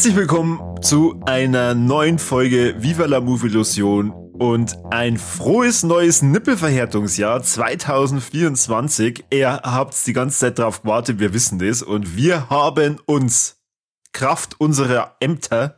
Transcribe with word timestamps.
Herzlich 0.00 0.16
willkommen 0.16 0.80
zu 0.80 1.20
einer 1.26 1.74
neuen 1.74 2.18
Folge 2.18 2.74
Viva 2.78 3.04
la 3.04 3.20
Move 3.20 3.48
Illusion 3.48 4.12
und 4.32 4.78
ein 4.90 5.18
frohes 5.18 5.82
neues 5.82 6.22
Nippelverhärtungsjahr 6.22 7.42
2024. 7.42 9.26
Ihr 9.28 9.60
habt 9.62 10.06
die 10.06 10.14
ganze 10.14 10.38
Zeit 10.38 10.58
darauf 10.58 10.80
gewartet, 10.80 11.18
wir 11.18 11.34
wissen 11.34 11.58
das 11.58 11.82
und 11.82 12.16
wir 12.16 12.48
haben 12.48 12.98
uns 13.04 13.58
Kraft 14.12 14.58
unserer 14.58 15.16
Ämter 15.20 15.76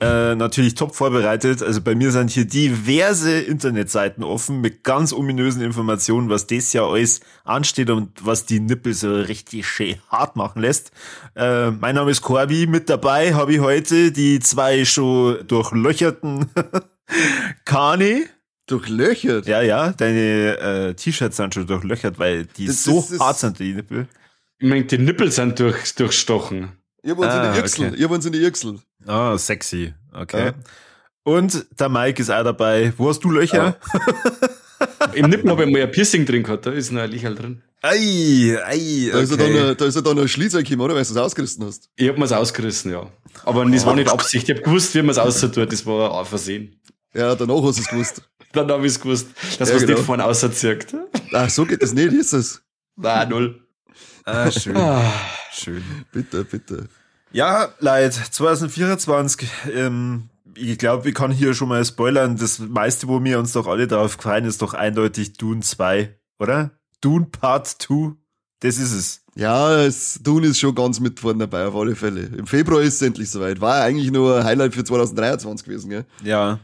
äh, 0.00 0.36
natürlich 0.36 0.74
top 0.74 0.94
vorbereitet. 0.94 1.62
Also 1.62 1.80
bei 1.80 1.94
mir 1.94 2.12
sind 2.12 2.30
hier 2.30 2.44
diverse 2.44 3.40
Internetseiten 3.40 4.22
offen 4.22 4.60
mit 4.60 4.84
ganz 4.84 5.12
ominösen 5.12 5.60
Informationen, 5.62 6.28
was 6.30 6.46
das 6.46 6.72
Jahr 6.72 6.90
alles 6.90 7.20
ansteht 7.44 7.90
und 7.90 8.24
was 8.24 8.46
die 8.46 8.60
Nippel 8.60 8.94
so 8.94 9.12
richtig 9.12 9.66
schön 9.66 9.96
hart 10.08 10.36
machen 10.36 10.62
lässt. 10.62 10.92
Äh, 11.34 11.72
mein 11.72 11.96
Name 11.96 12.12
ist 12.12 12.22
Corby. 12.22 12.66
Mit 12.68 12.88
dabei 12.88 13.34
habe 13.34 13.54
ich 13.54 13.60
heute 13.60 14.12
die 14.12 14.38
zwei 14.38 14.84
schon 14.84 15.44
durchlöcherten 15.46 16.46
Kani. 17.64 18.26
Durchlöchert? 18.68 19.46
Ja, 19.46 19.62
ja, 19.62 19.92
deine 19.92 20.58
äh, 20.58 20.94
T-Shirts 20.94 21.38
sind 21.38 21.54
schon 21.54 21.66
durchlöchert, 21.66 22.18
weil 22.18 22.44
die 22.44 22.66
das, 22.66 22.84
so 22.84 23.00
das, 23.00 23.08
das 23.08 23.20
hart 23.20 23.38
sind, 23.38 23.58
die 23.58 23.72
Nippel. 23.72 24.06
Ich 24.58 24.68
meine, 24.68 24.84
die 24.84 24.98
Nippel 24.98 25.32
sind 25.32 25.58
durch, 25.58 25.94
durchstochen. 25.94 26.72
Ihr 27.02 27.16
wollt 27.16 27.30
ah, 27.30 27.46
in 27.46 27.52
die 27.52 27.58
Yüchsel. 27.60 27.88
Okay. 27.88 27.96
Ihr 28.00 28.10
wollt 28.10 28.24
in 28.24 28.32
die 28.32 28.38
Yüchsel. 28.38 28.78
Ah, 29.06 29.32
oh, 29.32 29.36
sexy. 29.36 29.94
Okay. 30.12 30.46
Ja. 30.46 30.52
Und 31.22 31.66
der 31.78 31.88
Mike 31.88 32.22
ist 32.22 32.30
auch 32.30 32.44
dabei. 32.44 32.92
Wo 32.96 33.08
hast 33.08 33.20
du 33.20 33.30
Löcher? 33.30 33.76
Ja. 34.80 35.08
Im 35.14 35.30
Nippen 35.30 35.50
habe 35.50 35.64
ich 35.64 35.70
mal 35.70 35.82
ein 35.82 35.90
Piercing 35.90 36.24
drin 36.24 36.42
gehabt, 36.42 36.66
da 36.66 36.70
ist 36.70 36.92
noch 36.92 37.02
ein 37.02 37.10
Lichel 37.10 37.34
drin. 37.34 37.62
Ei, 37.82 38.58
ei, 38.64 39.08
okay. 39.08 39.10
Da 39.12 39.20
ist 39.20 39.30
ja 39.30 39.36
dann, 39.36 39.56
ein, 39.56 39.76
da 39.76 39.84
ist 39.84 39.94
ja 39.94 40.00
dann 40.00 40.18
ein 40.18 40.28
Schließer 40.28 40.62
gekommen, 40.62 40.80
oder? 40.80 40.94
Weil 40.94 41.04
du 41.04 41.10
es 41.10 41.16
ausgerissen 41.16 41.64
hast. 41.64 41.88
Ich 41.96 42.08
hab 42.08 42.18
mir's 42.18 42.32
ausgerissen, 42.32 42.90
ja. 42.90 43.06
Aber 43.44 43.64
das 43.64 43.86
war 43.86 43.94
nicht 43.94 44.10
Absicht. 44.10 44.48
Ich 44.48 44.56
hab 44.56 44.64
gewusst, 44.64 44.94
wie 44.94 45.02
man 45.02 45.10
es 45.10 45.18
auszutut. 45.18 45.72
Das 45.72 45.86
war 45.86 46.18
ein 46.18 46.24
Versehen. 46.24 46.80
Ja, 47.14 47.34
danach 47.34 47.62
hast 47.62 47.78
du 47.78 47.82
es 47.82 47.88
gewusst. 47.88 48.22
Dann 48.52 48.70
habe 48.70 48.86
ich 48.86 48.92
es 48.92 49.00
gewusst, 49.00 49.28
dass 49.58 49.68
ja, 49.68 49.74
man 49.74 49.76
es 49.76 49.82
genau. 49.82 49.98
nicht 49.98 50.06
vorne 50.06 50.24
auszieht. 50.24 50.86
Ach, 51.32 51.50
so 51.50 51.66
geht 51.66 51.82
das 51.82 51.92
nicht, 51.92 52.12
ist 52.12 52.32
es? 52.32 52.62
Nein, 52.96 53.28
null. 53.28 53.67
Ah, 54.28 54.50
schön. 54.50 54.76
Ah. 54.76 55.12
Schön. 55.50 55.82
Bitte, 56.12 56.44
bitte. 56.44 56.88
Ja, 57.32 57.68
Leid, 57.78 58.12
2024, 58.12 59.48
ähm, 59.74 60.28
ich 60.54 60.78
glaube, 60.78 61.08
ich 61.08 61.14
kann 61.14 61.30
hier 61.30 61.54
schon 61.54 61.68
mal 61.68 61.84
spoilern, 61.84 62.36
das 62.36 62.58
meiste, 62.58 63.08
wo 63.08 63.22
wir 63.22 63.38
uns 63.38 63.52
doch 63.52 63.66
alle 63.66 63.86
darauf 63.86 64.12
freuen, 64.12 64.44
ist 64.44 64.62
doch 64.62 64.74
eindeutig 64.74 65.34
Dune 65.34 65.60
2, 65.60 66.14
oder? 66.38 66.72
Dune 67.00 67.26
Part 67.26 67.66
2, 67.66 68.12
das 68.60 68.78
ist 68.78 68.92
es. 68.92 69.24
Ja, 69.34 69.80
es, 69.80 70.20
Dune 70.22 70.48
ist 70.48 70.58
schon 70.58 70.74
ganz 70.74 71.00
mit 71.00 71.20
vorne 71.20 71.46
dabei, 71.46 71.66
auf 71.66 71.76
alle 71.76 71.96
Fälle. 71.96 72.22
Im 72.22 72.46
Februar 72.46 72.82
ist 72.82 72.94
es 72.94 73.02
endlich 73.02 73.30
soweit. 73.30 73.60
War 73.60 73.82
eigentlich 73.82 74.10
nur 74.10 74.38
ein 74.38 74.44
Highlight 74.44 74.74
für 74.74 74.84
2023 74.84 75.64
gewesen, 75.66 75.90
gell? 75.90 76.04
Ja, 76.22 76.58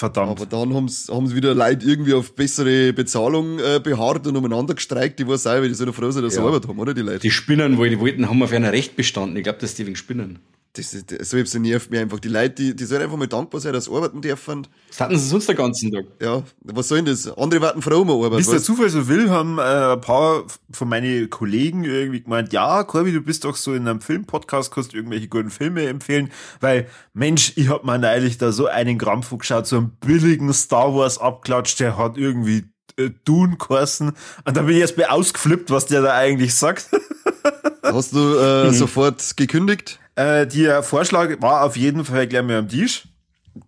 verdammt. 0.00 0.30
Aber 0.32 0.46
dann 0.46 0.74
haben 0.74 0.88
sie 0.88 1.34
wieder 1.34 1.54
Leute 1.54 1.86
irgendwie 1.86 2.14
auf 2.14 2.34
bessere 2.34 2.92
Bezahlung 2.92 3.58
äh, 3.60 3.80
beharrt 3.80 4.26
und 4.26 4.36
umeinander 4.36 4.74
gestreikt. 4.74 5.20
Die 5.20 5.28
weiß 5.28 5.46
auch, 5.46 5.52
weil 5.52 5.68
die 5.68 5.74
so 5.74 5.90
froh 5.92 6.10
sind, 6.10 6.24
dass 6.24 6.34
sie 6.34 6.40
Arbeit 6.40 6.66
haben, 6.66 6.78
oder 6.78 6.92
die 6.92 7.02
Leute? 7.02 7.20
Die 7.20 7.30
Spinnen, 7.30 7.78
wo 7.78 7.84
die 7.84 8.00
wollten, 8.00 8.28
haben 8.28 8.42
auf 8.42 8.52
einer 8.52 8.72
Recht 8.72 8.96
bestanden. 8.96 9.36
Ich 9.36 9.44
glaube, 9.44 9.58
dass 9.60 9.74
die 9.74 9.86
wegen 9.86 9.96
Spinnen. 9.96 10.40
Das, 10.74 10.96
das, 11.04 11.30
so 11.30 11.58
nervt 11.58 11.90
mir 11.90 12.00
einfach. 12.00 12.20
Die 12.20 12.28
Leute, 12.28 12.54
die, 12.54 12.76
die 12.76 12.84
sollen 12.84 13.02
einfach 13.02 13.16
mal 13.16 13.26
dankbar 13.26 13.60
sein, 13.60 13.72
dass 13.72 13.86
sie 13.86 13.92
arbeiten 13.92 14.20
dürfen. 14.20 14.68
Das 14.88 15.00
hatten 15.00 15.18
sie 15.18 15.28
sonst 15.28 15.48
den 15.48 15.56
ganzen 15.56 15.90
Tag. 15.90 16.04
Ja, 16.22 16.44
was 16.62 16.86
soll 16.86 16.98
denn 16.98 17.06
das? 17.06 17.26
Andere 17.36 17.60
warten 17.60 17.82
froh 17.82 18.02
um 18.02 18.10
Arbeit. 18.10 18.38
Bis 18.38 18.50
der 18.50 18.62
Zufall 18.62 18.88
so 18.88 19.08
will, 19.08 19.30
haben 19.30 19.58
äh, 19.58 19.62
ein 19.62 20.00
paar 20.00 20.44
von 20.70 20.88
meinen 20.88 21.28
Kollegen 21.28 21.82
irgendwie 21.82 22.22
gemeint, 22.22 22.52
ja, 22.52 22.84
Corby, 22.84 23.10
du 23.10 23.20
bist 23.20 23.44
doch 23.44 23.56
so 23.56 23.74
in 23.74 23.88
einem 23.88 24.00
Filmpodcast, 24.00 24.70
kannst 24.72 24.92
du 24.92 24.96
irgendwelche 24.96 25.26
guten 25.26 25.50
Filme 25.50 25.86
empfehlen, 25.88 26.30
weil, 26.60 26.86
Mensch, 27.14 27.52
ich 27.56 27.68
hab 27.68 27.84
mir 27.84 27.98
neulich 27.98 28.38
da 28.38 28.52
so 28.52 28.66
einen 28.66 28.96
Grampf 28.96 29.36
geschaut, 29.36 29.66
so 29.66 29.76
einen 29.76 29.90
billigen 29.98 30.52
Star 30.52 30.94
Wars 30.94 31.18
abklatscht, 31.18 31.80
der 31.80 31.98
hat 31.98 32.16
irgendwie 32.16 32.64
äh, 32.96 33.10
Dune 33.24 33.56
geheißen. 33.56 34.12
Und 34.44 34.56
da 34.56 34.62
bin 34.62 34.76
ich 34.76 34.80
erst 34.80 34.96
mal 34.96 35.06
ausgeflippt, 35.06 35.70
was 35.70 35.86
der 35.86 36.02
da 36.02 36.14
eigentlich 36.14 36.54
sagt. 36.54 36.90
Hast 37.82 38.12
du 38.12 38.36
äh, 38.36 38.68
mhm. 38.68 38.72
sofort 38.72 39.36
gekündigt? 39.36 39.98
Äh, 40.20 40.46
der 40.46 40.82
Vorschlag 40.82 41.40
war 41.40 41.64
auf 41.64 41.76
jeden 41.76 42.04
Fall 42.04 42.26
gleich 42.26 42.42
mal 42.42 42.56
am 42.56 42.68
Tisch. 42.68 43.08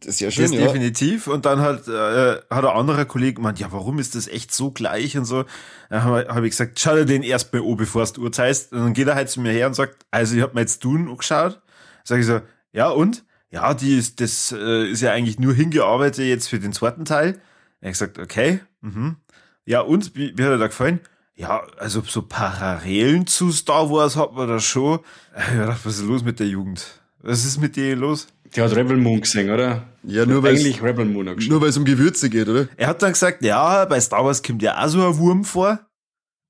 Das 0.00 0.14
ist 0.14 0.20
ja 0.20 0.30
schön, 0.30 0.50
das 0.50 0.52
ja. 0.52 0.66
definitiv. 0.66 1.26
Und 1.26 1.46
dann 1.46 1.60
hat, 1.60 1.88
äh, 1.88 2.36
hat 2.50 2.64
ein 2.64 2.76
anderer 2.76 3.06
Kollege 3.06 3.34
gemeint, 3.34 3.58
ja, 3.58 3.72
warum 3.72 3.98
ist 3.98 4.14
das 4.14 4.28
echt 4.28 4.52
so 4.54 4.70
gleich 4.70 5.16
und 5.16 5.24
so. 5.24 5.44
Dann 5.88 6.04
habe 6.04 6.26
hab 6.28 6.44
ich 6.44 6.50
gesagt, 6.50 6.78
schau 6.78 6.94
dir 6.94 7.06
den 7.06 7.22
erst 7.22 7.54
mal 7.54 7.62
an, 7.62 7.76
bevor 7.76 8.04
du 8.04 8.22
urteilst. 8.22 8.72
Und 8.72 8.80
dann 8.80 8.92
geht 8.92 9.08
er 9.08 9.14
halt 9.14 9.30
zu 9.30 9.40
mir 9.40 9.50
her 9.50 9.66
und 9.66 9.74
sagt, 9.74 10.04
also 10.10 10.36
ich 10.36 10.42
habe 10.42 10.52
mir 10.54 10.60
jetzt 10.60 10.84
Dune 10.84 11.10
angeschaut. 11.10 11.62
Sag 12.04 12.20
ich 12.20 12.26
so, 12.26 12.42
ja 12.72 12.90
und? 12.90 13.24
Ja, 13.50 13.72
die 13.72 13.96
ist, 13.96 14.20
das 14.20 14.52
äh, 14.52 14.90
ist 14.90 15.00
ja 15.00 15.12
eigentlich 15.12 15.38
nur 15.38 15.54
hingearbeitet 15.54 16.26
jetzt 16.26 16.48
für 16.48 16.58
den 16.58 16.74
zweiten 16.74 17.06
Teil. 17.06 17.40
Er 17.80 17.88
hat 17.88 17.94
gesagt, 17.94 18.18
okay, 18.18 18.60
mhm. 18.82 19.16
Ja, 19.64 19.80
und 19.80 20.14
wie, 20.16 20.36
wie 20.36 20.42
hat 20.42 20.50
er 20.50 20.58
da 20.58 20.66
gefallen? 20.66 21.00
Ja, 21.42 21.66
also 21.76 22.02
so 22.06 22.22
Parallelen 22.22 23.26
zu 23.26 23.50
Star 23.50 23.90
Wars 23.90 24.14
hat 24.14 24.32
man 24.32 24.46
da 24.46 24.60
schon. 24.60 25.00
Ich 25.36 25.58
dachte, 25.58 25.80
was 25.84 25.98
ist 25.98 26.04
los 26.04 26.22
mit 26.22 26.38
der 26.38 26.46
Jugend? 26.46 27.00
Was 27.20 27.44
ist 27.44 27.60
mit 27.60 27.74
dir 27.74 27.96
los? 27.96 28.28
Die 28.54 28.60
hat 28.60 28.76
Rebel 28.76 28.96
Moon 28.96 29.20
gesehen, 29.20 29.50
oder? 29.50 29.88
Ja, 30.04 30.24
nur 30.24 30.44
weil 30.44 30.54
eigentlich 30.54 30.80
Rebel 30.80 31.04
Moon 31.04 31.34
Nur 31.48 31.60
weil 31.60 31.70
es 31.70 31.76
um 31.76 31.84
Gewürze 31.84 32.30
geht, 32.30 32.48
oder? 32.48 32.68
Er 32.76 32.86
hat 32.86 33.02
dann 33.02 33.12
gesagt, 33.12 33.42
ja, 33.42 33.84
bei 33.86 34.00
Star 34.00 34.24
Wars 34.24 34.40
kommt 34.40 34.62
ja 34.62 34.84
auch 34.84 34.88
so 34.88 35.04
ein 35.04 35.18
Wurm 35.18 35.44
vor. 35.44 35.80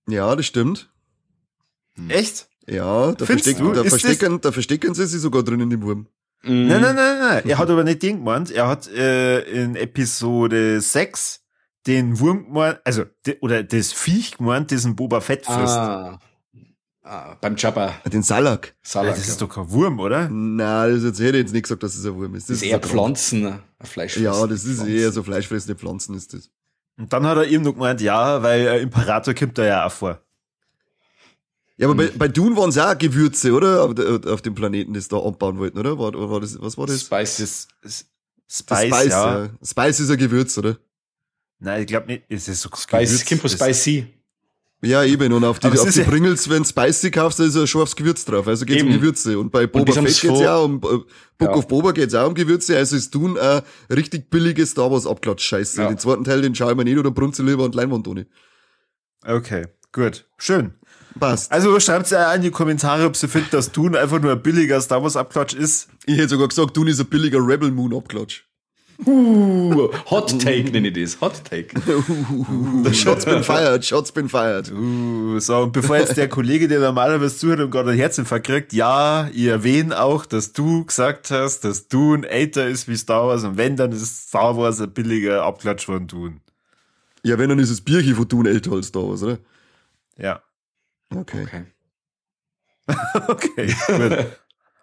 Ja, 0.08 0.36
das 0.36 0.44
stimmt. 0.44 0.91
Hm. 1.94 2.10
Echt? 2.10 2.48
Ja, 2.69 3.12
da, 3.12 3.25
versteck, 3.25 3.58
da, 3.58 3.84
verstecken, 3.84 4.41
da 4.42 4.52
verstecken 4.52 4.94
sie 4.94 5.06
sich 5.06 5.22
sogar 5.22 5.42
drin 5.42 5.60
in 5.60 5.70
dem 5.70 5.82
Wurm. 5.82 6.06
Mhm. 6.42 6.66
Nein, 6.66 6.82
nein, 6.82 6.97
nein, 6.97 7.19
nein. 7.19 7.42
Er 7.47 7.56
hat 7.56 7.70
aber 7.70 7.84
nicht 7.84 8.02
den 8.02 8.19
gemeint. 8.19 8.50
Er 8.50 8.69
hat 8.69 8.88
äh, 8.88 9.41
in 9.41 9.75
Episode 9.75 10.82
6 10.82 11.41
den 11.87 12.19
Wurm 12.20 12.44
gemeint, 12.47 12.81
also, 12.84 13.04
de, 13.26 13.38
oder 13.41 13.62
das 13.62 13.93
Viech 13.93 14.38
gemeint, 14.38 14.70
diesen 14.70 14.97
Boba 14.97 15.20
Fett 15.20 15.44
frisst. 15.44 15.76
Ah. 15.76 16.19
Ah, 17.04 17.37
beim 17.41 17.56
Jabba. 17.56 17.94
Den 18.12 18.22
Salak. 18.22 18.76
Salak. 18.81 19.16
das 19.16 19.26
ist 19.26 19.43
doch 19.43 19.48
kein 19.48 19.69
Wurm, 19.70 19.98
oder? 19.98 20.28
Nein, 20.28 20.94
das 20.94 21.03
jetzt, 21.03 21.19
hätte 21.19 21.37
ich 21.38 21.43
jetzt 21.43 21.53
nicht 21.53 21.65
gesagt, 21.65 21.82
dass 21.82 21.97
es 21.97 22.06
ein 22.06 22.15
Wurm 22.15 22.34
ist. 22.37 22.48
Das, 22.48 22.59
das 22.59 22.62
ist 22.62 22.70
eher 22.70 22.78
Pflanzen, 22.78 23.47
ein 23.47 23.60
Fleischfressende 23.82 24.38
Ja, 24.38 24.47
das 24.47 24.65
ist 24.65 24.76
Pflanzen. 24.76 24.97
eher 24.97 25.12
so 25.12 25.22
fleischfressende 25.25 25.75
Pflanzen 25.75 26.15
ist 26.15 26.32
das. 26.32 26.48
Und 26.97 27.12
dann 27.12 27.26
hat 27.26 27.38
er 27.38 27.47
eben 27.48 27.65
noch 27.65 27.72
gemeint, 27.72 28.00
ja, 28.00 28.41
weil 28.43 28.60
äh, 28.60 28.82
Imperator 28.82 29.34
kommt 29.34 29.59
da 29.59 29.64
ja 29.64 29.87
auch 29.87 29.91
vor. 29.91 30.20
Ja, 31.76 31.88
aber 31.88 32.00
hm. 32.00 32.10
bei, 32.12 32.19
bei 32.19 32.28
Dune 32.28 32.56
waren 32.56 32.70
es 32.70 32.78
auch 32.78 32.97
Gewürze, 32.97 33.53
oder? 33.53 33.82
Auf, 33.82 34.26
auf, 34.26 34.43
dem 34.43 34.54
Planeten, 34.54 34.94
das 34.94 35.09
da 35.09 35.19
anbauen 35.19 35.59
wollten, 35.59 35.78
oder? 35.78 35.99
War, 35.99 36.12
war 36.12 36.41
das, 36.41 36.60
was 36.60 36.78
war 36.78 36.87
das? 36.87 37.00
Spice. 37.00 37.38
Das, 37.38 37.69
das 37.82 38.06
Spice, 38.47 38.94
Spice 38.94 39.10
ja. 39.10 39.44
ja. 39.44 39.50
Spice 39.64 40.00
ist 40.00 40.10
ein 40.10 40.19
Gewürz, 40.19 40.56
oder? 40.56 40.78
Nein, 41.62 41.82
ich 41.82 41.86
glaube 41.86 42.08
nicht. 42.08 42.24
Es 42.28 42.48
ist 42.48 42.60
so 42.60 42.68
Spice, 42.74 43.24
Kimpo 43.24 43.48
Spicy. 43.48 44.06
Ja, 44.84 45.04
eben. 45.04 45.32
Und 45.32 45.44
auf 45.44 45.60
die, 45.60 45.68
auf 45.68 45.90
die 45.90 46.00
Pringles, 46.00 46.50
wenn 46.50 46.64
Spicy 46.64 47.12
kaufst, 47.12 47.38
da 47.38 47.44
ist 47.44 47.54
ja 47.54 47.64
schon 47.68 47.82
aufs 47.82 47.94
Gewürz 47.94 48.24
drauf. 48.24 48.48
Also 48.48 48.66
geht's 48.66 48.80
eben. 48.82 48.92
um 48.92 48.96
Gewürze. 48.96 49.38
Und 49.38 49.52
bei 49.52 49.68
Boba 49.68 49.92
Fett 49.92 50.20
geht's 50.20 50.40
ja 50.40 50.56
auch 50.56 50.64
um, 50.64 50.78
äh, 50.78 50.80
Book 50.80 51.06
ja. 51.38 51.50
of 51.50 51.68
Boba 51.68 51.92
geht's 51.92 52.14
auch 52.14 52.26
um 52.26 52.34
Gewürze. 52.34 52.76
Also 52.76 52.96
ist 52.96 53.12
tun 53.12 53.38
ein 53.38 53.62
richtig 53.88 54.28
billiges 54.28 54.70
Star 54.72 54.90
Wars 54.90 55.06
Abklatsch-Scheiße. 55.06 55.82
Ja. 55.82 55.88
Den 55.88 55.98
zweiten 55.98 56.24
Teil, 56.24 56.42
den 56.42 56.56
schaue 56.56 56.72
ich 56.72 56.76
mir 56.76 56.82
nicht 56.82 56.98
oder 56.98 57.12
brunze 57.12 57.44
lieber 57.44 57.62
und 57.62 57.76
Leinwand 57.76 58.08
ohne. 58.08 58.26
Okay, 59.24 59.68
gut. 59.92 60.26
Schön. 60.38 60.75
Passt. 61.20 61.52
Also 61.52 61.78
schreibt 61.78 62.10
ja 62.10 62.34
in 62.34 62.42
die 62.42 62.50
Kommentare, 62.50 63.06
ob 63.06 63.22
ihr 63.22 63.28
findet, 63.28 63.52
dass 63.52 63.70
Dune 63.70 63.96
einfach 64.00 64.20
nur 64.20 64.32
ein 64.32 64.42
billiger 64.42 64.81
Star 64.81 65.00
Wars 65.00 65.14
Abklatsch 65.14 65.54
ist. 65.54 65.90
Ich 66.06 66.16
hätte 66.16 66.31
sogar 66.31 66.48
gesagt, 66.48 66.76
Dune 66.76 66.90
ist 66.90 66.98
ein 66.98 67.06
billiger 67.06 67.38
Rebel 67.38 67.70
Moon 67.70 67.94
Abklatsch. 67.94 68.46
Uh, 69.06 69.88
Hot 70.10 70.40
Take 70.40 70.70
nenne 70.70 70.88
ich 70.88 70.94
das. 70.94 71.20
Hot 71.20 71.42
Take. 71.44 71.74
Uh, 71.76 72.92
Shots 72.92 73.24
been 73.24 73.42
fired, 73.42 73.84
Shots 73.84 74.12
been 74.12 74.28
fired. 74.28 74.70
Uh, 74.70 75.38
so, 75.40 75.62
und 75.62 75.72
bevor 75.72 75.96
jetzt 75.96 76.16
der 76.16 76.28
Kollege, 76.28 76.68
der 76.68 76.80
normalerweise 76.80 77.36
zuhört 77.36 77.60
und 77.60 77.70
gerade 77.70 77.90
ein 77.90 77.96
Herzinfarkt 77.96 78.46
kriegt, 78.46 78.72
ja, 78.72 79.28
ich 79.32 79.46
erwähne 79.46 80.00
auch, 80.00 80.24
dass 80.26 80.52
du 80.52 80.84
gesagt 80.84 81.30
hast, 81.30 81.64
dass 81.64 81.88
Dune 81.88 82.28
älter 82.28 82.68
ist 82.68 82.88
wie 82.88 82.96
Star 82.96 83.26
Wars 83.26 83.44
und 83.44 83.56
wenn, 83.56 83.76
dann 83.76 83.92
ist 83.92 84.28
Star 84.28 84.56
Wars 84.56 84.80
ein 84.80 84.92
billiger 84.92 85.42
Abklatsch 85.42 85.86
von 85.86 86.06
Dune. 86.06 86.40
Ja, 87.24 87.38
wenn, 87.38 87.48
dann 87.48 87.58
ist 87.58 87.70
das 87.70 87.80
Bierchen 87.80 88.14
von 88.14 88.28
Dune 88.28 88.50
älter 88.50 88.72
als 88.72 88.88
Star 88.88 89.08
Wars, 89.08 89.22
oder? 89.22 89.38
Ja. 90.16 90.42
Okay. 91.14 91.42
Okay, 91.42 91.64
okay 93.28 93.74
gut. 93.86 94.26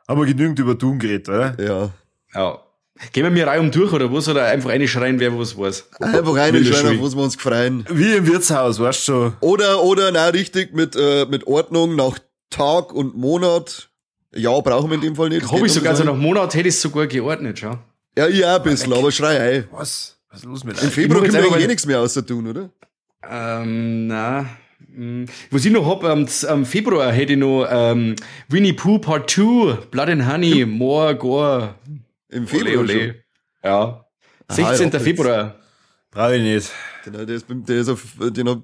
Haben 0.07 0.21
wir 0.21 0.25
genügend 0.25 0.59
über 0.59 0.75
Dune 0.75 0.97
geredet, 0.97 1.29
oder? 1.29 1.55
Ja. 1.61 1.91
Ja. 2.33 2.68
Gehen 3.13 3.23
wir 3.23 3.31
mir 3.31 3.47
rein 3.47 3.71
durch 3.71 3.93
oder 3.93 4.11
was? 4.13 4.27
Oder 4.27 4.45
einfach 4.45 4.69
reinschreien, 4.69 5.19
wer 5.19 5.37
was 5.37 5.57
weiß? 5.57 5.87
Einfach 5.99 6.35
reinschreien, 6.35 6.97
auf 6.97 7.05
was 7.05 7.15
wir 7.15 7.23
uns 7.23 7.35
freuen. 7.35 7.85
Wie 7.89 8.13
im 8.13 8.27
Wirtshaus, 8.27 8.79
weißt 8.79 8.99
du 8.99 9.03
schon. 9.11 9.33
Oder, 9.39 9.83
oder, 9.83 10.11
na, 10.11 10.27
richtig, 10.27 10.73
mit, 10.73 10.95
äh, 10.95 11.25
mit 11.25 11.47
Ordnung 11.47 11.95
nach 11.95 12.19
Tag 12.49 12.93
und 12.93 13.15
Monat. 13.15 13.89
Ja, 14.35 14.59
brauchen 14.59 14.89
wir 14.89 14.95
in 14.95 15.01
dem 15.01 15.15
Fall 15.15 15.29
nicht. 15.29 15.49
Hab 15.49 15.63
ich 15.63 15.71
sogar 15.71 15.95
so 15.95 16.03
nach 16.03 16.15
Monat 16.15 16.53
hätte 16.53 16.67
ich 16.67 16.75
es 16.75 16.81
sogar 16.81 17.07
geordnet, 17.07 17.59
schau. 17.59 17.77
Ja, 18.17 18.27
ich 18.27 18.45
auch 18.45 18.57
ein 18.57 18.63
bisschen, 18.63 18.93
aber 18.93 19.11
schrei 19.11 19.39
ein. 19.39 19.67
Was? 19.71 20.17
Was 20.29 20.39
ist 20.39 20.45
los 20.45 20.63
mit 20.63 20.81
Im 20.81 20.91
Februar 20.91 21.23
können 21.23 21.51
wir 21.51 21.59
eh 21.59 21.67
nichts 21.67 21.85
mehr 21.85 21.99
außer 22.01 22.25
tun, 22.25 22.47
oder? 22.47 22.69
Ähm, 23.27 24.07
na. 24.07 24.45
Mm, 24.93 25.25
was 25.51 25.65
ich 25.65 25.71
noch 25.71 25.85
hab, 25.85 26.03
am, 26.03 26.27
am 26.47 26.65
Februar 26.65 27.11
hätte 27.11 27.33
ich 27.33 27.39
noch 27.39 27.65
ähm, 27.69 28.15
Winnie 28.47 28.73
Pooh 28.73 28.99
Part 28.99 29.29
2, 29.29 29.87
Blood 29.89 30.09
and 30.09 30.27
Honey, 30.27 30.65
More 30.65 31.15
Gore. 31.15 31.75
Im 32.29 32.47
Februar 32.47 32.79
ole, 32.79 32.99
ole. 32.99 33.23
Ja. 33.63 34.05
16. 34.49 34.89
Aha, 34.89 34.99
Februar. 34.99 35.55
Brauche 36.11 36.35
ich 36.35 36.41
nicht. 36.41 36.71
Genau, 37.03 37.25
der 37.25 37.35
ist, 37.35 37.45
der 37.49 37.77
ist 37.77 37.89
auf, 37.89 38.03
den 38.19 38.49
hab, 38.49 38.63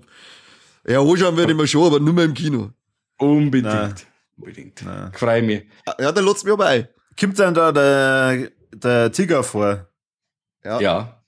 ja, 0.88 1.00
anschauen 1.00 1.38
werde 1.38 1.52
ich 1.52 1.58
mir 1.58 1.68
schon, 1.68 1.86
aber 1.86 2.00
nur 2.00 2.14
mehr 2.14 2.26
im 2.26 2.34
Kino. 2.34 2.72
Unbedingt. 3.18 3.74
Nein. 3.74 3.96
Unbedingt. 4.38 4.84
Nein. 4.84 5.12
Freue 5.14 5.42
mich. 5.42 5.66
Ja, 6.00 6.12
dann 6.12 6.26
lot's 6.26 6.44
mir 6.44 6.54
aber 6.54 6.68
ein. 6.68 6.88
Kommt 7.20 7.40
dann 7.40 7.54
da 7.54 7.72
der, 7.72 8.52
der 8.74 9.12
Tiger 9.12 9.44
vor? 9.44 9.88
Ja. 10.64 10.80
ja. 10.80 11.24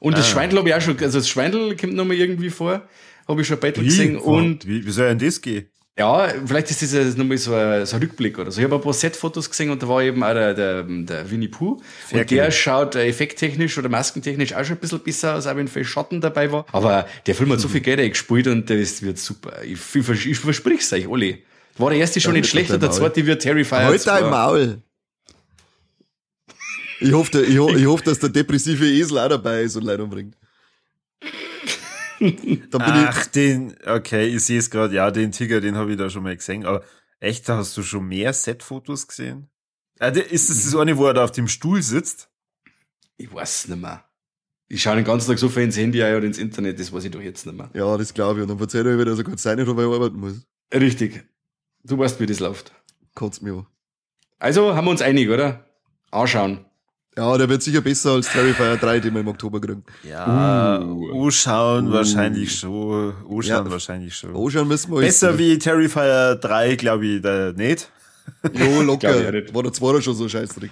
Und 0.00 0.14
ah. 0.14 0.16
das 0.18 0.28
Schweindel 0.28 0.58
habe 0.58 0.68
ich 0.68 0.74
auch 0.74 0.80
schon, 0.80 0.98
also 0.98 1.18
das 1.18 1.28
Schweindel 1.28 1.76
kommt 1.76 1.94
nochmal 1.94 2.16
irgendwie 2.16 2.50
vor, 2.50 2.88
habe 3.28 3.40
ich 3.40 3.46
schon 3.46 3.60
bei 3.60 3.70
gesehen. 3.70 4.16
Und 4.16 4.66
wie, 4.66 4.84
wie 4.86 4.90
soll 4.90 5.08
denn 5.08 5.18
das 5.18 5.40
gehen? 5.40 5.68
Ja, 5.98 6.28
vielleicht 6.44 6.70
ist 6.70 6.82
das 6.82 7.16
nochmal 7.16 7.38
so 7.38 7.54
ein, 7.54 7.86
so 7.86 7.96
ein 7.96 8.02
Rückblick 8.02 8.38
oder 8.38 8.50
so. 8.50 8.60
Ich 8.60 8.64
habe 8.64 8.74
ein 8.74 8.82
paar 8.82 8.92
Set-Fotos 8.92 9.48
gesehen 9.48 9.70
und 9.70 9.82
da 9.82 9.88
war 9.88 10.02
eben 10.02 10.22
auch 10.22 10.34
der, 10.34 10.52
der, 10.52 10.82
der 10.82 11.30
Winnie 11.30 11.48
Pooh. 11.48 11.80
Sehr 12.10 12.20
und 12.20 12.30
der 12.30 12.50
schaut 12.50 12.96
effekttechnisch 12.96 13.78
oder 13.78 13.88
maskentechnisch 13.88 14.52
auch 14.52 14.62
schon 14.62 14.76
ein 14.76 14.80
bisschen 14.80 15.00
besser 15.00 15.36
aus, 15.36 15.46
auch 15.46 15.56
wenn 15.56 15.68
viel 15.68 15.86
Schatten 15.86 16.20
dabei 16.20 16.52
war. 16.52 16.66
Aber 16.72 17.06
der 17.24 17.34
Film 17.34 17.50
hat 17.50 17.60
so 17.60 17.68
viel 17.68 17.80
Geld 17.80 17.98
eingespielt 17.98 18.46
und 18.46 18.68
das 18.68 19.00
wird 19.00 19.16
super. 19.18 19.62
Ich, 19.64 19.78
ich, 19.94 20.26
ich 20.26 20.38
versprich 20.38 20.80
es 20.80 20.92
euch, 20.92 21.08
alle. 21.08 21.38
War 21.78 21.88
der 21.88 21.98
erste 21.98 22.20
schon 22.20 22.34
ja, 22.34 22.40
nicht 22.40 22.50
schlecht 22.50 22.70
und 22.70 22.82
der 22.82 22.90
zweite 22.90 23.24
wird 23.24 23.40
Terrifier. 23.40 23.78
Halt 23.78 24.06
dein 24.06 24.28
Maul! 24.28 24.82
Ich 27.00 27.12
hoffe, 27.12 27.42
ich, 27.42 27.58
ho 27.58 27.70
ich 27.70 27.86
hoffe, 27.86 28.04
dass 28.04 28.18
der 28.18 28.28
depressive 28.28 28.86
Esel 28.86 29.18
auch 29.18 29.28
dabei 29.28 29.62
ist 29.62 29.76
und 29.76 29.84
Leid 29.84 30.00
umbringt. 30.00 30.34
Ach, 32.78 33.26
den, 33.26 33.76
okay, 33.86 34.26
ich 34.26 34.44
sehe 34.44 34.58
es 34.58 34.70
gerade, 34.70 34.94
ja, 34.94 35.10
den 35.10 35.32
Tiger, 35.32 35.60
den 35.60 35.76
habe 35.76 35.92
ich 35.92 35.98
da 35.98 36.10
schon 36.10 36.22
mal 36.22 36.36
gesehen, 36.36 36.64
aber 36.64 36.82
echt, 37.20 37.48
da 37.48 37.58
hast 37.58 37.76
du 37.76 37.82
schon 37.82 38.06
mehr 38.06 38.32
Set-Fotos 38.32 39.08
gesehen? 39.08 39.48
Ah, 39.98 40.08
ist 40.08 40.50
das 40.50 40.64
das 40.64 40.76
eine, 40.76 40.96
wo 40.98 41.06
er 41.06 41.14
da 41.14 41.24
auf 41.24 41.32
dem 41.32 41.48
Stuhl 41.48 41.82
sitzt? 41.82 42.28
Ich 43.16 43.32
weiß 43.32 43.68
nicht 43.68 43.80
mehr. 43.80 44.04
Ich 44.68 44.82
schaue 44.82 44.96
den 44.96 45.04
ganzen 45.04 45.28
Tag 45.28 45.38
so 45.38 45.48
viel 45.48 45.62
ins 45.62 45.76
Handy 45.76 46.02
ein 46.02 46.16
oder 46.16 46.26
ins 46.26 46.38
Internet, 46.38 46.78
das 46.80 46.92
weiß 46.92 47.04
ich 47.04 47.10
doch 47.10 47.20
jetzt 47.20 47.46
nicht 47.46 47.56
mehr. 47.56 47.70
Ja, 47.72 47.96
das 47.96 48.12
glaube 48.12 48.40
ich. 48.40 48.42
Und 48.42 48.48
dann 48.48 48.58
erzähle 48.58 48.92
ich 48.92 48.98
wieder, 48.98 49.10
dass 49.10 49.18
er 49.18 49.24
gerade 49.24 49.38
sein 49.38 49.58
nicht, 49.58 49.68
weil 49.68 49.86
ich 49.86 49.94
arbeiten 49.94 50.18
muss. 50.18 50.46
Richtig. 50.74 51.24
Du 51.84 51.98
weißt, 51.98 52.18
wie 52.20 52.26
das 52.26 52.40
läuft. 52.40 52.72
Kotzt 53.14 53.42
mir. 53.42 53.66
Also 54.38 54.74
haben 54.74 54.84
wir 54.84 54.90
uns 54.90 55.02
einig, 55.02 55.30
oder? 55.30 55.64
Anschauen. 56.10 56.66
Ja, 57.18 57.38
der 57.38 57.48
wird 57.48 57.62
sicher 57.62 57.80
besser 57.80 58.10
als 58.10 58.28
Terrifier 58.30 58.76
3, 58.76 59.00
den 59.00 59.14
wir 59.14 59.22
im 59.22 59.28
Oktober 59.28 59.58
kriegen. 59.58 59.82
Ja, 60.02 60.78
uh, 60.82 61.24
anschauen 61.24 61.88
uh. 61.88 61.92
wahrscheinlich 61.92 62.58
schon. 62.58 63.14
Anschauen 63.24 63.66
ja, 63.66 63.70
wahrscheinlich 63.70 64.14
schon. 64.14 64.36
Anschauen 64.36 64.68
müssen 64.68 64.92
wir 64.92 65.00
Besser 65.00 65.38
wie 65.38 65.58
Terrifier 65.58 66.36
3, 66.36 66.76
glaube 66.76 67.06
ich, 67.06 67.22
da 67.22 67.52
nicht. 67.52 67.90
Jo, 68.52 68.82
locker. 68.82 69.32
War 69.54 69.62
der 69.62 69.72
zweite 69.72 70.02
schon 70.02 70.14
so 70.14 70.28
Scheißdreck. 70.28 70.70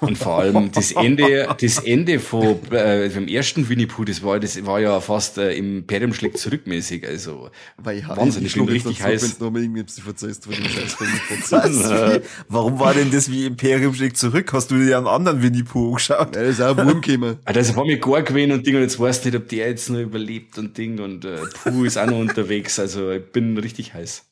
Und 0.00 0.18
vor 0.18 0.38
allem 0.38 0.72
das 0.72 0.92
Ende, 0.92 1.48
das 1.60 1.78
Ende 1.78 2.18
von, 2.18 2.60
äh, 2.72 3.10
vom 3.10 3.26
ersten 3.26 3.68
Winnie 3.68 3.86
Pooh, 3.86 4.04
das 4.04 4.22
war, 4.22 4.40
das 4.40 4.64
war 4.64 4.80
ja 4.80 5.00
fast 5.00 5.38
äh, 5.38 5.54
Imperium 5.54 6.14
schlägt 6.14 6.38
zurückmäßig, 6.38 7.06
also 7.06 7.50
Weil 7.76 7.98
ich 7.98 8.08
wahnsinnig 8.08 8.52
schlimm, 8.52 8.66
richtig 8.66 9.02
heiß. 9.02 9.22
Wenn 9.22 9.38
du 9.38 9.50
noch 9.50 9.60
irgendwie 9.60 9.84
verzeihst 10.00 10.44
von 10.44 10.54
dem 10.54 10.64
Scheiß 10.64 10.94
von 10.94 11.06
Warum 12.48 12.78
war 12.78 12.94
denn 12.94 13.10
das 13.10 13.30
wie 13.30 13.46
Imperium 13.46 13.94
schlägt 13.94 14.16
zurück? 14.16 14.52
Hast 14.52 14.70
du 14.70 14.76
dir 14.76 14.98
einen 14.98 15.06
anderen 15.06 15.42
Winnie 15.42 15.64
Pooh 15.64 15.92
geschaut? 15.92 16.34
Ja, 16.34 16.42
das 16.42 16.58
ist 16.58 16.60
auch 16.60 16.76
ein 16.76 16.86
Wurm 16.86 17.00
gekommen. 17.00 17.38
Ah, 17.44 17.52
das 17.54 17.74
war 17.76 17.84
mir 17.84 17.98
gar 17.98 18.22
gewesen 18.22 18.52
und 18.52 18.66
Ding 18.66 18.76
und 18.76 18.82
jetzt 18.82 18.98
weißt 18.98 19.24
du 19.24 19.28
nicht, 19.28 19.38
ob 19.38 19.48
der 19.48 19.68
jetzt 19.68 19.90
noch 19.90 20.00
überlebt 20.00 20.58
und 20.58 20.76
Ding 20.76 21.00
und 21.00 21.24
äh, 21.24 21.38
Pooh 21.64 21.84
ist 21.84 21.98
auch 21.98 22.06
noch 22.06 22.18
unterwegs, 22.18 22.78
also 22.78 23.10
ich 23.10 23.24
bin 23.32 23.56
richtig 23.58 23.94
heiß. 23.94 24.24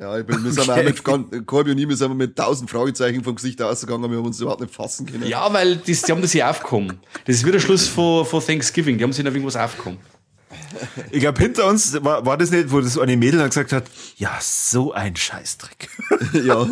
Ja, 0.00 0.16
ich 0.16 0.24
bin, 0.24 0.44
wir 0.44 0.52
sind 0.52 0.68
okay. 0.68 0.80
auch 0.80 1.30
mit, 1.32 1.46
Corby 1.46 1.72
und 1.72 1.78
ich, 1.78 1.88
wir 1.88 1.96
sind 1.96 2.16
mit 2.16 2.36
tausend 2.36 2.70
Fragezeichen 2.70 3.24
vom 3.24 3.34
Gesicht 3.34 3.60
ausgegangen, 3.60 4.08
wir 4.08 4.18
haben 4.18 4.26
uns 4.26 4.40
überhaupt 4.40 4.60
nicht 4.60 4.72
fassen 4.72 5.06
können. 5.06 5.26
Ja, 5.26 5.52
weil 5.52 5.76
das, 5.76 6.02
die 6.02 6.12
haben 6.12 6.22
das 6.22 6.32
ja 6.34 6.48
aufgekommen. 6.48 7.00
Das 7.24 7.34
ist 7.34 7.44
wieder 7.44 7.58
Schluss 7.58 7.88
vor, 7.88 8.24
vor 8.24 8.44
Thanksgiving, 8.44 8.96
die 8.96 9.04
haben 9.04 9.12
sich 9.12 9.24
noch 9.24 9.32
irgendwas 9.32 9.56
aufgekommen. 9.56 9.98
Ich 11.10 11.20
glaube, 11.20 11.40
hinter 11.40 11.66
uns 11.66 11.92
war, 12.04 12.24
war 12.24 12.36
das 12.36 12.52
nicht, 12.52 12.70
wo 12.70 12.80
das 12.80 12.96
eine 12.96 13.16
Mädel 13.16 13.40
dann 13.40 13.48
gesagt 13.48 13.72
hat, 13.72 13.84
ja, 14.16 14.38
so 14.40 14.92
ein 14.92 15.16
Scheißdreck. 15.16 15.88
ja. 16.44 16.64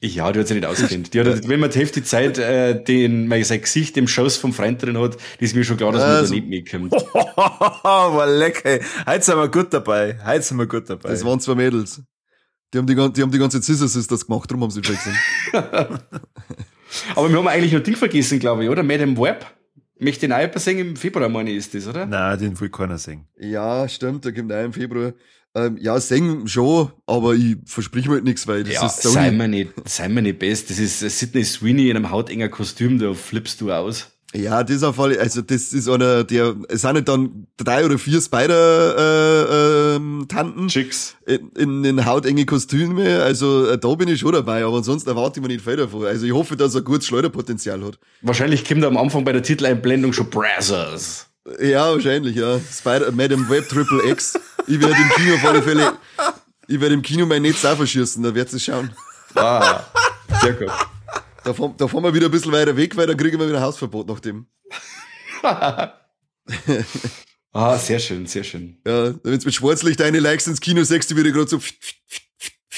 Ja, 0.00 0.30
die 0.30 0.38
hat 0.38 0.46
sich 0.46 0.54
nicht 0.54 0.66
auskennt. 0.66 1.12
Die 1.12 1.20
hat, 1.20 1.48
wenn 1.48 1.58
man 1.58 1.70
die 1.70 1.78
Hälfte 1.78 2.04
Zeit 2.04 2.38
äh, 2.38 2.80
den, 2.82 3.26
mein, 3.26 3.42
sein 3.42 3.60
Gesicht 3.60 3.96
im 3.96 4.06
Schoß 4.06 4.36
vom 4.36 4.52
Freund 4.52 4.80
drin 4.80 4.96
hat, 4.96 5.16
ist 5.40 5.56
mir 5.56 5.64
schon 5.64 5.76
klar, 5.76 5.90
dass 5.90 6.02
man 6.02 6.10
also, 6.10 6.34
da 6.34 6.40
nicht 6.40 6.48
mitkommt. 6.48 6.92
war 7.82 8.26
lecker. 8.28 8.78
Heute 9.06 9.24
sind 9.24 9.36
wir 9.36 9.48
gut 9.48 9.72
dabei. 9.72 10.16
Heute 10.24 10.42
sind 10.42 10.56
wir 10.56 10.66
gut 10.66 10.88
dabei. 10.88 11.08
Das 11.08 11.24
waren 11.24 11.40
zwei 11.40 11.56
Mädels. 11.56 12.00
Die 12.72 12.78
haben 12.78 12.86
die, 12.86 12.94
die, 12.94 13.22
haben 13.22 13.30
die 13.32 13.38
ganze 13.38 13.60
Scissor 13.60 13.88
Sisters 13.88 14.26
gemacht, 14.26 14.48
darum 14.50 14.62
haben 14.62 14.70
sie 14.70 14.82
gesehen. 14.82 15.18
Aber 17.14 17.28
wir 17.28 17.36
haben 17.36 17.48
eigentlich 17.48 17.72
noch 17.72 17.82
Ding 17.82 17.96
vergessen, 17.96 18.38
glaube 18.38 18.64
ich, 18.64 18.70
oder? 18.70 18.82
Madame 18.82 19.16
Web. 19.16 19.46
Möchte 20.00 20.28
den 20.28 20.32
auch 20.32 20.58
singen 20.58 20.90
im 20.90 20.96
Februar, 20.96 21.28
meine 21.28 21.50
ich, 21.50 21.56
ist 21.56 21.74
das, 21.74 21.88
oder? 21.88 22.06
Nein, 22.06 22.38
den 22.38 22.60
will 22.60 22.68
keiner 22.68 22.98
singen. 22.98 23.26
Ja, 23.36 23.88
stimmt, 23.88 24.24
der 24.24 24.32
kommt 24.32 24.52
auch 24.52 24.62
im 24.62 24.72
Februar. 24.72 25.12
Ähm, 25.54 25.78
ja, 25.80 25.98
singen 25.98 26.46
schon, 26.46 26.92
aber 27.06 27.34
ich 27.34 27.56
versprich 27.64 28.06
mir 28.06 28.14
halt 28.14 28.24
nichts, 28.24 28.46
weil 28.46 28.64
das 28.64 28.74
ja, 28.74 28.86
ist 28.86 29.02
so. 29.02 29.10
Sei 29.10 29.30
mir 29.30 29.48
nicht, 29.48 29.72
sei 29.86 30.08
mir 30.08 30.22
nicht 30.22 30.38
best. 30.38 30.70
Das 30.70 30.78
ist 30.78 31.00
Sidney 31.00 31.44
Sweeney 31.44 31.90
in 31.90 31.96
einem 31.96 32.10
hautenger 32.10 32.48
Kostüm, 32.48 32.98
da 32.98 33.14
flippst 33.14 33.60
du 33.60 33.72
aus. 33.72 34.12
Ja, 34.34 34.62
das 34.62 34.82
auf 34.82 35.00
alle, 35.00 35.18
also 35.18 35.40
das 35.40 35.72
ist 35.72 35.88
einer, 35.88 36.22
der, 36.22 36.54
es 36.68 36.82
sind 36.82 36.92
nicht 36.92 37.08
dann 37.08 37.46
drei 37.56 37.86
oder 37.86 37.98
vier 37.98 38.20
Spider-Tanten. 38.20 40.66
Äh, 40.66 40.68
Chicks. 40.68 41.16
In, 41.26 41.48
in, 41.56 41.82
in 41.82 42.04
hautenge 42.04 42.44
Kostüme, 42.44 43.22
also 43.22 43.68
äh, 43.68 43.78
da 43.78 43.94
bin 43.94 44.08
ich 44.08 44.20
schon 44.20 44.32
dabei, 44.32 44.64
aber 44.64 44.76
ansonsten 44.76 45.08
erwarte 45.08 45.40
ich 45.40 45.46
mir 45.46 45.48
nicht 45.48 45.64
viel 45.64 45.76
davon. 45.76 46.04
Also 46.04 46.26
ich 46.26 46.32
hoffe, 46.32 46.56
dass 46.56 46.74
er 46.74 46.82
gutes 46.82 47.06
Schleuderpotenzial 47.06 47.82
hat. 47.82 47.98
Wahrscheinlich 48.20 48.68
kommt 48.68 48.82
er 48.82 48.88
am 48.88 48.98
Anfang 48.98 49.24
bei 49.24 49.32
der 49.32 49.42
Titeleinblendung 49.42 50.12
schon 50.12 50.28
Brazzers. 50.28 51.27
Ja, 51.60 51.92
wahrscheinlich, 51.92 52.36
ja. 52.36 52.60
Spider, 52.60 53.10
Madame 53.12 53.48
Web 53.48 53.68
Triple 53.68 54.10
X. 54.10 54.38
Ich 54.66 54.80
werde 54.80 54.94
im 54.94 55.08
Kino 55.10 55.34
auf 55.34 55.44
alle 55.44 55.62
Fälle, 55.62 55.92
ich 56.66 56.80
werde 56.80 56.94
im 56.94 57.02
Kino 57.02 57.24
mein 57.26 57.42
Netz 57.42 57.64
auch 57.64 57.76
verschießen, 57.76 58.22
da 58.22 58.34
werdet 58.34 58.52
ihr 58.52 58.60
schauen. 58.60 58.94
Ah, 59.34 59.84
sehr 60.42 60.52
gut. 60.52 60.70
Da 61.44 61.54
fahren, 61.54 61.74
da 61.78 61.88
fahren 61.88 62.04
wir 62.04 62.12
wieder 62.12 62.26
ein 62.26 62.30
bisschen 62.30 62.52
weiter 62.52 62.76
weg, 62.76 62.96
weil 62.96 63.06
da 63.06 63.14
kriegen 63.14 63.38
wir 63.38 63.48
wieder 63.48 63.62
Hausverbot 63.62 64.06
nach 64.06 64.20
dem. 64.20 64.46
ah, 67.52 67.78
sehr 67.78 67.98
schön, 67.98 68.26
sehr 68.26 68.44
schön. 68.44 68.78
Ja, 68.86 69.14
wenn 69.22 69.38
du 69.38 69.44
mit 69.46 69.54
Schwarzlicht 69.54 70.02
eine 70.02 70.18
Likes 70.18 70.46
ins 70.46 70.60
Kino 70.60 70.82
sagst, 70.82 71.10
du 71.10 71.16
wieder 71.16 71.30
gerade 71.30 71.48
so. 71.48 71.60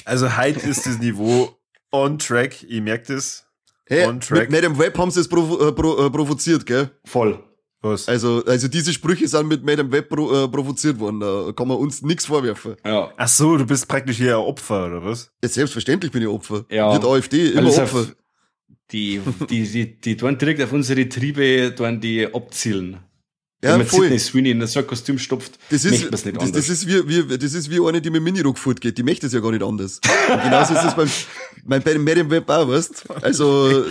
Also 0.04 0.36
heute 0.36 0.60
ist 0.68 0.86
das 0.86 0.98
Niveau 0.98 1.56
on 1.90 2.18
track, 2.18 2.62
ich 2.62 2.80
merke 2.80 3.14
das. 3.14 3.44
Hey, 3.86 4.06
on 4.06 4.20
track. 4.20 4.50
Mit 4.50 4.62
Madame 4.62 4.78
Web 4.78 4.96
haben 4.98 5.10
sie 5.10 5.20
es 5.20 5.28
provo 5.28 5.68
äh, 5.68 5.72
provo 5.72 6.06
äh, 6.06 6.10
provoziert, 6.10 6.64
gell? 6.66 6.90
Voll. 7.04 7.42
Was? 7.82 8.08
Also, 8.08 8.44
also 8.44 8.68
diese 8.68 8.92
Sprüche 8.92 9.26
sind 9.26 9.48
mit 9.48 9.64
Madame 9.64 9.90
Web 9.90 10.10
pro, 10.10 10.44
äh, 10.44 10.48
provoziert 10.48 10.98
worden. 10.98 11.20
Da 11.20 11.52
kann 11.56 11.66
man 11.66 11.78
uns 11.78 12.02
nichts 12.02 12.26
vorwerfen. 12.26 12.76
Ja. 12.84 13.10
Ach 13.16 13.28
so, 13.28 13.56
du 13.56 13.64
bist 13.64 13.88
praktisch 13.88 14.18
hier 14.18 14.36
ein 14.36 14.44
Opfer, 14.44 14.86
oder 14.86 15.04
was? 15.04 15.30
Ja, 15.42 15.48
selbstverständlich 15.48 16.12
bin 16.12 16.22
ich 16.22 16.28
Opfer. 16.28 16.66
Ja. 16.70 16.92
Wird 16.92 17.04
AfD 17.04 17.52
immer 17.52 17.70
Opfer. 17.70 18.08
Die, 18.92 19.20
die, 19.48 19.62
die, 19.66 20.00
die 20.00 20.16
tun 20.16 20.36
direkt 20.36 20.60
auf 20.62 20.72
unsere 20.72 21.08
Triebe, 21.08 21.74
tun 21.74 22.00
die 22.00 22.26
abzielen. 22.26 22.98
Ja, 23.62 23.72
Wenn 23.72 23.78
man 23.78 23.86
voll. 23.86 24.00
Sidney 24.04 24.18
Sweeney 24.18 24.50
in 24.52 24.66
so 24.66 24.80
ein 24.80 24.86
Kostüm 24.86 25.18
stopft, 25.18 25.58
das 25.68 25.84
ist, 25.84 26.10
das, 26.10 26.22
das, 26.22 26.68
ist 26.70 26.86
wie, 26.86 27.06
wie, 27.06 27.38
das 27.38 27.52
ist 27.52 27.70
wie 27.70 27.86
eine, 27.86 28.00
die 28.00 28.08
mit 28.08 28.22
Minirock 28.22 28.56
fortgeht. 28.56 28.96
Die 28.96 29.02
möchte 29.02 29.26
es 29.26 29.34
ja 29.34 29.40
gar 29.40 29.50
nicht 29.52 29.62
anders. 29.62 30.00
Und 30.32 30.42
genauso 30.42 30.72
ist 30.72 30.84
es 30.84 30.94
beim, 30.94 31.10
mein, 31.64 31.82
bei 31.82 31.92
dem 31.92 32.04
Medium 32.04 32.30
Web 32.30 32.48
auch, 32.48 32.68
weißt 32.68 33.04
Also, 33.22 33.84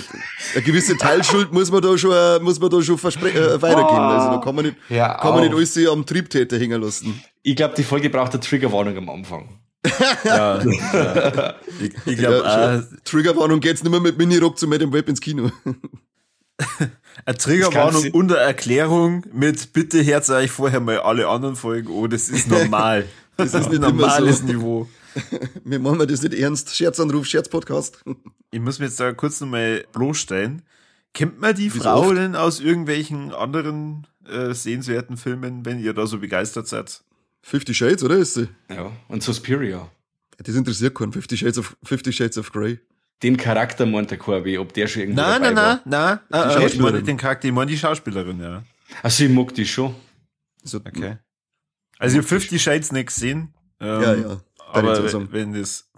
eine 0.53 0.63
gewisse 0.63 0.97
Teilschuld 0.97 1.51
muss 1.51 1.71
man 1.71 1.81
da 1.81 1.97
schon, 1.97 2.43
muss 2.43 2.59
man 2.59 2.69
da 2.69 2.81
schon 2.81 2.97
verspre 2.97 3.29
äh, 3.29 3.61
weitergeben. 3.61 3.99
Also, 3.99 4.31
da 4.31 4.41
kann 4.43 4.55
man 4.55 4.65
nicht, 4.65 4.77
ja, 4.89 5.15
kann 5.15 5.33
man 5.33 5.43
nicht 5.43 5.53
alles 5.53 5.89
am 5.89 6.05
Triebtäter 6.05 6.57
hängen 6.57 6.81
lassen. 6.81 7.21
Ich 7.43 7.55
glaube, 7.55 7.73
die 7.75 7.83
Folge 7.83 8.09
braucht 8.09 8.33
eine 8.33 8.41
Triggerwarnung 8.41 8.97
am 8.97 9.09
Anfang. 9.09 9.49
ja, 10.25 10.61
ja. 10.61 11.55
Ich, 11.79 11.91
ich 12.05 12.17
glaube, 12.17 12.41
ja, 12.43 12.75
äh, 12.75 12.83
Triggerwarnung 13.05 13.59
geht's 13.61 13.81
nicht 13.81 13.91
mehr 13.91 14.01
mit 14.01 14.17
Minirock 14.17 14.57
zu 14.57 14.67
Medium 14.67 14.91
Web 14.91 15.07
ins 15.07 15.21
Kino. 15.21 15.51
Eine 17.25 17.37
Triggerwarnung 17.37 18.11
und 18.11 18.31
eine 18.31 18.41
Erklärung 18.41 19.25
mit 19.31 19.73
bitte 19.73 20.05
hört 20.05 20.29
euch 20.29 20.51
vorher 20.51 20.79
mal 20.79 20.99
alle 20.99 21.27
anderen 21.27 21.55
Folgen 21.55 21.89
oh, 21.89 22.07
das 22.07 22.29
ist 22.29 22.47
normal. 22.49 23.05
Das 23.37 23.53
ist 23.53 23.69
ein 23.69 23.79
normales 23.79 24.39
so. 24.39 24.45
Niveau. 24.45 24.89
Wir 25.63 25.79
machen 25.79 26.05
das 26.07 26.21
nicht 26.21 26.33
ernst. 26.33 26.75
Scherzanruf, 26.75 27.25
Scherzpodcast. 27.25 28.03
Ich 28.51 28.59
muss 28.59 28.79
mir 28.79 28.85
jetzt 28.85 28.99
da 28.99 29.13
kurz 29.13 29.39
nochmal 29.41 29.85
bloßstellen. 29.91 30.63
Kennt 31.13 31.39
man 31.39 31.53
die 31.53 31.71
Wieso 31.71 31.83
Frau 31.83 31.99
oft? 31.99 32.17
denn 32.17 32.35
aus 32.35 32.59
irgendwelchen 32.59 33.31
anderen 33.31 34.07
äh, 34.27 34.55
sehenswerten 34.55 35.17
Filmen, 35.17 35.65
wenn 35.65 35.79
ihr 35.79 35.93
da 35.93 36.07
so 36.07 36.17
begeistert 36.17 36.67
seid? 36.67 37.03
Fifty 37.43 37.75
Shades, 37.75 38.03
oder 38.03 38.15
ist 38.15 38.33
sie? 38.33 38.47
Ja, 38.67 38.91
und 39.07 39.21
Suspiria. 39.21 39.87
Das 40.37 40.55
interessiert 40.55 40.95
keinen. 40.95 41.13
Fifty 41.13 41.37
Shades 41.37 41.59
of, 41.59 41.77
Fifty 41.83 42.11
Shades 42.11 42.39
of 42.39 42.51
Grey 42.51 42.79
den 43.23 43.37
Charakter 43.37 43.85
meint 43.85 44.11
der 44.11 44.17
Corby, 44.17 44.57
ob 44.57 44.73
der 44.73 44.87
schon 44.87 45.01
irgendwo 45.01 45.21
nein, 45.21 45.41
dabei 45.41 45.53
nein, 45.53 45.55
war. 45.55 45.81
Nein, 45.85 46.19
nein, 46.29 46.47
nein, 46.47 46.67
ich 46.67 46.79
meine 46.79 47.03
den 47.03 47.17
Charakter, 47.17 47.47
ich 47.47 47.53
meine 47.53 47.69
die 47.71 47.77
Schauspielerin, 47.77 48.39
ja. 48.39 48.63
Also 49.03 49.25
ich 49.25 49.29
mag 49.29 49.53
die 49.53 49.65
schon. 49.65 49.95
So, 50.63 50.77
okay. 50.77 51.17
Also 51.97 52.17
ich 52.17 52.23
habe 52.23 52.27
Fifty 52.27 52.57
Shades 52.57 52.91
nicht 52.91 53.07
gesehen. 53.07 53.53
Ähm, 53.79 54.01
ja, 54.01 54.13
ja. 54.15 54.41
Aber 54.71 55.13
wenn, 55.13 55.31
wenn 55.31 55.53
das. 55.53 55.89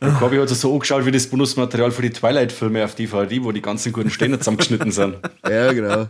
Der 0.00 0.12
Corby 0.12 0.36
hat 0.36 0.48
so 0.48 0.72
angeschaut 0.72 1.06
wie 1.06 1.10
das 1.10 1.26
Bonusmaterial 1.26 1.90
für 1.90 2.02
die 2.02 2.10
Twilight-Filme 2.10 2.84
auf 2.84 2.94
DVD, 2.94 3.42
wo 3.42 3.52
die 3.52 3.62
ganzen 3.62 3.92
guten 3.92 4.10
Stände 4.10 4.38
zusammengeschnitten 4.38 4.92
sind. 4.92 5.16
Ja, 5.48 5.72
genau. 5.72 6.08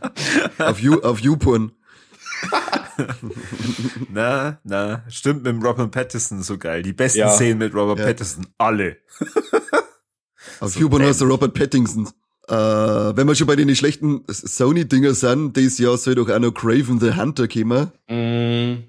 Auf, 0.59 0.81
you, 0.81 1.00
auf 1.00 1.21
YouPorn. 1.21 1.73
na, 4.12 4.59
na, 4.62 5.03
stimmt 5.09 5.43
mit 5.43 5.53
dem 5.53 5.62
Robert 5.62 5.91
Pattinson 5.91 6.43
so 6.43 6.57
geil. 6.59 6.83
Die 6.83 6.93
besten 6.93 7.19
ja. 7.19 7.29
Szenen 7.31 7.59
mit 7.59 7.75
Robert 7.75 7.99
ja. 7.99 8.07
Pattinson, 8.07 8.47
alle. 8.59 8.99
Auf 10.61 10.73
so 10.73 10.81
YouPorn 10.81 11.03
hast 11.03 11.21
du 11.21 11.25
Robert 11.25 11.55
Pattinson. 11.55 12.09
Äh, 12.49 12.55
wenn 12.55 13.27
wir 13.27 13.35
schon 13.35 13.47
bei 13.47 13.57
den 13.57 13.75
schlechten 13.75 14.23
Sony-Dinger 14.29 15.15
sind, 15.15 15.57
dieses 15.57 15.79
Jahr 15.79 15.97
soll 15.97 16.15
doch 16.15 16.29
auch 16.29 16.39
noch 16.39 16.53
Craven 16.53 17.01
the 17.01 17.15
Hunter 17.15 17.49
kommen. 17.49 17.91
Mm. 18.09 18.85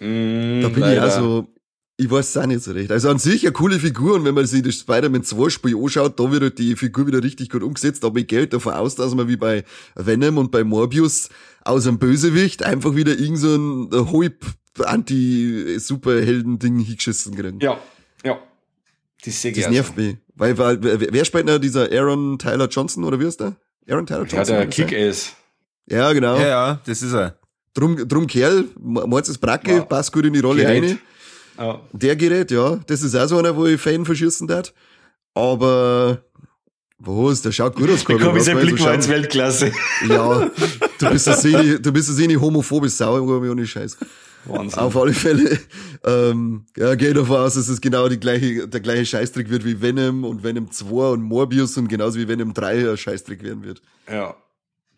Mm, 0.00 0.62
da 0.62 0.68
bin 0.68 0.80
leider. 0.80 0.94
ich 0.94 1.00
also, 1.00 1.48
ich 1.96 2.08
weiß 2.08 2.28
es 2.28 2.36
auch 2.36 2.46
nicht 2.46 2.62
so 2.62 2.70
recht. 2.70 2.92
Also 2.92 3.10
an 3.10 3.18
sich 3.18 3.44
eine 3.44 3.52
coole 3.52 3.80
Figur 3.80 4.14
und 4.14 4.24
wenn 4.24 4.34
man 4.34 4.46
sich 4.46 4.62
das 4.62 4.76
Spider-Man 4.76 5.24
2 5.24 5.50
Spiel 5.50 5.76
anschaut, 5.76 6.20
da 6.20 6.30
wird 6.30 6.42
halt 6.42 6.58
die 6.60 6.76
Figur 6.76 7.08
wieder 7.08 7.24
richtig 7.24 7.50
gut 7.50 7.64
umgesetzt, 7.64 8.04
aber 8.04 8.20
ich 8.20 8.28
gehe 8.28 8.46
davon 8.46 8.74
aus, 8.74 8.94
dass 8.94 9.16
man 9.16 9.26
wie 9.26 9.36
bei 9.36 9.64
Venom 9.96 10.38
und 10.38 10.52
bei 10.52 10.62
Morbius 10.62 11.30
aus 11.64 11.88
einem 11.88 11.98
Bösewicht 11.98 12.62
einfach 12.62 12.94
wieder 12.94 13.18
irgend 13.18 13.38
so 13.38 13.56
ein 13.56 14.12
Hype 14.12 14.44
Anti-Superhelden-Ding 14.78 16.78
hingeschissen 16.78 17.34
kriegen. 17.34 17.58
Ja, 17.60 17.80
ja. 18.24 18.38
Das, 19.24 19.42
das 19.42 19.68
nervt 19.68 19.96
mich. 19.96 20.16
Weil, 20.38 20.56
weil, 20.56 20.80
wer 20.80 21.24
spielt 21.24 21.48
da 21.48 21.58
dieser 21.58 21.90
Aaron 21.92 22.38
Tyler 22.38 22.68
Johnson 22.68 23.04
oder 23.04 23.18
wie 23.18 23.26
ist 23.26 23.40
der? 23.40 23.56
Aaron 23.88 24.06
Tyler 24.06 24.24
Johnson? 24.24 24.54
Ja, 24.54 24.60
der 24.60 24.66
Kick-Ass. 24.68 25.32
Ja, 25.86 26.12
genau. 26.12 26.36
Ja, 26.38 26.46
ja, 26.46 26.80
das 26.86 27.02
ist 27.02 27.12
er. 27.12 27.36
Drum, 27.74 28.08
drum 28.08 28.26
Kerl, 28.26 28.64
Mords 28.78 29.28
ist 29.28 29.38
Bracke, 29.38 29.72
ja. 29.72 29.84
passt 29.84 30.12
gut 30.12 30.26
in 30.26 30.32
die 30.32 30.40
Rolle 30.40 30.66
rein. 30.66 30.98
Ja. 31.58 31.80
Der 31.92 32.14
Gerät, 32.16 32.50
ja, 32.50 32.78
das 32.86 33.02
ist 33.02 33.16
auch 33.16 33.26
so 33.26 33.38
einer, 33.38 33.56
wo 33.56 33.66
ich 33.66 33.80
Fan 33.80 34.04
verschießen 34.04 34.46
darf. 34.46 34.72
Aber 35.34 36.22
was, 36.98 37.42
der 37.42 37.52
schaut 37.52 37.76
gut 37.76 37.90
aus, 37.90 38.04
Kobi. 38.04 38.24
Kobi, 38.24 38.40
sein 38.40 38.58
Blick 38.58 38.80
war 38.80 38.94
ins 38.94 39.08
Weltklasse. 39.08 39.72
Ja, 40.08 40.50
du 40.98 41.10
bist 41.10 41.28
eine 41.28 41.36
Seni, 41.40 41.82
du 41.82 41.92
bist 41.92 42.08
eine 42.08 42.16
Seni 42.16 42.34
homophobes 42.34 42.96
Sau, 42.96 43.20
ohne 43.20 43.66
Scheiß. 43.66 43.96
Wahnsinn. 44.48 44.78
Auf 44.78 44.96
alle 44.96 45.12
Fälle, 45.12 45.58
ähm, 46.04 46.66
ja, 46.76 46.94
geht 46.94 47.16
davon 47.16 47.36
aus, 47.36 47.54
dass 47.54 47.68
es 47.68 47.80
genau 47.80 48.08
die 48.08 48.18
gleiche, 48.18 48.68
der 48.68 48.80
gleiche 48.80 49.06
Scheißtrick 49.06 49.50
wird 49.50 49.64
wie 49.64 49.80
Venom 49.80 50.24
und 50.24 50.42
Venom 50.42 50.70
2 50.70 51.12
und 51.12 51.22
Morbius 51.22 51.76
und 51.76 51.88
genauso 51.88 52.18
wie 52.18 52.28
Venom 52.28 52.54
3 52.54 52.90
ein 52.90 52.96
Scheißtrick 52.96 53.42
werden 53.42 53.62
wird. 53.62 53.82
Ja. 54.10 54.34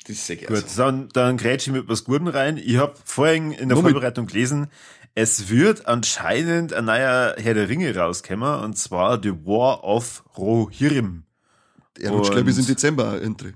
Das 0.07 0.17
ist 0.17 0.27
sehr 0.27 0.37
Gut, 0.37 0.65
dann, 0.77 1.09
dann 1.13 1.37
grätsch 1.37 1.67
ich 1.67 1.73
mit 1.73 1.89
was 1.89 2.05
Guten 2.05 2.29
rein. 2.29 2.57
Ich 2.57 2.79
habe 2.79 2.95
vorhin 3.05 3.53
in 3.53 3.69
der 3.69 3.77
Moment. 3.77 3.93
Vorbereitung 3.93 4.27
gelesen, 4.27 4.69
es 5.15 5.51
wird 5.51 5.87
anscheinend 5.87 6.73
ein 6.73 6.87
neuer 6.87 7.35
Herr 7.37 7.55
der 7.55 7.69
Ringe 7.69 7.95
rauskommen, 7.95 8.61
und 8.63 8.79
zwar 8.79 9.21
The 9.23 9.33
War 9.45 9.85
of 9.85 10.25
Rohirrim. 10.39 11.25
Er 11.99 12.13
rutscht, 12.13 12.33
glaube 12.33 12.51
ich, 12.51 12.59
im 12.59 12.67
Dezember 12.67 13.21
Entry. 13.21 13.53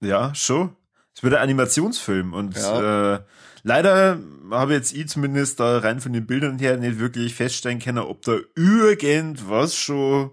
Ja, 0.00 0.34
schon. 0.34 0.76
Es 1.14 1.22
wird 1.22 1.34
ein 1.34 1.42
Animationsfilm 1.42 2.32
und 2.32 2.56
ja. 2.56 3.14
äh, 3.14 3.20
leider 3.62 4.18
habe 4.50 4.74
jetzt 4.74 4.92
ich 4.92 5.08
zumindest 5.08 5.60
da 5.60 5.78
rein 5.78 6.00
von 6.00 6.12
den 6.12 6.26
Bildern 6.26 6.58
her 6.58 6.76
nicht 6.76 6.98
wirklich 6.98 7.34
feststellen 7.34 7.78
können, 7.78 7.98
ob 7.98 8.22
da 8.22 8.38
irgendwas 8.56 9.76
schon 9.76 10.30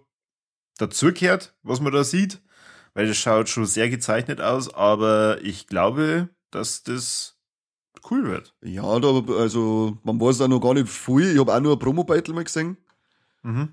dazugehört, 0.77 1.55
was 1.63 1.81
man 1.81 1.93
da 1.93 2.03
sieht, 2.03 2.41
weil 2.93 3.07
das 3.07 3.17
schaut 3.17 3.50
schon 3.50 3.65
sehr 3.65 3.89
gezeichnet 3.89 4.41
aus, 4.41 4.74
aber 4.74 5.39
ich 5.41 5.67
glaube, 5.67 6.29
dass 6.51 6.84
das 6.84 7.38
cool 8.10 8.25
wird. 8.25 8.55
Ja, 8.63 9.00
da, 9.00 9.24
also 9.38 9.98
man 10.03 10.19
weiß 10.19 10.38
da 10.38 10.48
noch 10.48 10.60
gar 10.60 10.74
nicht 10.74 10.89
viel. 10.89 11.34
Ich 11.34 11.39
habe 11.39 11.53
auch 11.53 11.60
nur 11.60 11.74
ein 11.74 11.79
Promo-Beitel 11.79 12.34
mal 12.34 12.43
gesehen. 12.43 12.77
Mhm. 13.43 13.69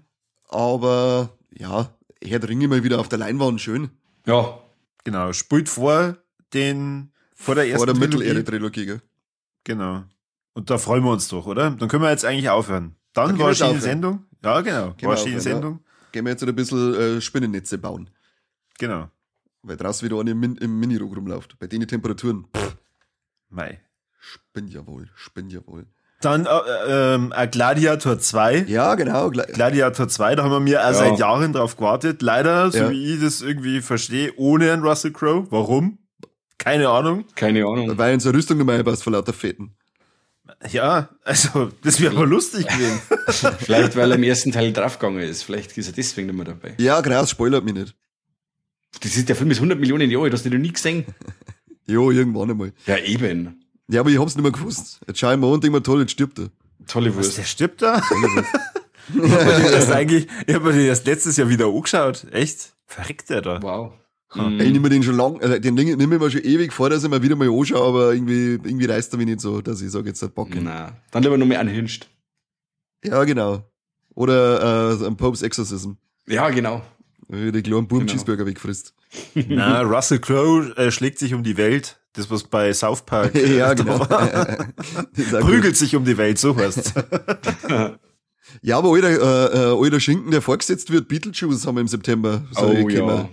Aber 0.48 1.36
ja, 1.50 1.96
Herr 2.22 2.48
Ringe 2.48 2.68
mal 2.68 2.84
wieder 2.84 3.00
auf 3.00 3.08
der 3.08 3.18
Leinwand 3.18 3.60
schön. 3.60 3.90
Ja. 4.26 4.58
Genau, 5.04 5.32
spielt 5.32 5.68
vor 5.68 6.16
den 6.52 7.12
vor 7.34 7.54
der 7.54 7.64
ersten 7.64 7.78
Vor 7.78 7.86
der 7.86 7.96
Mittelerde-Trilogie, 7.96 8.86
gell? 8.86 9.02
Genau. 9.64 10.04
Und 10.52 10.70
da 10.70 10.78
freuen 10.78 11.02
wir 11.02 11.10
uns 11.10 11.28
doch, 11.28 11.46
oder? 11.46 11.70
Dann 11.70 11.88
können 11.88 12.02
wir 12.02 12.10
jetzt 12.10 12.24
eigentlich 12.24 12.48
aufhören. 12.48 12.94
Dann, 13.12 13.30
Dann 13.30 13.38
war 13.38 13.54
schon 13.54 13.74
die 13.74 13.80
Sendung. 13.80 14.24
Ja, 14.42 14.60
genau. 14.60 14.92
Gehen 14.92 15.08
war 15.08 15.16
die 15.16 15.40
Sendung. 15.40 15.72
Ja. 15.72 15.80
Gehen 16.12 16.24
wir 16.24 16.30
jetzt 16.30 16.44
ein 16.44 16.54
bisschen 16.54 16.94
äh, 16.94 17.20
Spinnennetze 17.20 17.78
bauen. 17.78 18.10
Genau. 18.78 19.08
Weil 19.62 19.76
draußen 19.76 20.08
wieder 20.08 20.20
eine 20.20 20.32
im, 20.32 20.42
im 20.42 20.80
Minirock 20.80 21.16
rumläuft. 21.16 21.58
Bei 21.58 21.66
den 21.66 21.86
Temperaturen. 21.86 22.46
Pff. 22.54 22.76
Mei. 23.48 23.80
Spinn 24.20 24.68
ja 24.68 24.86
wohl, 24.86 25.08
spinn 25.14 25.50
ja 25.50 25.60
wohl. 25.66 25.86
Dann 26.20 26.46
äh, 26.46 27.14
ähm, 27.14 27.32
Gladiator 27.50 28.18
2. 28.18 28.64
Ja, 28.68 28.94
genau. 28.94 29.30
Gla 29.30 29.44
Gladiator 29.44 30.08
2, 30.08 30.36
da 30.36 30.44
haben 30.44 30.64
wir 30.64 30.72
ja. 30.72 30.94
seit 30.94 31.18
Jahren 31.18 31.52
drauf 31.52 31.76
gewartet. 31.76 32.22
Leider, 32.22 32.70
so 32.70 32.78
ja. 32.78 32.90
wie 32.90 33.14
ich 33.14 33.20
das 33.20 33.42
irgendwie 33.42 33.82
verstehe, 33.82 34.32
ohne 34.36 34.72
einen 34.72 34.82
Russell 34.82 35.12
Crowe. 35.12 35.46
Warum? 35.50 35.98
Keine 36.58 36.88
Ahnung. 36.88 37.24
Keine 37.34 37.66
Ahnung. 37.66 37.96
Weil 37.98 38.14
unsere 38.14 38.34
Rüstung 38.34 38.64
mehr 38.64 38.82
passt 38.84 39.02
vor 39.02 39.12
lauter 39.12 39.32
Feten. 39.32 39.76
Ja, 40.70 41.08
also, 41.24 41.70
das 41.82 42.00
wäre 42.00 42.14
aber 42.14 42.26
lustig 42.26 42.66
gewesen. 42.66 43.00
Vielleicht, 43.58 43.96
weil 43.96 44.10
er 44.10 44.16
im 44.16 44.22
ersten 44.22 44.52
Teil 44.52 44.72
draufgegangen 44.72 45.22
ist. 45.22 45.42
Vielleicht 45.42 45.76
ist 45.76 45.86
er 45.86 45.92
deswegen 45.92 46.26
nicht 46.28 46.36
mehr 46.36 46.44
dabei. 46.44 46.74
Ja, 46.78 47.00
krass, 47.02 47.30
spoilert 47.30 47.64
mich 47.64 47.74
nicht. 47.74 47.94
Das 49.00 49.16
ist, 49.16 49.28
der 49.28 49.36
Film 49.36 49.50
ist 49.50 49.58
100 49.58 49.78
Millionen 49.78 50.10
Jahre, 50.10 50.30
das 50.30 50.40
hast 50.40 50.46
du 50.46 50.50
noch 50.50 50.58
nie 50.58 50.72
gesehen. 50.72 51.04
jo, 51.86 52.10
irgendwann 52.10 52.50
einmal. 52.50 52.72
Ja, 52.86 52.98
eben. 52.98 53.64
Ja, 53.88 54.00
aber 54.00 54.10
ich 54.10 54.18
hab's 54.18 54.34
nicht 54.34 54.42
mehr 54.42 54.52
gewusst. 54.52 55.00
Jetzt 55.06 55.18
schau 55.18 55.32
ich 55.32 55.38
mal 55.38 55.48
und 55.48 55.64
denk 55.64 55.72
mir, 55.72 55.82
toll, 55.82 56.00
jetzt 56.00 56.12
stirbt 56.12 56.38
er. 56.38 56.50
Tolle 56.86 57.14
Wurst. 57.14 57.30
Was, 57.30 57.36
der 57.36 57.44
stirbt 57.44 57.82
da? 57.82 58.00
Tolle 58.00 58.28
Wurst. 58.28 58.50
ich 59.14 59.32
habe 59.32 59.62
mir 59.62 59.70
das 59.70 59.90
eigentlich, 59.90 60.28
ich 60.46 60.54
habe 60.54 60.72
mir 60.72 60.86
das 60.88 61.04
letztes 61.04 61.36
Jahr 61.36 61.48
wieder 61.48 61.66
angeschaut. 61.66 62.26
Echt? 62.32 62.74
Verreckt 62.86 63.30
der 63.30 63.42
da. 63.42 63.62
Wow. 63.62 63.92
Hm. 64.34 64.60
Ich 64.60 64.72
nehme 64.72 64.88
den 64.88 65.02
schon 65.02 65.16
lang, 65.16 65.40
also 65.40 65.58
den 65.58 65.74
nehme 65.74 65.92
ich 65.92 66.20
mir 66.20 66.30
schon 66.30 66.42
ewig 66.42 66.72
vor, 66.72 66.90
dass 66.90 67.04
ich 67.04 67.10
mal 67.10 67.22
wieder 67.22 67.36
mal 67.36 67.48
anschaue, 67.48 67.86
aber 67.86 68.14
irgendwie, 68.14 68.52
irgendwie 68.54 68.86
reißt 68.86 69.12
er 69.14 69.18
mich 69.18 69.26
nicht 69.26 69.40
so, 69.40 69.60
dass 69.60 69.80
ich 69.80 69.90
sage, 69.90 70.08
jetzt 70.08 70.22
hat 70.22 70.34
Bock. 70.34 70.48
Na, 70.60 70.92
dann 71.10 71.22
lieber 71.22 71.38
nur 71.38 71.46
mehr 71.46 71.60
anhinscht. 71.60 72.08
Ja, 73.04 73.22
genau. 73.24 73.64
Oder 74.14 75.00
äh, 75.00 75.06
ein 75.06 75.16
Popes 75.16 75.42
Exorcism. 75.42 75.92
Ja, 76.26 76.50
genau. 76.50 76.82
Die 77.28 77.62
kleinen 77.62 77.88
Buben 77.88 78.06
genau. 78.06 78.12
Cheeseburger 78.12 78.46
wegfrisst. 78.46 78.94
Na, 79.48 79.82
Russell 79.82 80.18
Crowe 80.18 80.76
äh, 80.76 80.90
schlägt 80.90 81.18
sich 81.18 81.34
um 81.34 81.42
die 81.42 81.56
Welt. 81.56 81.98
Das, 82.12 82.30
was 82.30 82.44
bei 82.44 82.72
South 82.72 83.02
Park 83.02 83.34
ja, 83.56 83.74
genau. 83.74 83.98
prügelt 85.40 85.76
sich 85.76 85.96
um 85.96 86.04
die 86.04 86.16
Welt, 86.16 86.38
so 86.38 86.56
heißt 86.56 86.94
Ja, 88.62 88.78
aber 88.78 88.90
alter, 88.90 89.08
äh, 89.08 89.72
äh, 89.72 89.84
alter 89.84 89.98
Schinken, 89.98 90.30
der 90.30 90.40
vorgesetzt 90.40 90.92
wird, 90.92 91.08
Beetlejuice 91.08 91.66
haben 91.66 91.76
wir 91.76 91.80
im 91.80 91.88
September. 91.88 92.44
So 92.52 92.66
oh 92.66 92.88
ja. 92.88 93.28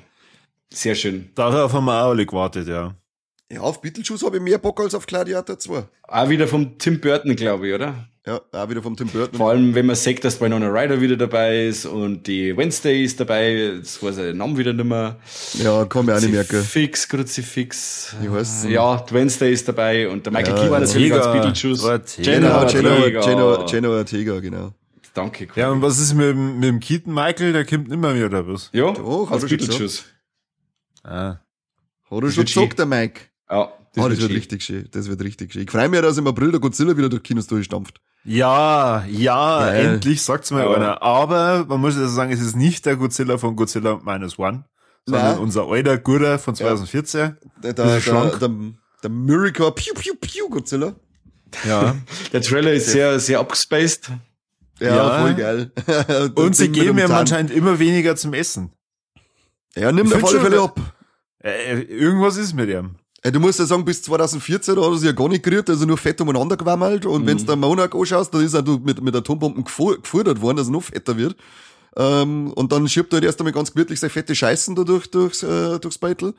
Sehr 0.73 0.95
schön. 0.95 1.29
Darauf 1.35 1.73
haben 1.73 1.85
wir 1.85 2.01
auch 2.03 2.09
alle 2.09 2.25
gewartet, 2.25 2.67
ja. 2.67 2.95
Ja, 3.51 3.61
auf 3.61 3.81
Beetlejuice 3.81 4.23
habe 4.23 4.37
ich 4.37 4.43
mehr 4.43 4.57
Bock 4.57 4.79
als 4.79 4.95
auf 4.95 5.05
Gladiator 5.05 5.59
2. 5.59 5.83
Auch 6.07 6.29
wieder 6.29 6.47
vom 6.47 6.77
Tim 6.77 7.01
Burton, 7.01 7.35
glaube 7.35 7.67
ich, 7.67 7.73
oder? 7.73 8.07
Ja, 8.25 8.39
auch 8.51 8.69
wieder 8.69 8.81
vom 8.81 8.95
Tim 8.95 9.07
Burton. 9.07 9.37
Vor 9.37 9.49
allem, 9.49 9.75
wenn 9.75 9.87
man 9.87 9.95
sagt, 9.95 10.23
dass 10.23 10.39
Winona 10.39 10.67
Ryder 10.67 11.01
wieder 11.01 11.17
dabei 11.17 11.65
ist 11.65 11.85
und 11.85 12.27
die 12.27 12.55
Wednesday 12.55 13.03
ist 13.03 13.19
dabei, 13.19 13.51
jetzt 13.51 14.01
weiß 14.01 14.17
ich 14.17 14.23
den 14.25 14.37
Namen 14.37 14.57
wieder 14.57 14.71
nicht 14.71 14.85
mehr. 14.85 15.17
Ja, 15.55 15.83
kann 15.85 16.05
mir 16.05 16.15
auch 16.15 16.21
nicht 16.21 16.31
merken. 16.31 16.61
Fix, 16.61 17.09
Kruzifix. 17.09 18.15
Ich 18.23 18.31
weiß 18.31 18.67
Ja, 18.69 19.03
die 19.09 19.13
Wednesday 19.13 19.51
ist 19.51 19.67
dabei 19.67 20.07
und 20.07 20.25
der 20.25 20.31
Michael 20.31 20.55
ja, 20.55 20.61
Keaton 20.61 20.79
natürlich 20.79 21.13
als 21.13 21.31
Beetlejuice. 21.33 22.15
Genau, 22.17 22.67
Jenna 22.67 23.45
Ortega. 23.45 23.89
Ortega, 23.89 24.39
genau. 24.39 24.71
Danke, 25.13 25.47
cool. 25.47 25.53
Ja, 25.55 25.71
und 25.71 25.81
was 25.81 25.99
ist 25.99 26.13
mit, 26.13 26.35
mit 26.37 26.63
dem 26.63 26.79
Keaton 26.79 27.13
Michael? 27.13 27.51
Der 27.51 27.65
kommt 27.65 27.89
nicht 27.89 27.99
mehr 27.99 28.15
wieder, 28.15 28.27
oder 28.27 28.47
was? 28.47 28.69
Ja, 28.71 28.91
Doch, 28.91 29.29
als 29.29 29.45
Beetlejuice. 29.45 30.05
Ah. 31.03 31.39
Hat 32.09 32.23
er 32.23 32.31
schon 32.31 32.45
gesagt, 32.45 32.79
der 32.79 32.85
Mike? 32.85 33.21
Ja. 33.49 33.71
Das, 33.93 34.05
oh, 34.05 34.09
das 34.09 34.21
wird, 34.21 34.31
richtig 34.31 34.63
schön. 34.63 34.87
Das 34.91 35.09
wird 35.09 35.21
richtig 35.21 35.51
schön. 35.51 35.63
Ich 35.63 35.71
freue 35.71 35.89
mich, 35.89 35.99
dass 36.01 36.17
im 36.17 36.25
April 36.25 36.51
der 36.51 36.61
Godzilla 36.61 36.95
wieder 36.95 37.09
durch 37.09 37.23
Kinos 37.23 37.47
durchstampft. 37.47 37.99
Ja, 38.23 39.03
ja, 39.09 39.59
Geil. 39.59 39.85
endlich 39.85 40.21
sagt's 40.21 40.51
mal 40.51 40.63
ja. 40.63 40.73
einer. 40.73 41.01
Aber 41.01 41.65
man 41.65 41.81
muss 41.81 41.97
also 41.97 42.07
sagen, 42.07 42.31
es 42.31 42.39
ist 42.39 42.55
nicht 42.55 42.85
der 42.85 42.95
Godzilla 42.95 43.37
von 43.37 43.55
Godzilla 43.55 43.99
Minus 44.03 44.39
One, 44.39 44.63
sondern 45.05 45.31
Nein. 45.31 45.39
unser 45.39 45.67
alter 45.67 45.97
Guter 45.97 46.39
von 46.39 46.55
2014. 46.55 47.19
Ja. 47.19 47.35
Der, 47.63 47.73
der, 47.73 47.99
der, 47.99 48.37
der, 48.37 48.49
der 49.03 49.09
Miracle 49.09 49.71
Pew 49.71 49.93
Pew 49.93 50.15
Pew 50.21 50.49
Godzilla. 50.49 50.95
Ja. 51.67 51.95
der 52.31 52.41
Trailer 52.41 52.71
ist 52.71 52.91
sehr, 52.91 53.19
sehr 53.19 53.39
abgespaced. 53.39 54.09
Ja, 54.79 54.95
ja. 54.95 55.21
voll 55.21 55.35
geil. 55.35 55.71
Und 56.35 56.55
sie 56.55 56.69
geben 56.69 56.97
ihm 56.97 57.11
anscheinend 57.11 57.51
immer 57.51 57.77
weniger 57.79 58.15
zum 58.15 58.33
Essen. 58.33 58.71
Ja, 59.75 59.91
nimm 59.91 60.11
auf 60.11 60.23
alle 60.23 60.39
Fälle 60.41 60.61
ab. 60.61 60.79
Äh, 61.43 61.81
irgendwas 61.81 62.37
ist 62.37 62.53
mit 62.53 62.69
ihm. 62.69 62.95
Du 63.23 63.39
musst 63.39 63.59
ja 63.59 63.65
sagen, 63.65 63.85
bis 63.85 64.01
2014 64.03 64.75
hat 64.75 64.83
er 64.83 64.95
sich 64.95 65.05
ja 65.05 65.11
gar 65.11 65.29
nicht 65.29 65.43
gerührt, 65.43 65.69
also 65.69 65.85
nur 65.85 65.97
fett 65.97 66.19
umeinander 66.21 66.57
gewammelt. 66.57 67.05
Und 67.05 67.23
mhm. 67.23 67.27
wenn 67.27 67.37
du 67.37 67.43
da 67.45 67.55
Monarch 67.55 67.93
anschaust, 67.93 68.33
dann 68.33 68.43
ist 68.43 68.55
er 68.55 68.63
mit, 68.63 69.01
mit 69.01 69.15
Atombomben 69.15 69.63
gefordert 69.63 70.41
worden, 70.41 70.57
dass 70.57 70.67
er 70.67 70.71
noch 70.71 70.83
fetter 70.83 71.17
wird. 71.17 71.35
Ähm, 71.95 72.51
und 72.53 72.71
dann 72.71 72.87
schiebt 72.87 73.13
er 73.13 73.17
halt 73.17 73.25
erst 73.25 73.39
einmal 73.39 73.53
ganz 73.53 73.73
gemütlich 73.73 73.99
seine 73.99 74.09
fette 74.09 74.33
Scheißen 74.33 74.75
da 74.75 74.83
durch, 74.83 75.11
durchs, 75.11 75.43
äh, 75.43 75.79
durchs 75.79 75.99
Beutel. 75.99 76.33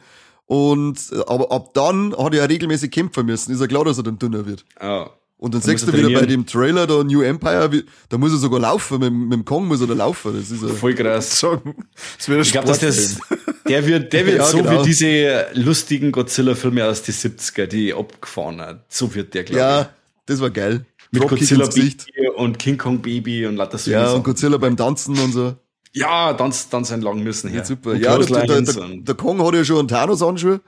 Und, 0.46 0.98
aber 1.28 1.52
ab 1.52 1.72
dann 1.74 2.16
hat 2.16 2.34
er 2.34 2.48
regelmäßig 2.48 2.90
kämpfen 2.90 3.26
müssen. 3.26 3.52
Ist 3.52 3.60
ja 3.60 3.66
klar, 3.68 3.84
dass 3.84 3.98
er 3.98 4.04
dann 4.04 4.18
dünner 4.18 4.44
wird. 4.44 4.64
Ja. 4.80 5.10
Und 5.42 5.54
dann, 5.54 5.60
du 5.60 5.92
wieder 5.92 6.20
bei 6.20 6.24
dem 6.24 6.46
Trailer 6.46 6.86
da 6.86 7.02
New 7.02 7.20
Empire, 7.20 7.68
da 8.08 8.16
muss 8.16 8.30
er 8.30 8.38
sogar 8.38 8.60
laufen, 8.60 9.00
mit, 9.00 9.12
mit 9.12 9.32
dem 9.32 9.44
Kong 9.44 9.66
muss 9.66 9.80
er 9.80 9.88
da 9.88 9.94
laufen. 9.94 10.36
Das 10.36 10.52
ist 10.52 10.78
Voll 10.78 10.94
krass. 10.94 11.40
Das 11.40 12.28
wird 12.28 12.46
ich 12.46 12.52
glaube, 12.52 12.68
dass 12.68 12.78
das, 12.78 13.18
der 13.68 13.84
wird, 13.84 14.12
der 14.12 14.24
wird 14.24 14.36
ja, 14.36 14.44
so 14.44 14.58
genau. 14.58 14.70
wie 14.70 14.86
diese 14.86 15.46
lustigen 15.54 16.12
Godzilla-Filme 16.12 16.86
aus 16.86 17.02
den 17.02 17.16
70er, 17.16 17.66
die 17.66 17.92
abgefahren 17.92 18.60
hat. 18.60 18.84
So 18.88 19.12
wird 19.16 19.34
der, 19.34 19.42
glaube 19.42 19.58
ja, 19.58 19.80
ich. 19.80 19.86
Ja, 19.86 19.92
das 20.26 20.40
war 20.40 20.50
geil. 20.50 20.86
Mit 21.10 21.22
Dropkick 21.22 21.40
Godzilla 21.40 21.66
Baby 21.66 22.28
und 22.36 22.60
King 22.60 22.78
Kong 22.78 23.02
Baby 23.02 23.44
und 23.44 23.56
lauter 23.56 23.78
so. 23.78 23.90
Ja, 23.90 24.12
und 24.12 24.22
Godzilla 24.22 24.58
beim 24.58 24.76
Tanzen 24.76 25.18
und 25.18 25.32
so. 25.32 25.56
Ja, 25.92 26.34
dann, 26.34 26.54
dann 26.70 26.84
sein 26.84 27.02
lang 27.02 27.20
müssen 27.20 27.50
her. 27.50 27.58
Ja, 27.58 27.64
super. 27.64 27.96
ja, 27.96 28.16
der, 28.16 28.46
der, 28.46 28.62
der, 28.62 28.88
der, 28.96 29.14
Kong 29.16 29.44
hat 29.44 29.54
ja 29.54 29.64
schon 29.64 29.80
einen 29.80 29.88
Thanos 29.88 30.22
anschauen. 30.22 30.60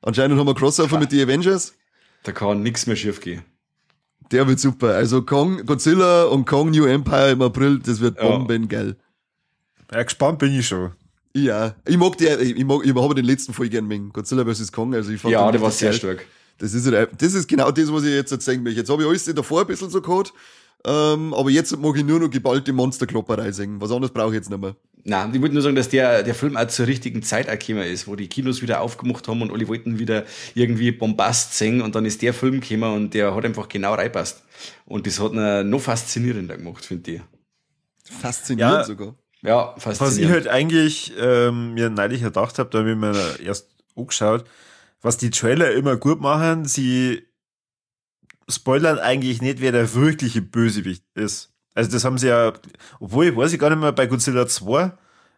Anscheinend 0.00 0.38
haben 0.38 0.46
wir 0.46 0.54
Crossover 0.54 0.94
ja. 0.94 1.00
mit 1.00 1.12
den 1.12 1.28
Avengers. 1.28 1.74
Da 2.22 2.32
kann 2.32 2.62
nichts 2.62 2.86
mehr 2.86 2.96
schief 2.96 3.20
gehen. 3.20 3.42
Der 4.30 4.46
wird 4.48 4.58
super. 4.60 4.94
Also 4.94 5.22
Kong, 5.22 5.64
Godzilla 5.66 6.24
und 6.24 6.46
Kong 6.46 6.70
New 6.70 6.86
Empire 6.86 7.30
im 7.30 7.42
April, 7.42 7.78
das 7.78 8.00
wird 8.00 8.18
ja. 8.18 8.28
bombengeil. 8.28 8.96
Ja, 9.92 10.02
gespannt 10.02 10.38
bin 10.38 10.58
ich 10.58 10.66
schon. 10.66 10.92
Ja, 11.36 11.74
ich 11.86 11.96
mag 11.96 12.16
die, 12.16 12.26
ich 12.26 12.64
mag, 12.64 12.84
ich 12.84 12.94
habe 12.94 13.14
den 13.14 13.24
letzten 13.24 13.52
voll 13.52 13.68
gern 13.68 13.88
wegen 13.90 14.12
Godzilla 14.12 14.44
vs. 14.44 14.70
Kong, 14.70 14.94
also 14.94 15.10
ich 15.10 15.20
fand 15.20 15.32
Ja, 15.32 15.50
der 15.50 15.60
war 15.60 15.70
sehr 15.70 15.90
geil. 15.90 15.98
stark. 15.98 16.26
Das 16.58 16.72
ist, 16.72 16.86
das 16.86 17.34
ist 17.34 17.48
genau 17.48 17.70
das, 17.72 17.92
was 17.92 18.04
ich 18.04 18.14
jetzt 18.14 18.30
erzählen 18.30 18.62
möchte. 18.62 18.78
Jetzt 18.78 18.88
habe 18.88 19.02
ich 19.02 19.08
alles 19.08 19.24
davor 19.24 19.62
ein 19.62 19.66
bisschen 19.66 19.90
so 19.90 20.00
gehabt, 20.00 20.32
ähm, 20.84 21.34
aber 21.34 21.50
jetzt 21.50 21.76
mag 21.76 21.96
ich 21.96 22.04
nur 22.04 22.20
noch 22.20 22.30
geballte 22.30 22.72
Monsterklopperei 22.72 23.50
singen. 23.50 23.80
Was 23.80 23.90
anderes 23.90 24.12
brauche 24.12 24.28
ich 24.28 24.34
jetzt 24.34 24.50
nicht 24.50 24.60
mehr. 24.60 24.76
Nein, 25.06 25.34
ich 25.34 25.40
wollte 25.42 25.52
nur 25.52 25.62
sagen, 25.62 25.76
dass 25.76 25.90
der, 25.90 26.22
der 26.22 26.34
Film 26.34 26.56
auch 26.56 26.66
zur 26.66 26.86
richtigen 26.86 27.22
Zeit 27.22 27.46
gekommen 27.46 27.86
ist, 27.86 28.08
wo 28.08 28.16
die 28.16 28.26
Kinos 28.26 28.62
wieder 28.62 28.80
aufgemacht 28.80 29.28
haben 29.28 29.42
und 29.42 29.52
alle 29.52 29.68
wollten 29.68 29.98
wieder 29.98 30.24
irgendwie 30.54 30.92
Bombast 30.92 31.58
singen 31.58 31.82
und 31.82 31.94
dann 31.94 32.06
ist 32.06 32.22
der 32.22 32.32
Film 32.32 32.60
gekommen 32.60 32.94
und 32.94 33.14
der 33.14 33.34
hat 33.34 33.44
einfach 33.44 33.68
genau 33.68 33.94
reinpasst. 33.94 34.42
Und 34.86 35.06
das 35.06 35.20
hat 35.20 35.32
ihn 35.32 35.68
noch 35.68 35.80
faszinierender 35.80 36.56
gemacht, 36.56 36.86
finde 36.86 37.10
ich. 37.12 37.20
Faszinierend 38.04 38.78
ja, 38.78 38.84
sogar. 38.84 39.14
Ja, 39.42 39.74
faszinierend. 39.76 40.00
Was 40.00 40.16
ich 40.16 40.30
halt 40.30 40.48
eigentlich 40.48 41.12
ähm, 41.18 41.74
mir 41.74 41.90
neulich 41.90 42.22
gedacht 42.22 42.58
habe, 42.58 42.70
da 42.70 42.78
habe 42.78 42.92
ich 42.92 42.96
mir 42.96 43.40
erst 43.44 43.68
angeschaut, 43.94 44.44
was 45.02 45.18
die 45.18 45.28
Trailer 45.28 45.72
immer 45.72 45.98
gut 45.98 46.22
machen, 46.22 46.64
sie 46.64 47.26
spoilern 48.48 48.98
eigentlich 48.98 49.42
nicht, 49.42 49.60
wer 49.60 49.72
der 49.72 49.92
wirkliche 49.92 50.40
Bösewicht 50.40 51.04
ist. 51.14 51.53
Also 51.74 51.90
das 51.90 52.04
haben 52.04 52.18
sie 52.18 52.28
ja, 52.28 52.52
obwohl 53.00 53.26
ich 53.26 53.36
weiß 53.36 53.52
ich 53.52 53.58
gar 53.58 53.70
nicht 53.70 53.80
mehr 53.80 53.92
bei 53.92 54.06
Godzilla 54.06 54.46
2 54.46 54.92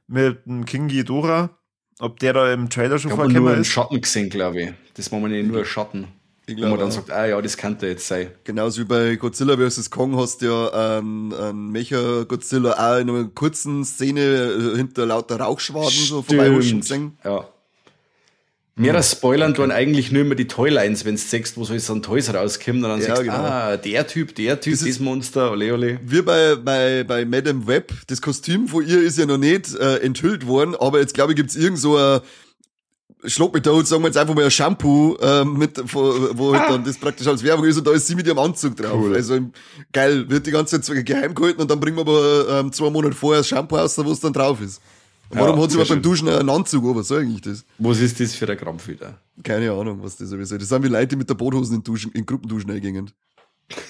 mit 0.06 0.46
dem 0.46 0.64
King 0.64 0.88
Ghidorah, 0.88 1.50
ob 1.98 2.20
der 2.20 2.34
da 2.34 2.52
im 2.52 2.68
Trailer 2.68 2.98
schon 2.98 3.10
vorgekommen 3.10 3.26
ist. 3.26 3.32
Ich 3.32 3.36
habe 3.36 3.44
nur 3.44 3.54
einen 3.54 3.64
Schatten 3.64 4.00
gesehen, 4.00 4.30
glaube 4.30 4.62
ich. 4.62 4.72
Das 4.94 5.10
war 5.10 5.18
man 5.18 5.30
nicht 5.30 5.50
nur 5.50 5.64
Schatten. 5.64 6.08
Ich 6.48 6.54
glaube, 6.54 6.72
wo 6.72 6.76
man 6.76 6.80
dann 6.84 6.90
sagt, 6.92 7.10
ah 7.10 7.26
ja, 7.26 7.42
das 7.42 7.56
könnte 7.56 7.88
jetzt 7.88 8.06
sein. 8.06 8.30
Genauso 8.44 8.82
wie 8.82 8.84
bei 8.84 9.16
Godzilla 9.16 9.56
vs. 9.56 9.90
Kong 9.90 10.16
hast 10.16 10.42
du 10.42 10.46
ja 10.46 10.98
einen, 10.98 11.34
einen 11.34 11.72
Mecha 11.72 12.22
Godzilla 12.22 12.74
auch 12.74 13.00
in 13.00 13.10
einer 13.10 13.24
kurzen 13.24 13.84
Szene 13.84 14.20
äh, 14.20 14.76
hinter 14.76 15.06
lauter 15.06 15.40
Rauchschwaden 15.40 15.90
so 15.90 16.22
vorbeihuschen 16.22 16.82
gesehen. 16.82 17.18
Ja. 17.24 17.48
Mehr 18.78 19.02
Spoilern 19.02 19.54
tun 19.54 19.70
eigentlich 19.70 20.12
nur 20.12 20.20
immer 20.20 20.34
die 20.34 20.48
Toylines, 20.48 21.06
wenn 21.06 21.14
du 21.14 21.20
siehst, 21.20 21.56
wo 21.56 21.64
so 21.64 21.94
ein 21.94 22.02
Toys 22.02 22.32
rauskommt 22.34 22.76
und 22.76 22.90
dann 22.90 23.00
ja, 23.00 23.06
sagst 23.06 23.22
genau. 23.22 23.34
ah, 23.34 23.76
der 23.78 24.06
Typ, 24.06 24.34
der 24.34 24.60
Typ, 24.60 24.74
das, 24.74 24.84
das 24.84 25.00
Monster, 25.00 25.50
ole 25.50 25.72
ole. 25.72 25.98
Wie 26.04 26.20
bei, 26.20 26.56
bei, 26.56 27.02
bei 27.02 27.24
Madame 27.24 27.66
Web, 27.66 27.94
das 28.06 28.20
Kostüm 28.20 28.68
von 28.68 28.86
ihr 28.86 29.00
ist 29.00 29.16
ja 29.16 29.24
noch 29.24 29.38
nicht 29.38 29.74
äh, 29.74 30.00
enthüllt 30.00 30.46
worden, 30.46 30.76
aber 30.78 31.00
jetzt 31.00 31.14
glaube 31.14 31.32
ich 31.32 31.36
gibt's 31.36 31.56
irgend 31.56 31.78
so 31.78 31.96
ein 31.96 32.20
Schlag 33.24 33.54
mich 33.54 33.62
tot, 33.62 33.86
sagen 33.86 34.02
wir 34.02 34.08
jetzt 34.08 34.18
einfach 34.18 34.34
mal 34.34 34.44
ein 34.44 34.50
Shampoo, 34.50 35.16
äh, 35.22 35.42
mit, 35.46 35.82
wo, 35.94 36.28
wo 36.34 36.54
halt 36.54 36.68
dann 36.68 36.84
das 36.84 36.98
praktisch 36.98 37.26
als 37.26 37.42
Werbung 37.42 37.64
ist 37.64 37.78
und 37.78 37.86
da 37.86 37.92
ist 37.92 38.06
sie 38.06 38.14
mit 38.14 38.26
ihrem 38.26 38.38
Anzug 38.38 38.76
drauf. 38.76 39.00
Cool. 39.02 39.14
Also 39.14 39.40
geil, 39.90 40.28
wird 40.28 40.46
die 40.46 40.50
ganze 40.50 40.82
Zeit 40.82 41.06
geheim 41.06 41.34
gehalten 41.34 41.62
und 41.62 41.70
dann 41.70 41.80
bringen 41.80 41.96
wir 41.96 42.02
aber 42.02 42.60
ähm, 42.60 42.72
zwei 42.72 42.90
Monate 42.90 43.16
vorher 43.16 43.40
das 43.40 43.48
Shampoo 43.48 43.78
aus, 43.78 43.96
wo 43.96 44.12
es 44.12 44.20
dann 44.20 44.34
drauf 44.34 44.60
ist. 44.60 44.82
Warum 45.30 45.56
ja, 45.56 45.62
hat 45.62 45.70
sie 45.70 45.78
aber 45.78 45.88
beim 45.88 46.02
Duschen 46.02 46.28
einen 46.28 46.48
Anzug 46.48 46.84
an? 46.84 46.96
Was 46.96 47.08
soll 47.08 47.22
eigentlich 47.22 47.40
das? 47.40 47.64
Was 47.78 47.98
ist 47.98 48.20
das 48.20 48.34
für 48.34 48.48
ein 48.48 48.56
Krampf 48.56 48.86
wieder? 48.88 49.18
Keine 49.42 49.72
Ahnung, 49.72 49.98
was 50.02 50.16
das 50.16 50.30
ist. 50.30 50.52
Das 50.52 50.68
sind 50.68 50.82
wie 50.84 50.88
Leute, 50.88 51.08
die 51.08 51.16
mit 51.16 51.28
der 51.28 51.34
Boothosen 51.34 51.76
in, 51.76 51.82
Duschen, 51.82 52.12
in 52.12 52.24
Gruppenduschen 52.24 52.70
eingingen. 52.70 53.10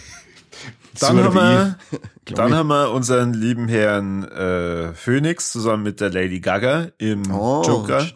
Dann, 0.99 1.19
haben 1.23 1.35
wir, 1.35 1.79
dann 2.25 2.55
haben 2.55 2.69
wir 2.69 2.91
unseren 2.91 3.35
lieben 3.35 3.69
Herrn 3.69 4.25
äh, 4.25 4.95
Phoenix 4.95 5.53
zusammen 5.53 5.83
mit 5.83 6.01
der 6.01 6.09
Lady 6.09 6.41
Gaga 6.41 6.91
im 6.97 7.31
oh, 7.31 7.63
Joker. 7.67 8.09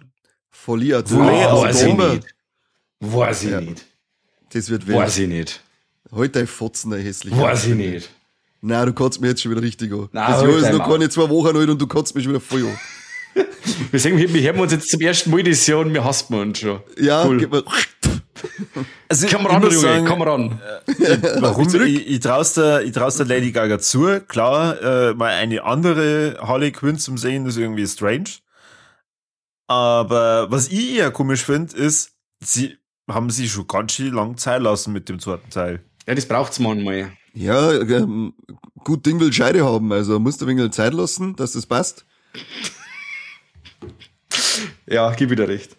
Folia 0.51 1.03
Weiß 1.05 1.83
ich 1.83 1.95
nicht. 1.95 2.35
Weiß 3.01 3.45
ich 3.45 3.61
nicht. 3.61 3.87
Das 4.55 4.71
wird 4.71 4.87
wild. 4.87 4.99
Weiß 4.99 5.19
ich 5.19 5.29
nicht. 5.29 5.63
Heute 6.11 6.41
ein 6.41 6.47
Fotzen, 6.47 6.93
ein 6.95 7.01
hässlicher. 7.03 7.39
Weiß 7.39 7.67
ich 7.67 7.75
nicht. 7.75 8.11
Nein, 8.63 8.87
du 8.87 8.93
kannst 8.93 9.21
mir 9.21 9.29
jetzt 9.29 9.43
schon 9.43 9.53
wieder 9.53 9.63
richtig 9.63 9.93
an. 9.93 10.09
Nein, 10.13 10.33
das 10.33 10.43
Jahr 10.43 10.57
ist 10.57 10.73
noch 10.73 10.89
keine 10.89 11.09
zwei 11.09 11.29
Wochen 11.29 11.57
alt 11.57 11.69
und 11.69 11.81
du 11.81 11.87
kannst 11.87 12.15
mich 12.15 12.25
schon 12.25 12.33
wieder 12.33 12.41
voll 12.41 12.65
an. 12.65 12.79
Wir 13.91 14.01
sagen, 14.01 14.19
wir 14.19 14.43
hören 14.43 14.61
uns 14.61 14.73
jetzt 14.73 14.91
zum 14.91 15.01
ersten 15.01 15.31
Mal 15.31 15.43
das 15.43 15.67
Jahr 15.67 15.81
und 15.81 15.93
wir 15.93 16.05
hassen 16.05 16.35
uns 16.35 16.59
schon. 16.59 16.81
Ja, 16.99 17.25
cool. 17.27 17.65
Also, 19.09 19.27
komm 19.31 19.47
ran, 19.47 19.63
Junge, 19.63 19.77
sagen, 19.77 20.07
komm 20.07 20.23
ran. 20.23 20.61
Äh, 20.87 21.19
warum? 21.41 21.69
ich, 21.85 22.07
ich 22.07 22.21
traust 22.21 22.57
der, 22.57 22.83
ich 22.83 22.93
traust 22.93 23.19
der 23.19 23.27
Lady 23.27 23.53
Gaga 23.53 23.79
zu. 23.79 24.21
Klar, 24.27 24.81
äh, 24.83 25.15
mal 25.15 25.31
eine 25.31 25.65
andere 25.65 26.39
Harley 26.41 26.73
Quinn 26.73 26.99
zum 26.99 27.19
Sehen 27.19 27.47
ist 27.47 27.57
irgendwie 27.57 27.87
strange. 27.87 28.31
Aber 29.67 30.51
was 30.51 30.69
ich 30.69 30.97
eher 30.97 31.11
komisch 31.11 31.45
finde, 31.45 31.77
ist, 31.77 32.13
sie 32.43 32.79
haben 33.09 33.31
sich 33.31 33.53
schon 33.53 33.67
ganz 33.67 33.93
schön 33.93 34.15
lang 34.15 34.37
Zeit 34.37 34.63
lassen 34.63 34.93
mit 34.93 35.09
dem 35.09 35.19
zweiten 35.19 35.51
Teil. 35.51 35.85
Ja, 36.07 36.15
das 36.15 36.27
braucht's 36.27 36.59
manchmal. 36.59 37.13
Ja, 37.35 37.73
ähm, 37.73 38.35
gut 38.85 39.07
Ding 39.07 39.21
will 39.21 39.33
Scheide 39.33 39.65
haben, 39.65 39.93
also 39.93 40.19
musst 40.19 40.41
du 40.41 40.47
ein 40.47 40.57
wenig 40.57 40.73
Zeit 40.73 40.93
lassen, 40.93 41.37
dass 41.37 41.53
das 41.53 41.67
passt. 41.67 42.05
Ja, 44.87 45.13
gib 45.13 45.31
wieder 45.31 45.49
recht. 45.49 45.77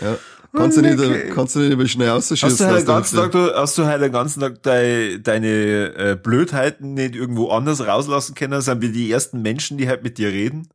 Ja. 0.00 0.16
Kannst 0.56 0.76
du 0.76 0.82
nicht, 0.82 0.98
okay. 0.98 1.32
kannst 1.34 1.56
du 1.56 1.60
nicht 1.60 1.72
immer 1.72 1.88
schnell 1.88 2.10
ausschießen. 2.10 2.48
Hast 2.48 2.60
du 2.60 2.64
halt 2.66 2.82
den 2.82 2.86
ganzen 2.86 3.16
Tag, 3.16 3.32
du, 3.32 3.52
hast 3.54 3.76
du 3.76 3.86
halt 3.86 4.02
den 4.02 4.12
ganzen 4.12 4.40
Tag 4.40 4.62
deine, 4.62 5.18
deine 5.18 5.48
äh, 5.48 6.16
Blödheiten 6.20 6.94
nicht 6.94 7.16
irgendwo 7.16 7.48
anders 7.48 7.84
rauslassen 7.84 8.36
können? 8.36 8.60
Sind 8.60 8.80
wir 8.80 8.92
die 8.92 9.10
ersten 9.10 9.42
Menschen, 9.42 9.78
die 9.78 9.88
halt 9.88 10.04
mit 10.04 10.16
dir 10.16 10.28
reden? 10.28 10.68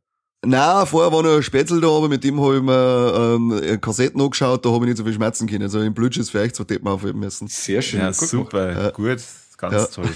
Na, 0.44 0.84
vorher 0.86 1.12
war 1.12 1.22
noch 1.22 1.36
ein 1.36 1.42
Spätzl 1.42 1.80
da, 1.80 1.88
aber 1.88 2.08
mit 2.08 2.24
dem 2.24 2.40
habe 2.40 2.56
ich 2.56 2.62
mir 2.62 3.36
ähm, 3.36 3.80
Kassetten 3.80 4.20
angeschaut, 4.20 4.64
da 4.64 4.70
habe 4.70 4.84
ich 4.84 4.90
nicht 4.90 4.98
so 4.98 5.04
viel 5.04 5.12
schmerzen 5.12 5.46
können. 5.46 5.62
Also 5.62 5.80
im 5.80 5.94
Blödschiss 5.94 6.30
vielleicht 6.30 6.56
zwei 6.56 6.64
Deppen 6.64 6.88
aufheben 6.88 7.20
müssen. 7.20 7.48
Sehr 7.48 7.80
schön. 7.80 8.00
Ja, 8.00 8.12
super. 8.12 8.72
Ja. 8.72 8.90
Gut. 8.90 9.18
Ganz 9.60 9.74
ja. 9.74 9.86
toll. 9.86 10.08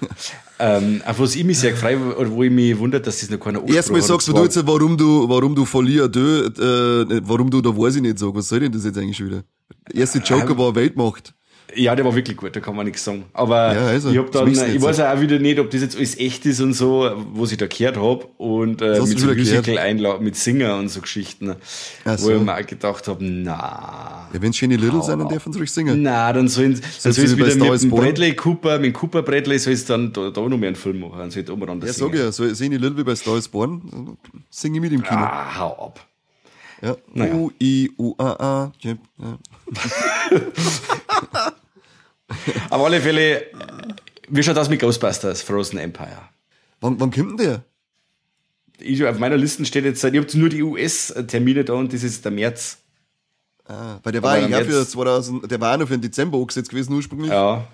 ähm, 0.58 1.02
auf 1.06 1.18
was 1.18 1.34
ich 1.34 1.44
mich 1.44 1.58
sehr 1.58 1.70
gefreut 1.70 1.98
oder 2.18 2.30
wo 2.30 2.42
ich 2.42 2.50
mich 2.50 2.78
wundert, 2.78 3.06
dass 3.06 3.20
das 3.20 3.30
noch 3.30 3.40
keiner 3.40 3.66
Erstmal 3.66 4.02
sagst 4.02 4.28
du 4.28 4.42
jetzt, 4.42 4.66
warum 4.66 4.98
du, 4.98 5.26
warum 5.28 5.54
du 5.54 5.64
de, 5.64 6.46
äh, 6.46 7.20
warum 7.24 7.50
du 7.50 7.62
da 7.62 7.70
weiß 7.70 7.96
ich 7.96 8.02
nicht 8.02 8.18
sagen. 8.18 8.34
Was 8.34 8.48
soll 8.48 8.60
denn 8.60 8.72
das 8.72 8.84
jetzt 8.84 8.98
eigentlich 8.98 9.24
wieder? 9.24 9.44
Der 9.88 10.00
erste 10.00 10.18
Joker 10.18 10.50
ähm, 10.50 10.58
war 10.58 10.74
Weltmacht. 10.74 11.34
Ja, 11.74 11.94
der 11.94 12.04
war 12.04 12.14
wirklich 12.14 12.36
gut, 12.36 12.54
da 12.54 12.60
kann 12.60 12.76
man 12.76 12.86
nichts 12.86 13.04
sagen. 13.04 13.24
Aber 13.32 13.74
ja, 13.74 13.86
also, 13.86 14.10
ich 14.10 14.18
hab 14.18 14.30
dann, 14.32 14.48
ich 14.48 14.82
weiß 14.82 15.00
auch 15.00 15.20
wieder 15.20 15.38
nicht, 15.38 15.58
ob 15.58 15.70
das 15.70 15.80
jetzt 15.80 15.96
alles 15.96 16.18
echt 16.18 16.44
ist 16.46 16.60
und 16.60 16.72
so, 16.74 17.10
was 17.34 17.52
ich 17.52 17.58
da 17.58 17.66
gehört 17.66 17.96
habe. 17.96 18.26
Und 18.38 18.82
äh, 18.82 19.00
mit 19.00 19.18
so 19.18 19.26
Musical 19.26 19.78
einladen, 19.78 20.24
mit 20.24 20.36
Singer 20.36 20.76
und 20.78 20.88
so 20.88 21.00
Geschichten. 21.00 21.56
Ach 22.04 22.12
wo 22.18 22.24
so. 22.24 22.32
ich 22.32 22.40
mir 22.40 22.54
auch 22.54 22.66
gedacht 22.66 23.08
habe, 23.08 23.24
na. 23.24 24.28
Ja, 24.32 24.42
wenn 24.42 24.52
Jenny 24.52 24.76
Little 24.76 25.02
sein, 25.02 25.18
dann 25.18 25.28
dürfen 25.28 25.52
sie 25.52 25.58
ruhig 25.58 25.70
singen. 25.70 26.02
Na, 26.02 26.32
dann 26.32 26.48
sollen 26.48 26.80
dann 27.02 27.12
soll 27.12 27.24
es 27.24 27.36
wieder 27.36 27.70
mit 27.70 27.82
dem 27.82 27.90
Bradley 27.90 28.34
Cooper, 28.34 28.78
mit 28.78 28.94
Cooper 28.94 29.22
Bradley 29.22 29.58
soll 29.58 29.72
es 29.72 29.84
dann 29.84 30.12
da, 30.12 30.30
da 30.30 30.40
noch 30.40 30.58
mehr 30.58 30.68
einen 30.68 30.76
Film 30.76 31.00
machen. 31.00 31.18
Dann 31.18 31.30
soll 31.30 31.42
es 31.42 31.48
Ja, 31.48 31.92
sag 31.92 32.14
ja, 32.14 32.32
so 32.32 32.44
Jenny 32.44 32.76
Little 32.76 32.96
wie 32.98 33.04
bei 33.04 33.14
Star 33.14 33.36
is 33.38 33.48
Born, 33.48 34.16
singe 34.50 34.78
ich 34.78 34.82
mit 34.82 34.92
im 34.92 35.02
Kino. 35.02 35.20
Ah, 35.20 35.58
hau 35.58 35.86
ab. 35.86 36.06
Ja. 36.82 36.96
Naja. 37.14 37.34
U, 37.34 37.50
I, 37.60 37.90
U, 37.96 38.14
A, 38.18 38.32
A. 38.32 38.72
Ja. 38.80 38.94
Auf 42.70 42.84
alle 42.84 43.00
Fälle, 43.00 43.46
wie 44.28 44.42
schaut 44.42 44.56
das 44.56 44.68
mit 44.68 44.80
Ghostbusters, 44.80 45.42
Frozen 45.42 45.78
Empire? 45.78 46.28
Wann, 46.80 46.98
wann 47.00 47.10
kommt 47.10 47.30
denn 47.30 47.36
der? 47.36 47.64
Ich, 48.78 49.04
auf 49.04 49.18
meiner 49.18 49.36
Liste 49.36 49.64
steht 49.64 49.84
jetzt, 49.84 50.02
ich 50.02 50.16
habe 50.16 50.38
nur 50.38 50.48
die 50.48 50.62
US-Termine 50.62 51.64
da 51.64 51.74
und 51.74 51.92
das 51.92 52.02
ist 52.02 52.24
der 52.24 52.32
März. 52.32 52.78
Ah, 53.64 53.98
weil 54.02 54.12
der 54.12 54.22
war 54.22 54.38
ja 54.38 54.64
für 54.64 54.86
2000, 54.86 55.50
der 55.50 55.60
war 55.60 55.72
ja 55.72 55.76
noch 55.76 55.86
für 55.86 55.96
den 55.96 56.02
Dezember 56.02 56.38
angesetzt 56.38 56.70
gewesen 56.70 56.94
ursprünglich. 56.94 57.30
Ja. 57.30 57.68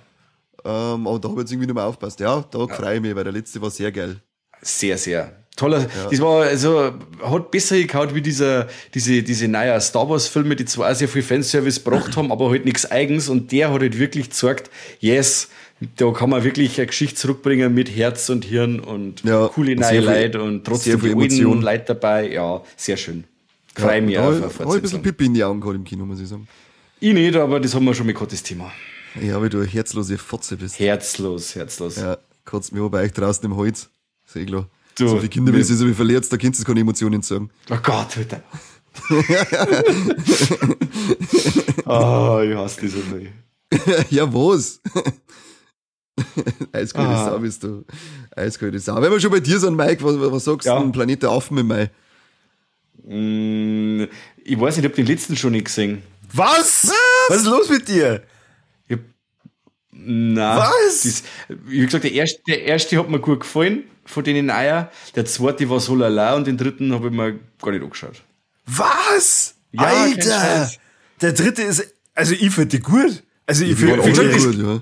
Ähm, 0.65 1.07
aber 1.07 1.19
da 1.19 1.29
habe 1.29 1.41
ich 1.41 1.45
jetzt 1.45 1.53
irgendwie 1.53 1.67
nicht 1.67 1.75
mehr 1.75 1.85
aufgepasst. 1.85 2.21
Ja, 2.21 2.45
da 2.51 2.59
ja. 2.59 2.67
freue 2.67 2.97
ich 2.97 3.01
mich, 3.01 3.15
weil 3.15 3.25
der 3.25 3.33
letzte 3.33 3.63
war 3.63 3.71
sehr 3.71 3.91
geil. 3.91 4.21
Sehr, 4.61 4.99
sehr. 4.99 5.33
Toller, 5.59 5.81
ja. 5.81 6.09
das 6.09 6.21
war, 6.21 6.43
also, 6.45 6.93
hat 7.21 7.51
besser 7.51 7.77
gekaut 7.77 8.15
wie 8.15 8.23
dieser, 8.23 8.69
diese, 8.95 9.25
diese 9.25 9.49
neue 9.49 9.81
Star 9.81 10.09
Wars 10.09 10.29
Filme, 10.29 10.55
die 10.55 10.65
zwar 10.65 10.95
sehr 10.95 11.09
viel 11.09 11.23
Fanservice 11.23 11.83
gebracht 11.83 12.17
haben, 12.17 12.31
aber 12.31 12.49
halt 12.51 12.65
nichts 12.65 12.89
eigens 12.89 13.29
und 13.29 13.51
der 13.51 13.73
hat 13.73 13.81
halt 13.81 13.99
wirklich 13.99 14.29
gezeigt, 14.29 14.71
yes, 15.01 15.49
da 15.97 16.13
kann 16.13 16.31
man 16.31 16.45
wirklich 16.45 16.79
eine 16.79 16.87
Geschichte 16.87 17.17
zurückbringen 17.17 17.75
mit 17.75 17.95
Herz 17.95 18.31
und 18.31 18.45
Hirn 18.45 18.79
und 18.79 19.25
ja, 19.25 19.49
coole 19.49 19.75
neue 19.75 20.01
Leute 20.01 20.43
und 20.43 20.65
trotzdem 20.65 21.01
die 21.01 21.13
alten 21.13 21.61
Leute 21.61 21.85
dabei. 21.87 22.31
Ja, 22.31 22.63
sehr 22.77 22.97
schön. 22.97 23.25
Freue 23.75 24.01
mich 24.01 24.15
da 24.15 24.29
auf 24.29 24.29
eine 24.29 24.37
ich 24.37 24.43
ein 24.43 24.49
bisschen 24.49 24.67
Fortsetzung. 24.67 25.03
Pippi 25.03 25.27
in 25.27 25.35
die 25.35 25.43
Augen 25.43 25.61
gehabt 25.61 25.77
im 25.77 25.85
Kino, 25.85 26.05
muss 26.05 26.21
ich 26.21 26.29
sagen. 26.29 26.47
Ich 27.01 27.13
nicht, 27.13 27.35
aber 27.35 27.59
das 27.59 27.75
haben 27.75 27.85
wir 27.85 27.95
schon 27.95 28.07
mal 28.07 28.13
gehabt, 28.13 28.33
das 28.33 28.45
Thema. 28.45 28.71
Ja, 29.21 29.41
weil 29.41 29.49
du 29.49 29.59
eine 29.59 29.67
herzlose 29.67 30.19
Fotze 30.19 30.57
bist. 30.57 30.79
Herzlos, 30.79 31.57
herzlos. 31.57 31.97
Ja, 31.97 32.19
kotzt 32.45 32.73
mir 32.73 32.89
bei 32.89 33.03
euch 33.03 33.13
draußen 33.13 33.45
im 33.45 33.57
Holz. 33.57 33.89
Klar. 34.33 34.69
Du, 34.99 35.09
so 35.09 35.17
viele 35.17 35.29
Kinder, 35.29 35.53
wenn 35.53 35.63
sie 35.65 35.77
so 35.77 35.87
wie 35.87 35.95
verletzt, 35.95 36.33
da 36.33 36.37
kannst 36.37 36.61
du 36.61 36.65
keine 36.65 36.81
Emotionen 36.81 37.23
sagen. 37.23 37.51
Oh 37.71 37.77
Gott, 37.83 38.15
bitte. 38.17 38.43
oh, 41.87 42.41
ich 42.45 42.55
hasse 42.57 42.81
das 42.83 42.93
so 42.93 43.01
viel. 43.01 43.33
ja, 44.11 44.33
was? 44.33 44.81
Eiskalte 46.73 47.11
Ah. 47.15 47.25
Sau 47.31 47.39
bist 47.39 47.63
du. 47.63 47.85
Eiskalte 48.35 48.79
Sau. 48.81 49.01
Wenn 49.01 49.13
wir 49.13 49.21
schon 49.21 49.31
bei 49.31 49.41
dir 49.41 49.59
sind, 49.61 49.77
Mike, 49.77 50.03
was, 50.03 50.19
was 50.33 50.45
sagst 50.45 50.67
du 50.67 50.71
Ja. 50.71 50.81
denn? 50.81 50.91
Planet 50.93 51.23
der 51.23 51.31
Affen 51.31 51.59
im 51.59 51.67
Mai? 51.69 51.91
Mm, 53.05 54.05
ich 54.45 54.59
weiß 54.61 54.77
nicht, 54.77 54.85
ich 54.85 54.91
hab 54.91 54.97
den 54.97 55.07
letzten 55.07 55.37
schon 55.37 55.53
nicht 55.53 55.67
gesehen. 55.67 56.03
Was? 56.33 56.91
Was 57.29 57.39
ist 57.39 57.47
los 57.47 57.69
mit 57.71 57.87
dir? 57.89 58.23
Ich 58.89 58.99
na, 59.93 60.59
Was? 60.59 61.03
Das, 61.03 61.23
wie 61.67 61.85
gesagt, 61.85 62.05
der 62.05 62.13
erste, 62.13 62.41
der 62.49 62.65
erste 62.65 62.99
hat 62.99 63.09
mir 63.09 63.21
gut 63.21 63.41
gefallen, 63.41 63.85
von 64.09 64.25
denen 64.25 64.51
Eier. 64.51 64.91
Der 65.15 65.25
zweite 65.27 65.69
war 65.71 65.81
so 65.81 65.95
lala 65.95 66.35
und 66.35 66.47
den 66.47 66.57
dritten 66.57 66.93
habe 66.93 67.09
ich 67.09 67.13
mir 67.13 67.39
gar 67.63 67.71
nicht 67.73 67.83
angeschaut. 67.83 68.23
Was? 68.67 69.55
Ja, 69.73 69.83
Alter! 69.83 70.71
Der 71.21 71.33
dritte 71.33 71.63
ist, 71.63 71.87
also 72.15 72.33
ich 72.35 72.51
finde 72.53 72.77
die 72.77 72.81
gut. 72.81 73.23
Also 73.47 73.65
ich 73.65 73.71
Die 73.71 73.77
finde 73.77 73.95
alle 74.03 74.15
find, 74.15 74.17
gut, 74.45 74.55
ja. 74.57 74.81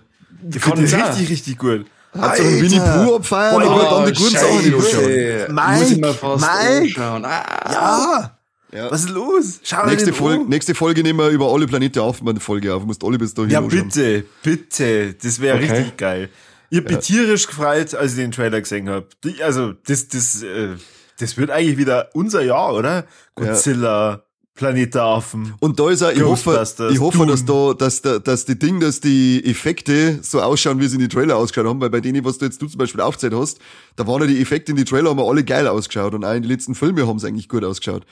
ich 0.54 0.60
Kann 0.60 0.76
find 0.76 0.90
die 0.90 0.94
richtig, 0.96 1.30
richtig 1.30 1.58
gut. 1.58 1.86
Habt 2.18 2.38
ihr 2.38 2.44
einen 2.46 2.62
Winnie 2.62 2.80
Pooh 2.80 3.16
abfeiern, 3.16 3.62
aber 3.62 3.82
dann 3.84 4.06
die 4.12 4.18
guten 4.18 4.30
Sachen 4.36 4.62
nicht 4.62 4.74
anschauen. 4.74 5.54
Mike, 5.54 5.78
Muss 5.80 5.90
ich 5.90 5.96
mir 5.98 6.14
fast 6.14 6.46
Mike. 6.46 7.00
Ah. 7.02 7.70
Ja! 7.72 8.32
Ja. 8.72 8.90
Was 8.90 9.00
ist 9.04 9.10
los? 9.10 9.60
Schau 9.62 9.86
Nächste, 9.86 10.12
Folge, 10.12 10.44
nächste 10.44 10.74
Folge 10.74 11.02
nehmen 11.02 11.18
wir 11.18 11.28
über 11.28 11.52
alle 11.52 11.66
Planete 11.66 12.02
Affen 12.02 12.28
eine 12.28 12.40
Folge 12.40 12.74
auf. 12.74 12.80
Du 12.82 12.86
musst 12.86 13.04
alle 13.04 13.16
bis 13.16 13.32
dahin 13.32 13.50
Ja, 13.50 13.60
anschauen. 13.60 13.84
bitte, 13.88 14.24
bitte. 14.42 15.14
Das 15.22 15.40
wäre 15.40 15.56
Okay. 15.58 15.70
richtig 15.72 15.96
geil. 15.96 16.28
Ich 16.70 16.79
hab 16.79 16.88
mich 16.88 16.98
tierisch 17.00 17.46
gefreut, 17.46 17.94
als 17.94 18.12
ich 18.12 18.18
den 18.18 18.33
Trailer 18.33 18.61
gesehen 18.61 18.88
hab. 18.88 19.09
Die- 19.22 19.42
Also, 19.42 19.72
das, 19.87 20.09
das, 20.09 20.42
äh, 20.42 20.70
das 21.18 21.37
wird 21.37 21.50
eigentlich 21.50 21.79
wieder 21.79 22.11
unser 22.14 22.42
Jahr, 22.42 22.74
oder? 22.74 23.05
Godzilla, 23.35 24.22
Planet 24.55 24.94
der 24.94 25.02
Affen. 25.02 25.52
Und 25.61 25.79
da 25.79 25.90
ist 25.90 26.02
auch, 26.02 26.11
ich 26.11 26.16
hoffe, 26.22 26.50
ich 26.90 26.98
hoffe, 26.98 27.26
dass 27.26 27.44
da, 27.44 27.74
dass, 27.74 28.00
da, 28.02 28.18
dass 28.18 28.44
die 28.46 28.59
Ding, 28.59 28.81
dass 28.81 29.00
die 29.00 29.44
Effekte 29.44 30.18
so 30.22 30.40
ausschauen, 30.40 30.81
wie 30.81 30.88
sie 30.88 30.94
in 30.96 31.02
die 31.02 31.09
Trailer 31.09 31.37
ausgeschaut 31.37 31.68
haben, 31.68 31.81
weil 31.81 31.90
bei 31.90 32.00
denen, 32.00 32.24
was 32.24 32.38
du 32.38 32.46
jetzt 32.46 32.61
du 32.62 32.66
zum 32.66 32.79
Beispiel 32.79 33.02
aufgezählt 33.02 33.35
hast, 33.35 33.59
da 33.96 34.07
waren 34.07 34.22
ja 34.22 34.26
die 34.26 34.40
Effekte 34.40 34.72
in 34.72 34.76
die 34.76 34.85
Trailer 34.85 35.11
haben 35.11 35.18
ja 35.18 35.24
alle 35.26 35.44
geil 35.44 35.68
ausgeschaut 35.68 36.14
und 36.14 36.24
auch 36.24 36.33
in 36.35 36.42
den 36.42 36.50
letzten 36.50 36.74
Filmen 36.74 37.07
haben 37.07 37.18
sie 37.18 37.26
eigentlich 37.29 37.48
gut 37.50 37.64
ausgeschaut. 37.64 38.07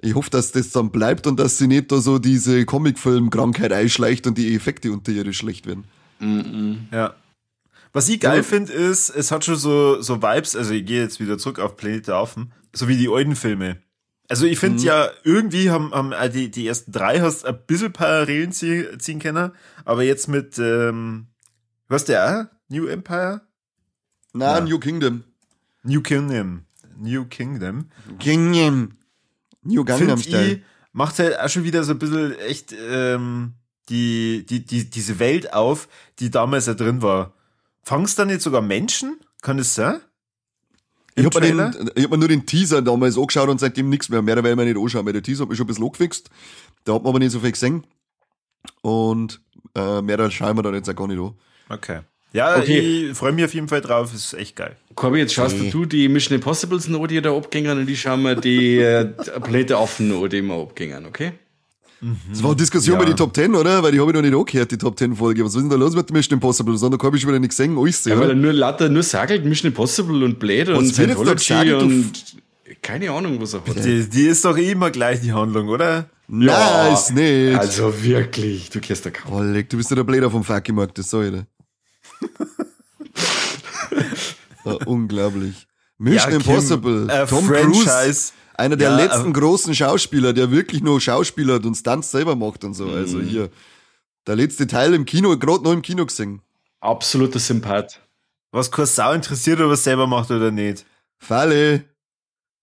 Ich 0.00 0.14
hoffe, 0.14 0.30
dass 0.30 0.50
das 0.52 0.70
dann 0.70 0.90
bleibt 0.90 1.26
und 1.26 1.38
dass 1.38 1.58
sie 1.58 1.66
nicht 1.68 1.92
da 1.92 2.00
so 2.00 2.18
diese 2.18 2.64
Comicfilm-Krankheit 2.64 3.72
einschleicht 3.72 4.26
und 4.26 4.38
die 4.38 4.54
Effekte 4.54 4.90
unter 4.92 5.12
ihre 5.12 5.32
schlecht 5.34 5.66
werden. 5.66 5.84
Ja. 6.90 7.14
Was 7.92 8.08
ich 8.08 8.20
geil 8.20 8.38
Ja. 8.38 8.42
finde, 8.42 8.72
ist, 8.72 9.10
es 9.10 9.30
hat 9.30 9.44
schon 9.44 9.56
so, 9.56 10.00
so 10.00 10.22
Vibes, 10.22 10.56
also 10.56 10.72
ich 10.72 10.84
gehe 10.86 11.02
jetzt 11.02 11.20
wieder 11.20 11.36
zurück 11.38 11.58
auf 11.58 11.76
Planet 11.76 12.08
der 12.08 12.14
Affen, 12.16 12.52
so 12.72 12.88
wie 12.88 12.96
die 12.96 13.08
alten 13.08 13.36
Filme. 13.36 13.82
Also 14.28 14.46
ich 14.46 14.58
finde 14.58 14.82
ja, 14.82 15.10
irgendwie 15.24 15.70
haben, 15.70 15.92
haben 15.92 16.12
äh, 16.12 16.30
die, 16.30 16.50
die 16.50 16.66
ersten 16.66 16.90
drei 16.92 17.20
hast 17.20 17.44
ein 17.44 17.58
bisschen 17.66 17.92
Parallelen 17.92 18.52
ziehen, 18.52 18.98
ziehen 18.98 19.18
können, 19.18 19.52
aber 19.84 20.04
jetzt 20.04 20.26
mit, 20.28 20.58
ähm, 20.58 21.26
was 21.88 22.06
der? 22.06 22.50
New 22.68 22.86
Empire? 22.86 23.42
Na, 24.32 24.58
Ja. 24.58 24.64
New 24.64 24.78
Kingdom. 24.78 25.24
New 25.82 26.00
Kingdom. 26.00 26.64
New 26.96 27.26
Kingdom. 27.26 27.88
Kingdom. 28.18 28.96
New 29.64 29.84
Gangnam 29.84 30.18
Style. 30.18 30.62
macht 30.92 31.18
halt 31.18 31.38
auch 31.38 31.48
schon 31.48 31.64
wieder 31.64 31.84
so 31.84 31.92
ein 31.92 31.98
bisschen 31.98 32.38
echt 32.38 32.74
ähm, 32.88 33.54
die, 33.90 34.46
die, 34.48 34.64
die, 34.64 34.88
diese 34.88 35.18
Welt 35.18 35.52
auf, 35.52 35.88
die 36.20 36.30
damals 36.30 36.64
da 36.64 36.74
drin 36.74 37.02
war. 37.02 37.34
Fangst 37.84 38.18
dann 38.18 38.30
jetzt 38.30 38.44
sogar 38.44 38.62
Menschen? 38.62 39.18
Kann 39.40 39.56
das 39.56 39.74
sein? 39.74 40.00
Ich 41.14 41.24
Im 41.24 41.30
hab, 41.30 41.40
mir 41.42 42.04
hab 42.04 42.10
mir 42.10 42.18
nur 42.18 42.28
den 42.28 42.46
Teaser 42.46 42.80
damals 42.80 43.18
angeschaut 43.18 43.48
und 43.48 43.60
seitdem 43.60 43.88
nichts 43.90 44.08
mehr. 44.08 44.22
Mehr 44.22 44.42
weil 44.42 44.52
ich 44.52 44.56
mir 44.56 44.64
nicht 44.64 44.78
anschauen, 44.78 45.04
weil 45.04 45.12
der 45.12 45.22
Teaser 45.22 45.42
hat 45.42 45.48
mich 45.50 45.58
schon 45.58 45.64
ein 45.64 45.68
bisschen 45.68 45.84
angefixt. 45.84 46.30
Da 46.84 46.94
hat 46.94 47.02
man 47.02 47.10
aber 47.10 47.18
nicht 47.18 47.32
so 47.32 47.40
viel 47.40 47.52
gesehen. 47.52 47.86
Und 48.80 49.40
äh, 49.74 50.00
mehr 50.00 50.30
schauen 50.30 50.56
wir 50.56 50.62
dann 50.62 50.74
jetzt 50.74 50.88
auch 50.88 50.96
gar 50.96 51.08
nicht 51.08 51.18
an. 51.20 51.34
Okay. 51.68 52.00
Ja, 52.32 52.56
Okay. 52.56 53.10
ich 53.10 53.16
freue 53.16 53.32
mich 53.32 53.44
auf 53.44 53.52
jeden 53.52 53.68
Fall 53.68 53.82
drauf, 53.82 54.14
ist 54.14 54.32
echt 54.32 54.56
geil. 54.56 54.76
Corby, 54.94 55.18
jetzt 55.18 55.34
schaust 55.34 55.56
du 55.70 55.84
die 55.84 56.08
Mission 56.08 56.34
Impossibles 56.36 56.88
an, 56.88 57.06
die 57.08 57.20
da 57.20 57.36
abgängen 57.36 57.78
und 57.78 57.86
die 57.86 57.96
schauen 57.96 58.22
wir 58.22 58.36
die 58.36 58.78
äh, 58.78 59.04
Planete 59.04 59.76
Affen 59.76 60.10
an, 60.12 60.30
die 60.30 60.40
wir 60.40 60.54
abgängen, 60.54 61.04
okay? 61.04 61.32
Das 62.30 62.42
war 62.42 62.50
eine 62.50 62.56
Diskussion 62.56 62.94
Ja. 62.94 62.98
bei 63.00 63.04
die 63.08 63.14
Top 63.14 63.32
10, 63.34 63.54
oder? 63.54 63.80
Weil 63.82 63.92
die 63.92 64.00
habe 64.00 64.10
ich 64.10 64.14
noch 64.14 64.22
nicht 64.22 64.34
angehört, 64.34 64.70
die 64.72 64.78
Top 64.78 64.98
10 64.98 65.14
Folge. 65.14 65.44
Was 65.44 65.54
ist 65.54 65.60
denn 65.62 65.70
da 65.70 65.76
los 65.76 65.94
mit 65.94 66.08
dem 66.08 66.14
Mission 66.16 66.36
Impossible? 66.36 66.76
Sondern 66.76 66.98
da 66.98 67.06
habe 67.06 67.16
ich 67.16 67.22
schon 67.22 67.28
wieder 67.30 67.38
nicht 67.38 67.50
gesehen, 67.50 67.78
alles 67.78 68.04
Ja, 68.04 68.18
weil 68.18 68.30
er 68.30 68.34
nur 68.34 68.52
lauter, 68.52 68.88
nur 68.88 69.04
sagelt 69.04 69.44
Mission 69.44 69.68
Impossible 69.70 70.24
und 70.24 70.38
Blade 70.40 70.74
und 70.76 70.88
da 70.88 70.94
Scientology 71.38 71.72
und 71.74 72.12
keine 72.82 73.10
Ahnung, 73.12 73.40
was 73.40 73.54
er 73.54 73.60
hat. 73.64 73.84
Die, 73.84 74.08
die 74.08 74.26
ist 74.26 74.44
doch 74.44 74.56
immer 74.56 74.90
gleich 74.90 75.20
die 75.20 75.32
Handlung, 75.32 75.68
oder? 75.68 76.08
Nein, 76.26 76.94
ist 76.94 77.14
nicht. 77.14 77.56
Also 77.56 78.02
wirklich, 78.02 78.70
du 78.70 78.80
kennst 78.80 79.04
der 79.04 79.12
kaum. 79.12 79.32
Oh, 79.34 79.42
leck, 79.42 79.68
du 79.70 79.76
bist 79.76 79.90
ja 79.90 79.96
der 79.96 80.04
Bläder 80.04 80.30
vom 80.30 80.42
Fucky-Markt, 80.42 80.98
das 80.98 81.10
sag 81.10 81.24
ich 81.26 81.30
dir. 81.32 81.46
Unglaublich. 84.86 85.66
Mission 85.98 86.32
Ja, 86.32 86.38
Kim, 86.38 86.50
Impossible. 86.50 87.08
äh, 87.10 87.26
Tom 87.26 87.44
Franchise. 87.46 87.84
Cruise. 87.84 88.32
Einer 88.54 88.76
der 88.76 88.90
Ja, 88.90 88.96
letzten 88.96 89.30
äh, 89.30 89.32
großen 89.32 89.74
Schauspieler, 89.74 90.32
der 90.32 90.50
wirklich 90.50 90.82
nur 90.82 91.00
Schauspieler 91.00 91.56
und 91.64 91.74
Stunts 91.74 92.10
selber 92.10 92.36
macht 92.36 92.64
und 92.64 92.74
so. 92.74 92.86
Mhm. 92.86 92.94
Also 92.96 93.20
hier. 93.20 93.50
Der 94.26 94.36
letzte 94.36 94.66
Teil 94.66 94.94
im 94.94 95.04
Kino, 95.04 95.36
gerade 95.36 95.64
noch 95.64 95.72
im 95.72 95.82
Kino 95.82 96.06
gesehen. 96.06 96.40
Absoluter 96.80 97.38
Sympath. 97.38 98.00
Was 98.52 98.70
kein 98.70 98.86
Sau 98.86 99.12
interessiert, 99.12 99.60
ob 99.60 99.66
er 99.68 99.72
es 99.72 99.84
selber 99.84 100.06
macht 100.06 100.30
oder 100.30 100.50
nicht. 100.50 100.84
Falle. 101.18 101.84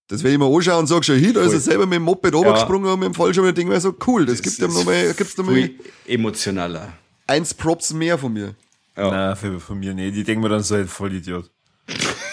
Das 0.08 0.22
will 0.22 0.32
ich 0.32 0.38
mir 0.38 0.46
anschauen 0.46 0.80
und 0.80 0.86
sag 0.88 1.04
schon, 1.04 1.18
hier, 1.18 1.32
da 1.32 1.42
ist 1.42 1.52
er 1.52 1.60
selber 1.60 1.86
mit 1.86 1.96
dem 1.96 2.02
Moped 2.02 2.34
runtergesprungen 2.34 2.90
und 2.92 2.98
mit 3.00 3.06
dem 3.08 3.14
Fallschirm 3.14 3.54
Ding 3.54 3.68
war 3.68 3.80
so 3.80 3.94
cool. 4.06 4.26
Das, 4.26 4.42
gibt 4.42 4.58
ihm 4.58 4.66
ist 4.66 4.74
nochmal, 4.74 5.14
gibt's 5.14 5.36
nochmal 5.36 5.54
Viel 5.54 5.78
emotionaler. 6.06 6.92
eins 7.28 7.54
Props 7.54 7.92
mehr 7.92 8.18
von 8.18 8.32
mir. 8.32 8.54
Ja. 8.96 9.10
Na, 9.10 9.34
für, 9.36 9.60
von 9.60 9.78
mir 9.78 9.94
nicht. 9.94 10.16
Die 10.16 10.24
denken 10.24 10.42
mir 10.42 10.48
dann 10.48 10.62
so 10.64 10.74
ein 10.74 10.88
Vollidiot. 10.88 11.48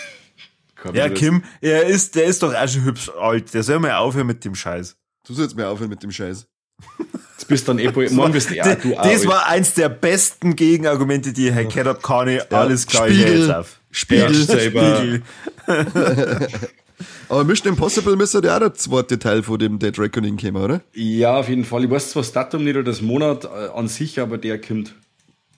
Ja, 0.96 1.10
Kim, 1.10 1.44
er 1.62 1.86
ist, 1.86 2.16
der 2.16 2.26
ist 2.26 2.44
doch 2.44 2.54
auch 2.54 2.68
schon 2.68 2.86
hübsch 2.86 3.10
alt. 3.20 3.54
Der 3.54 3.64
soll 3.64 3.80
mal 3.80 3.96
aufhören 3.96 4.28
mit 4.28 4.44
dem 4.46 4.56
Scheiß. 4.56 4.96
Du 5.26 5.34
sollst 5.34 5.56
mir 5.56 5.68
aufhören 5.68 5.90
mit 5.90 6.04
dem 6.04 6.12
Scheiß. 6.12 6.48
Jetzt 7.38 7.48
bist 7.48 7.68
dann 7.68 7.80
eh, 7.80 7.92
morgen 8.12 8.34
bist 8.34 8.50
du 8.50 8.56
ja, 8.56 8.64
das 8.64 8.84
du 8.84 8.96
auch 8.96 9.04
das 9.04 9.22
alt. 9.22 9.28
war 9.28 9.48
eins 9.48 9.74
der 9.74 9.90
besten 9.90 10.56
Gegenargumente, 10.56 11.34
die 11.34 11.48
ich 11.50 11.56
heute 11.56 11.68
gehört 11.68 11.88
habe. 11.88 12.00
Kani, 12.02 12.40
alles 12.52 12.86
klar, 12.86 13.08
ich 13.08 13.20
Spiegel. 13.20 13.40
jetzt 13.42 13.52
auf. 13.52 13.80
Spiegel. 13.92 14.36
Ja, 14.36 14.46
selber. 14.46 14.98
Spiegel. 14.98 15.22
Aber 17.30 17.44
Mission 17.44 17.74
Impossible 17.74 18.16
müsste 18.16 18.42
ja 18.44 18.56
auch 18.56 18.60
der 18.60 18.74
zweite 18.74 19.20
Teil 19.20 19.44
von 19.44 19.60
dem 19.60 19.80
Dead 19.80 19.98
Reckoning 20.00 20.38
kommen, 20.38 20.56
oder? 20.64 20.82
Ja, 20.94 21.38
auf 21.38 21.50
jeden 21.50 21.66
Fall. 21.66 21.84
Ich 21.84 21.90
weiß 21.90 22.12
zwar 22.12 22.24
das 22.24 22.32
Datum 22.32 22.64
nicht 22.64 22.76
oder 22.76 22.84
das 22.86 23.02
Monat 23.02 23.46
äh, 23.46 23.48
an 23.76 23.88
sich, 23.88 24.20
aber 24.20 24.38
der 24.38 24.60
kommt. 24.62 24.96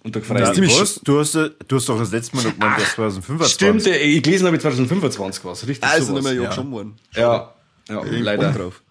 Und 0.04 0.16
da 0.16 0.22
freue 0.22 0.42
Ja, 0.42 0.80
was? 0.80 1.02
Du 1.04 1.20
hast, 1.20 1.36
äh, 1.36 1.50
du 1.68 1.76
hast 1.76 1.90
doch 1.90 2.00
das 2.00 2.12
letzte 2.12 2.36
Mal 2.36 2.44
noch 2.44 2.54
gemeint, 2.54 2.80
dass 2.82 2.96
2025. 2.96 3.54
Stimmt, 3.54 3.86
ich 3.88 4.24
gelesen 4.24 4.48
habe 4.48 4.58
2025 4.58 5.44
was. 5.46 5.68
Richtig 5.68 5.84
Also 5.90 6.08
sowas. 6.08 6.24
nicht 6.24 6.34
mehr 6.36 6.44
ja. 6.44 6.52
schon 6.52 6.72
worden. 6.72 6.96
Ja, 7.16 7.54
ja 7.90 8.04
Hätte 8.04 8.16
ich 8.16 8.24
leider. 8.24 8.48
Bock 8.52 8.58
drauf. 8.62 8.82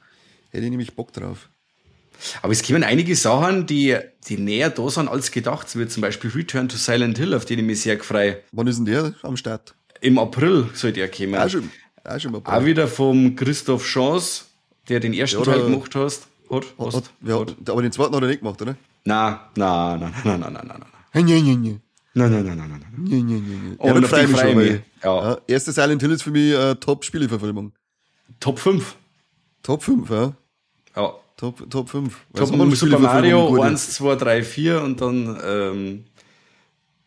Hätte 0.51 0.65
ich 0.65 0.71
nämlich 0.71 0.95
Bock 0.95 1.13
drauf. 1.13 1.49
Aber 2.43 2.53
es 2.53 2.63
kommen 2.63 2.83
einige 2.83 3.15
Sachen, 3.17 3.67
die, 3.67 3.97
die 4.29 4.37
näher 4.37 4.71
da 4.71 4.91
sind 4.91 5.09
als 5.09 5.31
gedacht. 5.31 5.79
Wie 5.79 5.87
zum 5.87 6.01
Beispiel 6.03 6.31
Return 6.31 6.69
to 6.69 6.77
Silent 6.77 7.17
Hill, 7.17 7.33
auf 7.35 7.45
den 7.45 7.61
ich 7.61 7.65
mich 7.65 7.81
sehr 7.83 7.99
freue. 8.01 8.43
Wann 8.53 8.67
ist 8.67 8.77
denn 8.77 8.87
der 8.87 9.15
am 9.23 9.37
Start? 9.37 9.75
Im 10.01 10.19
April 10.19 10.69
soll 10.75 10.93
der 10.93 11.11
kommen. 11.11 11.37
Auch 11.37 11.49
schon, 11.49 11.71
auch 12.05 12.19
schon 12.21 12.33
mal. 12.33 12.41
Auch 12.45 12.65
wieder 12.65 12.87
vom 12.87 13.35
Christoph 13.37 13.85
Chance, 13.85 14.45
der 14.89 15.01
den 15.01 15.15
ersten 15.15 15.39
Ja, 15.39 15.45
Teil 15.45 15.63
gemacht 15.63 15.95
hast. 15.95 16.27
Hat, 16.51 16.65
Hat, 16.79 16.95
hast, 16.95 17.11
ja, 17.25 17.41
hat. 17.41 17.55
aber 17.69 17.83
den 17.83 17.93
zweiten 17.93 18.15
hat 18.15 18.23
er 18.23 18.29
nicht 18.29 18.41
gemacht, 18.41 18.61
oder? 18.63 18.75
Nein, 19.05 19.39
nein, 19.55 20.01
nein, 20.01 20.13
nein, 20.25 20.41
nein, 20.41 20.41
nein, 20.41 20.53
nein, 20.55 20.67
nein. 20.69 20.83
Hey, 21.11 21.23
nee, 21.23 21.41
nee, 21.41 21.57
nee. 21.57 21.81
Nein, 22.15 22.33
nein, 22.33 22.45
nein, 22.45 22.59
nein, 22.59 22.71
nein. 22.71 22.85
Nee, 22.97 23.23
nee, 23.23 23.41
nee, 23.41 23.41
nee. 23.41 23.77
Oh, 23.79 23.87
ja, 23.87 23.93
und 23.93 23.95
dann 23.97 24.05
auf 24.05 24.11
freue 24.11 24.21
die 24.21 24.25
ich 24.27 24.31
mich 24.33 24.41
freue 24.41 24.53
schon, 24.53 24.63
ich 24.63 24.73
mich. 24.73 24.81
Ja. 25.05 25.31
ja. 25.33 25.39
Erste 25.47 25.73
Silent 25.73 26.03
Hill 26.03 26.11
ist 26.13 26.23
für 26.23 26.31
mich 26.31 26.53
äh, 26.53 26.75
Top-Spieleverfilmung. 26.75 27.73
Top 28.41 28.59
5. 28.59 28.97
Top 29.63 29.83
5, 29.83 30.11
ja. 30.11 30.33
Ja. 30.97 31.13
Top, 31.37 31.71
Top 31.71 31.89
5. 31.89 32.17
Top 32.35 32.49
Super 32.75 32.99
Mario 32.99 33.61
1, 33.63 33.95
2, 33.95 34.17
3, 34.17 34.43
4 34.43 34.83
und 34.83 35.01
dann 35.01 35.39
ähm, 35.45 36.05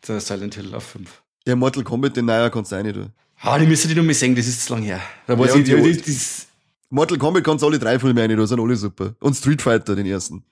der 0.08 0.20
Silent 0.20 0.54
Hill 0.54 0.74
auf 0.74 0.84
5. 0.84 1.22
Ja, 1.46 1.56
Mortal 1.56 1.82
Kombat, 1.84 2.16
den 2.16 2.24
neuer 2.26 2.48
kannst 2.50 2.72
du 2.72 2.76
auch 2.76 2.82
nicht 2.82 2.94
tun. 2.94 3.10
Ah, 3.40 3.58
die 3.58 3.66
müsste 3.66 3.88
die 3.88 3.94
noch 3.94 4.04
mal 4.04 4.14
sehen, 4.14 4.34
das 4.34 4.46
ist 4.46 4.64
zu 4.64 4.72
lang 4.74 4.82
her. 4.84 5.00
Da 5.26 5.38
weiß 5.38 5.50
Ja, 5.50 5.56
ich, 5.56 5.64
die- 5.64 5.82
die, 5.82 6.12
das, 6.12 6.46
Mortal 6.88 7.18
Kombat 7.18 7.42
kannst 7.44 7.62
du 7.62 7.66
alle 7.66 7.78
drei 7.78 7.98
Filme 7.98 8.20
rein, 8.22 8.34
da 8.36 8.46
sind 8.46 8.60
alle 8.60 8.76
super. 8.76 9.14
Und 9.20 9.34
Street 9.34 9.60
Fighter, 9.60 9.94
den 9.96 10.06
ersten. 10.06 10.42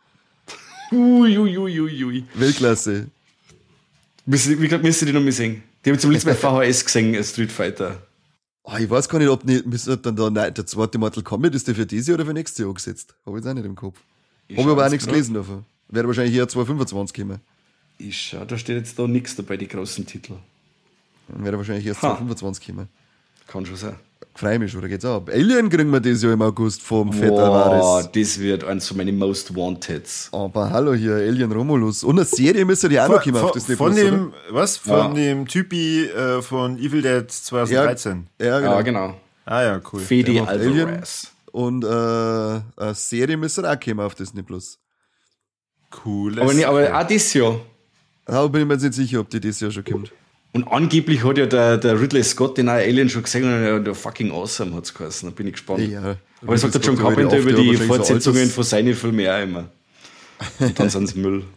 ui, 0.92 1.38
ui, 1.38 1.56
ui, 1.58 1.80
ui, 1.80 2.04
ui. 2.04 2.24
Weltklasse. 2.34 3.06
Wie 4.30 4.56
gesagt, 4.56 4.84
müsste 4.84 5.06
die 5.06 5.12
noch 5.12 5.22
mal 5.22 5.32
sehen. 5.32 5.62
Die 5.84 5.90
habe 5.90 5.96
ich 5.96 6.00
zum 6.00 6.10
letzten 6.10 6.28
Mal 6.28 6.34
VHS 6.72 6.84
gesehen, 6.84 7.24
Street 7.24 7.50
Fighter. 7.50 8.00
Oh, 8.62 8.76
ich 8.78 8.88
weiß 8.88 9.08
gar 9.08 9.18
nicht, 9.18 9.28
ob 9.28 9.44
nicht, 9.44 9.64
dann 10.04 10.14
da, 10.14 10.30
nein, 10.30 10.54
der 10.54 10.66
zweite 10.66 10.98
Mortal 10.98 11.22
Kombat 11.22 11.54
ist 11.54 11.66
der 11.66 11.74
für 11.74 11.86
dieses 11.86 12.06
Jahr 12.06 12.16
oder 12.16 12.26
für 12.26 12.34
nächstes 12.34 12.58
Jahr 12.58 12.68
angesetzt. 12.68 13.14
Habe 13.26 13.38
ich 13.38 13.44
jetzt 13.44 13.50
auch 13.50 13.54
nicht 13.54 13.64
im 13.64 13.74
Kopf. 13.74 13.96
Habe 14.50 14.60
ich 14.60 14.66
aber 14.66 14.86
auch 14.86 14.90
nichts 14.90 15.06
gelesen 15.06 15.34
davon. 15.34 15.64
Wäre 15.88 16.06
wahrscheinlich 16.06 16.34
eher 16.36 16.46
2025 16.46 17.16
kommen. 17.16 17.40
Ich 17.98 18.20
schau, 18.20 18.44
da 18.44 18.56
steht 18.56 18.76
jetzt 18.76 18.98
da 18.98 19.08
nichts 19.08 19.34
dabei, 19.34 19.56
die 19.56 19.66
großen 19.66 20.06
Titel. 20.06 20.34
Wäre 21.28 21.56
wahrscheinlich 21.56 21.86
erst 21.86 22.00
2025 22.00 22.66
kommen. 22.66 22.88
Kann 23.50 23.66
schon 23.66 23.74
sein. 23.74 23.96
Freue 24.36 24.60
mich 24.60 24.70
schon, 24.70 24.80
da 24.80 24.86
geht's 24.86 25.04
ab. 25.04 25.28
Alien 25.28 25.68
kriegen 25.68 25.90
wir 25.90 25.98
dieses 25.98 26.22
Jahr 26.22 26.34
im 26.34 26.42
August 26.42 26.82
vom 26.82 27.12
Fett 27.12 27.32
Alvarez. 27.32 28.08
das 28.12 28.38
wird 28.38 28.62
eins 28.62 28.86
von 28.86 28.96
meinen 28.96 29.18
Most 29.18 29.56
Wanteds. 29.56 30.28
Aber 30.30 30.70
hallo 30.70 30.94
hier, 30.94 31.14
Alien 31.16 31.50
Romulus. 31.50 32.04
Und 32.04 32.16
eine 32.20 32.24
Serie 32.24 32.64
müsste 32.64 32.88
die 32.88 33.00
auch 33.00 33.08
noch 33.08 33.24
kommen 33.24 33.38
auf 33.38 33.50
das 33.50 33.64
Von 33.64 33.96
dem, 33.96 34.28
oder? 34.28 34.34
was? 34.50 34.76
Von 34.76 34.92
ja. 34.92 35.08
dem 35.14 35.48
Typi 35.48 36.04
äh, 36.04 36.40
von 36.42 36.78
Evil 36.78 37.02
Dead 37.02 37.28
2013. 37.28 38.28
Ja, 38.38 38.46
ja 38.46 38.60
genau. 38.60 38.72
Ah, 38.72 38.82
genau. 38.82 39.14
Ah 39.46 39.62
ja, 39.62 39.80
cool. 39.92 40.00
Fede 40.00 40.46
Alvarez. 40.46 41.32
Und 41.50 41.82
äh, 41.82 41.88
eine 41.88 42.94
Serie 42.94 43.36
müsste 43.36 43.68
auch 43.68 43.80
kommen 43.80 43.98
auf 43.98 44.14
Disney 44.14 44.42
Plus. 44.42 44.78
Cool. 46.04 46.38
Aber, 46.38 46.54
nicht, 46.54 46.66
aber 46.66 46.96
auch 46.96 47.06
dieses 47.06 47.34
Jahr. 47.34 47.60
Da 48.26 48.46
bin 48.46 48.62
ich 48.62 48.68
mir 48.68 48.76
nicht 48.76 48.94
sicher, 48.94 49.18
ob 49.18 49.28
die 49.28 49.40
dieses 49.40 49.58
Jahr 49.58 49.72
schon 49.72 49.84
kommt. 49.84 50.12
Und 50.52 50.66
angeblich 50.66 51.24
hat 51.24 51.38
ja 51.38 51.46
der, 51.46 51.78
der 51.78 52.00
Ridley 52.00 52.24
Scott 52.24 52.58
den 52.58 52.66
neuen 52.66 52.78
Alien 52.88 53.08
schon 53.08 53.22
gesehen 53.22 53.44
und 53.44 53.84
der, 53.84 53.94
fucking 53.94 54.32
awesome 54.32 54.74
hat 54.74 54.84
es 54.84 54.94
geheißen. 54.94 55.28
Da 55.28 55.34
bin 55.34 55.46
ich 55.46 55.52
gespannt. 55.52 55.88
Ja, 55.88 56.16
Aber 56.42 56.54
es 56.54 56.60
sagt 56.60 56.74
der 56.74 56.80
John 56.80 56.96
Carpenter 56.96 57.38
über 57.38 57.52
die 57.52 57.76
Fortsetzungen 57.76 58.46
so 58.46 58.54
von 58.54 58.64
seinen 58.64 58.94
Filmen 58.94 59.28
auch 59.28 59.42
immer. 59.42 59.68
Und 60.58 60.78
dann 60.78 60.90
sind 60.90 61.04
es 61.04 61.14
Müll. 61.14 61.44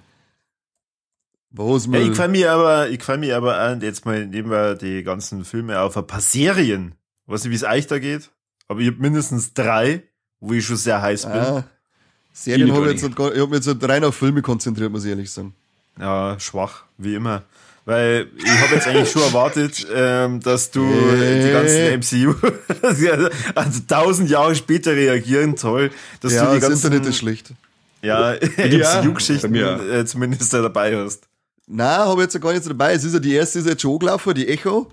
Ja, 1.56 2.00
ich 2.00 2.16
freue 2.16 2.30
mich 2.30 2.50
aber, 2.50 2.90
ich 2.90 3.04
freue 3.04 3.20
mich 3.20 3.32
aber 3.32 3.60
an, 3.60 3.80
jetzt 3.82 4.06
mal 4.06 4.26
nehmen 4.26 4.50
wir 4.50 4.74
die 4.74 5.04
ganzen 5.04 5.46
Filme 5.46 5.80
auf 5.80 5.96
ein 5.96 6.08
paar 6.08 6.20
Serien. 6.20 6.96
weiß 7.28 7.44
nicht, 7.44 7.52
wie 7.52 7.56
es 7.56 7.64
euch 7.64 7.86
da 7.86 8.00
geht, 8.00 8.32
aber 8.68 8.80
ich 8.80 8.88
habe 8.88 8.98
mindestens 8.98 9.54
drei, 9.54 10.02
wo 10.40 10.54
ich 10.54 10.66
schon 10.66 10.78
sehr 10.78 11.00
heiß 11.04 11.28
bin. 11.28 11.34
Ah, 11.34 11.64
Serien 12.32 12.74
habe 12.74 12.92
ich 12.92 13.00
jetzt, 13.00 13.04
ich 13.04 13.16
hab 13.16 13.50
mich 13.52 13.64
jetzt 13.64 13.88
rein 13.88 14.04
auf 14.04 14.16
Filme 14.16 14.42
konzentriert, 14.42 14.92
muss 14.92 15.04
ich 15.04 15.12
ehrlich 15.12 15.30
sagen. 15.30 15.54
Ja, 16.00 16.40
schwach, 16.40 16.86
wie 16.98 17.14
immer. 17.14 17.44
Weil 17.86 18.28
ich 18.38 18.62
habe 18.62 18.76
jetzt 18.76 18.88
eigentlich 18.88 19.12
schon 19.12 19.24
erwartet, 19.24 19.86
ähm, 19.94 20.40
dass 20.40 20.72
du 20.72 20.86
die 20.86 21.52
ganzen 21.52 22.28
MCU, 22.28 22.36
also 23.56 23.80
tausend 23.88 24.30
Jahre 24.30 24.56
später 24.56 24.92
reagieren, 24.92 25.58
toll, 25.58 25.92
dass 26.22 26.34
ja, 26.34 26.46
du 26.46 26.56
die 26.56 26.62
ganzen, 26.62 26.76
das 26.76 26.84
Internet 26.86 27.10
ist 27.10 27.18
schlecht. 27.18 27.54
Ja, 28.02 28.36
MCU-Geschichten 28.36 29.56
ja. 29.56 29.78
äh, 30.00 30.06
zumindest 30.06 30.54
da 30.54 30.62
dabei 30.62 30.96
hast. 30.96 31.28
Nein, 31.68 32.00
habe 32.00 32.22
ich 32.22 32.34
jetzt 32.34 32.42
gar 32.42 32.54
nicht 32.54 32.70
dabei. 32.70 32.94
Es 32.94 33.04
ist 33.04 33.14
ja 33.14 33.20
die 33.20 33.34
erste 33.34 33.60
ist 33.60 33.68
jetzt 33.68 33.82
schon 33.82 34.00
gelaufen, 34.00 34.34
die 34.34 34.48
Echo. 34.48 34.90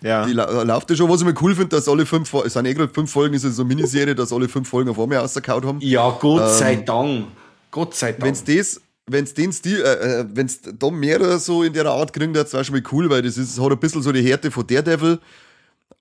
Ja. 0.00 0.24
Die 0.24 0.32
la 0.32 0.62
läuft 0.62 0.90
ja 0.90 0.96
schon. 0.96 1.10
Was 1.10 1.20
ich 1.20 1.26
mir 1.26 1.34
cool 1.42 1.54
finde, 1.54 1.76
dass 1.76 1.88
alle 1.88 2.06
fünf, 2.06 2.32
es 2.32 2.52
sind 2.52 2.66
eh 2.66 2.74
gerade 2.74 2.92
fünf 2.92 3.10
Folgen, 3.10 3.34
ist 3.34 3.42
so 3.42 3.62
eine 3.62 3.68
Miniserie, 3.68 4.14
dass 4.14 4.32
alle 4.32 4.48
fünf 4.48 4.68
Folgen 4.68 4.90
auf 4.90 4.98
einmal 4.98 5.18
rausgehauen 5.18 5.66
haben. 5.66 5.80
Ja, 5.80 6.10
Gott 6.10 6.42
ähm, 6.42 6.58
sei 6.58 6.76
Dank. 6.76 7.26
Gott 7.70 7.94
sei 7.94 8.12
Dank. 8.12 8.24
Wenn's 8.24 8.44
das, 8.44 8.80
wenn's 9.08 9.34
den 9.34 9.52
Stil, 9.52 9.80
äh, 9.82 10.20
äh 10.20 10.26
wenn's 10.32 10.60
da 10.62 10.90
mehr 10.90 11.38
so 11.38 11.62
in 11.62 11.72
der 11.72 11.86
Art 11.86 12.12
kriegen, 12.12 12.32
das 12.32 12.52
wäre 12.52 12.64
schon 12.64 12.74
mal 12.74 12.82
cool, 12.92 13.10
weil 13.10 13.22
das 13.22 13.36
ist, 13.36 13.60
hat 13.60 13.72
ein 13.72 13.78
bisschen 13.78 14.02
so 14.02 14.12
die 14.12 14.22
Härte 14.22 14.50
von 14.50 14.66
Daredevil 14.66 15.18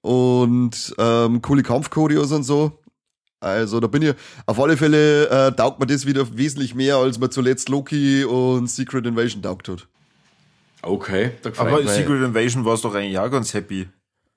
und 0.01 0.95
ähm, 0.97 1.41
coole 1.41 1.63
Kampfchoreos 1.63 2.31
und 2.31 2.43
so. 2.43 2.79
Also 3.39 3.79
da 3.79 3.87
bin 3.87 4.01
ich, 4.01 4.13
auf 4.45 4.59
alle 4.59 4.77
Fälle 4.77 5.29
äh, 5.29 5.51
taugt 5.51 5.79
mir 5.79 5.85
das 5.85 6.05
wieder 6.05 6.25
wesentlich 6.37 6.73
mehr, 6.73 6.97
als 6.97 7.19
man 7.19 7.29
zuletzt 7.29 7.69
Loki 7.69 8.23
und 8.23 8.69
Secret 8.69 9.05
Invasion 9.05 9.43
taugt 9.43 9.69
hat. 9.69 9.87
Okay, 10.81 11.31
aber 11.57 11.87
Secret 11.87 12.23
Invasion 12.23 12.65
war 12.65 12.73
es 12.73 12.81
doch 12.81 12.95
eigentlich 12.95 13.17
auch 13.19 13.29
ganz 13.29 13.53
happy. 13.53 13.87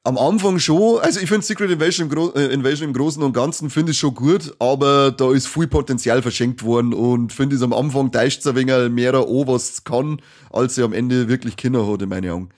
Am 0.02 0.16
Anfang 0.16 0.58
schon, 0.58 0.98
also 1.00 1.20
ich 1.20 1.28
finde 1.28 1.44
Secret 1.44 1.70
Invasion 1.70 2.08
im, 2.08 2.14
Gro 2.14 2.32
äh, 2.34 2.46
Invasion 2.46 2.88
im 2.88 2.94
Großen 2.94 3.22
und 3.22 3.34
Ganzen 3.34 3.68
finde 3.68 3.92
ich 3.92 3.98
schon 3.98 4.14
gut, 4.14 4.54
aber 4.58 5.10
da 5.10 5.30
ist 5.30 5.46
viel 5.46 5.66
Potenzial 5.66 6.22
verschenkt 6.22 6.62
worden 6.62 6.94
und 6.94 7.34
finde 7.34 7.56
es 7.56 7.62
am 7.62 7.74
Anfang 7.74 8.10
täuscht 8.10 8.40
es 8.40 8.46
ein 8.46 8.56
wenig 8.56 8.90
mehr 8.90 9.12
an, 9.12 9.26
was 9.46 9.84
kann, 9.84 10.22
als 10.50 10.76
sie 10.76 10.82
am 10.84 10.94
Ende 10.94 11.28
wirklich 11.28 11.56
Kinder 11.56 11.86
hat, 11.86 12.00
in 12.00 12.08
meinen 12.08 12.30
Augen. 12.30 12.48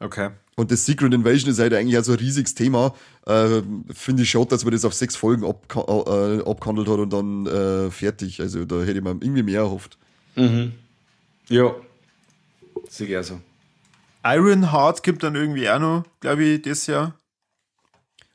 Okay. 0.00 0.30
Und 0.56 0.72
das 0.72 0.84
Secret 0.86 1.14
Invasion 1.14 1.52
ist 1.52 1.60
halt 1.60 1.72
eigentlich 1.72 1.96
auch 1.96 2.02
so 2.02 2.12
ein 2.12 2.18
riesiges 2.18 2.52
Thema. 2.52 2.94
Äh, 3.24 3.62
finde 3.94 4.24
ich 4.24 4.30
schon, 4.30 4.48
dass 4.48 4.64
man 4.64 4.72
das 4.72 4.84
auf 4.84 4.94
sechs 4.94 5.14
Folgen 5.14 5.44
ab, 5.44 5.66
äh, 5.72 6.42
abgehandelt 6.42 6.88
hat 6.88 6.98
und 6.98 7.12
dann 7.12 7.46
äh, 7.46 7.90
fertig. 7.92 8.40
Also 8.40 8.64
da 8.64 8.80
hätte 8.80 8.98
ich 8.98 9.04
mir 9.04 9.10
irgendwie 9.10 9.44
mehr 9.44 9.60
erhofft. 9.60 9.98
Mhm. 10.34 10.72
Ja. 11.48 11.76
Sicher 12.88 13.22
so. 13.22 13.40
Ironheart 14.24 15.02
gibt 15.02 15.22
dann 15.22 15.34
irgendwie 15.34 15.68
auch 15.68 15.78
noch, 15.78 16.04
glaube 16.20 16.44
ich, 16.44 16.62
das 16.62 16.86
Jahr. 16.86 17.14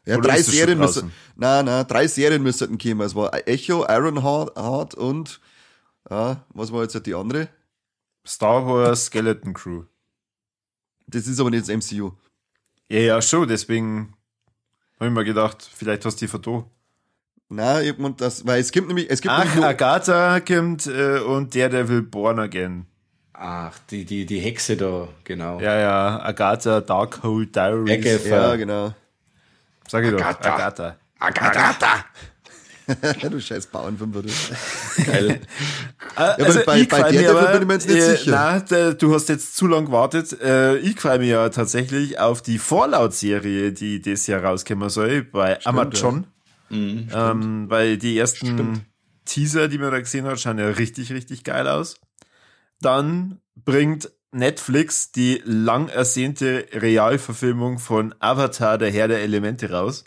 Ja, 0.06 0.18
Oder 0.18 0.30
drei 0.30 0.42
Serien 0.42 0.80
müssen. 0.80 1.12
Nein, 1.36 1.66
nein, 1.66 1.88
drei 1.88 2.08
Serien 2.08 2.44
müssten 2.44 2.78
kommen. 2.78 3.02
Es 3.02 3.16
war 3.16 3.32
Echo, 3.48 3.86
Ironheart 3.88 4.96
und 4.96 5.40
ja, 6.10 6.46
was 6.50 6.72
war 6.72 6.82
jetzt 6.84 7.06
die 7.06 7.16
andere? 7.16 7.48
Star 8.26 8.66
Wars 8.66 9.06
Skeleton 9.06 9.54
Crew. 9.54 9.84
Das 11.08 11.28
ist 11.28 11.40
aber 11.40 11.50
nicht 11.50 11.68
das 11.68 11.76
MCU. 11.76 12.12
Ja, 12.90 13.00
ja, 13.00 13.22
schon, 13.22 13.48
deswegen 13.48 14.14
habe 15.00 15.08
ich 15.08 15.14
mir 15.14 15.26
gedacht, 15.26 15.68
vielleicht 15.74 16.06
hast 16.06 16.22
du 16.22 16.26
die 16.26 16.30
vertan. 16.30 16.66
Nein, 17.50 17.96
ich 18.00 18.16
das, 18.18 18.46
weil 18.46 18.60
es 18.60 18.72
gibt 18.72 18.88
nämlich, 18.88 19.10
es 19.10 19.22
gibt 19.22 19.34
Ach, 19.34 19.56
Agatha 19.58 20.40
kommt 20.40 20.88
äh, 20.88 21.20
und 21.20 21.54
der, 21.54 21.70
der 21.70 21.88
will 21.88 22.02
Born 22.02 22.40
Again. 22.40 22.88
Ach, 23.34 23.78
die, 23.90 24.06
die, 24.06 24.26
die 24.26 24.40
Hexe 24.40 24.78
da, 24.78 25.08
genau. 25.24 25.60
Ja, 25.60 25.78
ja, 25.78 26.22
Agatha, 26.24 26.82
Darkhold 26.82 27.56
Diaries. 27.56 27.92
Agatha. 27.92 28.30
Ja, 28.30 28.56
genau. 28.56 28.94
Sag 29.88 30.04
ich 30.04 30.14
Agatha. 30.14 30.34
doch, 30.34 30.50
Agatha. 30.52 30.96
Agatha. 31.20 32.06
du 33.30 33.40
scheiß 33.40 33.68
Bauernfünfer, 33.68 34.22
du. 34.22 34.30
Geil. 35.06 35.40
ja, 36.18 36.24
also 36.38 36.60
bei, 36.66 36.84
bei 36.84 37.12
der 37.12 37.32
aber, 37.32 37.52
bin 37.54 37.62
ich 37.62 37.68
mir 37.68 37.74
jetzt 37.74 37.88
nicht 37.88 37.98
äh, 37.98 38.18
sicher. 38.18 38.32
Nein, 38.70 38.98
du 38.98 39.14
hast 39.14 39.30
jetzt 39.30 39.56
zu 39.56 39.68
lang 39.68 39.86
gewartet. 39.86 40.40
Äh, 40.42 40.78
ich 40.78 41.00
freue 41.00 41.20
mich 41.20 41.30
ja 41.30 41.48
tatsächlich 41.50 42.20
auf 42.20 42.42
die 42.42 42.58
Fallout-Serie, 42.58 43.72
die 43.72 44.02
das 44.02 44.28
Jahr 44.28 44.44
rauskommen 44.44 44.90
soll, 44.90 45.24
bei 45.24 45.60
stimmt, 45.60 45.68
Amazon. 45.68 46.28
Ja. 46.70 46.78
Mhm, 46.78 47.10
ähm, 47.14 47.70
weil 47.70 47.98
die 47.98 48.18
ersten 48.18 48.48
stimmt. 48.48 48.82
Teaser, 49.26 49.68
die 49.68 49.78
man 49.78 49.92
da 49.92 50.00
gesehen 50.00 50.26
hat, 50.26 50.40
schauen 50.40 50.60
ja 50.60 50.68
richtig, 50.68 51.12
richtig 51.14 51.44
geil 51.44 51.68
aus. 51.68 51.96
Dann 52.82 53.40
bringt 53.56 54.12
Netflix 54.32 55.12
die 55.12 55.42
lang 55.46 55.90
ersehnte 55.90 56.66
Realverfilmung 56.74 57.80
von 57.80 58.16
Avatar, 58.20 58.78
der 58.78 58.92
Herr 58.92 59.08
der 59.08 59.22
Elemente 59.22 59.72
raus. 59.72 60.04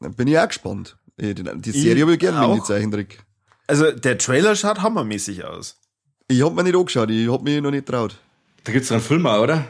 Dann 0.00 0.14
bin 0.14 0.28
ich 0.28 0.38
auch 0.38 0.48
gespannt. 0.48 0.96
Die 1.18 1.70
Serie 1.70 2.02
habe 2.02 2.14
ich 2.14 2.18
gerne 2.18 2.48
mit 2.48 2.62
die 2.62 2.66
Zeichentrick. 2.66 3.22
Also 3.66 3.92
der 3.92 4.18
Trailer 4.18 4.56
schaut 4.56 4.80
hammermäßig 4.80 5.44
aus. 5.44 5.76
Ich 6.26 6.42
habe 6.42 6.54
mir 6.54 6.64
nicht 6.64 6.76
angeschaut, 6.76 7.10
ich 7.10 7.30
habe 7.30 7.44
mich 7.44 7.60
noch 7.60 7.70
nicht 7.70 7.86
traut. 7.86 8.16
Da 8.64 8.72
gibt 8.72 8.84
es 8.84 8.92
einen 8.92 9.02
Film 9.02 9.26
auch, 9.26 9.42
oder? 9.42 9.66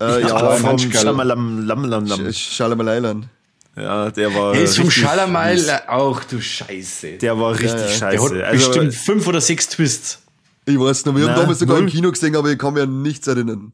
Äh, 0.00 0.22
ja, 0.22 0.28
ja 0.28 0.50
vom 0.56 0.78
Schalamalam. 0.78 2.32
Schalamalailan. 2.32 3.30
Ja, 3.76 4.10
der 4.10 4.34
war. 4.34 4.52
Der 4.52 4.62
ist 4.62 4.76
vom 4.78 4.90
Schalamal 4.90 5.82
auch, 5.86 6.24
du 6.24 6.40
Scheiße. 6.40 7.18
Der 7.18 7.38
war 7.38 7.52
richtig 7.52 7.72
ja, 7.72 7.86
ja. 7.86 7.88
scheiße. 7.88 8.34
Der 8.34 8.46
hat 8.46 8.52
also, 8.52 8.68
bestimmt 8.68 8.94
fünf 8.94 9.26
oder 9.26 9.40
sechs 9.40 9.68
Twists. 9.68 10.22
Ich 10.66 10.78
weiß 10.78 11.06
noch, 11.06 11.14
wir 11.14 11.26
Nein, 11.26 11.30
haben 11.30 11.40
damals 11.42 11.60
sogar 11.60 11.76
null. 11.76 11.84
im 11.84 11.90
Kino 11.90 12.10
gesehen, 12.10 12.34
aber 12.34 12.50
ich 12.50 12.58
kann 12.58 12.74
mich 12.74 12.82
an 12.82 13.02
nichts 13.02 13.26
erinnern. 13.26 13.72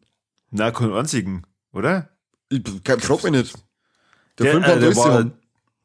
Na, 0.50 0.70
keinen 0.70 0.92
einzigen, 0.92 1.42
oder? 1.72 2.10
Ich 2.50 2.62
frag 3.00 3.24
mich 3.24 3.32
nicht. 3.32 3.54
Der, 4.38 4.44
der 4.44 4.52
Film 4.52 4.62
kann 4.62 4.78
äh, 4.78 4.80
der, 4.80 4.96
war, 4.96 5.30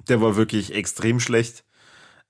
der 0.09 0.21
war 0.21 0.35
wirklich 0.35 0.73
extrem 0.73 1.21
schlecht. 1.21 1.63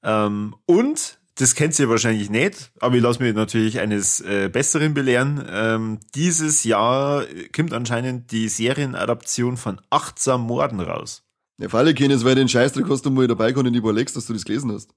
Ähm, 0.03 0.55
und, 0.65 1.17
das 1.39 1.55
kennt 1.55 1.77
ihr 1.79 1.89
wahrscheinlich 1.89 2.29
nicht, 2.29 2.71
aber 2.79 2.95
ich 2.95 3.01
lasse 3.01 3.21
mich 3.21 3.33
natürlich 3.33 3.79
eines 3.79 4.21
äh, 4.21 4.49
Besseren 4.51 4.93
belehren. 4.93 5.43
Ähm, 5.49 5.99
dieses 6.13 6.63
Jahr 6.63 7.25
kommt 7.55 7.73
anscheinend 7.73 8.31
die 8.31 8.47
Serienadaption 8.47 9.57
von 9.57 9.81
Achtsam 9.89 10.41
Morden 10.41 10.79
raus. 10.79 11.23
Ja, 11.59 11.69
für 11.69 11.77
alle 11.79 11.93
kennen 11.93 12.23
weil 12.23 12.35
den 12.35 12.49
Scheißdreck 12.49 12.87
hast 12.89 13.05
du 13.05 13.11
mal 13.11 13.27
dabei 13.27 13.55
und 13.55 13.73
überlegst, 13.73 14.15
dass 14.15 14.27
du 14.27 14.33
das 14.33 14.45
gelesen 14.45 14.71
hast. 14.71 14.93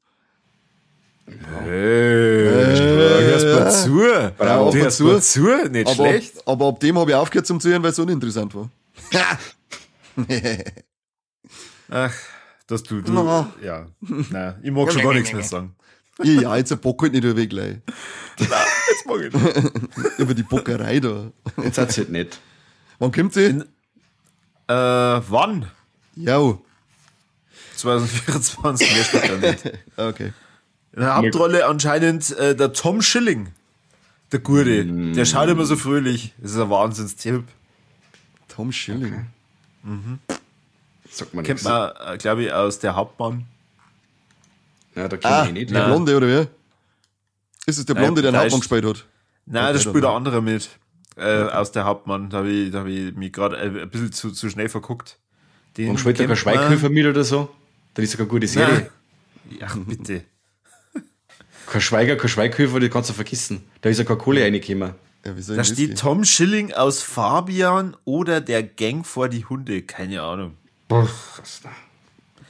Hey, 1.62 2.48
hey, 2.48 3.24
hörst 3.24 3.46
mal 3.46 3.70
zu. 3.70 4.32
Bravo, 4.36 4.70
du 4.70 4.78
hörst 4.78 5.00
mal 5.00 5.22
zu, 5.22 5.46
nicht 5.70 5.86
aber 5.86 5.94
schlecht. 5.94 6.38
Ab, 6.38 6.42
aber 6.46 6.68
ab 6.68 6.80
dem 6.80 6.98
habe 6.98 7.10
ich 7.10 7.16
aufgehört 7.16 7.46
zum 7.46 7.60
Zuhören, 7.60 7.82
weil 7.82 7.90
es 7.90 7.98
uninteressant 7.98 8.54
war. 8.54 8.70
Ach, 11.90 12.14
dass 12.66 12.82
du, 12.82 13.00
du 13.00 13.12
no. 13.12 13.46
ja, 13.62 13.86
na, 14.00 14.58
ich 14.62 14.70
mag 14.70 14.92
schon 14.92 15.02
gar 15.02 15.14
nichts 15.14 15.32
mehr 15.32 15.42
sagen. 15.42 15.74
Ja, 16.22 16.56
jetzt 16.56 16.78
bock 16.80 17.02
halt 17.02 17.12
nicht 17.12 17.24
über 17.24 17.46
gleich. 17.46 17.78
Na, 18.38 18.46
jetzt 18.90 19.06
mag 19.06 19.20
ich 19.22 19.32
nicht. 19.32 20.18
über 20.18 20.34
die 20.34 20.42
Bockerei 20.42 21.00
da. 21.00 21.32
Jetzt 21.62 21.78
hat's 21.78 21.96
halt 21.96 22.10
nicht. 22.10 22.38
Wann 22.98 23.12
kommt 23.12 23.32
sie? 23.32 23.46
In, 23.46 23.62
äh, 23.62 23.66
wann? 24.68 25.70
Ja. 26.16 26.58
2024, 27.76 28.94
mehr 28.94 29.04
steht 29.04 29.30
da 29.30 29.36
nicht. 29.36 29.78
Okay. 29.96 30.32
In 31.00 31.06
der 31.06 31.16
Hauptrolle 31.16 31.66
anscheinend 31.66 32.30
äh, 32.36 32.54
der 32.54 32.74
Tom 32.74 33.00
Schilling. 33.00 33.48
Der 34.32 34.40
Gute. 34.40 34.84
Mm. 34.84 35.14
Der 35.14 35.24
schaut 35.24 35.48
immer 35.48 35.64
so 35.64 35.74
fröhlich. 35.74 36.34
Das 36.36 36.50
ist 36.50 36.58
ein 36.58 36.68
Wahnsinnstipp. 36.68 37.44
Tom 38.48 38.70
Schilling. 38.70 39.14
Okay. 39.14 39.24
Mhm. 39.82 40.18
Sagt 41.10 41.32
man 41.32 41.42
Kennt 41.42 41.64
man, 41.64 41.90
äh, 42.06 42.18
glaube 42.18 42.44
ich, 42.44 42.52
aus 42.52 42.80
der 42.80 42.96
Hauptbahn. 42.96 43.46
Ja, 44.94 45.08
da 45.08 45.16
kennt 45.16 45.24
ah, 45.24 45.46
ich 45.46 45.52
nicht. 45.52 45.70
Der 45.70 45.86
Blonde, 45.86 46.14
oder 46.14 46.26
wer? 46.26 46.48
Ist 47.64 47.78
es 47.78 47.86
der 47.86 47.94
Blonde, 47.94 48.20
der 48.20 48.32
den 48.32 48.38
Hauptmann 48.38 48.60
gespielt 48.60 48.84
hat? 48.84 49.06
Nein, 49.46 49.72
da 49.72 49.80
spielt 49.80 50.04
der 50.04 50.10
andere 50.10 50.42
mit. 50.42 50.68
Äh, 51.16 51.44
aus 51.44 51.72
der 51.72 51.86
Hauptmann. 51.86 52.28
Da 52.28 52.38
habe 52.38 52.50
ich, 52.50 52.74
hab 52.74 52.86
ich 52.86 53.14
mich 53.14 53.32
gerade 53.32 53.56
äh, 53.56 53.82
ein 53.84 53.88
bisschen 53.88 54.12
zu, 54.12 54.32
zu 54.32 54.50
schnell 54.50 54.68
verguckt. 54.68 55.18
Den 55.78 55.86
Warum 55.86 55.96
spielt 55.96 56.20
er 56.20 56.26
kein 56.26 56.36
Schweighöfer 56.36 56.90
mit 56.90 57.06
oder 57.06 57.24
so? 57.24 57.48
Das 57.94 58.04
ist 58.04 58.10
sogar 58.10 58.26
eine 58.26 58.30
gute 58.32 58.46
Serie. 58.46 58.90
Nein. 59.48 59.58
Ja, 59.60 59.68
bitte. 59.74 60.24
Kein 61.70 61.80
Schweiger, 61.80 62.16
kein 62.16 62.28
Schweighöfer, 62.28 62.80
das 62.80 62.90
kannst 62.90 63.10
du 63.10 63.14
vergessen. 63.14 63.62
Da 63.80 63.88
ist 63.88 63.98
ja 63.98 64.04
keine 64.04 64.18
Kohle 64.18 64.42
reingekommen. 64.42 64.94
Ja, 65.24 65.32
da 65.54 65.64
steht 65.64 65.98
Tom 65.98 66.24
Schilling 66.24 66.72
aus 66.72 67.02
Fabian 67.02 67.96
oder 68.04 68.40
der 68.40 68.62
Gang 68.62 69.06
vor 69.06 69.28
die 69.28 69.44
Hunde. 69.44 69.82
Keine 69.82 70.22
Ahnung. 70.22 70.54
Boah, 70.88 71.08
was 71.36 71.60
da? 71.62 71.68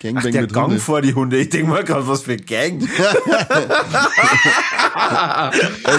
Gangbang 0.01 0.29
Ach, 0.29 0.31
der 0.33 0.47
Gang 0.47 0.69
Hunde. 0.69 0.81
vor 0.81 1.03
die 1.03 1.13
Hunde. 1.13 1.37
Ich 1.37 1.51
denke 1.51 1.69
mal 1.69 1.85
gerade, 1.85 2.09
was 2.09 2.23
für 2.23 2.37
Gang. 2.39 2.89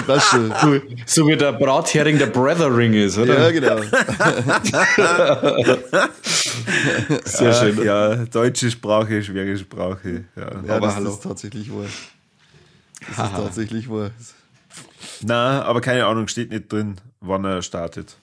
das 0.06 0.24
schon. 0.24 0.52
So, 0.60 0.80
so, 1.06 1.28
wie 1.28 1.36
der 1.36 1.52
Brathering 1.52 2.18
der 2.18 2.26
Brothering 2.26 2.94
ist, 2.94 3.16
oder? 3.18 3.38
Ja, 3.38 3.50
genau. 3.52 3.80
Sehr 7.24 7.52
schön. 7.52 7.76
Ach, 7.78 7.84
ja, 7.84 8.16
deutsche 8.24 8.72
Sprache, 8.72 9.22
schwere 9.22 9.56
Sprache. 9.56 10.24
Ja, 10.34 10.50
ja 10.66 10.74
aber 10.76 10.86
das 10.86 10.96
hallo. 10.96 11.10
ist 11.10 11.22
tatsächlich 11.22 11.70
wahr. 11.70 11.84
Das 13.08 13.30
ist 13.30 13.36
tatsächlich 13.36 13.90
wahr. 13.90 14.10
Na, 15.22 15.62
aber 15.62 15.80
keine 15.80 16.06
Ahnung, 16.06 16.28
steht 16.28 16.50
nicht 16.50 16.72
drin, 16.72 16.96
wann 17.20 17.44
er 17.44 17.62
startet. 17.62 18.16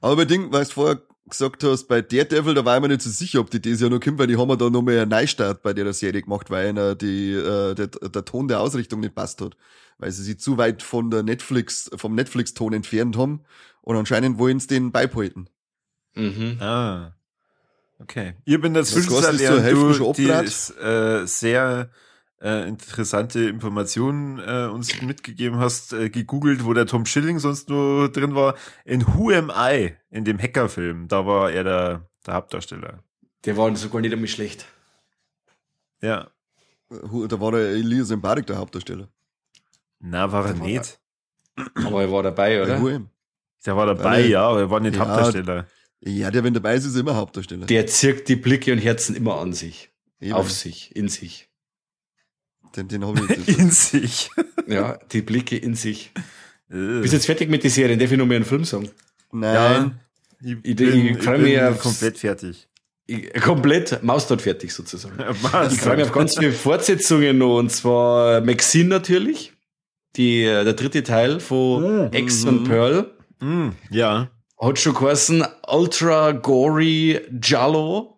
Aber 0.00 0.16
bei 0.16 0.24
Ding, 0.24 0.52
weißt 0.52 0.70
du 0.70 0.74
vorher 0.74 1.02
gesagt 1.28 1.64
hast, 1.64 1.86
bei 1.88 2.02
Daredevil, 2.02 2.54
da 2.54 2.64
war 2.64 2.76
ich 2.76 2.82
mir 2.82 2.88
nicht 2.88 3.02
so 3.02 3.10
sicher, 3.10 3.40
ob 3.40 3.50
die 3.50 3.60
das 3.60 3.80
Jahr 3.80 3.90
noch 3.90 4.00
kommt, 4.00 4.18
weil 4.18 4.26
die 4.26 4.36
haben 4.36 4.48
ja 4.48 4.56
da 4.56 4.68
nochmal 4.68 4.98
einen 4.98 5.10
Neustart 5.10 5.62
bei 5.62 5.72
der 5.72 5.92
Serie 5.92 6.22
gemacht, 6.22 6.50
weil 6.50 6.68
einer 6.68 6.94
die, 6.94 7.32
äh, 7.32 7.74
der, 7.74 7.86
der 7.86 8.24
Ton 8.24 8.48
der 8.48 8.60
Ausrichtung 8.60 9.00
nicht 9.00 9.14
passt 9.14 9.40
hat. 9.40 9.56
Weil 9.98 10.10
sie 10.10 10.22
sich 10.22 10.38
zu 10.38 10.58
weit 10.58 10.82
von 10.82 11.10
der 11.10 11.22
Netflix, 11.22 11.90
vom 11.96 12.14
Netflix-Ton 12.14 12.72
entfernt 12.72 13.16
haben 13.16 13.44
und 13.80 13.96
anscheinend 13.96 14.38
wollen 14.38 14.60
sie 14.60 14.66
den 14.66 14.92
beibehalten. 14.92 15.48
Mhm. 16.14 16.58
Ah. 16.60 17.14
Okay. 18.00 18.34
Ich 18.44 18.60
bin 18.60 18.74
dazwischen, 18.74 19.10
du 19.10 20.12
die 20.12 20.24
ist, 20.24 20.76
äh, 20.78 21.26
sehr 21.26 21.90
äh, 22.44 22.68
interessante 22.68 23.48
Informationen 23.48 24.38
äh, 24.38 24.68
uns 24.70 25.00
mitgegeben 25.00 25.58
hast, 25.58 25.94
äh, 25.94 26.10
gegoogelt, 26.10 26.64
wo 26.64 26.74
der 26.74 26.84
Tom 26.84 27.06
Schilling 27.06 27.38
sonst 27.38 27.70
nur 27.70 28.12
drin 28.12 28.34
war. 28.34 28.54
In 28.84 29.06
Who 29.06 29.30
Am 29.30 29.50
I, 29.50 29.94
in 30.10 30.24
dem 30.24 30.38
Hackerfilm, 30.38 31.08
da 31.08 31.26
war 31.26 31.50
er 31.50 31.64
der, 31.64 32.08
der 32.26 32.34
Hauptdarsteller. 32.34 33.02
Der 33.46 33.56
war 33.56 33.74
sogar 33.76 34.02
nicht 34.02 34.12
einmal 34.12 34.28
schlecht. 34.28 34.66
Ja. 36.02 36.30
Da 36.90 37.40
war 37.40 37.52
der 37.52 37.70
Elias 37.70 38.10
Mbarek 38.10 38.46
der 38.46 38.58
Hauptdarsteller. 38.58 39.08
Na, 40.00 40.30
war 40.30 40.46
er 40.46 40.54
nicht. 40.54 41.00
Aber 41.76 42.02
er 42.02 42.12
war 42.12 42.22
dabei, 42.22 42.62
oder? 42.62 43.00
Der 43.64 43.76
war 43.76 43.86
dabei, 43.86 44.26
ja, 44.26 44.46
aber 44.46 44.60
er 44.60 44.70
war 44.70 44.80
nicht 44.80 44.96
ja, 44.96 45.00
Hauptdarsteller. 45.00 45.66
Ja, 46.00 46.30
der, 46.30 46.44
wenn 46.44 46.52
dabei 46.52 46.74
ist, 46.74 46.84
ist 46.84 46.96
immer 46.96 47.16
Hauptdarsteller. 47.16 47.64
Der 47.64 47.86
zirkt 47.86 48.28
die 48.28 48.36
Blicke 48.36 48.70
und 48.72 48.78
Herzen 48.78 49.16
immer 49.16 49.40
an 49.40 49.54
sich. 49.54 49.90
Eben. 50.20 50.34
Auf 50.34 50.50
sich, 50.50 50.94
in 50.94 51.08
sich. 51.08 51.48
Den, 52.76 52.88
den 52.88 53.04
habe 53.04 53.20
ich 53.28 53.48
in 53.58 53.70
sich. 53.70 54.30
Ja, 54.66 54.98
die 55.12 55.22
Blicke 55.22 55.56
in 55.56 55.74
sich. 55.74 56.12
Äh. 56.70 57.00
Bist 57.00 57.12
du 57.12 57.16
jetzt 57.16 57.26
fertig 57.26 57.50
mit 57.50 57.62
der 57.62 57.70
Serie? 57.70 57.96
Darf 57.96 58.10
ich 58.10 58.18
noch 58.18 58.26
mehr 58.26 58.36
einen 58.36 58.44
Film 58.44 58.64
sagen? 58.64 58.90
Nein. 59.32 59.54
Ja, 59.54 59.92
ich, 60.42 60.56
ich, 60.62 60.76
bin, 60.76 60.88
ich, 60.88 61.10
ich 61.16 61.24
bin 61.24 61.78
komplett 61.78 62.18
fertig. 62.18 62.68
Ich, 63.06 63.34
komplett 63.34 64.02
Maustod 64.02 64.40
fertig 64.40 64.72
sozusagen. 64.72 65.14
ich 65.70 65.80
freue 65.80 65.96
mich 65.96 66.06
auf 66.06 66.12
ganz 66.12 66.38
viele 66.38 66.52
Fortsetzungen 66.52 67.38
noch. 67.38 67.58
Und 67.58 67.70
zwar 67.70 68.40
Maxine 68.40 68.88
natürlich. 68.88 69.52
Die, 70.16 70.44
äh, 70.44 70.64
der 70.64 70.74
dritte 70.74 71.02
Teil 71.02 71.40
von 71.40 72.08
mm, 72.08 72.14
X 72.14 72.44
mm, 72.44 72.48
und 72.48 72.64
Pearl. 72.64 73.10
Mm, 73.40 73.70
ja. 73.90 74.30
Hat 74.60 74.78
schon 74.78 74.94
geheißen 74.94 75.44
Ultra 75.66 76.32
Gory 76.32 77.20
Jallo. 77.42 78.13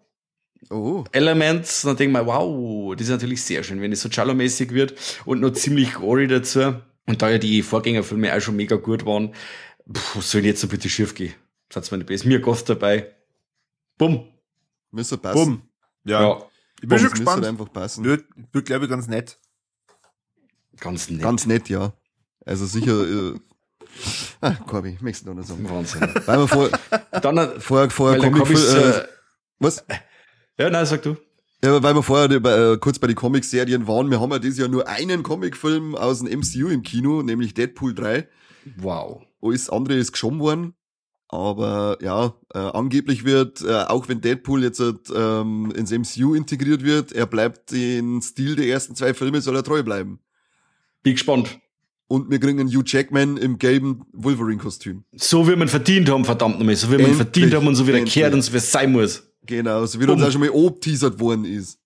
Oh. 0.70 1.04
Elements, 1.12 1.82
dann 1.82 1.96
denke 1.96 2.18
ich 2.18 2.24
mir, 2.24 2.26
wow, 2.26 2.94
das 2.96 3.06
ist 3.06 3.12
natürlich 3.12 3.42
sehr 3.42 3.62
schön, 3.62 3.80
wenn 3.80 3.92
es 3.92 4.02
so 4.02 4.08
Cello-mäßig 4.08 4.72
wird 4.72 4.94
und 5.24 5.40
noch 5.40 5.52
ziemlich 5.52 5.94
gory 5.94 6.26
dazu. 6.26 6.74
Und 7.06 7.22
da 7.22 7.30
ja 7.30 7.38
die 7.38 7.62
Vorgängerfilme 7.62 8.34
auch 8.34 8.40
schon 8.40 8.56
mega 8.56 8.76
gut 8.76 9.06
waren, 9.06 9.32
puh, 9.92 10.20
soll 10.20 10.44
jetzt 10.44 10.60
so 10.60 10.68
bitte 10.68 10.88
schief 10.88 11.14
gehen? 11.14 11.34
Satz 11.72 11.90
mir 11.90 11.98
nicht 11.98 12.08
besser. 12.08 12.26
Mir 12.26 12.40
Goth 12.40 12.68
dabei. 12.68 13.14
Bumm. 13.96 14.28
Müsste 14.90 15.18
passen. 15.18 15.36
Bumm. 15.36 15.62
Ja. 16.04 16.20
ja. 16.22 16.42
Ich 16.80 16.88
bin 16.88 16.98
schon 16.98 17.10
gespannt. 17.10 17.44
einfach 17.44 17.72
passen. 17.72 18.04
Wird, 18.04 18.24
wird 18.52 18.66
glaube 18.66 18.84
ich, 18.84 18.90
ganz 18.90 19.06
nett. 19.06 19.38
Ganz 20.78 21.08
nett. 21.08 21.22
Ganz 21.22 21.46
nett, 21.46 21.68
ja. 21.68 21.92
Also 22.44 22.66
sicher, 22.66 23.02
äh, 23.08 23.34
Ah, 24.40 24.54
Corby, 24.66 24.98
möchtest 25.00 25.26
du 25.26 25.34
noch 25.34 25.44
sagen? 25.44 25.68
Wahnsinn. 25.68 26.02
Weil 26.26 26.38
wir 26.38 26.48
vor, 26.48 26.68
Dann, 27.22 27.60
vorher, 27.60 27.90
vorher 27.90 28.18
Comic, 28.20 28.50
äh, 28.50 29.04
was? 29.58 29.84
Ja, 30.58 30.70
nein, 30.70 30.86
sag 30.86 31.02
du. 31.02 31.16
Ja, 31.64 31.82
weil 31.82 31.94
wir 31.94 32.02
vorher 32.02 32.30
äh, 32.30 32.78
kurz 32.78 32.98
bei 32.98 33.06
den 33.06 33.16
Comic-Serien 33.16 33.86
waren, 33.86 34.10
wir 34.10 34.20
haben 34.20 34.30
ja 34.30 34.38
dieses 34.38 34.58
Jahr 34.58 34.68
nur 34.68 34.88
einen 34.88 35.22
Comic-Film 35.22 35.94
aus 35.94 36.20
dem 36.22 36.40
MCU 36.40 36.68
im 36.68 36.82
Kino, 36.82 37.22
nämlich 37.22 37.54
Deadpool 37.54 37.94
3. 37.94 38.28
Wow. 38.76 39.22
Alles 39.42 39.70
andere 39.70 39.96
ist 39.96 40.12
geschoben 40.12 40.40
worden. 40.40 40.74
Aber 41.28 41.98
ja, 42.00 42.34
äh, 42.54 42.58
angeblich 42.58 43.24
wird, 43.24 43.62
äh, 43.62 43.82
auch 43.82 44.08
wenn 44.08 44.20
Deadpool 44.20 44.62
jetzt 44.62 44.80
ähm, 45.14 45.72
ins 45.74 45.90
MCU 45.90 46.34
integriert 46.34 46.84
wird, 46.84 47.12
er 47.12 47.26
bleibt 47.26 47.72
den 47.72 48.22
Stil 48.22 48.54
der 48.54 48.66
ersten 48.66 48.94
zwei 48.94 49.12
Filme, 49.12 49.40
soll 49.40 49.56
er 49.56 49.64
treu 49.64 49.82
bleiben. 49.82 50.20
Bin 51.02 51.14
gespannt. 51.14 51.58
Und 52.08 52.30
wir 52.30 52.38
kriegen 52.38 52.60
einen 52.60 52.68
Hugh 52.68 52.84
Jackman 52.86 53.36
im 53.36 53.58
gelben 53.58 54.04
Wolverine-Kostüm. 54.12 55.04
So 55.16 55.48
wie 55.48 55.56
man 55.56 55.66
verdient 55.66 56.08
haben, 56.08 56.24
verdammt 56.24 56.60
nochmal. 56.60 56.76
So 56.76 56.92
wie 56.92 57.02
man 57.02 57.14
verdient 57.14 57.52
haben 57.52 57.66
und 57.66 57.74
so 57.74 57.86
wie 57.88 57.92
der 57.92 58.04
kehrt 58.04 58.32
und 58.32 58.42
so 58.42 58.52
wie 58.52 58.58
es 58.58 58.70
sein 58.70 58.92
muss. 58.92 59.24
Genau, 59.46 59.86
so 59.86 60.00
wie 60.00 60.04
uns 60.06 60.22
auch 60.22 60.30
schon 60.30 60.40
mal 60.40 60.50
obteasert 60.50 61.18
worden 61.20 61.44
ist. 61.44 61.78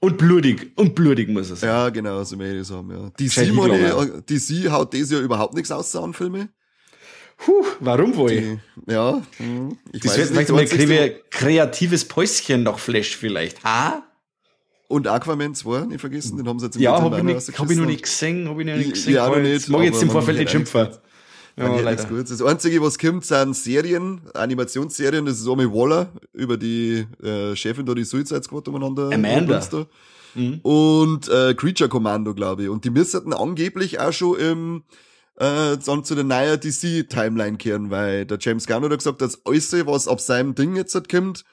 Und 0.00 0.16
blutig, 0.16 0.72
und 0.76 0.94
blutig 0.94 1.28
muss 1.28 1.50
es 1.50 1.60
sein. 1.60 1.70
Ja, 1.70 1.88
genau, 1.88 2.22
so 2.22 2.36
möchte 2.36 2.58
ich 2.58 2.66
sagen, 2.66 2.90
ja. 2.90 3.10
DC, 3.18 3.52
meine, 3.52 4.22
DC 4.22 4.70
haut 4.70 4.94
das 4.94 5.10
ja 5.10 5.18
überhaupt 5.18 5.54
nichts 5.54 5.72
aus, 5.72 5.90
Soundfilme. 5.90 6.50
Puh, 7.36 7.64
warum 7.80 8.16
wohl? 8.16 8.30
Die, 8.30 8.92
ja, 8.92 9.20
hm, 9.38 9.76
ich 9.92 10.02
das 10.02 10.18
weiß 10.18 10.30
nicht. 10.30 10.70
Vielleicht 10.70 10.88
mal 10.88 11.20
kreatives 11.30 12.04
Päuschen 12.04 12.62
noch 12.62 12.78
Flash 12.78 13.16
vielleicht, 13.16 13.62
ha? 13.64 14.04
Und 14.88 15.06
Aquaman 15.06 15.54
2, 15.54 15.86
nicht 15.86 16.00
vergessen, 16.00 16.36
den 16.38 16.48
haben 16.48 16.58
sie 16.58 16.66
jetzt 16.66 16.76
im 16.76 16.82
Ja, 16.82 17.00
hab 17.00 17.12
ich, 17.12 17.58
hab 17.58 17.70
ich 17.70 17.76
noch 17.76 17.84
nicht 17.84 18.02
gesehen, 18.02 18.48
hab 18.48 18.58
ich 18.58 18.66
noch 18.66 18.76
nicht 18.76 18.92
gesehen. 18.94 19.14
Ja, 19.14 19.28
noch 19.28 19.36
nicht. 19.36 19.68
Mag 19.68 19.82
ich 19.82 19.90
jetzt 19.90 20.02
im 20.02 20.10
Vorfeld 20.10 20.38
nicht 20.38 20.50
schimpfen. 20.50 20.88
Ja, 21.58 21.80
leider. 21.80 22.04
Gut. 22.04 22.30
Das 22.30 22.42
Einzige, 22.42 22.80
was 22.82 22.98
kommt, 22.98 23.24
sind 23.24 23.54
Serien, 23.54 24.20
Animationsserien. 24.34 25.26
Das 25.26 25.38
ist 25.38 25.46
Omi 25.46 25.66
Waller 25.66 26.12
über 26.32 26.56
die 26.56 27.06
äh, 27.22 27.56
Chefin 27.56 27.86
da, 27.86 27.94
die 27.94 28.04
Suicide 28.04 28.42
Squad 28.42 28.68
umeinander. 28.68 29.10
Amanda. 29.12 29.86
Mhm. 30.34 30.60
Und 30.62 31.28
äh, 31.28 31.54
Creature 31.54 31.88
Commando, 31.88 32.34
glaube 32.34 32.64
ich. 32.64 32.68
Und 32.68 32.84
die 32.84 32.90
müssten 32.90 33.32
angeblich 33.32 33.98
auch 33.98 34.12
schon 34.12 34.38
im 34.38 34.82
äh, 35.38 35.76
dann 35.84 36.04
zu 36.04 36.14
der 36.14 36.24
neuen 36.24 36.58
DC-Timeline 36.58 37.56
kehren, 37.58 37.90
weil 37.90 38.26
der 38.26 38.38
James 38.40 38.66
Gunn 38.66 38.84
hat 38.84 38.98
gesagt, 38.98 39.20
dass 39.20 39.44
alles, 39.46 39.72
was 39.86 40.08
ab 40.08 40.20
seinem 40.20 40.54
Ding 40.54 40.76
jetzt 40.76 40.94
halt 40.94 41.08
kommt, 41.08 41.44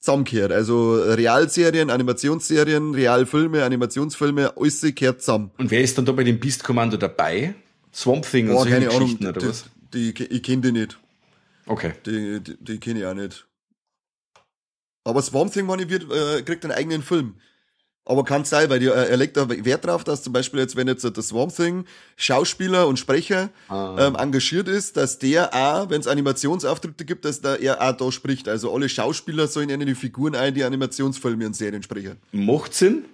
zusammenkehrt. 0.00 0.50
Also 0.50 0.94
Realserien, 0.94 1.90
Animationsserien, 1.90 2.94
Realfilme, 2.94 3.64
Animationsfilme, 3.64 4.56
alles 4.56 4.84
kehrt 4.94 5.20
zusammen. 5.20 5.50
Und 5.58 5.70
wer 5.70 5.82
ist 5.82 5.96
dann 5.96 6.06
da 6.06 6.12
bei 6.12 6.24
dem 6.24 6.40
Beast 6.40 6.64
Commando 6.64 6.96
dabei? 6.96 7.54
Swamp 7.92 8.28
Thing 8.30 8.46
Boah, 8.46 8.62
und 8.62 8.68
solche 8.68 8.74
keine 8.74 8.86
Geschichten 8.86 9.26
Ahnung, 9.26 9.36
oder 9.36 9.48
was? 9.48 9.64
Die, 9.92 10.14
die, 10.14 10.24
ich 10.24 10.42
kenne 10.42 10.62
die 10.62 10.72
nicht. 10.72 10.98
Okay. 11.66 11.92
Die, 12.06 12.40
die, 12.40 12.56
die 12.58 12.78
kenne 12.78 13.00
ich 13.00 13.06
auch 13.06 13.14
nicht. 13.14 13.46
Aber 15.04 15.22
Swamp 15.22 15.52
Thing, 15.52 15.66
man, 15.66 15.88
wird, 15.88 16.10
äh, 16.10 16.42
kriegt 16.42 16.64
einen 16.64 16.74
eigenen 16.74 17.02
Film. 17.02 17.34
Aber 18.04 18.24
kann 18.24 18.44
sein, 18.44 18.68
weil 18.70 18.80
die, 18.80 18.86
äh, 18.86 19.10
er 19.10 19.16
legt 19.16 19.36
da 19.36 19.48
Wert 19.48 19.84
drauf, 19.84 20.04
dass 20.04 20.22
zum 20.22 20.32
Beispiel 20.32 20.58
jetzt, 20.60 20.74
wenn 20.74 20.88
jetzt 20.88 21.04
das 21.04 21.28
Swamp 21.28 21.54
Thing 21.54 21.84
Schauspieler 22.16 22.88
und 22.88 22.98
Sprecher 22.98 23.50
ah. 23.68 23.96
ähm, 24.00 24.16
engagiert 24.16 24.68
ist, 24.68 24.96
dass 24.96 25.18
der 25.18 25.54
auch, 25.54 25.90
wenn 25.90 26.00
es 26.00 26.06
Animationsauftritte 26.06 27.04
gibt, 27.04 27.24
dass 27.24 27.40
da 27.40 27.56
er 27.56 27.80
auch 27.80 27.96
da 27.96 28.10
spricht. 28.10 28.48
Also 28.48 28.74
alle 28.74 28.88
Schauspieler 28.88 29.46
sollen 29.46 29.68
in 29.68 29.80
die 29.80 29.94
Figuren 29.94 30.34
ein, 30.34 30.54
die 30.54 30.64
Animationsfilme 30.64 31.46
und 31.46 31.54
Serien 31.54 31.82
sprechen. 31.82 32.16
Macht 32.32 32.74
Sinn. 32.74 33.04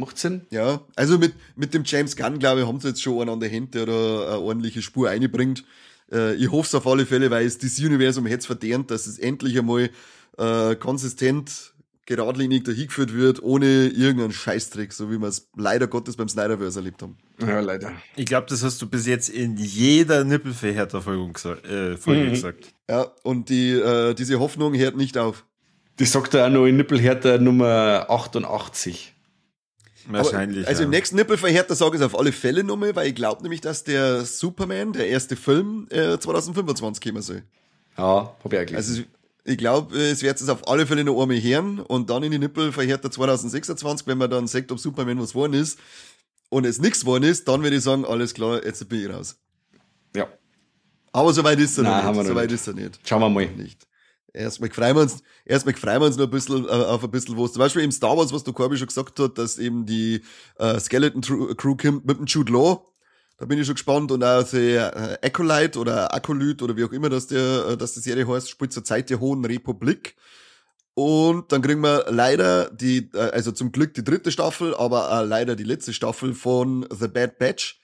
Macht 0.00 0.18
Sinn? 0.18 0.46
Ja, 0.50 0.80
also 0.96 1.18
mit, 1.18 1.34
mit 1.56 1.74
dem 1.74 1.82
James 1.84 2.16
Gunn, 2.16 2.38
glaube 2.38 2.62
ich, 2.62 2.66
haben 2.66 2.80
sie 2.80 2.88
jetzt 2.88 3.02
schon 3.02 3.20
einen 3.20 3.30
an 3.30 3.40
der 3.40 3.50
Hände, 3.50 3.70
der 3.70 3.86
da 3.86 3.92
eine 3.92 4.40
ordentliche 4.40 4.82
Spur 4.82 5.10
einbringt. 5.10 5.64
Äh, 6.10 6.34
ich 6.36 6.50
hoffe 6.50 6.66
es 6.66 6.74
auf 6.74 6.86
alle 6.86 7.06
Fälle, 7.06 7.30
weil 7.30 7.46
es 7.46 7.58
das 7.58 7.78
Universum 7.78 8.26
jetzt 8.26 8.46
verdient, 8.46 8.90
dass 8.90 9.06
es 9.06 9.18
endlich 9.18 9.58
einmal 9.58 9.90
äh, 10.38 10.74
konsistent 10.76 11.74
geradlinig 12.06 12.64
dahingeführt 12.64 13.14
wird, 13.14 13.40
ohne 13.42 13.86
irgendeinen 13.86 14.32
Scheißtrick, 14.32 14.92
so 14.92 15.12
wie 15.12 15.18
wir 15.18 15.28
es 15.28 15.48
leider 15.56 15.86
Gottes 15.86 16.16
beim 16.16 16.28
Snyderverse 16.28 16.80
erlebt 16.80 17.02
haben. 17.02 17.16
Ja, 17.40 17.60
leider. 17.60 17.92
Ich 18.16 18.26
glaube, 18.26 18.46
das 18.48 18.64
hast 18.64 18.82
du 18.82 18.88
bis 18.88 19.06
jetzt 19.06 19.28
in 19.28 19.56
jeder 19.56 20.24
Nippelverhärter-Folge 20.24 21.32
gesagt, 21.32 21.66
äh, 21.66 21.96
Folge 21.96 22.24
mhm. 22.24 22.30
gesagt. 22.30 22.74
Ja, 22.88 23.12
und 23.22 23.48
die, 23.48 23.70
äh, 23.72 24.14
diese 24.14 24.40
Hoffnung 24.40 24.74
hört 24.74 24.96
nicht 24.96 25.18
auf. 25.18 25.44
Die 26.00 26.04
sagt 26.04 26.34
er 26.34 26.46
auch 26.46 26.50
noch 26.50 26.66
in 26.66 26.78
Nippelhärter 26.78 27.38
Nummer 27.38 28.06
88. 28.08 29.14
Wahrscheinlich. 30.08 30.60
Aber, 30.60 30.68
also 30.68 30.82
ja. 30.82 30.84
im 30.84 30.90
nächsten 30.90 31.16
Nippelverhärter 31.16 31.74
sage 31.74 31.96
ich 31.96 32.02
es 32.02 32.06
auf 32.06 32.18
alle 32.18 32.32
Fälle 32.32 32.64
nochmal, 32.64 32.94
weil 32.96 33.08
ich 33.08 33.14
glaube 33.14 33.42
nämlich, 33.42 33.60
dass 33.60 33.84
der 33.84 34.24
Superman, 34.24 34.92
der 34.92 35.08
erste 35.08 35.36
Film, 35.36 35.86
äh, 35.90 36.18
2025 36.18 37.02
kommen 37.02 37.22
soll. 37.22 37.42
Ja, 37.96 38.34
hab 38.42 38.52
ich 38.52 38.58
auch 38.58 38.66
gelesen. 38.66 38.76
Also 38.76 39.02
ich 39.44 39.58
glaube, 39.58 39.96
es 39.98 40.22
wird 40.22 40.40
es 40.40 40.48
auf 40.48 40.68
alle 40.68 40.86
Fälle 40.86 41.04
noch 41.04 41.20
einmal 41.20 41.40
hören 41.40 41.80
und 41.80 42.10
dann 42.10 42.22
in 42.22 42.30
die 42.30 42.38
Nippelverhärter 42.38 43.10
2026, 43.10 44.06
wenn 44.06 44.18
man 44.18 44.30
dann 44.30 44.46
sagt, 44.46 44.70
ob 44.70 44.78
Superman 44.78 45.20
was 45.20 45.30
geworden 45.30 45.54
ist 45.54 45.78
und 46.50 46.66
es 46.66 46.78
nichts 46.78 47.00
geworden 47.00 47.24
ist, 47.24 47.48
dann 47.48 47.62
würde 47.62 47.76
ich 47.76 47.82
sagen, 47.82 48.04
alles 48.04 48.34
klar, 48.34 48.64
jetzt 48.64 48.86
bin 48.88 49.00
ich 49.02 49.10
raus. 49.10 49.36
ja, 50.14 50.28
Aber 51.12 51.32
soweit 51.32 51.58
ist 51.58 51.78
er 51.78 51.84
Nein, 51.84 51.96
noch 51.96 52.02
haben 52.04 52.16
wir 52.16 52.22
nicht. 52.22 52.28
Soweit 52.28 52.52
ist 52.52 52.66
er 52.66 52.74
nicht. 52.74 53.00
schauen 53.04 53.20
wir 53.20 53.30
mal. 53.30 53.46
Nicht. 53.46 53.86
Erstmal 54.32 54.70
freuen 54.70 54.96
wir 54.96 55.02
uns, 55.02 55.22
erstmal 55.44 55.74
freuen 55.74 56.00
wir 56.00 56.06
uns 56.06 56.16
noch 56.16 56.24
ein 56.24 56.30
bisschen 56.30 56.64
äh, 56.64 56.68
auf 56.68 57.02
ein 57.02 57.10
bisschen 57.10 57.36
was. 57.36 57.52
Zum 57.52 57.60
Beispiel 57.60 57.82
im 57.82 57.92
Star 57.92 58.16
Wars, 58.16 58.32
was 58.32 58.44
der 58.44 58.54
Corby 58.54 58.76
schon 58.76 58.86
gesagt 58.86 59.18
hat, 59.18 59.38
dass 59.38 59.58
eben 59.58 59.86
die 59.86 60.22
äh, 60.58 60.78
Skeleton 60.78 61.22
Crew 61.56 61.76
kommt 61.76 62.06
mit 62.06 62.18
dem 62.18 62.26
Jude 62.26 62.52
Law. 62.52 62.86
Da 63.38 63.46
bin 63.46 63.58
ich 63.58 63.66
schon 63.66 63.74
gespannt. 63.74 64.12
Und 64.12 64.22
auch 64.22 64.42
der 64.44 65.18
äh, 65.22 65.26
Acolyte 65.26 65.78
oder 65.78 66.14
Acolyte 66.14 66.62
oder 66.62 66.76
wie 66.76 66.84
auch 66.84 66.92
immer 66.92 67.08
das 67.08 67.26
der, 67.26 67.70
äh, 67.70 67.76
dass 67.76 67.94
die 67.94 68.00
Serie 68.00 68.28
heißt, 68.28 68.48
spielt 68.48 68.72
zur 68.72 68.84
Zeit 68.84 69.10
der 69.10 69.18
Hohen 69.18 69.44
Republik. 69.44 70.14
Und 70.94 71.50
dann 71.50 71.62
kriegen 71.62 71.80
wir 71.80 72.04
leider 72.10 72.70
die, 72.70 73.10
äh, 73.14 73.30
also 73.30 73.52
zum 73.52 73.72
Glück 73.72 73.94
die 73.94 74.04
dritte 74.04 74.30
Staffel, 74.30 74.74
aber 74.74 75.10
auch 75.10 75.24
leider 75.24 75.56
die 75.56 75.64
letzte 75.64 75.92
Staffel 75.94 76.34
von 76.34 76.86
The 76.90 77.08
Bad 77.08 77.38
Batch. 77.38 77.80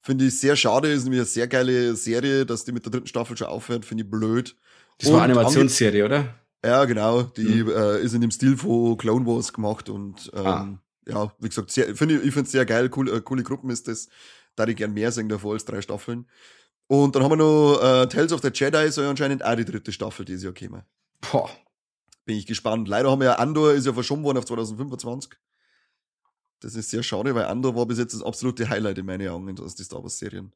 Finde 0.00 0.26
ich 0.26 0.38
sehr 0.38 0.56
schade, 0.56 0.92
ist 0.92 1.04
nämlich 1.04 1.20
eine 1.20 1.26
sehr 1.26 1.48
geile 1.48 1.96
Serie, 1.96 2.46
dass 2.46 2.64
die 2.64 2.72
mit 2.72 2.84
der 2.84 2.92
dritten 2.92 3.08
Staffel 3.08 3.36
schon 3.36 3.48
aufhört, 3.48 3.84
finde 3.84 4.04
ich 4.04 4.10
blöd. 4.10 4.56
Das 4.98 5.12
war 5.12 5.22
eine 5.22 5.32
Animationsserie, 5.32 6.04
oder? 6.04 6.34
ja, 6.64 6.84
genau. 6.84 7.22
Die 7.22 7.60
äh, 7.60 8.02
ist 8.02 8.14
in 8.14 8.20
dem 8.20 8.30
Stil 8.30 8.56
von 8.56 8.96
Clone 8.96 9.24
Wars 9.26 9.52
gemacht 9.52 9.88
und 9.88 10.30
ähm, 10.34 10.46
Ah. 10.46 10.78
ja, 11.06 11.32
wie 11.38 11.48
gesagt, 11.48 11.70
sehr, 11.70 11.94
find 11.94 12.12
ich, 12.12 12.18
ich 12.18 12.32
finde 12.34 12.46
es 12.46 12.52
sehr 12.52 12.66
geil. 12.66 12.90
Cool, 12.94 13.08
äh, 13.08 13.20
coole 13.20 13.42
Gruppen 13.42 13.70
ist 13.70 13.86
das. 13.88 14.08
Da 14.56 14.66
ich 14.66 14.76
gern 14.76 14.92
mehr 14.92 15.12
sehen 15.12 15.28
davor 15.28 15.52
als 15.52 15.64
drei 15.64 15.80
Staffeln. 15.80 16.26
Und 16.88 17.14
dann 17.14 17.22
haben 17.22 17.30
wir 17.30 17.36
noch 17.36 17.78
äh, 17.80 18.06
Tales 18.08 18.32
of 18.32 18.40
the 18.42 18.50
Jedi, 18.52 18.90
soll 18.90 19.04
ja 19.04 19.10
anscheinend 19.10 19.44
auch 19.44 19.54
die 19.54 19.64
dritte 19.64 19.92
Staffel 19.92 20.24
dieses 20.24 20.42
Jahr 20.42 20.54
kommen. 20.54 20.82
Boah. 21.30 21.48
Bin 22.24 22.36
ich 22.36 22.46
gespannt. 22.46 22.88
Leider 22.88 23.10
haben 23.10 23.20
wir 23.20 23.26
ja 23.26 23.34
Andor, 23.36 23.72
ist 23.72 23.86
ja 23.86 23.92
verschoben 23.92 24.24
worden 24.24 24.38
auf 24.38 24.46
2025. 24.46 25.30
Das 26.60 26.74
ist 26.74 26.90
sehr 26.90 27.02
schade, 27.04 27.34
weil 27.34 27.44
Andor 27.44 27.76
war 27.76 27.86
bis 27.86 27.98
jetzt 27.98 28.14
das 28.14 28.22
absolute 28.22 28.68
Highlight 28.68 28.98
in 28.98 29.06
meinen 29.06 29.28
Augen 29.28 29.58
aus 29.60 29.76
den 29.76 29.84
Star 29.84 30.02
Wars 30.02 30.18
Serien. 30.18 30.52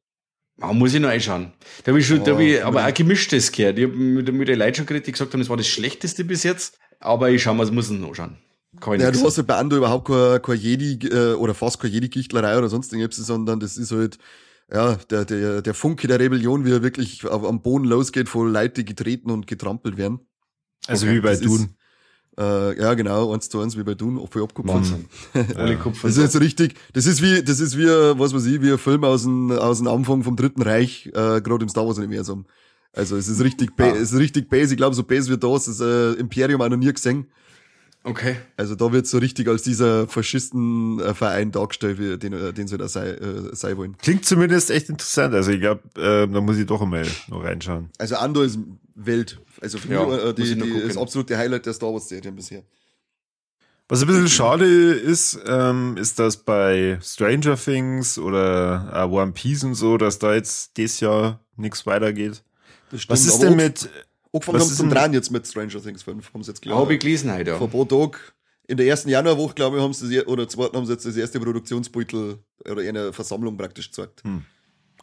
Ah, 0.61 0.71
muss 0.71 0.93
ich 0.93 0.99
noch 0.99 1.09
einschauen. 1.09 1.51
Da 1.83 1.91
habe 1.91 1.99
ich 1.99 2.07
schon, 2.07 2.23
da 2.23 2.33
hab 2.33 2.39
ich 2.39 2.53
Ja, 2.53 2.65
aber 2.65 2.81
ja. 2.81 2.87
auch 2.87 2.93
gemischtes 2.93 3.51
gehört. 3.51 3.77
Ich 3.77 3.85
habe 3.85 3.95
mit, 3.95 4.31
mit 4.31 4.47
den 4.47 4.59
Leuten 4.59 4.75
schon 4.75 4.85
geredet, 4.85 5.07
die 5.07 5.11
gesagt 5.11 5.33
haben, 5.33 5.39
das 5.39 5.49
war 5.49 5.57
das 5.57 5.67
Schlechteste 5.67 6.23
bis 6.23 6.43
jetzt. 6.43 6.77
Aber 6.99 7.29
ich 7.29 7.41
schau 7.43 7.53
mal, 7.53 7.69
muss 7.71 7.85
es 7.85 7.91
noch 7.91 8.09
anschauen. 8.09 8.37
Kann 8.79 8.95
ich 8.95 9.01
Ja, 9.01 9.11
du 9.11 9.23
hast 9.25 9.37
halt 9.37 9.47
bei 9.47 9.55
Andor 9.55 9.79
überhaupt 9.79 10.07
keine, 10.07 10.39
keine 10.39 10.57
Jedi 10.57 11.07
äh, 11.07 11.33
oder 11.33 11.53
fast 11.53 11.79
keine 11.79 11.93
Jedi-Gichtlerei 11.93 12.57
oder 12.57 12.69
sonst 12.69 12.93
irgendwas, 12.93 13.17
sondern 13.17 13.59
das 13.59 13.77
ist 13.77 13.91
halt 13.91 14.17
ja, 14.71 14.95
der, 14.95 15.25
der, 15.25 15.61
der 15.61 15.73
Funke 15.73 16.07
der 16.07 16.19
Rebellion, 16.19 16.65
wie 16.65 16.71
er 16.71 16.81
wirklich 16.83 17.29
am 17.29 17.61
Boden 17.61 17.85
losgeht, 17.85 18.29
vor 18.29 18.47
Leute, 18.47 18.83
die 18.83 18.85
getreten 18.85 19.29
und 19.29 19.45
getrampelt 19.47 19.97
werden. 19.97 20.19
Also 20.87 21.05
Okay, 21.05 21.15
wie 21.15 21.21
bei 21.21 21.35
Dune. 21.35 21.69
Äh, 22.37 22.79
ja, 22.81 22.93
genau, 22.95 23.31
eins 23.31 23.47
zu 23.49 23.59
eins 23.59 23.77
wie 23.77 23.83
bei 23.83 23.93
Dune, 23.93 24.19
voll 24.29 24.43
abgekupfert. 24.43 24.75
Wahnsinn. 24.75 25.05
Alle 25.55 25.77
Kupfer. 25.77 26.07
Das 26.07 26.17
ist 26.17 26.23
jetzt 26.23 26.33
so 26.33 26.39
richtig, 26.39 26.75
das 26.93 27.05
ist 27.05 27.21
wie, 27.21 27.43
das 27.43 27.59
ist 27.59 27.77
wie, 27.77 27.85
was 27.85 28.33
weiß 28.33 28.45
ich, 28.45 28.61
wie 28.61 28.71
ein 28.71 28.77
Film 28.79 29.03
aus 29.03 29.23
dem, 29.23 29.51
aus 29.51 29.77
dem 29.77 29.87
Anfang 29.87 30.23
vom 30.23 30.35
Dritten 30.35 30.63
Reich, 30.63 31.07
äh, 31.13 31.41
gerade 31.41 31.61
im 31.61 31.69
Star 31.69 31.85
Wars 31.85 31.99
Universum. 31.99 32.45
Also 32.91 33.17
es 33.17 33.27
ist 33.27 33.41
richtig, 33.43 33.75
ba- 33.75 33.85
Ah. 33.85 33.95
es 33.95 34.11
ist 34.13 34.19
richtig 34.19 34.49
base. 34.49 34.71
Ich 34.73 34.77
glaube, 34.77 34.95
so 34.95 35.03
base 35.03 35.31
wie 35.31 35.37
das, 35.37 35.65
das 35.65 35.79
äh, 35.79 36.13
Imperium 36.13 36.61
auch 36.61 36.69
noch 36.69 36.77
nie 36.77 36.91
gesehen. 36.91 37.27
Okay. 38.05 38.35
Also 38.57 38.75
da 38.75 38.91
wird 38.91 39.07
so 39.07 39.17
richtig 39.17 39.47
als 39.47 39.61
dieser 39.63 40.07
Faschistenverein 40.07 41.51
dargestellt, 41.51 41.99
wie, 41.99 42.17
den, 42.17 42.33
äh, 42.33 42.51
den 42.51 42.67
sie 42.67 42.77
da 42.77 42.87
sei, 42.87 43.11
äh, 43.11 43.55
sein 43.55 43.77
wollen. 43.77 43.97
Klingt 43.97 44.25
zumindest 44.25 44.71
echt 44.71 44.89
interessant. 44.89 45.33
Also 45.33 45.51
ich 45.51 45.61
glaube, 45.61 45.81
äh, 45.95 46.27
da 46.27 46.41
muss 46.41 46.57
ich 46.57 46.65
doch 46.65 46.81
einmal 46.81 47.07
noch 47.29 47.43
reinschauen. 47.43 47.89
Also 47.97 48.15
Andor 48.17 48.43
ist 48.43 48.59
Welt. 48.95 49.39
Also 49.61 49.77
für 49.77 49.93
Ja, 49.93 50.05
mich 50.05 50.21
äh, 50.21 50.33
die, 50.33 50.55
die, 50.55 50.87
das 50.87 50.97
absolute 50.97 51.37
Highlight 51.37 51.65
der 51.65 51.73
Star 51.73 51.93
Wars 51.93 52.09
Serien 52.09 52.35
bisher. 52.35 52.63
Was 53.89 54.01
ein 54.01 54.07
bisschen 54.07 54.29
schade 54.29 54.65
ist, 54.65 55.39
ähm, 55.45 55.97
ist, 55.97 56.17
dass 56.17 56.37
bei 56.37 56.99
Stranger 57.01 57.57
Things 57.57 58.17
oder 58.17 58.89
äh, 58.93 59.03
One 59.13 59.33
Piece 59.33 59.63
und 59.63 59.75
so, 59.75 59.97
dass 59.97 60.19
da 60.19 60.33
jetzt 60.33 60.77
dieses 60.77 60.99
Jahr 60.99 61.39
nichts 61.57 61.85
weitergeht. 61.85 62.43
Das 62.91 63.07
Was 63.09 63.25
ist 63.25 63.39
denn 63.39 63.55
mit, 63.55 63.89
Angefangen 64.33 64.55
was 64.55 64.63
haben 64.63 64.71
ist 64.71 64.77
zum 64.77 64.89
Drehen 64.89 65.13
jetzt 65.13 65.31
mit 65.31 65.47
Stranger 65.47 65.81
Things 65.81 66.03
5, 66.03 66.33
haben 66.33 66.43
sie 66.43 66.51
jetzt 66.51 66.65
Ja, 66.65 66.75
habe 66.75 66.93
ich 66.93 66.99
gelesen 66.99 67.31
heute, 67.31 67.51
ja. 67.51 67.57
Vor 67.57 67.69
pro 67.69 67.85
Tag. 67.85 68.33
In 68.67 68.77
der 68.77 68.87
ersten 68.87 69.09
Januarwoche, 69.09 69.53
glaube 69.53 69.77
ich, 69.77 69.83
haben 69.83 69.93
sie 69.93 70.15
das, 70.15 70.25
oder 70.25 70.47
zweiten 70.47 70.75
haben 70.75 70.85
sie 70.85 70.93
jetzt 70.93 71.05
das 71.05 71.15
erste 71.17 71.39
Produktionsbeutel 71.39 72.39
oder 72.69 72.81
eine 72.81 73.13
Versammlung 73.13 73.57
praktisch 73.57 73.89
gezeigt. 73.89 74.23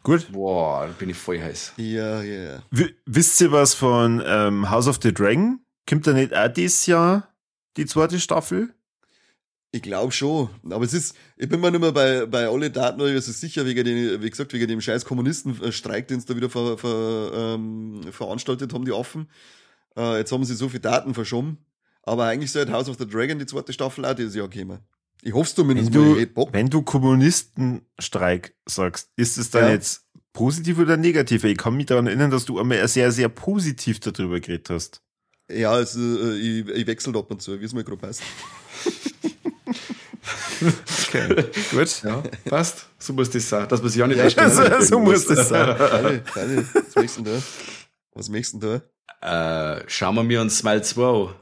gut? 0.03 0.27
Boah, 0.31 0.87
da 0.87 0.93
bin 0.93 1.09
ich 1.09 1.17
voll 1.17 1.39
heiß. 1.39 1.73
Ja, 1.77 2.21
ja, 2.21 2.43
ja. 2.43 2.63
Wisst 3.05 3.39
ihr 3.39 3.51
was 3.51 3.73
von 3.73 4.21
ähm, 4.25 4.69
House 4.69 4.87
of 4.87 4.99
the 5.01 5.13
Dragon? 5.13 5.59
Kommt 5.87 6.07
da 6.07 6.13
nicht 6.13 6.33
auch 6.33 6.51
dieses 6.51 6.85
Jahr 6.87 7.29
die 7.77 7.85
zweite 7.85 8.19
Staffel? 8.19 8.73
Ich 9.73 9.81
glaube 9.81 10.11
schon. 10.11 10.49
Aber 10.69 10.83
es 10.83 10.93
ist, 10.93 11.15
ich 11.37 11.47
bin 11.47 11.61
mir 11.61 11.71
nicht 11.71 11.79
mehr 11.79 11.93
bei, 11.93 12.25
bei 12.25 12.47
alle 12.47 12.69
Daten, 12.71 12.99
es 13.01 13.27
ist 13.29 13.39
sicher 13.39 13.65
wegen 13.65 13.85
den, 13.85 14.21
wie 14.21 14.29
gesagt, 14.29 14.51
wegen 14.51 14.67
dem 14.67 14.81
scheiß 14.81 15.05
Kommunistenstreik, 15.05 16.07
den 16.09 16.19
sie 16.19 16.25
da 16.27 16.35
wieder 16.35 16.49
ver, 16.49 16.77
ver, 16.77 17.31
ähm, 17.55 18.01
veranstaltet 18.11 18.73
haben, 18.73 18.83
die 18.83 18.91
Affen. 18.91 19.29
Äh, 19.95 20.17
jetzt 20.17 20.31
haben 20.33 20.43
sie 20.43 20.55
so 20.55 20.67
viele 20.67 20.81
Daten 20.81 21.13
verschoben. 21.13 21.57
Aber 22.03 22.25
eigentlich 22.25 22.51
sollte 22.51 22.73
House 22.73 22.89
of 22.89 22.97
the 22.97 23.07
Dragon 23.07 23.39
die 23.39 23.45
zweite 23.45 23.71
Staffel 23.71 24.03
auch 24.05 24.13
dieses 24.15 24.35
Jahr 24.35 24.49
kommen. 24.49 24.79
Ich 25.21 25.33
hoffe 25.33 25.49
es 25.49 25.57
Wenn 25.57 25.85
zumindest, 25.85 25.89
ich 25.89 26.25
du, 26.27 26.33
Bock. 26.33 26.49
wenn 26.51 26.67
du 26.69 26.81
Kommunistenstreik 26.81 28.53
sagst, 28.67 29.09
ist 29.15 29.37
es 29.37 29.51
dann 29.51 29.65
Ja. 29.65 29.69
jetzt 29.69 30.05
positiv 30.33 30.79
oder 30.79 30.97
negativ? 30.97 31.43
Ich 31.43 31.57
kann 31.57 31.75
mich 31.77 31.85
daran 31.85 32.07
erinnern, 32.07 32.31
dass 32.31 32.45
du 32.45 32.59
einmal 32.59 32.85
sehr, 32.87 33.11
sehr 33.11 33.29
positiv 33.29 33.99
darüber 33.99 34.39
geredet 34.39 34.69
hast. 34.69 35.01
Ja, 35.49 35.71
also, 35.71 35.99
äh, 35.99 36.37
ich, 36.37 36.67
ich 36.67 36.87
wechsle 36.87 37.17
ab 37.17 37.29
und 37.29 37.41
zu, 37.41 37.59
wie 37.61 37.65
es 37.65 37.73
mir 37.73 37.83
gerade 37.83 37.97
passt. 38.01 38.21
Okay, 41.07 41.45
gut. 41.71 42.03
Ja, 42.03 42.23
passt. 42.49 42.85
So 42.99 43.13
muss 43.13 43.29
das 43.29 43.47
sein. 43.49 43.67
Dass 43.67 43.81
man 43.81 43.89
sich 43.89 44.01
auch 44.03 44.07
nicht 44.07 44.17
Ja, 44.37 44.49
so- 44.49 44.81
so 44.81 44.99
muss 44.99 45.25
das 45.25 45.49
sein. 45.49 45.75
Was 46.33 46.95
möchtest 46.95 47.17
du 47.19 47.23
denn 47.23 47.33
da? 47.35 47.41
Was 48.13 48.29
möchtest 48.29 48.63
du 48.63 48.81
da? 49.21 49.77
Äh, 49.77 49.83
schauen 49.87 50.15
wir 50.15 50.23
mir 50.23 50.41
uns 50.41 50.57
Smile 50.57 50.81
2 50.81 51.01
an. 51.03 51.15
Alle 51.17 51.35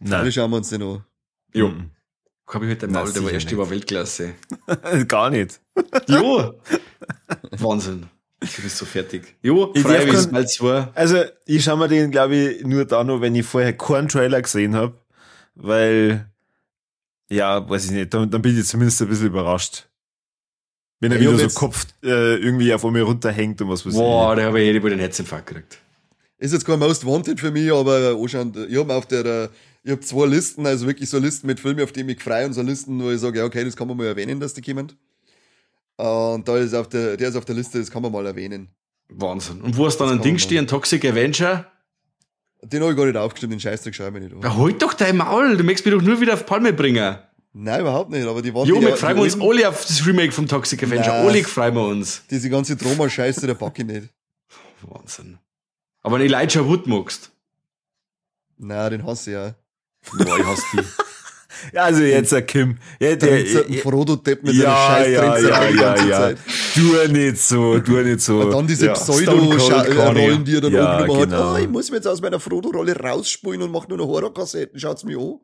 Nein, 0.00 0.32
schauen 0.32 0.50
wir 0.50 0.56
uns 0.58 0.68
den 0.68 0.82
an. 0.82 1.04
Jo. 1.52 1.68
Mhm. 1.68 1.90
Hab 2.46 2.62
ich 2.62 2.70
heute 2.70 2.88
Maul, 2.88 3.12
der 3.12 3.24
war 3.24 3.30
erst 3.32 3.50
über 3.52 3.68
Weltklasse. 3.68 4.34
gar 5.08 5.28
nicht. 5.30 5.60
Jo! 6.08 6.54
Wahnsinn. 7.58 8.06
Du 8.40 8.62
bist 8.62 8.78
so 8.78 8.86
fertig. 8.86 9.36
Jo, 9.42 9.72
Ich 9.74 9.82
Smile 9.82 10.46
2. 10.46 10.88
Also, 10.94 11.24
ich 11.44 11.62
schaue 11.64 11.76
mir 11.78 11.88
den, 11.88 12.10
glaube 12.10 12.36
ich, 12.36 12.64
nur 12.64 12.84
da 12.84 13.02
noch, 13.04 13.20
wenn 13.20 13.34
ich 13.34 13.44
vorher 13.44 13.76
keinen 13.76 14.08
Trailer 14.08 14.40
gesehen 14.40 14.76
habe, 14.76 14.94
weil, 15.56 16.27
ja, 17.30 17.68
weiß 17.68 17.86
ich 17.86 17.90
nicht, 17.92 18.12
dann, 18.14 18.30
dann 18.30 18.42
bin 18.42 18.58
ich 18.58 18.66
zumindest 18.66 19.00
ein 19.02 19.08
bisschen 19.08 19.26
überrascht. 19.26 19.88
Wenn 21.00 21.12
er 21.12 21.20
ich 21.20 21.28
wieder 21.28 21.48
so 21.48 21.58
Kopf 21.58 21.86
äh, 22.02 22.36
irgendwie 22.36 22.72
auf 22.74 22.82
mir 22.84 23.02
runterhängt 23.02 23.60
und 23.60 23.68
was 23.68 23.86
weiß 23.86 23.94
Boah, 23.94 24.34
da 24.34 24.42
habe 24.42 24.60
ich 24.60 24.66
jede 24.66 24.80
Mal 24.80 24.90
den 24.90 24.98
Herzinfarkt 24.98 25.46
gekriegt. 25.46 25.78
Ist 26.38 26.52
jetzt 26.52 26.64
kein 26.64 26.78
Most 26.78 27.04
Wanted 27.06 27.38
für 27.38 27.50
mich, 27.50 27.72
aber 27.72 28.16
anscheinend, 28.20 28.56
ich 28.56 28.76
habe 28.76 28.94
auf 28.94 29.06
der, 29.06 29.24
äh, 29.24 29.48
ich 29.84 29.92
habe 29.92 30.00
zwei 30.00 30.26
Listen, 30.26 30.66
also 30.66 30.86
wirklich 30.86 31.08
so 31.08 31.18
Listen 31.18 31.46
mit 31.46 31.60
Filmen, 31.60 31.82
auf 31.84 31.92
die 31.92 32.00
ich 32.00 32.06
mich 32.06 32.22
freue 32.22 32.46
und 32.46 32.52
so 32.52 32.62
Listen, 32.62 33.02
wo 33.02 33.10
ich 33.10 33.20
sage, 33.20 33.38
ja, 33.38 33.44
okay, 33.44 33.64
das 33.64 33.76
kann 33.76 33.88
man 33.88 33.96
mal 33.96 34.06
erwähnen, 34.06 34.40
dass 34.40 34.54
die 34.54 34.62
kommen. 34.62 34.92
Äh, 35.98 36.02
Und 36.04 36.48
da 36.48 36.56
ist 36.56 36.74
auf 36.74 36.88
der, 36.88 37.16
der 37.16 37.28
ist 37.28 37.36
auf 37.36 37.44
der 37.44 37.54
Liste, 37.54 37.78
das 37.78 37.90
kann 37.90 38.02
man 38.02 38.10
mal 38.12 38.26
erwähnen. 38.26 38.68
Wahnsinn. 39.08 39.60
Und 39.62 39.76
wo 39.76 39.86
hast 39.86 39.98
dann 39.98 40.10
ein 40.10 40.22
Ding 40.22 40.38
stehen, 40.38 40.66
Toxic 40.66 41.04
Avenger? 41.04 41.66
Den 42.62 42.82
habe 42.82 42.92
ich 42.92 42.96
gar 42.98 43.06
nicht 43.06 43.16
aufgestimmt, 43.16 43.52
den 43.52 43.60
Scheißdreck 43.60 43.94
schaue 43.94 44.08
ich 44.08 44.14
nicht 44.14 44.34
an. 44.34 44.42
Ja, 44.42 44.56
halt 44.56 44.82
doch 44.82 44.94
dein 44.94 45.16
Maul, 45.16 45.56
du 45.56 45.64
möchtest 45.64 45.86
mich 45.86 45.94
doch 45.94 46.02
nur 46.02 46.20
wieder 46.20 46.34
auf 46.34 46.44
Palme 46.44 46.72
bringen. 46.72 47.18
Nein, 47.52 47.80
überhaupt 47.80 48.10
nicht, 48.10 48.26
aber 48.26 48.42
die 48.42 48.54
waren 48.54 48.66
Jo, 48.66 48.80
wir 48.80 48.96
freuen 48.96 49.18
uns 49.18 49.40
alle 49.40 49.68
auf 49.68 49.84
das 49.84 50.06
Remake 50.06 50.32
vom 50.32 50.46
Toxic 50.46 50.82
Avenger. 50.82 51.12
Alle 51.12 51.42
freuen 51.44 51.74
wir 51.74 51.86
uns. 51.86 52.22
Diese 52.30 52.50
ganze 52.50 52.76
Drama-Scheiße, 52.76 53.46
der 53.46 53.54
packe 53.54 53.82
ich 53.82 53.88
nicht. 53.88 54.08
Wahnsinn. 54.82 55.38
Aber 56.02 56.18
wenn 56.18 56.26
Elijah 56.26 56.64
Wood 56.66 56.86
magst. 56.86 57.30
Nein, 58.58 58.90
den 58.90 59.06
hasse 59.06 59.30
ich 59.30 59.34
ja. 59.34 59.54
Boah, 60.24 60.38
ich 60.38 60.46
hasse 60.46 60.62
die. 60.74 60.82
Ja, 61.72 61.84
also 61.84 62.02
jetzt, 62.02 62.32
Herr 62.32 62.42
Kim. 62.42 62.78
Ja, 63.00 63.16
der, 63.16 63.42
Der 63.42 63.70
ja, 63.70 63.80
Frodo-Depp 63.82 64.42
mit 64.44 64.54
ja, 64.54 64.62
seiner 64.62 65.04
scheiß 65.04 65.12
ja, 65.12 65.38
ja, 65.38 65.70
die 65.70 65.76
ja, 65.76 66.06
ja. 66.06 66.16
Zeit. 66.18 66.38
Du 66.74 67.12
nicht 67.12 67.38
so, 67.38 67.78
du 67.78 67.92
nicht 68.02 68.20
so. 68.20 68.40
Und 68.40 68.50
dann 68.52 68.66
diese 68.66 68.86
ja. 68.86 68.92
Pseudo-Rollen, 68.94 70.44
die 70.44 70.54
er 70.54 70.60
dann 70.60 70.72
Ja, 70.72 71.04
oben 71.04 71.30
genau. 71.30 71.54
hat. 71.54 71.60
Oh, 71.60 71.62
ich 71.62 71.68
muss 71.68 71.90
mich 71.90 71.96
jetzt 71.98 72.06
aus 72.06 72.20
meiner 72.20 72.40
Frodo-Rolle 72.40 72.96
rausspulen 72.96 73.62
und 73.62 73.70
mache 73.72 73.88
nur 73.88 73.98
noch 73.98 74.06
Horrorkassetten. 74.06 74.78
Schaut's 74.78 75.04
mir 75.04 75.18
an. 75.18 75.40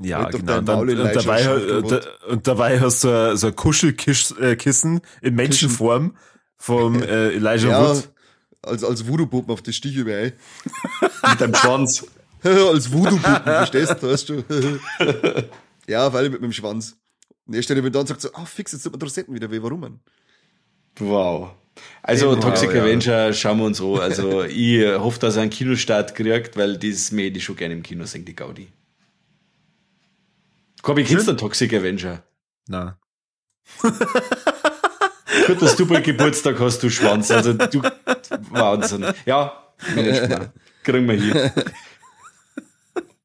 Ja, 0.00 0.24
genau. 0.28 0.58
Und, 0.58 0.68
dann, 0.68 0.88
und, 0.88 1.14
dabei, 1.14 1.42
äh, 1.42 2.00
und 2.28 2.46
dabei 2.48 2.80
hast 2.80 3.04
du 3.04 3.36
so, 3.36 3.46
ein 3.46 3.54
Kuschelkissen 3.56 5.00
in 5.22 5.34
Menschenform 5.34 6.16
vom 6.56 7.00
äh, 7.02 7.28
Elijah 7.34 7.68
Ja, 7.68 7.88
Wood. 7.94 8.08
als, 8.62 8.82
als 8.82 9.06
Voodoo-Puppen 9.06 9.52
auf 9.52 9.62
das 9.62 9.76
Stich 9.76 9.94
über, 9.96 10.12
ey. 10.12 10.32
Mit 11.28 11.40
deinem 11.40 11.54
Schwanz. 11.54 12.04
Als 12.72 12.92
Voodoo-Puppen, 12.92 13.42
verstehst 13.42 14.02
du, 14.02 14.10
weißt 14.10 14.28
du. 14.28 14.44
ja, 15.86 16.12
weil 16.12 16.28
mit 16.28 16.42
dem 16.42 16.52
Schwanz. 16.52 16.96
Und 17.46 17.54
er 17.54 17.62
steht 17.62 17.78
dann 17.78 17.92
da 17.92 18.00
und 18.00 18.06
sagt 18.06 18.20
so, 18.20 18.28
ah, 18.34 18.40
oh, 18.42 18.44
fix, 18.44 18.72
jetzt 18.72 18.82
tut 18.82 18.92
man 18.92 19.00
Rosetten 19.00 19.34
wieder 19.34 19.50
weh, 19.50 19.62
warum 19.62 19.80
man? 19.80 20.00
Wow. 20.98 21.52
Also 22.02 22.30
wow, 22.30 22.38
Toxic 22.38 22.72
ja. 22.72 22.82
Avenger 22.82 23.32
schauen 23.32 23.58
wir 23.58 23.64
uns 23.64 23.80
an. 23.80 23.98
Also 23.98 24.42
ich 24.44 24.86
hoffe, 24.86 25.18
dass 25.20 25.36
er 25.36 25.42
einen 25.42 25.50
Kinostart 25.50 26.14
kriegt, 26.14 26.56
weil 26.56 26.76
das 26.76 27.12
mir 27.12 27.32
die 27.32 27.40
schon 27.40 27.56
gerne 27.56 27.74
im 27.74 27.82
Kino 27.82 28.04
sehen, 28.04 28.24
die 28.24 28.36
Gaudi. 28.36 28.68
Komm, 30.82 30.98
ich 30.98 31.08
kennst 31.08 31.26
du 31.26 31.32
Toxic 31.32 31.72
Avenger? 31.72 32.22
Na. 32.68 32.98
Gut, 33.80 35.62
dass 35.62 35.76
du 35.76 35.86
bei 35.86 36.02
Geburtstag 36.02 36.60
hast, 36.60 36.82
du 36.82 36.90
Schwanz. 36.90 37.30
Also 37.30 37.54
du 37.54 37.82
Wahnsinn. 38.50 39.06
Ja, 39.24 39.64
kriegen 40.82 41.08
wir 41.08 41.14
hier. 41.14 41.52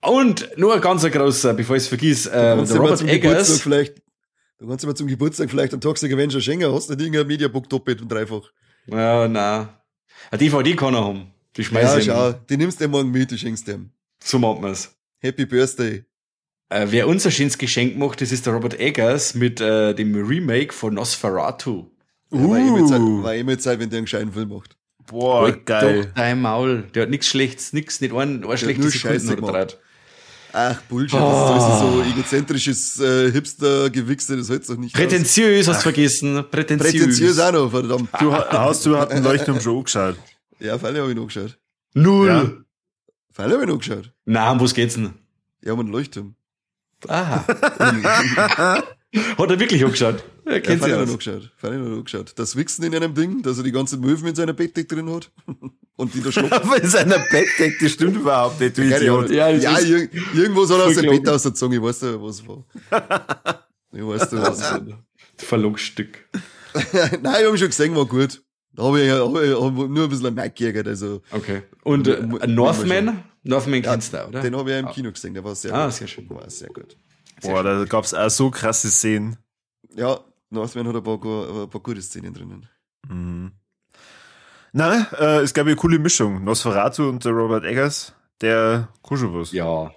Und 0.01 0.49
nur 0.57 0.73
ein 0.73 0.81
ganz 0.81 1.03
großer, 1.03 1.53
bevor 1.53 1.75
ich 1.75 1.83
es 1.83 1.89
vergiss, 1.89 2.25
äh, 2.25 2.31
der 2.31 2.77
Robert 2.77 3.01
Eggers. 3.01 3.61
Vielleicht, 3.61 4.01
du 4.57 4.67
kannst 4.67 4.83
dir 4.83 4.87
mal 4.87 4.95
zum 4.95 5.07
Geburtstag 5.07 5.49
vielleicht 5.49 5.73
einen 5.73 5.81
Toxic 5.81 6.11
Avenger 6.11 6.39
schenken, 6.39 6.71
hast 6.71 6.89
du 6.89 6.93
nicht 6.93 7.01
irgendein 7.05 7.27
Mediabook 7.27 7.69
doppelt 7.69 8.01
und 8.01 8.11
dreifach. 8.11 8.51
Ja, 8.87 9.27
nein. 9.27 9.69
Eine 10.31 10.39
DVD 10.39 10.75
kann 10.75 10.93
er 10.93 11.03
haben. 11.03 11.31
Die 11.57 11.63
schmeißt 11.63 11.97
Ja, 11.97 12.01
schau, 12.01 12.31
die 12.31 12.57
nimmst 12.57 12.79
du 12.79 12.87
morgen 12.87 13.11
mit, 13.11 13.31
du 13.31 13.37
schenkst 13.37 13.67
dem. 13.67 13.91
So 14.23 14.39
macht 14.39 14.61
man's. 14.61 14.95
Happy 15.19 15.45
Birthday. 15.45 16.05
Äh, 16.69 16.87
wer 16.89 17.07
uns 17.07 17.25
ein 17.25 17.31
schönes 17.31 17.57
Geschenk 17.57 17.97
macht, 17.97 18.21
das 18.21 18.31
ist 18.31 18.45
der 18.45 18.53
Robert 18.53 18.79
Eggers 18.79 19.33
mit 19.33 19.59
äh, 19.59 19.93
dem 19.93 20.15
Remake 20.15 20.71
von 20.71 20.93
Nosferatu. 20.93 21.89
Uh. 22.31 22.37
Ja, 22.55 22.71
war, 22.71 22.79
eh 22.79 22.85
Zeit, 22.85 23.01
war 23.01 23.43
mit 23.43 23.61
Zeit, 23.61 23.79
wenn 23.79 23.89
der 23.89 23.97
einen 23.97 24.05
gescheiten 24.05 24.31
Film 24.31 24.49
macht. 24.49 24.77
Boah, 25.07 25.41
halt 25.41 25.65
geil. 25.65 26.05
Doch 26.05 26.13
dein 26.13 26.41
Maul. 26.41 26.83
Der 26.93 27.03
hat 27.03 27.09
nichts 27.09 27.27
Schlechtes, 27.27 27.73
nichts, 27.73 27.99
nicht 28.01 28.13
ein, 28.13 28.45
ein 28.45 28.57
schlechtes 28.57 28.93
Sekunden 28.93 29.43
oder 29.43 29.65
drei. 29.65 29.75
Ach, 30.51 30.81
Bullshit. 30.83 31.19
Oh. 31.19 31.53
Das 31.55 31.73
ist 31.73 31.79
so 31.79 32.03
egozentrisches 32.03 32.99
äh, 32.99 33.31
Hipster-Gewichse, 33.31 34.37
das 34.37 34.49
hält's 34.49 34.67
doch 34.67 34.77
nicht 34.77 34.95
Prätentiös 34.95 35.67
aus. 35.67 35.75
hast 35.75 35.81
du 35.81 35.83
vergessen. 35.83 36.43
Prätentiös. 36.49 36.91
Prätentiös 36.91 37.39
auch 37.39 37.51
noch, 37.51 37.69
verdammt. 37.71 38.09
Du 38.19 38.33
hast 38.33 38.85
du 38.85 38.95
einen 38.95 39.23
Leuchtturm 39.23 39.59
schon 39.61 39.77
angeschaut? 39.77 40.15
Ja, 40.59 40.77
Falle 40.77 41.01
habe 41.01 41.11
ich 41.11 41.15
noch 41.17 41.27
geschaut. 41.27 41.57
Null. 41.93 42.27
Ja. 42.27 42.51
Falle 43.31 43.53
habe 43.53 43.63
ich 43.63 43.69
noch 43.69 43.77
geschaut. 43.77 44.11
Na, 44.25 44.51
um 44.51 44.59
was 44.59 44.73
geht's 44.73 44.95
denn? 44.95 45.13
Ja, 45.63 45.73
um 45.73 45.79
einen 45.81 45.89
Leuchtturm. 45.89 46.35
Aha. 47.07 47.45
Hat 49.15 49.49
er 49.49 49.59
wirklich 49.59 49.83
angeschaut? 49.83 50.23
Ja, 50.45 50.59
kennt 50.59 50.81
ja, 50.83 50.89
noch 50.89 51.07
angeschaut. 51.07 51.51
Fand 51.57 51.73
ich 51.75 51.79
noch 51.79 51.97
angeschaut. 51.97 52.33
Das 52.35 52.55
Wichsen 52.55 52.83
in 52.83 52.95
einem 52.95 53.15
Ding, 53.15 53.41
dass 53.41 53.57
er 53.57 53.63
die 53.63 53.71
ganzen 53.71 54.01
Möwen 54.01 54.27
in 54.27 54.35
seiner 54.35 54.53
Bettdecke 54.53 54.95
drin 54.95 55.09
hat. 55.11 55.31
Und 55.95 56.13
die 56.13 56.21
da 56.21 56.31
schluckt. 56.31 56.53
Aber 56.53 56.81
in 56.81 56.87
seiner 56.87 57.17
Bettdecke, 57.17 57.75
das 57.81 57.91
stimmt 57.91 58.17
überhaupt 58.17 58.59
nicht, 58.59 58.77
du 58.77 58.83
Idiot. 58.83 59.31
Ja, 59.31 59.49
ja 59.49 59.79
ir 59.79 60.09
irgendwo 60.35 60.65
soll 60.65 60.79
er 60.81 60.87
aus 60.87 60.95
dem 60.95 61.09
Bett 61.09 61.27
ausgezogen. 61.27 61.77
Ich 61.77 61.83
weiß 61.83 62.01
nicht, 62.03 62.21
was 62.21 62.47
war. 62.47 62.65
Ich 63.91 64.05
weiß 64.05 64.31
nicht, 64.31 64.43
was 64.43 64.61
war. 64.61 65.03
Verlogstück. 65.37 66.29
Nein, 66.93 67.35
ich 67.41 67.47
habe 67.47 67.57
schon 67.57 67.69
gesehen, 67.69 67.95
war 67.95 68.05
gut. 68.05 68.43
Da 68.75 68.83
habe 68.83 69.01
ich, 69.01 69.09
hab 69.09 69.35
ich 69.41 69.59
hab 69.59 69.89
nur 69.89 70.03
ein 70.03 70.09
bisschen 70.09 70.35
Mike 70.35 70.51
geärgert. 70.51 70.87
Also, 70.87 71.23
okay. 71.31 71.63
Und 71.83 72.07
äh, 72.07 72.21
Northman? 72.45 73.23
Northman 73.41 73.81
kennst 73.81 74.13
du, 74.13 74.27
oder? 74.27 74.41
Den 74.41 74.55
habe 74.55 74.69
ich 74.69 74.73
ja 74.75 74.79
im 74.79 74.89
Kino 74.89 75.11
gesehen, 75.11 75.33
der 75.33 75.43
war 75.43 75.55
sehr 75.55 75.73
ah, 75.73 75.85
gut. 75.85 75.87
Ah, 75.87 75.91
sehr 75.91 76.07
schön. 76.07 76.29
War 76.29 76.47
sehr 76.51 76.69
gut. 76.69 76.95
Boah, 77.41 77.63
da 77.63 77.85
gab 77.85 78.03
es 78.03 78.13
auch 78.13 78.29
so 78.29 78.49
krasse 78.51 78.89
Szenen. 78.89 79.37
Ja, 79.95 80.19
Northman 80.49 80.87
hat 80.87 80.95
ein 80.95 81.03
paar, 81.03 81.15
ein 81.15 81.69
paar 81.69 81.81
gute 81.81 82.01
Szenen 82.01 82.33
drinnen. 82.33 82.67
Mhm. 83.07 83.51
Na, 84.71 85.07
äh, 85.19 85.41
es 85.41 85.53
gab 85.53 85.65
eine 85.65 85.75
coole 85.75 85.99
Mischung. 85.99 86.43
Nosferatu 86.43 87.09
und 87.09 87.25
der 87.25 87.31
Robert 87.31 87.63
Eggers, 87.65 88.13
der 88.41 88.89
Kuschelbus. 89.01 89.51
Ja. 89.51 89.91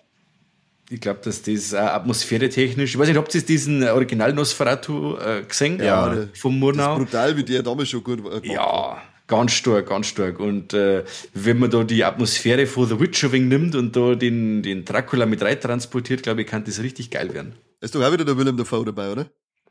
Ich 0.89 1.01
glaube, 1.01 1.21
dass 1.25 1.43
das 1.43 1.73
äh, 1.73 1.79
atmosphäre 1.79 2.49
technisch, 2.49 2.95
ich 2.95 2.99
weiß 2.99 3.09
nicht, 3.09 3.17
habt 3.17 3.35
ihr 3.35 3.43
diesen 3.43 3.83
Original 3.89 4.33
Nosferatu 4.33 5.17
äh, 5.17 5.43
gesehen? 5.43 5.79
Ja, 5.79 6.15
ja 6.15 6.27
vom 6.35 6.59
Murnau. 6.59 6.95
Das 6.95 6.99
ist 6.99 7.05
brutal, 7.11 7.37
wie 7.37 7.45
der 7.45 7.63
damals 7.63 7.89
schon 7.89 8.05
gut 8.05 8.23
war. 8.23 8.45
Ja, 8.45 9.01
Ganz 9.33 9.53
stark, 9.53 9.89
ganz 9.89 10.09
stark. 10.09 10.41
Und 10.41 10.75
äh, 10.75 11.05
wenn 11.33 11.59
man 11.59 11.71
da 11.71 11.85
die 11.85 12.05
Atmosphäre 12.05 12.67
von 12.67 12.87
The 12.87 13.01
Witcher 13.01 13.33
Wing 13.33 13.49
nimmt 13.49 13.75
und 13.75 13.97
da 13.97 14.15
den, 14.15 14.63
den 14.63 14.85
Dracula 14.85 15.25
mit 15.25 15.41
rein 15.41 15.59
transportiert, 15.59 16.23
glaube 16.23 16.43
ich, 16.43 16.47
kann 16.47 16.65
das 16.65 16.83
richtig 16.83 17.11
geil 17.11 17.33
werden. 17.33 17.55
Ist 17.81 17.95
doch 17.95 18.03
auch 18.03 18.13
wieder 18.13 18.27
der 18.27 18.37
Willem 18.37 18.59
Dafoe 18.59 18.85
dabei, 18.85 19.11
oder? 19.11 19.31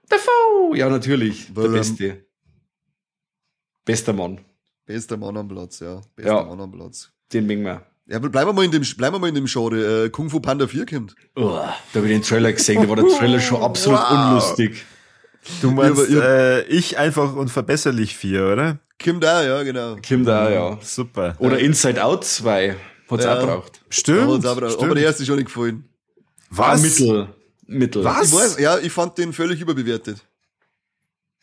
Dafoe! 0.09 0.76
Ja, 0.76 0.89
natürlich. 0.89 1.55
Willem. 1.55 1.74
Der 1.74 1.78
Beste. 1.78 2.26
Bester 3.86 4.14
Mann. 4.14 4.41
Bester 4.88 5.18
Mann 5.18 5.38
am 5.38 5.47
Platz, 5.47 5.80
ja. 5.80 6.01
Bester 6.16 6.38
ja, 6.38 6.43
Mann 6.43 6.59
am 6.59 6.72
Platz. 6.72 7.12
Den 7.32 7.45
mengen 7.45 7.64
wir. 7.64 7.86
Ja, 8.07 8.16
aber 8.16 8.30
bleiben 8.30 8.49
wir 8.49 8.53
mal 8.53 8.66
in 8.66 8.72
dem, 8.72 8.82
bleiben 8.97 9.14
wir 9.14 9.20
mal 9.20 9.30
in 9.30 9.36
dem 9.36 9.45
Genre. 9.45 10.05
Äh, 10.05 10.09
Kung 10.09 10.32
Fu 10.32 10.39
Panda 10.39 10.66
4 10.66 10.88
kommt. 10.88 11.14
Oh, 11.36 11.49
da 11.51 11.76
habe 11.93 12.07
ich 12.07 12.14
den 12.14 12.24
Trailer 12.24 12.51
gesehen, 12.51 12.82
da 12.82 12.89
war 12.89 12.95
der 12.95 13.05
Trailer 13.09 13.39
schon 13.39 13.62
absolut 13.62 13.99
wow. 13.99 14.28
unlustig. 14.28 14.86
Du 15.62 15.70
meinst, 15.70 16.09
ja, 16.09 16.20
äh, 16.20 16.62
ich 16.64 16.97
einfach 16.97 17.36
unverbesserlich 17.36 18.18
4, 18.18 18.47
oder? 18.47 18.80
Kim 19.02 19.20
da, 19.20 19.43
ja, 19.43 19.64
genau. 19.64 19.95
Kim 19.95 20.24
da, 20.24 20.49
ja. 20.49 20.78
Super. 20.82 21.36
Oder 21.39 21.58
Inside 21.58 22.04
Out 22.04 22.24
2. 22.24 22.76
Hat's 23.10 23.24
ja. 23.24 23.39
auch 23.39 23.45
braucht. 23.45 23.82
Stimmt. 23.89 24.43
Ja, 24.43 24.56
stimmt. 24.56 24.84
Aber 24.84 24.95
der 24.95 25.06
erste 25.06 25.24
ist 25.24 25.28
schon 25.28 25.38
nicht 25.38 25.47
gefallen. 25.47 25.86
Was? 26.49 26.80
Ah, 26.80 26.84
Mittel. 26.84 27.28
Mittel. 27.66 28.04
Was? 28.04 28.28
Ich 28.28 28.34
weiß, 28.34 28.60
ja, 28.60 28.78
ich 28.78 28.91
fand 28.91 29.18
den 29.18 29.34
völlig 29.34 29.60
überbewertet. 29.60 30.18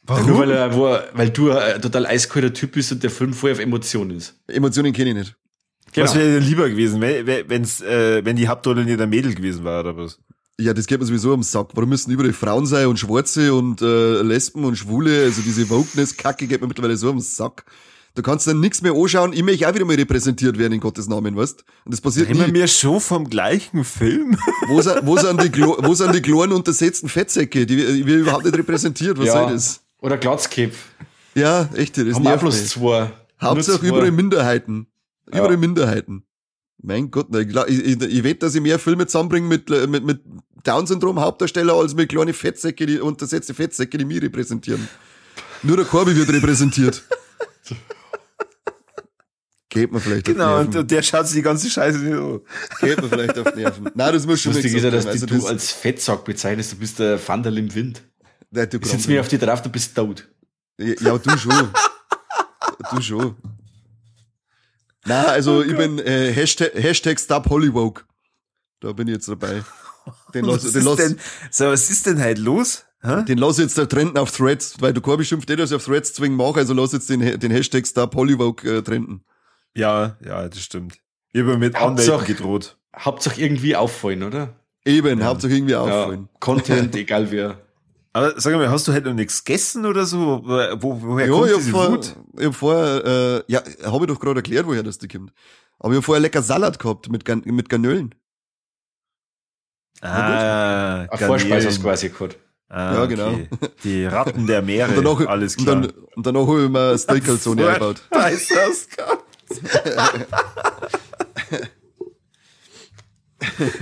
Warum? 0.03 0.27
Nur 0.27 0.39
weil, 0.39 0.51
er, 0.53 0.75
wo, 0.75 0.97
weil 1.13 1.31
du 1.31 1.51
ein 1.51 1.83
total 1.83 2.07
eiskalter 2.07 2.53
Typ 2.53 2.73
bist 2.73 2.93
und 2.93 3.03
der 3.03 3.11
Film 3.11 3.35
voll 3.35 3.53
auf 3.53 3.59
Emotionen 3.59 4.17
ist. 4.17 4.35
Emotionen 4.47 4.93
kenne 4.93 5.11
ich 5.11 5.17
nicht. 5.17 5.37
Genau. 5.93 6.07
Was 6.07 6.15
wäre 6.15 6.35
denn 6.35 6.43
lieber 6.45 6.69
gewesen, 6.69 7.01
wenn, 7.01 7.27
wenn's, 7.49 7.81
äh, 7.81 8.25
wenn 8.25 8.37
die 8.37 8.47
Hauptrolle 8.47 8.85
nicht 8.85 9.01
ein 9.01 9.11
Mädel 9.11 9.35
gewesen 9.35 9.65
war 9.65 9.81
oder 9.81 9.97
was? 9.97 10.19
Ja, 10.61 10.75
das 10.75 10.87
geht 10.87 10.99
mir 10.99 11.07
sowieso 11.07 11.33
am 11.33 11.45
Sack. 11.45 11.69
Warum 11.75 11.89
müssen 11.89 12.11
überall 12.11 12.33
Frauen 12.33 12.67
sein 12.67 12.89
und 12.89 12.99
Schwarze 12.99 13.55
und 13.55 13.81
äh, 13.81 14.23
Lesben 14.23 14.65
und 14.65 14.77
Schwule? 14.77 15.23
Also 15.23 15.41
diese 15.43 15.71
Wokeness-Kacke 15.71 16.49
geht 16.49 16.61
mir 16.61 16.67
mittlerweile 16.67 16.97
so 16.97 17.11
am 17.11 17.21
Sack. 17.21 17.65
Du 18.17 18.23
kannst 18.23 18.49
dann 18.49 18.59
nichts 18.59 18.83
mehr 18.83 18.93
anschauen. 18.93 19.33
Ich 19.33 19.45
möchte 19.45 19.69
auch 19.69 19.75
wieder 19.75 19.85
mal 19.85 19.95
repräsentiert 19.95 20.59
werden 20.59 20.73
in 20.73 20.81
Gottes 20.81 21.07
Namen, 21.07 21.37
weißt? 21.37 21.65
Und 21.85 21.95
das 21.95 22.01
passiert 22.01 22.29
Reden 22.29 22.49
nie. 22.49 22.55
wir 22.55 22.67
schon 22.67 23.01
vom 23.01 23.31
gleichen 23.31 23.85
Film? 23.85 24.37
Wo 24.67 24.83
sind, 24.83 25.07
wo 25.07 25.17
sind 25.17 25.41
die, 25.41 25.63
wo 25.63 25.95
sind 25.95 26.13
die 26.13 26.23
kleinen 26.23 26.53
untersetzten 26.53 27.09
Fettsäcke? 27.09 27.65
Die, 27.65 27.77
die 27.77 28.05
wir 28.05 28.17
überhaupt 28.17 28.45
nicht 28.45 28.59
repräsentiert. 28.59 29.17
Was 29.17 29.27
ja. 29.27 29.33
soll 29.35 29.53
das? 29.53 29.81
Oder 30.01 30.19
Glatzkopf. 30.19 30.75
Ja, 31.37 31.69
echt. 31.75 31.97
Das 31.97 32.15
Haben 32.15 32.25
nervt 32.25 32.41
bloß 32.41 32.67
zwei. 32.67 33.13
Hauptsache 33.41 33.87
überall 33.87 34.11
Minderheiten. 34.11 34.89
Überall 35.27 35.53
ja. 35.53 35.57
Minderheiten. 35.57 36.25
Mein 36.81 37.11
Gott, 37.11 37.35
ich, 37.35 37.57
ich, 37.69 38.01
ich 38.01 38.25
wette, 38.25 38.47
dass 38.47 38.55
ich 38.55 38.61
mehr 38.61 38.79
Filme 38.79 39.07
zusammenbringe 39.07 39.49
mit, 39.49 39.69
mit, 39.89 40.05
mit 40.05 40.21
Down-Syndrom 40.63 41.21
Hauptdarsteller 41.21 41.75
als 41.75 41.95
mit 41.95 42.09
kleine 42.09 42.33
Fettsäcke, 42.33 42.87
die 42.87 43.01
untersetzte 43.01 43.55
Fettsäcke, 43.55 43.99
die 43.99 44.05
mich 44.05 44.23
repräsentieren. 44.23 44.89
Nur 45.63 45.77
der 45.77 45.87
Korbi 45.87 46.15
wird 46.17 46.29
repräsentiert. 46.29 47.03
Geht 49.71 49.93
mir 49.93 50.01
vielleicht 50.01 50.25
genau, 50.25 50.45
auf 50.45 50.51
Nerven. 50.51 50.71
Genau, 50.71 50.81
und 50.81 50.91
der 50.91 51.03
schaut 51.03 51.27
sich 51.27 51.37
die 51.37 51.43
ganze 51.43 51.69
Scheiße 51.69 51.99
nicht 51.99 52.17
an. 52.17 52.41
Geht 52.81 53.03
mir 53.03 53.09
vielleicht 53.09 53.39
auf 53.39 53.55
Nerven. 53.55 53.91
Nein, 53.95 54.13
das 54.15 54.27
muss 54.27 54.41
schon 54.41 54.55
Lustig 54.55 54.75
ist 54.75 54.83
ja, 54.83 54.91
dass 54.91 55.07
also 55.07 55.27
du 55.27 55.35
das 55.35 55.45
als 55.45 55.73
Fettsack 55.73 56.25
bezeichnest, 56.25 56.73
du 56.73 56.77
bist 56.77 56.99
der 56.99 57.19
Vandal 57.29 57.59
im 57.59 57.75
Wind. 57.75 58.03
Nein, 58.51 58.71
du 58.71 58.79
sitzt 58.83 59.09
mir 59.09 59.21
auf 59.21 59.29
die 59.29 59.37
drauf, 59.37 59.61
du 59.61 59.69
bist 59.69 59.95
tot. 59.95 60.27
Ja, 60.79 61.19
du 61.19 61.37
schon. 61.37 61.71
du 62.91 63.03
schon. 63.03 63.37
Na, 65.05 65.25
also 65.27 65.59
oh 65.59 65.63
ich 65.63 65.77
bin 65.77 65.99
äh, 65.99 66.33
Hashtag, 66.33 66.73
Hashtag 66.75 67.19
Stop 67.19 67.49
Hollywood. 67.49 68.05
Da 68.81 68.93
bin 68.93 69.09
ich 69.09 69.15
jetzt 69.15 69.29
dabei. 69.29 69.63
Den 70.35 70.47
was, 70.47 70.65
los, 70.65 70.73
den 70.73 70.85
los, 70.85 70.97
denn, 70.97 71.19
so, 71.51 71.67
was 71.67 71.91
ist 71.91 72.07
denn 72.07 72.21
halt 72.21 72.39
los? 72.39 72.85
Hä? 73.03 73.25
Den 73.25 73.39
lass 73.39 73.59
jetzt 73.59 73.79
der 73.79 73.89
trenden 73.89 74.19
auf 74.19 74.33
Threads, 74.33 74.77
weil 74.81 74.93
du 74.93 75.01
Korbi 75.01 75.25
schimpft, 75.25 75.49
dass 75.51 75.71
ich 75.71 75.77
auf 75.77 75.85
Threads 75.85 76.15
zwingen 76.15 76.37
mache, 76.37 76.57
also 76.57 76.75
lass 76.75 76.93
jetzt 76.93 77.09
den, 77.11 77.21
den 77.39 77.51
Hashtag 77.51 77.87
Stop 77.87 78.15
Hollywood 78.15 78.65
äh, 78.65 78.83
trenden. 78.83 79.25
Ja, 79.75 80.17
ja, 80.25 80.49
das 80.49 80.61
stimmt. 80.61 80.99
Ich 81.33 81.43
habe 81.43 81.59
mit 81.59 81.77
Anwälten 81.77 82.25
gedroht. 82.25 82.77
Hauptsache 82.97 83.41
irgendwie 83.41 83.77
auffallen, 83.77 84.23
oder? 84.23 84.57
Eben, 84.85 85.21
ja. 85.21 85.27
Hauptsache 85.27 85.53
irgendwie 85.53 85.77
auffallen. 85.77 86.29
Ja, 86.33 86.39
Content, 86.41 86.97
egal 86.97 87.31
wer. 87.31 87.61
Aber 88.13 88.41
sag 88.41 88.55
mal, 88.55 88.71
hast 88.71 88.89
du 88.89 88.93
halt 88.93 89.05
noch 89.05 89.15
nichts 89.15 89.45
gegessen 89.45 89.87
oder 89.87 90.07
so? 90.07 90.43
Wo, 90.45 91.03
woher 91.03 91.27
ja, 91.27 91.33
kommt 91.33 91.51
ich 91.51 91.57
diese 91.57 91.71
vor, 91.71 91.93
Wut? 91.93 92.17
Ich 92.39 92.47
hab 92.47 92.55
vorher, 92.55 93.05
äh, 93.05 93.53
ja, 93.53 93.63
habe 93.85 94.05
ich 94.05 94.13
doch 94.13 94.21
gerade 94.21 94.39
erklärt, 94.39 94.67
woher 94.67 94.83
das 94.83 94.99
die 94.99 95.09
kommt. 95.09 95.33
Aber 95.79 95.93
ich 95.93 95.99
hab 95.99 96.05
vorher 96.05 96.21
lecker 96.21 96.43
Salat 96.43 96.79
gehabt 96.79 97.11
mit, 97.11 97.27
mit 97.47 97.69
Garnelen. 97.69 98.15
Ah, 100.01 101.07
Ein 101.11 101.19
Vorspeise 101.19 101.69
hast 101.69 101.79
du 101.79 101.83
quasi 101.83 102.09
gehabt. 102.09 102.39
Ah, 102.69 102.95
ja, 102.95 103.07
genau. 103.07 103.29
Okay. 103.29 103.49
Die 103.85 104.05
Ratten 104.05 104.47
der 104.47 104.63
Meere, 104.63 104.91
und 104.91 105.05
danach, 105.05 105.27
alles 105.27 105.57
klar. 105.57 105.77
Und, 105.77 105.87
dann, 105.87 105.93
und 106.17 106.27
danach 106.27 106.47
habe 106.47 106.65
ich 106.65 106.71
mir 106.71 106.99
Steak 106.99 107.25
Calzone 107.25 107.67
eingebaut. 107.67 108.03
Weiß 108.11 108.49
das 108.49 108.89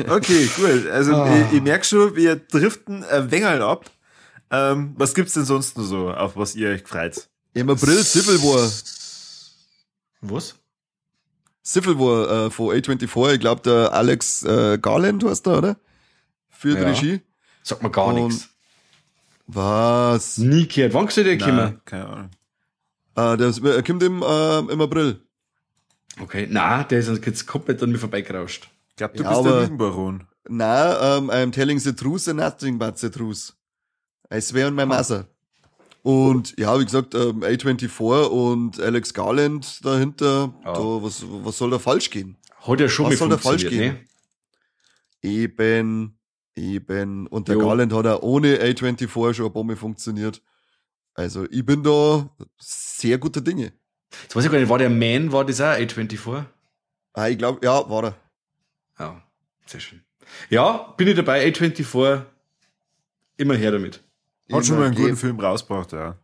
Okay, 0.09 0.49
cool. 0.59 0.89
Also 0.93 1.15
oh. 1.15 1.27
ich, 1.27 1.57
ich 1.57 1.63
merke 1.63 1.85
schon, 1.85 2.15
wir 2.15 2.37
driften 2.37 3.05
ein 3.05 3.31
wenig 3.31 3.47
ab. 3.47 3.91
Ähm, 4.51 4.95
was 4.97 5.15
gibt's 5.15 5.35
denn 5.35 5.45
sonst 5.45 5.77
noch 5.77 5.85
so, 5.85 6.11
auf 6.11 6.37
was 6.37 6.55
ihr 6.55 6.71
euch 6.71 6.83
freut? 6.83 7.29
Im 7.55 7.71
April 7.71 8.03
Civil 8.05 8.41
War. 8.43 8.71
Was? 10.21 10.55
Civil 11.65 11.99
War 11.99 12.47
äh, 12.47 12.51
von 12.51 12.77
A24, 12.77 13.35
ich 13.35 13.41
glaube 13.41 13.63
der 13.63 13.93
Alex 13.93 14.43
äh, 14.45 14.79
Garland 14.79 15.25
heißt 15.25 15.47
da, 15.47 15.59
oder? 15.59 15.77
Für 16.49 16.75
die 16.75 16.83
ja. 16.83 16.89
Regie. 16.89 17.21
Sagt 17.63 17.83
mir 17.83 17.91
gar 17.91 18.13
nichts. 18.13 18.49
Was? 19.47 20.39
Nie 20.39 20.67
gehört. 20.67 20.95
Wann 20.95 21.09
soll 21.09 21.25
der 21.25 21.39
kommen? 21.39 21.81
Keine 21.85 22.07
Ahnung. 22.07 22.31
Äh, 23.17 23.37
der, 23.37 23.83
kommt 23.83 24.03
im, 24.03 24.23
äh, 24.23 24.59
im 24.59 24.81
April. 24.81 25.21
Okay, 26.21 26.47
na, 26.51 26.85
der 26.85 27.01
ist 27.01 27.09
jetzt 27.09 27.47
komplett 27.47 27.83
an 27.83 27.91
mir 27.91 27.99
vorbeigerauscht. 27.99 28.69
Ich 28.91 28.97
glaube, 28.97 29.17
du 29.17 29.25
ja, 29.25 29.31
bist 29.31 29.45
der 29.45 29.61
Lügenbaron. 29.63 30.27
Na, 30.49 31.17
um, 31.17 31.31
I'm 31.31 31.53
telling 31.53 31.79
the 31.79 31.93
truth 31.93 32.29
and 32.29 32.39
nothing 32.39 32.79
but 32.79 32.99
the 32.99 33.11
truth. 33.11 33.56
I 34.33 34.41
swear 34.41 34.69
on 34.69 34.75
my 34.75 34.87
mother. 34.87 35.27
Und 36.03 36.57
ja, 36.57 36.79
wie 36.79 36.85
gesagt, 36.85 37.15
ähm, 37.15 37.43
A24 37.43 38.27
und 38.27 38.81
Alex 38.81 39.13
Garland 39.13 39.85
dahinter, 39.85 40.55
ja. 40.65 40.73
da, 40.73 40.81
was, 40.81 41.25
was 41.27 41.59
soll 41.59 41.71
da 41.71 41.81
falsch 41.81 42.11
gehen? 42.11 42.37
Hat 42.61 42.81
ja 42.81 42.89
schon 42.89 43.07
was 43.07 43.19
soll 43.19 43.29
da 43.29 43.39
falsch 43.39 43.69
gehen? 43.69 43.95
Ne? 43.95 44.05
Eben, 45.23 46.17
eben. 46.55 47.27
Und 47.27 47.49
der 47.49 47.57
jo. 47.57 47.67
Garland 47.67 47.93
hat 47.93 48.07
auch 48.07 48.23
ohne 48.23 48.57
A24 48.59 49.35
schon 49.35 49.47
eine 49.47 49.51
Bombe 49.51 49.77
funktioniert. 49.77 50.43
Also 51.15 51.47
ich 51.51 51.67
bin 51.67 51.83
da 51.83 52.31
sehr 52.59 53.19
guter 53.19 53.41
Dinge. 53.41 53.73
Jetzt 54.23 54.37
weiß 54.37 54.45
ich 54.45 54.51
gar 54.53 54.61
nicht, 54.61 54.69
war 54.69 54.79
der 54.79 54.91
Man, 54.91 55.33
war 55.33 55.45
das 55.45 55.61
auch 55.61 55.75
A24? 55.75 56.45
Ah, 57.15 57.29
ich 57.29 57.39
glaube, 57.39 57.65
ja, 57.65 57.91
war 57.91 58.05
er. 58.05 58.17
Ja, 58.99 59.23
sehr 59.67 59.81
schön. 59.81 60.03
Ja, 60.51 60.95
bin 60.97 61.09
ich 61.09 61.17
dabei, 61.17 61.45
A24, 61.49 62.23
immer 63.39 63.55
her 63.55 63.73
damit. 63.73 64.06
Hat 64.53 64.67
schon 64.67 64.79
mal 64.79 64.87
einen 64.87 64.95
guten 64.95 65.17
Film 65.17 65.41
rausgebracht, 65.41 65.93
ja. 65.93 66.17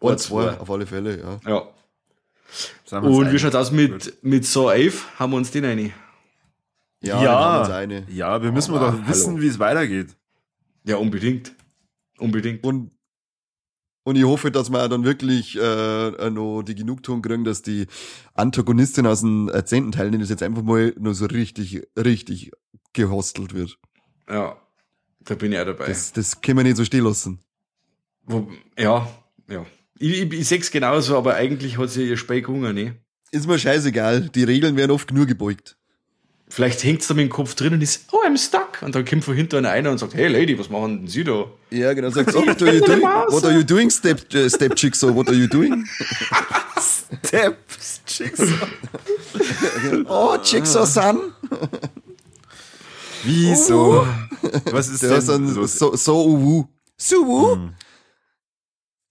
Oder 0.00 0.16
zwei, 0.16 0.58
auf 0.58 0.70
alle 0.70 0.86
Fälle, 0.86 1.20
ja. 1.20 1.40
Ja. 1.46 3.00
Und 3.00 3.32
wie 3.32 3.38
schaut 3.38 3.54
aus 3.54 3.70
mit, 3.70 4.22
mit 4.22 4.44
So 4.44 4.70
11? 4.70 5.18
Haben 5.18 5.32
wir 5.32 5.36
uns 5.36 5.50
den 5.50 5.64
eine? 5.64 5.92
Ja, 7.02 7.22
ja, 7.22 7.62
eine. 7.62 8.04
ja 8.10 8.42
wir 8.42 8.50
müssen 8.52 8.74
oh, 8.74 8.78
doch 8.78 8.94
wissen, 9.06 9.40
wie 9.40 9.46
es 9.46 9.58
weitergeht. 9.58 10.16
Ja, 10.84 10.96
unbedingt. 10.96 11.52
Unbedingt. 12.18 12.64
Und 12.64 12.90
und 14.02 14.16
ich 14.16 14.24
hoffe, 14.24 14.50
dass 14.50 14.70
wir 14.70 14.88
dann 14.88 15.04
wirklich 15.04 15.56
äh, 15.56 16.30
noch 16.30 16.62
die 16.62 16.74
Genugtuung 16.74 17.20
kriegen, 17.20 17.44
dass 17.44 17.60
die 17.62 17.86
Antagonistin 18.34 19.06
aus 19.06 19.20
dem 19.20 19.50
zehnten 19.66 19.92
Teil, 19.92 20.10
das 20.10 20.30
jetzt 20.30 20.42
einfach 20.42 20.62
mal 20.62 20.94
nur 20.98 21.14
so 21.14 21.26
richtig, 21.26 21.82
richtig 21.96 22.50
gehostelt 22.94 23.54
wird. 23.54 23.78
Ja, 24.28 24.56
da 25.20 25.34
bin 25.34 25.52
ich 25.52 25.58
auch 25.58 25.66
dabei. 25.66 25.86
Das, 25.86 26.12
das 26.12 26.40
können 26.40 26.58
wir 26.58 26.64
nicht 26.64 26.76
so 26.76 26.84
stehen 26.84 27.04
lassen. 27.04 27.40
Ja, 28.78 29.08
ja. 29.48 29.66
Ich, 29.98 30.22
ich, 30.22 30.32
ich 30.32 30.48
sehe 30.48 30.58
es 30.58 30.70
genauso, 30.70 31.16
aber 31.16 31.34
eigentlich 31.34 31.78
hat 31.78 31.90
sie 31.90 32.08
ihr 32.08 32.16
Speck 32.16 32.48
Hunger, 32.48 32.72
ne? 32.72 32.96
Ist 33.32 33.46
mir 33.46 33.58
scheißegal. 33.58 34.30
Die 34.34 34.44
Regeln 34.44 34.76
werden 34.76 34.90
oft 34.90 35.12
nur 35.12 35.26
gebeugt. 35.26 35.76
Vielleicht 36.48 36.82
hängt 36.82 37.00
es 37.00 37.06
da 37.06 37.14
mit 37.14 37.26
dem 37.26 37.30
Kopf 37.30 37.54
drin 37.54 37.74
und 37.74 37.80
ist, 37.80 38.06
oh, 38.10 38.26
I'm 38.26 38.36
stuck. 38.36 38.82
Und 38.82 38.92
dann 38.96 39.04
kommt 39.04 39.24
von 39.24 39.36
hinten 39.36 39.64
einer 39.64 39.92
und 39.92 39.98
sagt, 39.98 40.14
hey 40.14 40.26
Lady, 40.26 40.58
was 40.58 40.68
machen 40.68 40.98
denn 40.98 41.06
Sie 41.06 41.22
da? 41.22 41.44
Ja, 41.70 41.92
genau. 41.92 42.10
Sagt, 42.10 42.34
oh, 42.34 42.40
what 42.46 42.60
are 42.60 42.74
you 42.74 42.80
doing? 42.80 43.02
What 43.02 43.44
are 43.44 43.54
you 43.54 43.62
doing, 43.62 43.88
Step, 43.88 44.22
uh, 44.34 44.48
Step 44.48 44.74
Jigsaw? 44.76 45.14
What 45.14 45.28
are 45.28 45.36
you 45.36 45.46
doing? 45.46 45.86
Step 46.80 47.56
Jigsaw. 48.04 48.66
oh, 50.06 50.38
Jigsaw 50.42 50.84
Son. 50.86 51.32
Wieso? 53.22 54.02
Oh. 54.02 54.06
Was 54.72 54.88
ist 54.88 55.02
der 55.04 55.20
denn 55.20 55.46
ist 55.46 55.54
los? 55.54 55.78
So, 55.78 55.94
so 55.94 56.24
uwu. 56.26 56.64
So 56.96 57.16
uwu? 57.22 57.54
Hm. 57.54 57.74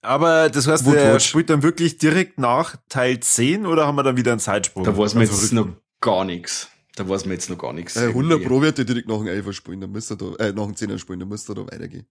Aber 0.02 0.48
das 0.48 0.66
heißt, 0.66 0.86
der 0.86 1.20
spielt 1.20 1.50
dann 1.50 1.62
wirklich 1.62 1.98
direkt 1.98 2.38
nach 2.38 2.76
Teil 2.88 3.20
10 3.20 3.66
oder 3.66 3.86
haben 3.86 3.96
wir 3.96 4.02
dann 4.02 4.16
wieder 4.16 4.32
einen 4.32 4.40
Zeitsprung? 4.40 4.84
Da 4.84 4.96
weiß 4.96 5.14
man 5.14 5.24
jetzt 5.24 5.52
noch 5.52 5.68
gar 6.00 6.24
nichts. 6.24 6.68
Da 6.96 7.08
weiß 7.08 7.26
man 7.26 7.32
jetzt 7.32 7.50
noch 7.50 7.58
gar 7.58 7.72
nichts. 7.72 7.96
Äh, 7.96 8.08
100 8.08 8.44
Pro 8.44 8.60
wird 8.62 8.78
er 8.78 8.84
direkt 8.84 9.08
nach 9.08 9.18
dem 9.18 9.26
11 9.26 9.52
spielen, 9.52 9.80
dann 9.80 9.92
müsste 9.92 10.14
er 10.14 10.16
da, 10.16 10.44
äh, 10.44 10.52
nach 10.52 10.64
dem 10.64 10.74
10er 10.74 10.98
spielen, 10.98 11.20
dann 11.20 11.28
müsste 11.28 11.52
er 11.52 11.56
da 11.56 11.62
weitergehen. 11.66 12.06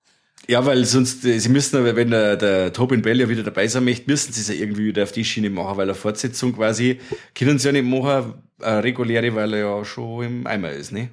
Ja, 0.48 0.66
weil 0.66 0.86
sonst, 0.86 1.26
äh, 1.26 1.38
sie 1.38 1.50
müssen, 1.50 1.84
wenn 1.84 2.12
der, 2.12 2.38
der 2.38 2.74
Tobin 2.74 3.02
Bell 3.02 3.20
ja 3.20 3.28
wieder 3.28 3.44
dabei 3.44 3.68
sein 3.68 3.84
möchte, 3.84 4.10
müssen 4.10 4.32
sie 4.34 4.42
es 4.42 4.48
ja 4.48 4.56
irgendwie 4.56 4.86
wieder 4.86 5.04
auf 5.04 5.12
die 5.12 5.26
Schiene 5.26 5.50
machen, 5.50 5.78
weil 5.78 5.88
eine 5.88 5.96
Fortsetzung 5.96 6.56
quasi, 6.56 7.00
können 7.36 7.60
sie 7.60 7.68
ja 7.68 7.72
nicht 7.72 7.86
machen, 7.86 8.36
eine 8.60 8.84
reguläre, 8.84 9.36
weil 9.36 9.54
er 9.54 9.60
ja 9.60 9.86
schon 9.86 10.26
im 10.26 10.48
Eimer 10.48 10.72
ist, 10.72 10.92
ne? 10.92 11.10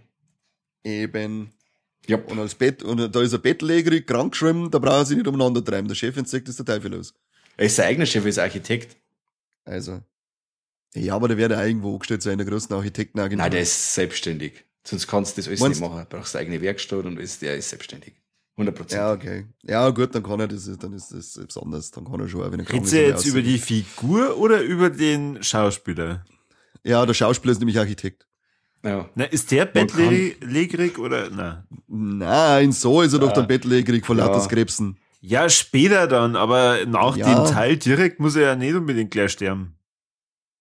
Eben. 0.84 1.50
Ja. 2.06 2.18
Und 2.18 2.38
als 2.38 2.54
Bett, 2.54 2.82
und 2.82 3.14
da 3.14 3.20
ist 3.20 3.34
ein 3.34 3.40
Bettläger 3.40 4.00
krank 4.00 4.32
geschrieben, 4.32 4.70
da 4.70 4.78
brauchen 4.78 5.06
sie 5.06 5.16
nicht 5.16 5.26
umeinander 5.26 5.64
treiben. 5.64 5.88
Der 5.88 5.94
Chef 5.94 6.16
entdeckt 6.16 6.48
ist 6.48 6.58
der 6.58 6.66
Teufel 6.66 6.92
los. 6.92 7.14
Er 7.56 7.66
ist 7.66 7.78
der 7.78 7.86
eigene 7.86 8.06
Chef, 8.06 8.24
er 8.24 8.28
ist 8.28 8.38
Architekt. 8.38 8.96
Also. 9.64 10.00
Ja, 10.94 11.14
aber 11.14 11.28
der 11.28 11.36
wird 11.36 11.52
ja 11.52 11.64
irgendwo 11.64 11.92
angestellt 11.92 12.22
sein, 12.22 12.32
in 12.32 12.38
der 12.38 12.46
großen 12.46 12.74
Architektenagentur. 12.74 13.42
Nein, 13.42 13.50
der 13.50 13.60
ist 13.60 13.94
selbstständig. 13.94 14.64
Sonst 14.84 15.06
kannst 15.06 15.36
du 15.36 15.40
das 15.40 15.48
alles 15.48 15.60
Meinst 15.60 15.80
nicht 15.80 15.90
machen. 15.90 16.06
Du 16.08 16.16
brauchst 16.16 16.36
eine 16.36 16.42
eigene 16.42 16.62
Werkstatt 16.62 17.04
und 17.04 17.18
alles, 17.18 17.38
der 17.38 17.56
ist 17.56 17.70
selbstständig. 17.70 18.14
100 18.56 18.92
Ja, 18.92 19.12
okay. 19.12 19.46
Ja, 19.62 19.90
gut, 19.90 20.14
dann 20.14 20.22
kann 20.22 20.40
er 20.40 20.48
das, 20.48 20.64
dann 20.78 20.92
ist 20.94 21.12
das 21.12 21.38
besonders. 21.46 21.90
Dann 21.90 22.04
kann 22.04 22.20
er 22.20 22.28
schon, 22.28 22.40
wenn 22.50 22.60
er 22.60 22.72
Redest 22.72 22.92
du 22.92 23.06
jetzt 23.06 23.26
über 23.26 23.42
die 23.42 23.58
Figur 23.58 24.38
oder 24.38 24.62
über 24.62 24.88
den 24.88 25.42
Schauspieler? 25.42 26.24
Ja, 26.82 27.04
der 27.04 27.12
Schauspieler 27.14 27.52
ist 27.52 27.58
nämlich 27.58 27.78
Architekt. 27.78 28.25
Ja. 28.86 29.10
Na, 29.16 29.24
ist 29.24 29.50
der 29.50 29.66
bettlägerig 29.66 30.98
oder? 30.98 31.28
Na. 31.34 31.64
Nein, 31.88 32.70
so 32.70 33.02
ist 33.02 33.12
er 33.12 33.20
ja. 33.20 33.26
doch 33.26 33.32
dann 33.32 33.48
bettlägerig 33.48 34.06
von 34.06 34.16
ja. 34.16 34.26
lauter 34.26 34.46
Krebsen. 34.46 34.96
Ja, 35.20 35.48
später 35.48 36.06
dann, 36.06 36.36
aber 36.36 36.86
nach 36.86 37.16
ja. 37.16 37.44
dem 37.44 37.52
Teil 37.52 37.76
direkt 37.78 38.20
muss 38.20 38.36
er 38.36 38.42
ja 38.42 38.56
nicht 38.56 38.74
unbedingt 38.74 39.10
gleich 39.10 39.32
sterben. 39.32 39.74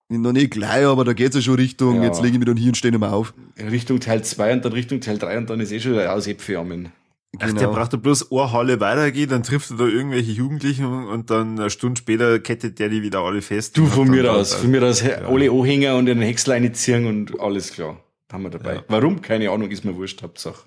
Noch 0.10 0.32
nicht 0.32 0.52
gleich, 0.52 0.86
aber 0.86 1.04
da 1.04 1.14
geht's 1.14 1.36
ja 1.36 1.42
schon 1.42 1.56
Richtung, 1.56 1.98
ja. 1.98 2.04
jetzt 2.04 2.22
lege 2.22 2.34
ich 2.34 2.40
mich 2.40 2.48
dann 2.48 2.58
hier 2.58 2.70
und 2.70 2.78
stehe 2.78 2.98
mal 2.98 3.12
auf. 3.12 3.34
Richtung 3.60 4.00
Teil 4.00 4.24
2 4.24 4.54
und 4.54 4.66
dann 4.66 4.74
Richtung 4.74 5.02
Teil 5.02 5.18
3 5.20 5.38
und 5.38 5.50
dann 5.50 5.60
ist 5.60 5.72
eh 5.72 5.80
schon 5.80 5.94
der 5.94 6.14
Aushebfirmen. 6.14 6.92
Ach, 7.40 7.48
genau. 7.48 7.60
der 7.60 7.68
braucht 7.68 7.94
da 7.94 7.98
bloß 7.98 8.32
eine 8.32 8.52
Halle 8.52 8.80
weitergehen, 8.80 9.30
dann 9.30 9.44
trifft 9.44 9.72
er 9.72 9.78
da 9.78 9.86
irgendwelche 9.86 10.32
Jugendlichen 10.32 10.86
und 10.86 11.30
dann 11.30 11.60
eine 11.60 11.70
Stunde 11.70 12.00
später 12.00 12.40
kettet 12.40 12.80
der 12.80 12.90
die 12.90 13.02
wieder 13.02 13.20
alle 13.20 13.42
fest. 13.42 13.78
Du, 13.78 13.86
von 13.86 14.10
mir 14.10 14.32
aus, 14.32 14.54
von 14.54 14.72
mir 14.72 14.84
aus 14.84 15.02
ja. 15.02 15.28
alle 15.28 15.52
Anhänger 15.52 15.96
und 15.96 16.06
den 16.06 16.22
Häcksleine 16.22 16.72
ziehen 16.72 17.06
und 17.08 17.40
alles 17.40 17.74
klar. 17.74 18.00
Haben 18.32 18.44
wir 18.44 18.50
dabei. 18.50 18.76
Ja. 18.76 18.84
Warum? 18.88 19.22
Keine 19.22 19.50
Ahnung, 19.50 19.70
ist 19.72 19.86
mir 19.86 19.96
wurscht, 19.96 20.22
Hauptsache. 20.22 20.64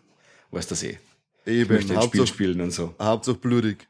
Weißt 0.51 0.71
du 0.71 0.75
das 0.75 0.83
eh. 0.83 0.99
Eben, 1.47 1.79
ich 1.79 1.89
möchte 1.89 2.03
Spiel 2.03 2.27
spielen 2.27 2.61
und 2.61 2.71
so. 2.73 2.95
Hauptsache 3.01 3.37
blutig. 3.37 3.89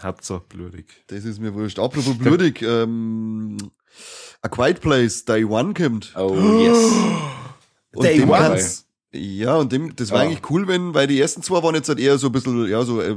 Hauptsache 0.00 0.42
blutig. 0.48 0.86
Das 1.06 1.24
ist 1.24 1.40
mir 1.40 1.54
wurscht. 1.54 1.78
Apropos 1.78 2.16
blutig, 2.18 2.62
ähm, 2.62 3.56
A 4.40 4.48
Quiet 4.48 4.80
Place 4.80 5.24
Day 5.24 5.44
One 5.44 5.74
kommt. 5.74 6.12
Oh, 6.16 6.34
yes. 6.60 6.92
Und 7.94 8.04
Day 8.04 8.22
One. 8.22 8.60
Ja, 9.14 9.56
und 9.56 9.72
dem, 9.72 9.94
das 9.94 10.10
war 10.10 10.20
oh. 10.20 10.22
eigentlich 10.22 10.50
cool, 10.50 10.66
wenn, 10.68 10.94
weil 10.94 11.06
die 11.06 11.20
ersten 11.20 11.42
zwei 11.42 11.62
waren 11.62 11.74
jetzt 11.74 11.88
halt 11.90 12.00
eher 12.00 12.16
so 12.16 12.28
ein 12.28 12.32
bisschen, 12.32 12.66
ja, 12.66 12.82
so 12.82 13.00
äh, 13.02 13.16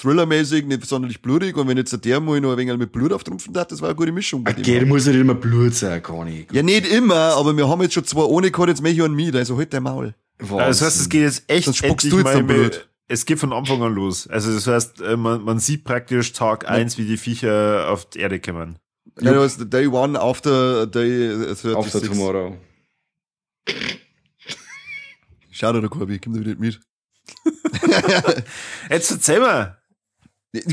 Thriller-mäßig, 0.00 0.64
nicht 0.66 0.86
sonderlich 0.86 1.22
blutig, 1.22 1.56
und 1.56 1.66
wenn 1.66 1.76
jetzt 1.76 2.04
der 2.04 2.20
mal 2.20 2.40
noch 2.40 2.52
ein 2.52 2.58
wenig 2.58 2.76
mit 2.78 2.92
Blut 2.92 3.12
auftrumpfen 3.12 3.56
hat, 3.56 3.72
das 3.72 3.80
war 3.80 3.88
eine 3.88 3.96
gute 3.96 4.12
Mischung. 4.12 4.46
Okay, 4.48 4.78
da 4.78 4.86
muss 4.86 5.06
nicht 5.06 5.16
immer 5.16 5.34
Blut 5.34 5.74
sein, 5.74 6.00
nicht. 6.24 6.52
Ja, 6.52 6.62
nicht 6.62 6.86
immer, 6.86 7.34
aber 7.36 7.56
wir 7.56 7.68
haben 7.68 7.82
jetzt 7.82 7.94
schon 7.94 8.04
zwei 8.04 8.22
ohne 8.22 8.52
gehabt, 8.52 8.68
jetzt 8.68 8.82
mich 8.82 9.00
und 9.02 9.14
mich, 9.14 9.34
also 9.34 9.58
halt 9.58 9.74
dein 9.74 9.82
Maul. 9.82 10.14
Wahnsinn. 10.38 10.58
Also 10.60 10.84
das 10.84 10.92
heißt, 10.92 11.00
es 11.00 11.08
geht 11.08 11.22
jetzt 11.22 11.44
echt 11.48 11.64
Sonst 11.64 11.82
endlich 11.82 12.12
du 12.12 12.18
jetzt 12.18 12.24
mal 12.24 12.42
mit, 12.42 12.88
es 13.08 13.26
geht 13.26 13.40
von 13.40 13.52
Anfang 13.52 13.82
an 13.82 13.92
los. 13.92 14.28
Also 14.28 14.52
das 14.52 14.66
heißt, 14.68 15.00
äh, 15.00 15.16
man, 15.16 15.42
man 15.42 15.58
sieht 15.58 15.84
praktisch 15.84 16.32
Tag 16.32 16.68
eins, 16.68 16.96
wie 16.96 17.06
die 17.06 17.16
Viecher 17.16 17.88
auf 17.90 18.06
die 18.06 18.20
Erde 18.20 18.40
kommen. 18.40 18.78
Ja, 19.20 19.32
it 19.32 19.38
was 19.38 19.56
the 19.56 19.68
day 19.68 19.86
one 19.86 20.18
after 20.18 20.86
day 20.86 21.28
36. 21.28 21.76
After 21.76 22.02
tomorrow. 22.02 22.56
Schau 25.56 25.72
dir, 25.72 25.88
Korbi, 25.88 26.18
komm 26.18 26.34
da 26.34 26.40
wieder 26.40 26.56
mit. 26.58 26.80
Jetzt 28.90 29.12
erzähl 29.12 29.38
mal. 29.38 29.78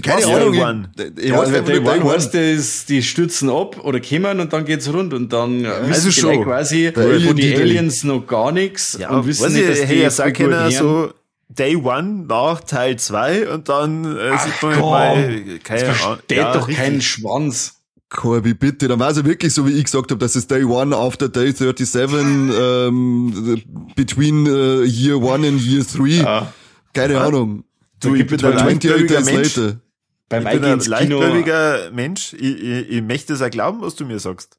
Keine 0.04 0.24
Was 0.24 0.26
Ahnung. 0.26 0.60
One? 0.60 0.92
Ich, 1.18 1.30
ja, 1.30 1.38
weiß, 1.38 1.66
Day 1.66 1.80
One 1.80 2.04
heißt, 2.12 2.34
das, 2.34 2.86
die 2.88 3.04
stützen 3.04 3.52
ab 3.52 3.84
oder 3.84 4.00
kommen 4.00 4.40
und 4.40 4.52
dann 4.52 4.66
geht's 4.66 4.92
rund 4.92 5.14
und 5.14 5.32
dann 5.32 5.62
ja, 5.64 5.82
wissen 5.88 6.08
also 6.08 6.12
schon. 6.12 6.44
quasi 6.44 6.92
von 6.94 7.36
die 7.36 7.56
Aliens 7.56 8.04
noch 8.04 8.26
gar 8.26 8.52
nichts 8.52 8.98
ja, 9.00 9.12
und 9.12 9.28
wissen 9.28 9.54
nicht, 9.54 9.70
dass 9.70 9.80
ich, 9.80 9.88
hey, 9.88 10.10
sag 10.10 10.34
keiner 10.34 10.72
so 10.72 11.14
Day 11.48 11.76
One 11.76 12.26
nach 12.28 12.62
Teil 12.62 12.98
2 12.98 13.50
und 13.50 13.70
dann 13.70 14.06
äh, 14.18 14.38
sieht 14.40 14.64
man 14.64 14.80
komm, 14.80 14.90
mal, 14.90 15.60
keine 15.64 15.90
Ahnung. 15.90 16.20
Ja, 16.32 16.54
doch 16.54 16.68
richtig. 16.68 16.84
kein 16.84 17.02
Schwanz. 17.02 17.81
Corby, 18.12 18.54
bitte, 18.54 18.90
dann 18.90 19.00
war 19.00 19.12
es 19.12 19.18
ja 19.18 19.26
wirklich 19.26 19.54
so, 19.54 19.66
wie 19.66 19.72
ich 19.72 19.86
gesagt 19.86 20.12
habe, 20.12 20.20
dass 20.20 20.36
es 20.36 20.46
Day 20.46 20.66
One 20.66 20.94
after 20.94 21.30
Day 21.30 21.54
37, 21.54 22.20
ähm, 22.20 23.64
between 23.96 24.46
uh, 24.48 24.84
Year 24.84 25.16
One 25.16 25.48
and 25.48 25.62
Year 25.62 25.86
Three. 25.88 26.22
Ja. 26.22 26.52
Keine 26.94 27.14
ja. 27.14 27.26
Ahnung. 27.26 27.64
Du, 28.02 28.14
ich 28.14 28.28
bin 28.28 28.44
ein 28.44 28.54
leichtgläubiger 28.54 29.22
Mensch. 29.22 29.56
Later. 29.56 29.80
Beim 30.28 30.46
ich 30.46 30.52
bin 30.52 30.66
ein 30.66 30.80
leichtgläubiger 30.80 31.92
Mensch. 31.92 32.34
Ich, 32.34 32.62
ich, 32.62 32.90
ich 32.90 33.02
möchte 33.02 33.34
es 33.34 33.42
auch 33.42 33.50
glauben, 33.50 33.80
was 33.82 33.96
du 33.96 34.06
mir 34.06 34.20
sagst. 34.20 34.58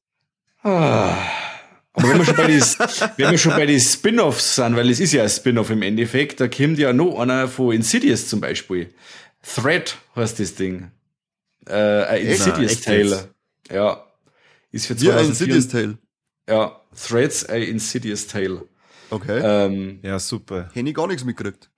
Ah. 0.62 1.14
Aber 1.92 2.08
wenn 2.08 2.18
wir 2.18 2.24
schon 2.24 2.36
bei 2.36 2.46
die, 2.46 2.60
wenn 3.18 3.30
wir 3.32 3.38
schon 3.38 3.52
bei 3.52 3.66
den 3.66 3.80
Spin-offs 3.80 4.54
sind, 4.54 4.76
weil 4.76 4.88
es 4.88 4.98
ist 4.98 5.12
ja 5.12 5.24
ein 5.24 5.28
Spin-off 5.28 5.68
im 5.68 5.82
Endeffekt, 5.82 6.40
da 6.40 6.48
kommt 6.48 6.78
ja 6.78 6.94
noch 6.94 7.18
einer 7.18 7.48
von 7.48 7.74
Insidious 7.74 8.28
zum 8.28 8.40
Beispiel. 8.40 8.94
Thread 9.42 9.98
heißt 10.16 10.40
das 10.40 10.54
Ding. 10.54 10.90
Äh, 11.66 11.74
ein 11.74 12.26
Insidious 12.28 12.80
Tale. 12.80 13.28
Ja. 13.72 14.04
Ist 14.70 14.86
für 14.86 14.96
2004. 14.96 15.46
Wie 15.46 15.52
ein 15.52 15.68
Tale. 15.68 15.98
Ja, 16.48 16.80
Threads, 16.96 17.48
a 17.48 17.54
Insidious 17.54 18.26
Tale. 18.26 18.62
Okay. 19.10 19.40
Ähm, 19.44 20.00
ja, 20.02 20.18
super. 20.18 20.70
Hätte 20.72 20.88
ich 20.88 20.94
gar 20.94 21.06
nichts 21.06 21.24
mitgekriegt. 21.24 21.70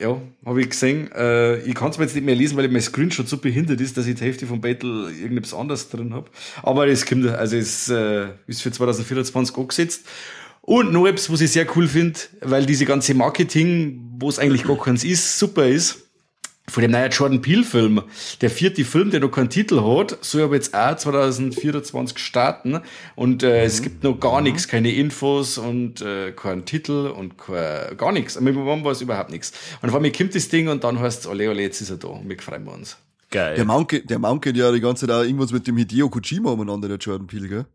Ja, 0.00 0.20
habe 0.44 0.60
ich 0.60 0.70
gesehen. 0.70 1.10
Äh, 1.12 1.58
ich 1.60 1.74
kann 1.74 1.90
es 1.90 1.98
mir 1.98 2.04
jetzt 2.04 2.14
nicht 2.14 2.24
mehr 2.24 2.34
lesen, 2.34 2.56
weil 2.56 2.68
mein 2.68 2.80
Screenshot 2.82 3.28
so 3.28 3.38
behindert 3.38 3.80
ist, 3.80 3.96
dass 3.96 4.06
ich 4.06 4.16
die 4.16 4.24
Hälfte 4.24 4.46
vom 4.46 4.60
Battle 4.60 5.10
irgendetwas 5.10 5.54
anderes 5.54 5.88
drin 5.88 6.12
habe. 6.14 6.30
Aber 6.62 6.86
es 6.88 7.06
kommt, 7.06 7.26
also 7.26 7.56
es 7.56 7.88
äh, 7.88 8.28
ist 8.46 8.62
für 8.62 8.72
2024 8.72 9.56
angesetzt. 9.56 10.06
Und 10.62 10.92
noch 10.92 11.06
etwas, 11.06 11.30
was 11.30 11.40
ich 11.40 11.52
sehr 11.52 11.66
cool 11.76 11.86
finde, 11.86 12.18
weil 12.40 12.66
diese 12.66 12.84
ganze 12.84 13.14
Marketing, 13.14 14.14
wo 14.18 14.28
es 14.28 14.40
eigentlich 14.40 14.64
gar 14.64 14.78
keins 14.78 15.04
ist, 15.04 15.38
super 15.38 15.66
ist 15.66 16.05
von 16.68 16.82
dem 16.82 16.90
neuen 16.90 17.10
Jordan 17.10 17.42
Peele 17.42 17.62
Film. 17.62 18.02
Der 18.40 18.50
vierte 18.50 18.84
Film, 18.84 19.10
der 19.10 19.20
noch 19.20 19.30
keinen 19.30 19.50
Titel 19.50 19.80
hat, 19.82 20.18
soll 20.24 20.42
aber 20.42 20.56
jetzt 20.56 20.74
auch 20.74 20.96
2024 20.96 22.18
starten 22.18 22.80
und 23.14 23.42
äh, 23.42 23.46
mhm. 23.46 23.66
es 23.66 23.82
gibt 23.82 24.02
noch 24.02 24.18
gar 24.18 24.38
mhm. 24.38 24.44
nichts, 24.44 24.68
keine 24.68 24.92
Infos 24.92 25.58
und 25.58 26.00
äh, 26.00 26.32
keinen 26.32 26.64
Titel 26.64 27.12
und 27.16 27.38
kein, 27.38 27.96
gar 27.96 28.12
nichts. 28.12 28.40
Wir 28.40 28.54
haben 28.54 28.84
was 28.84 29.00
überhaupt 29.00 29.30
nichts. 29.30 29.52
Und 29.82 29.90
vor 29.90 30.00
mir 30.00 30.12
kommt 30.12 30.34
das 30.34 30.48
Ding 30.48 30.68
und 30.68 30.84
dann 30.84 30.98
heißt 30.98 31.20
es, 31.20 31.26
ole, 31.26 31.48
ole, 31.50 31.62
jetzt 31.62 31.80
ist 31.80 31.90
er 31.90 31.98
da 31.98 32.08
und 32.08 32.28
wir 32.28 32.38
freuen 32.38 32.66
uns. 32.66 32.96
Geil. 33.30 33.56
Der 33.56 33.64
Manke, 33.64 34.04
der 34.04 34.18
Manke 34.18 34.52
ja 34.52 34.70
die 34.72 34.80
ganze 34.80 35.06
Zeit 35.06 35.14
auch 35.14 35.22
irgendwas 35.22 35.52
mit 35.52 35.66
dem 35.66 35.76
Hideo 35.76 36.08
Kojima 36.08 36.50
umeinander, 36.50 36.88
der 36.88 36.98
Jordan 36.98 37.26
Peele, 37.26 37.48
gell? 37.48 37.66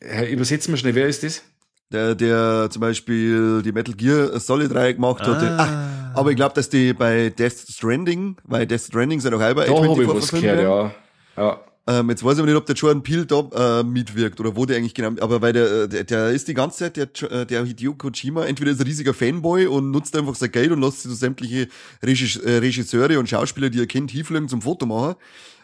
Äh, 0.00 0.32
übersetzen 0.32 0.72
wir 0.72 0.78
schnell, 0.78 0.94
wer 0.94 1.08
ist 1.08 1.22
das? 1.22 1.42
Der, 1.90 2.14
der 2.14 2.68
zum 2.70 2.80
Beispiel 2.80 3.62
die 3.62 3.72
Metal 3.72 3.94
Gear 3.94 4.38
Solid 4.38 4.70
3 4.72 4.92
gemacht 4.92 5.22
ah. 5.22 5.26
hatte. 5.26 5.56
Ach, 5.58 5.97
aber 6.18 6.30
ich 6.30 6.36
glaube, 6.36 6.54
dass 6.54 6.68
die 6.68 6.92
bei 6.92 7.30
Death 7.30 7.66
Stranding, 7.68 8.36
weil 8.44 8.66
Death 8.66 8.82
Stranding 8.82 9.20
sind 9.20 9.34
auch 9.34 9.40
halber 9.40 9.64
Da 9.64 9.74
habe 9.74 10.02
ich 10.02 10.08
was 10.08 10.30
gehört, 10.30 10.62
ja. 10.62 10.92
ja. 11.36 11.60
Ähm, 11.88 12.10
jetzt 12.10 12.22
weiß 12.22 12.34
ich 12.34 12.40
aber 12.40 12.48
nicht, 12.48 12.56
ob 12.56 12.66
der 12.66 12.74
Jordan 12.74 13.02
Peele 13.02 13.24
da 13.24 13.80
äh, 13.80 13.82
mitwirkt 13.82 14.38
oder 14.40 14.54
wo 14.54 14.66
der 14.66 14.76
eigentlich 14.76 14.92
genau, 14.92 15.22
aber 15.22 15.40
weil 15.40 15.54
der, 15.54 15.88
der, 15.88 16.04
der 16.04 16.30
ist 16.30 16.46
die 16.46 16.52
ganze 16.52 16.80
Zeit, 16.80 16.98
der, 16.98 17.30
äh, 17.32 17.46
der 17.46 17.64
Hideo 17.64 17.94
Kojima, 17.94 18.44
entweder 18.44 18.72
ist 18.72 18.80
ein 18.80 18.86
riesiger 18.86 19.14
Fanboy 19.14 19.66
und 19.66 19.90
nutzt 19.90 20.14
einfach 20.14 20.34
sein 20.34 20.52
Geld 20.52 20.70
und 20.70 20.82
lässt 20.82 21.00
sich 21.00 21.10
so 21.10 21.16
sämtliche 21.16 21.68
äh, 22.02 22.58
Regisseure 22.58 23.18
und 23.18 23.26
Schauspieler, 23.26 23.70
die 23.70 23.80
er 23.80 23.86
kennt, 23.86 24.10
hinfliegen 24.10 24.50
zum 24.50 24.60
Foto 24.60 24.84
machen. 24.84 25.14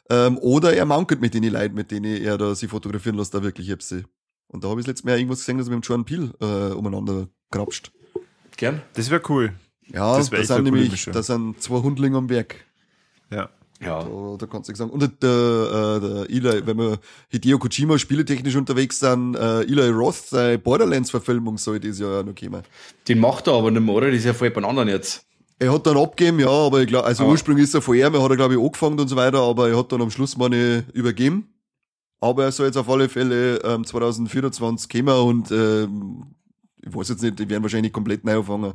Ähm, 0.09 0.39
oder 0.39 0.73
er 0.73 0.87
mankelt 0.87 1.21
mit 1.21 1.35
den 1.35 1.45
Leuten, 1.45 1.75
mit 1.75 1.91
denen 1.91 2.23
er 2.23 2.39
da 2.39 2.55
sich 2.55 2.71
fotografieren 2.71 3.19
lässt, 3.19 3.35
da 3.35 3.43
wirklich 3.43 3.69
Epsi. 3.69 4.05
Und 4.49 4.65
da 4.65 4.69
habe 4.69 4.81
ich 4.81 4.87
letztes 4.87 5.05
Mal 5.05 5.19
irgendwas 5.19 5.41
gesehen, 5.41 5.59
dass 5.59 5.69
er 5.69 5.75
mit 5.75 5.85
dem 5.85 5.87
Jordan 5.87 6.05
Peele 6.07 6.33
äh, 6.41 6.73
umeinander 6.73 7.29
grapscht. 7.51 7.93
Gern. 8.57 8.81
Das 8.95 9.11
wäre 9.11 9.21
cool. 9.29 9.53
Ja, 9.93 10.17
das, 10.17 10.31
das 10.31 10.49
sind 10.49 10.65
nämlich, 10.65 11.05
da 11.07 11.23
sind 11.23 11.61
zwei 11.63 11.83
Hundlinge 11.83 12.17
am 12.17 12.29
Werk. 12.29 12.57
Ja. 13.31 13.51
Ja. 13.81 14.03
Da, 14.03 14.37
da 14.39 14.47
kannst 14.47 14.69
du 14.69 14.75
sagen. 14.75 14.91
Und 14.91 15.01
der, 15.23 15.31
äh, 15.31 16.01
der 16.01 16.31
Eli, 16.31 16.67
wenn 16.67 16.79
wir 16.79 16.99
Hideo 17.29 17.59
Kojima 17.59 17.99
spieletechnisch 17.99 18.57
unterwegs 18.57 18.99
sind, 19.01 19.35
äh, 19.35 19.63
Eli 19.63 19.89
Roth, 19.89 20.29
seine 20.29 20.59
Borderlands-Verfilmung 20.59 21.59
soll 21.59 21.81
dieses 21.81 22.01
Jahr 22.01 22.23
noch 22.23 22.35
kommen. 22.35 22.63
Den 23.09 23.19
macht 23.19 23.47
er 23.47 23.55
aber 23.55 23.71
nicht 23.71 23.83
mehr, 23.83 23.95
oder? 23.95 24.07
Das 24.07 24.19
ist 24.19 24.25
ja 24.25 24.33
voll 24.33 24.51
bei 24.51 24.63
anderen 24.63 24.89
jetzt. 24.89 25.27
Er 25.59 25.73
hat 25.73 25.87
dann 25.87 25.97
abgegeben, 25.97 26.41
ja, 26.41 26.49
aber 26.49 26.81
ich 26.81 26.89
glaube, 26.89 27.07
also 27.07 27.23
aber 27.23 27.33
ursprünglich 27.33 27.65
ist 27.65 27.75
er 27.75 27.83
von 27.83 27.95
ihm, 27.95 28.15
er 28.15 28.23
hat 28.23 28.31
er 28.31 28.37
glaube 28.37 28.55
ich 28.55 28.61
angefangen 28.61 28.99
und 28.99 29.09
so 29.09 29.15
weiter, 29.15 29.39
aber 29.39 29.69
er 29.69 29.79
hat 29.79 29.93
dann 29.93 30.03
am 30.03 30.11
Schluss 30.11 30.37
mal 30.37 30.49
nicht 30.49 30.91
übergeben. 30.93 31.49
Aber 32.21 32.45
er 32.45 32.53
soll 32.53 32.67
jetzt 32.67 32.77
auf 32.77 32.89
alle 32.89 33.09
Fälle 33.09 33.59
ähm, 33.63 33.85
2024 33.85 34.89
kommen 34.89 35.17
und 35.29 35.51
ähm, 35.53 36.35
ich 36.83 36.95
weiß 36.95 37.11
jetzt 37.11 37.23
nicht, 37.23 37.39
die 37.39 37.49
werden 37.49 37.63
wahrscheinlich 37.63 37.93
komplett 37.93 38.25
neu 38.25 38.39
anfangen 38.39 38.73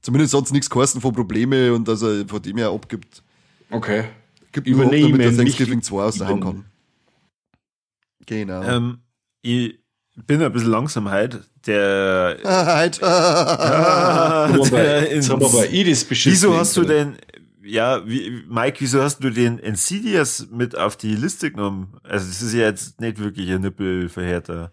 zumindest 0.00 0.32
sonst 0.32 0.52
nichts 0.52 0.70
kosten 0.70 1.00
von 1.00 1.12
Probleme 1.12 1.72
und 1.72 1.86
dass 1.86 2.02
er 2.02 2.26
von 2.26 2.42
dem 2.42 2.56
her 2.56 2.70
abgibt. 2.70 3.22
Okay. 3.70 4.04
Gibt 4.52 4.66
Übernehmen, 4.66 5.12
damit 5.12 5.26
er 5.26 5.36
Thanksgiving 5.36 5.82
2 5.82 6.02
aus 6.02 6.18
der 6.18 6.28
Hand 6.28 6.42
kann. 6.42 6.64
Genau. 8.26 8.62
Ähm, 8.62 8.98
ich 9.42 9.78
bin 10.26 10.42
ein 10.42 10.52
bisschen 10.52 10.70
langsam 10.70 11.10
heute. 11.10 11.44
Der. 11.66 12.38
Halt. 12.44 12.98
ja, 12.98 14.48
der 14.48 15.14
Jetzt 15.14 15.30
haben 15.30 15.40
wir 15.40 15.48
aber 15.48 15.68
Idis 15.70 16.04
beschissen. 16.04 16.50
Wieso 16.50 16.58
hast 16.58 16.76
du 16.76 16.84
denn, 16.84 17.16
ja, 17.62 18.06
wie, 18.08 18.44
Mike, 18.48 18.76
wieso 18.80 19.02
hast 19.02 19.18
du 19.18 19.30
den 19.30 19.58
Insidious 19.58 20.48
mit 20.50 20.76
auf 20.76 20.96
die 20.96 21.14
Liste 21.14 21.50
genommen? 21.50 21.96
Also, 22.02 22.26
das 22.26 22.42
ist 22.42 22.54
ja 22.54 22.62
jetzt 22.62 23.00
nicht 23.00 23.18
wirklich 23.18 23.50
ein 23.50 23.60
Nippelverhärter. 23.60 24.72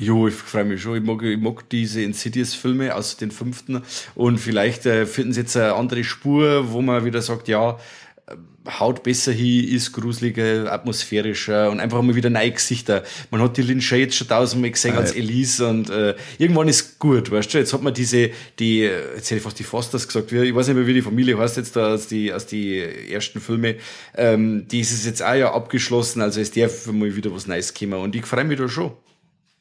Jo, 0.00 0.28
ich 0.28 0.34
freue 0.34 0.64
mich 0.64 0.80
schon. 0.80 0.96
Ich 0.96 1.02
mag, 1.02 1.22
ich 1.22 1.38
mag 1.38 1.68
diese 1.68 2.00
Insidious-Filme 2.00 2.94
aus 2.94 3.18
den 3.18 3.30
fünften. 3.30 3.82
Und 4.14 4.38
vielleicht 4.38 4.86
äh, 4.86 5.04
finden 5.04 5.34
sie 5.34 5.40
jetzt 5.42 5.58
eine 5.58 5.74
andere 5.74 6.04
Spur, 6.04 6.72
wo 6.72 6.80
man 6.80 7.04
wieder 7.04 7.20
sagt, 7.20 7.48
ja, 7.48 7.78
äh, 8.26 8.34
haut 8.78 9.02
besser 9.02 9.32
hin, 9.32 9.68
ist 9.68 9.92
gruseliger, 9.92 10.72
atmosphärischer 10.72 11.70
und 11.70 11.80
einfach 11.80 12.00
mal 12.00 12.14
wieder 12.14 12.30
neue 12.30 12.50
Gesichter. 12.50 13.02
Man 13.30 13.42
hat 13.42 13.58
die 13.58 13.62
Lynn 13.62 13.82
Shades 13.82 14.14
schon 14.16 14.28
tausendmal 14.28 14.70
gesehen 14.70 14.96
als 14.96 15.12
Elise 15.14 15.68
und 15.68 15.90
äh, 15.90 16.14
irgendwann 16.38 16.68
ist 16.68 16.98
gut, 16.98 17.30
weißt 17.30 17.52
du? 17.52 17.58
Jetzt 17.58 17.74
hat 17.74 17.82
man 17.82 17.92
diese, 17.92 18.30
die, 18.58 18.78
jetzt 18.78 19.26
hätte 19.26 19.36
ich 19.36 19.42
fast 19.42 19.58
die 19.58 19.64
Fosters 19.64 20.06
gesagt, 20.06 20.32
ich 20.32 20.54
weiß 20.54 20.68
nicht 20.68 20.76
mehr, 20.76 20.86
wie 20.86 20.94
die 20.94 21.02
Familie 21.02 21.36
heißt 21.36 21.58
jetzt 21.58 21.76
da 21.76 21.92
aus 21.92 22.06
die, 22.06 22.32
aus 22.32 22.46
die 22.46 22.78
ersten 23.12 23.38
Filme. 23.38 23.76
Ähm, 24.16 24.66
die 24.66 24.80
ist 24.80 25.04
jetzt 25.04 25.22
auch 25.22 25.34
ja 25.34 25.52
abgeschlossen, 25.52 26.22
also 26.22 26.40
ist 26.40 26.56
der 26.56 26.70
mal 26.90 27.14
wieder 27.14 27.34
was 27.34 27.46
Neues 27.46 27.74
gekommen 27.74 28.02
und 28.02 28.16
ich 28.16 28.24
freue 28.24 28.44
mich 28.44 28.58
da 28.58 28.66
schon. 28.66 28.92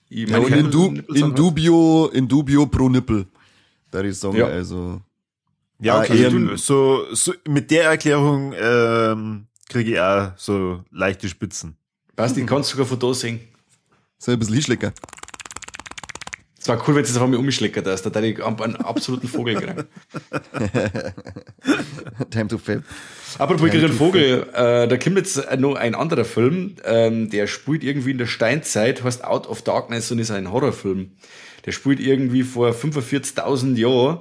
Ich 0.10 0.28
ja, 0.28 0.40
und 0.40 0.52
in, 0.52 0.72
du, 0.72 0.94
in, 1.14 1.36
dubio, 1.36 2.08
in 2.08 2.28
dubio 2.28 2.66
pro 2.66 2.90
Nippel. 2.90 3.28
Da 3.92 4.02
ich 4.02 4.18
sagen, 4.18 4.38
ja. 4.38 4.48
also. 4.48 5.02
Ja, 5.80 6.00
okay. 6.00 6.26
Ah, 6.26 6.58
so, 6.58 7.06
so, 7.14 7.34
mit 7.48 7.72
der 7.72 7.86
Erklärung 7.86 8.54
ähm, 8.60 9.48
kriege 9.70 9.92
ich 9.92 10.00
auch 10.00 10.32
so 10.36 10.84
leichte 10.92 11.30
Spitzen. 11.30 11.78
Passt, 12.16 12.38
ich 12.38 12.46
kann 12.46 12.64
sogar 12.64 12.86
von 12.86 13.00
da 13.00 13.14
sehen. 13.14 13.40
So 14.18 14.32
ein 14.32 14.40
bisschen 14.40 14.56
hinschlecken. 14.56 14.92
Es 16.60 16.68
war 16.68 16.78
cool, 16.88 16.96
wenn 16.96 17.04
du 17.04 17.10
es 17.10 17.16
auf 17.16 17.24
einmal 17.24 17.40
umschlecken 17.40 17.84
hast. 17.86 18.04
Da 18.04 18.10
hätte 18.10 18.28
ich 18.28 18.44
einen 18.44 18.76
absoluten 18.78 19.28
Vogel 19.30 19.56
kriegen. 19.56 19.86
Time 22.32 22.48
to 22.50 22.58
fail. 22.58 22.84
Apropos 23.38 23.70
Time 23.70 23.90
Vogel, 23.90 24.46
äh, 24.54 24.88
da 24.88 24.98
kommt 24.98 25.18
jetzt 25.18 25.40
noch 25.58 25.76
ein 25.76 25.96
anderer 25.96 26.26
Film, 26.26 26.76
ähm, 26.84 27.30
der 27.30 27.48
spielt 27.48 27.84
irgendwie 27.84 28.12
in 28.12 28.18
der 28.18 28.26
Steinzeit, 28.26 29.04
heißt 29.04 29.24
Out 29.24 29.48
of 29.48 29.62
Darkness 29.62 30.12
und 30.12 30.20
ist 30.20 30.32
ein 30.32 30.52
Horrorfilm. 30.52 31.12
Der 31.66 31.72
spielt 31.72 32.02
irgendwie 32.02 32.44
vor 32.44 32.72
45.000 32.72 33.78
Jahren 33.78 34.20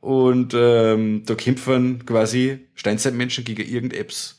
und 0.00 0.54
ähm, 0.54 1.22
da 1.24 1.34
kämpfen 1.34 2.04
quasi 2.04 2.66
Steinzeitmenschen 2.74 3.44
gegen 3.44 3.62
irgendeine 3.62 4.02
Apps. 4.02 4.37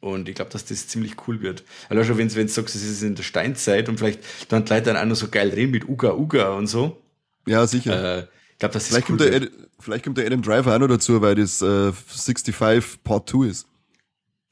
Und 0.00 0.28
ich 0.28 0.34
glaube, 0.34 0.50
dass 0.50 0.64
das 0.64 0.88
ziemlich 0.88 1.16
cool 1.26 1.42
wird. 1.42 1.62
Also 1.90 2.04
schon, 2.04 2.18
wenn 2.18 2.28
du 2.28 2.48
sagst, 2.48 2.74
es 2.74 2.82
ist 2.82 3.02
in 3.02 3.14
der 3.14 3.22
Steinzeit 3.22 3.88
und 3.88 3.98
vielleicht 3.98 4.20
dann 4.48 4.64
die 4.64 4.72
Leute 4.72 4.86
dann 4.86 4.96
auch 4.96 5.04
noch 5.04 5.16
so 5.16 5.28
geil 5.28 5.50
reden 5.50 5.72
mit 5.72 5.86
Uga 5.88 6.14
Uga 6.14 6.54
und 6.54 6.66
so. 6.66 7.02
Ja, 7.46 7.66
sicher. 7.66 8.18
Äh, 8.18 8.20
ich 8.52 8.58
glaube, 8.58 8.72
das 8.72 8.88
vielleicht, 8.88 9.10
cool 9.10 9.18
kommt 9.18 9.32
der, 9.32 9.48
vielleicht 9.78 10.04
kommt 10.04 10.18
der 10.18 10.26
Adam 10.26 10.42
Driver 10.42 10.74
auch 10.74 10.78
noch 10.78 10.88
dazu, 10.88 11.20
weil 11.20 11.34
das 11.34 11.60
äh, 11.60 11.92
65 11.92 12.56
Part 13.04 13.28
2 13.28 13.46
ist. 13.46 13.66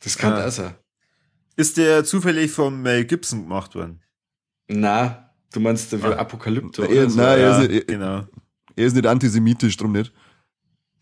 Das 0.01 0.19
kann 0.19 0.35
ah. 0.35 0.47
auch 0.47 0.51
sein. 0.51 0.75
Ist 1.57 1.77
der 1.77 2.05
zufällig 2.05 2.51
von 2.51 2.83
Mel 2.83 3.05
Gibson 3.05 3.43
gemacht 3.43 3.75
worden? 3.75 4.01
Na, 4.69 5.31
du 5.53 5.61
meinst 5.61 5.93
der 5.93 6.05
ah. 6.05 6.13
Apokalypto? 6.17 6.83
Er, 6.83 7.09
so? 7.09 7.19
Nein, 7.19 7.41
ja, 7.41 7.63
er, 7.63 7.71
ist, 7.71 7.87
genau. 7.89 8.27
er 8.77 8.87
ist 8.87 8.95
nicht 8.95 9.07
antisemitisch, 9.07 9.77
drum 9.77 9.93
nicht. 9.93 10.13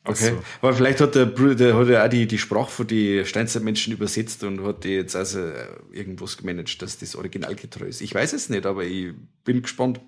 Okay, 0.07 0.31
so. 0.31 0.43
aber 0.63 0.73
vielleicht 0.75 1.01
hat 1.01 1.15
der, 1.15 1.27
der 1.27 1.77
hat 1.77 1.89
ja 1.89 2.05
auch 2.05 2.09
die, 2.09 2.27
die 2.27 2.39
Sprache 2.39 2.71
von 2.71 2.87
die 2.87 3.25
Steinzeitmenschen 3.25 3.93
übersetzt 3.93 4.45
und 4.45 4.63
hat 4.65 4.85
die 4.85 4.91
jetzt 4.91 5.17
also 5.17 5.41
äh, 5.41 5.67
irgendwas 5.93 6.37
gemanagt, 6.37 6.81
dass 6.81 6.99
das 6.99 7.17
originalgetreu 7.17 7.87
ist. 7.87 8.01
Ich 8.01 8.15
weiß 8.15 8.33
es 8.33 8.49
nicht, 8.49 8.67
aber 8.67 8.85
ich 8.85 9.13
bin 9.45 9.63
gespannt. 9.63 10.01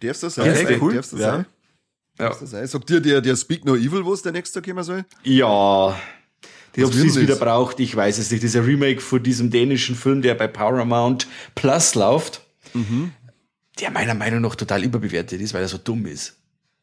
Darfst 0.00 0.22
du 0.22 0.26
das 0.26 0.34
sein? 0.34 0.54
Ja, 0.68 0.78
cool. 0.80 0.94
Darfst 0.94 1.12
du 1.12 1.16
ja. 1.18 1.30
sein? 1.32 1.46
Ja. 2.18 2.34
sein? 2.34 2.66
Sagt 2.66 2.88
dir 2.88 3.00
der, 3.00 3.20
der 3.20 3.36
Speak 3.36 3.64
No 3.64 3.76
Evil, 3.76 4.04
was 4.04 4.22
der 4.22 4.32
nächste 4.32 4.60
Tag 4.60 4.68
kommen 4.68 4.84
soll? 4.84 5.04
Ja. 5.22 5.98
Die 6.76 6.84
ob 6.84 6.92
sie 6.92 7.08
es 7.08 7.20
wieder 7.20 7.36
braucht, 7.36 7.80
ich 7.80 7.94
weiß 7.94 8.18
es 8.18 8.30
nicht. 8.30 8.42
Dieser 8.42 8.64
Remake 8.64 9.00
von 9.00 9.22
diesem 9.22 9.50
dänischen 9.50 9.96
Film, 9.96 10.22
der 10.22 10.34
bei 10.34 10.46
Paramount 10.46 11.26
Plus 11.54 11.94
läuft, 11.94 12.42
mhm. 12.74 13.12
der 13.80 13.90
meiner 13.90 14.14
Meinung 14.14 14.40
nach 14.40 14.54
total 14.54 14.84
überbewertet 14.84 15.40
ist, 15.40 15.52
weil 15.52 15.62
er 15.62 15.68
so 15.68 15.78
dumm 15.78 16.06
ist. 16.06 16.39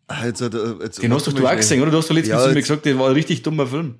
Ah, 0.07 0.25
jetzt, 0.25 0.41
äh, 0.41 0.49
jetzt 0.81 1.01
Den 1.01 1.13
hast 1.13 1.27
doch 1.27 1.33
du 1.33 1.45
auch 1.45 1.55
gesehen, 1.55 1.81
oder? 1.81 1.91
Du 1.91 1.97
hast 1.97 2.09
doch 2.09 2.15
letztens 2.15 2.39
ja, 2.39 2.47
zu 2.47 2.53
mir 2.53 2.61
gesagt, 2.61 2.85
der 2.85 2.97
war 2.97 3.07
ein 3.07 3.13
richtig 3.13 3.43
dummer 3.43 3.67
Film. 3.67 3.95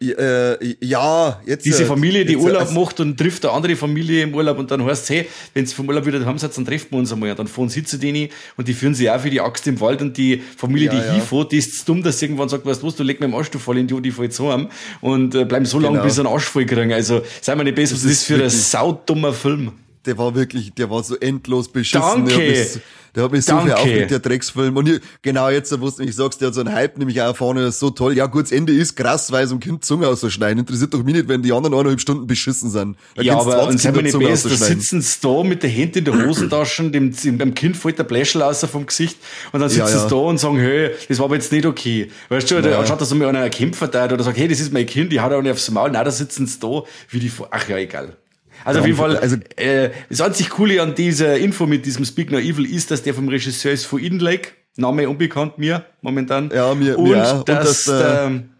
Ja, 0.00 0.14
äh, 0.16 0.76
ja, 0.80 1.40
jetzt. 1.46 1.64
Diese 1.64 1.84
äh, 1.84 1.86
Familie, 1.86 2.24
die 2.24 2.32
jetzt, 2.32 2.42
Urlaub 2.42 2.72
macht 2.72 3.00
und 3.00 3.16
trifft 3.16 3.44
eine 3.44 3.54
andere 3.54 3.76
Familie 3.76 4.22
im 4.24 4.34
Urlaub 4.34 4.58
und 4.58 4.70
dann 4.70 4.84
heißt 4.84 5.04
es, 5.04 5.10
hey, 5.10 5.28
wenn 5.54 5.66
sie 5.66 5.74
vom 5.74 5.88
Urlaub 5.88 6.04
wieder 6.04 6.18
daheim 6.18 6.36
sind, 6.36 6.56
dann 6.56 6.64
treffen 6.64 6.88
wir 6.90 6.98
uns 6.98 7.12
einmal. 7.12 7.30
Und 7.30 7.38
dann 7.38 7.46
fahren 7.46 7.68
sie 7.68 7.84
zu 7.84 7.96
denen 7.96 8.28
und 8.56 8.66
die 8.66 8.74
führen 8.74 8.94
sie 8.94 9.08
auch 9.08 9.20
für 9.20 9.30
die 9.30 9.40
Axt 9.40 9.66
im 9.66 9.80
Wald 9.80 10.02
und 10.02 10.16
die 10.16 10.42
Familie, 10.56 10.86
ja, 10.86 10.94
die 10.94 11.06
ja. 11.06 11.12
hinfährt, 11.14 11.52
die 11.52 11.58
ist 11.58 11.88
dumm, 11.88 12.02
dass 12.02 12.18
sie 12.18 12.26
irgendwann 12.26 12.48
sagt, 12.48 12.66
weißt 12.66 12.82
du 12.82 12.86
was, 12.86 12.96
du 12.96 13.02
leg 13.02 13.20
mir 13.20 13.26
im 13.26 13.34
Arsch, 13.34 13.50
du 13.50 13.58
voll 13.58 13.78
in 13.78 13.86
die, 13.86 14.00
die 14.02 14.10
voll 14.10 14.30
zu 14.30 14.50
haben 14.50 14.68
und 15.00 15.34
äh, 15.34 15.44
bleiben 15.44 15.64
so 15.64 15.78
lange, 15.78 15.94
genau. 15.94 16.04
bis 16.04 16.16
sie 16.16 16.20
einen 16.22 16.28
Arsch 16.28 16.44
voll 16.44 16.66
kriegen. 16.66 16.92
Also, 16.92 17.22
sei 17.40 17.54
mal 17.54 17.62
nicht 17.62 17.76
besser, 17.76 17.94
das, 17.94 18.02
das 18.02 18.12
ist 18.12 18.24
für 18.24 18.42
ein 18.42 18.50
saudummer 18.50 19.32
Film. 19.32 19.72
Der 20.06 20.18
war 20.18 20.34
wirklich, 20.34 20.72
der 20.74 20.90
war 20.90 21.02
so 21.02 21.16
endlos 21.16 21.68
beschissen. 21.68 22.26
Danke. 22.26 22.34
Der 22.34 22.34
hat 22.34 22.42
mich, 22.42 22.82
der 23.14 23.24
hat 23.24 23.32
mich 23.32 23.44
so 23.44 23.60
viel 23.60 23.72
aufgeregt, 23.72 24.10
der 24.10 24.18
Drecksfilm. 24.18 24.76
Und 24.76 24.88
ich, 24.88 25.00
genau 25.22 25.48
jetzt, 25.48 25.70
wo 25.80 25.88
du 25.88 26.02
mich 26.02 26.16
sagst, 26.16 26.40
der 26.40 26.48
hat 26.48 26.54
so 26.54 26.60
einen 26.60 26.74
Hype, 26.74 26.98
nämlich 26.98 27.22
auch 27.22 27.36
vorne 27.36 27.70
so 27.70 27.90
toll. 27.90 28.16
Ja 28.16 28.26
gut, 28.26 28.44
das 28.44 28.52
Ende 28.52 28.72
ist 28.72 28.96
krass, 28.96 29.30
weil 29.30 29.46
so 29.46 29.54
ein 29.54 29.60
Kind 29.60 29.84
Zunge 29.84 30.08
auszuschneiden. 30.08 30.58
Interessiert 30.58 30.92
doch 30.92 31.02
mich 31.04 31.14
nicht, 31.14 31.28
wenn 31.28 31.40
die 31.42 31.52
anderen 31.52 31.74
eineinhalb 31.74 32.00
Stunden 32.00 32.26
beschissen 32.26 32.70
sind. 32.70 32.96
Da 33.14 33.22
ja, 33.22 33.38
aber 33.38 33.68
und 33.68 33.78
sind 33.80 33.94
wir 33.94 34.02
nicht 34.02 34.18
besser, 34.18 34.48
da 34.48 34.56
sitzen 34.56 35.00
sie 35.00 35.16
da 35.22 35.44
mit 35.44 35.62
der 35.62 35.70
Hand 35.70 35.96
in 35.96 36.04
der 36.04 36.26
Hosentasche, 36.26 36.90
dem, 36.90 37.12
dem 37.12 37.54
Kind 37.54 37.76
fällt 37.76 37.98
der 37.98 38.04
Bläschel 38.04 38.42
aus 38.42 38.64
vom 38.64 38.86
Gesicht 38.86 39.18
und 39.52 39.60
dann 39.60 39.68
sitzen 39.68 39.86
ja, 39.86 39.90
ja. 39.90 39.98
sie 40.00 40.08
da 40.08 40.16
und 40.16 40.38
sagen, 40.38 40.58
hey, 40.58 40.90
das 41.08 41.18
war 41.18 41.26
aber 41.26 41.36
jetzt 41.36 41.52
nicht 41.52 41.66
okay. 41.66 42.10
Weißt 42.30 42.50
du, 42.50 42.56
ja. 42.56 42.78
anstatt 42.78 43.00
dass 43.00 43.10
er 43.12 43.16
mir 43.16 43.28
einer 43.28 43.48
Kämpfer 43.50 43.86
da 43.86 44.06
oder 44.06 44.24
sagt, 44.24 44.38
hey, 44.38 44.48
das 44.48 44.58
ist 44.58 44.72
mein 44.72 44.86
Kind, 44.86 45.12
die 45.12 45.20
hat 45.20 45.32
auch 45.32 45.42
nicht 45.42 45.52
aufs 45.52 45.70
Maul. 45.70 45.90
Nein, 45.90 46.04
da 46.04 46.10
sitzen 46.10 46.46
sie 46.46 46.58
da, 46.58 46.82
wie 47.10 47.20
die, 47.20 47.30
ach 47.50 47.68
ja, 47.68 47.76
egal. 47.76 48.16
Also 48.64 48.80
auf 48.80 48.86
jeden 48.86 48.98
Fall, 48.98 49.16
also, 49.16 49.36
äh, 49.56 49.90
das 50.08 50.20
einzig 50.20 50.48
Coole 50.48 50.80
an 50.80 50.94
dieser 50.94 51.36
Info 51.36 51.66
mit 51.66 51.84
diesem 51.84 52.04
Speak 52.04 52.30
No 52.30 52.38
Evil 52.38 52.64
ist, 52.64 52.90
dass 52.90 53.02
der 53.02 53.14
vom 53.14 53.28
Regisseur 53.28 53.72
ist 53.72 53.84
von 53.84 54.02
Eden 54.02 54.20
Lake, 54.20 54.50
Name 54.76 55.08
unbekannt 55.08 55.58
mir 55.58 55.84
momentan. 56.00 56.50
Ja, 56.52 56.74
mir, 56.74 56.98
und, 56.98 57.10
mir 57.10 57.22
auch. 57.22 57.44
dass 57.44 57.58
und 57.58 57.66
dass 57.66 57.84
der 57.84 58.24
ähm, 58.26 58.50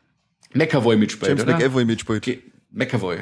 McAvoy 0.53 0.97
mitspielt, 0.97 1.31
James 1.31 1.43
oder? 1.43 1.57
McAvoy 1.57 1.85
mitspielt. 1.85 2.23
Ge 2.23 2.39
McAvoy. 2.71 3.19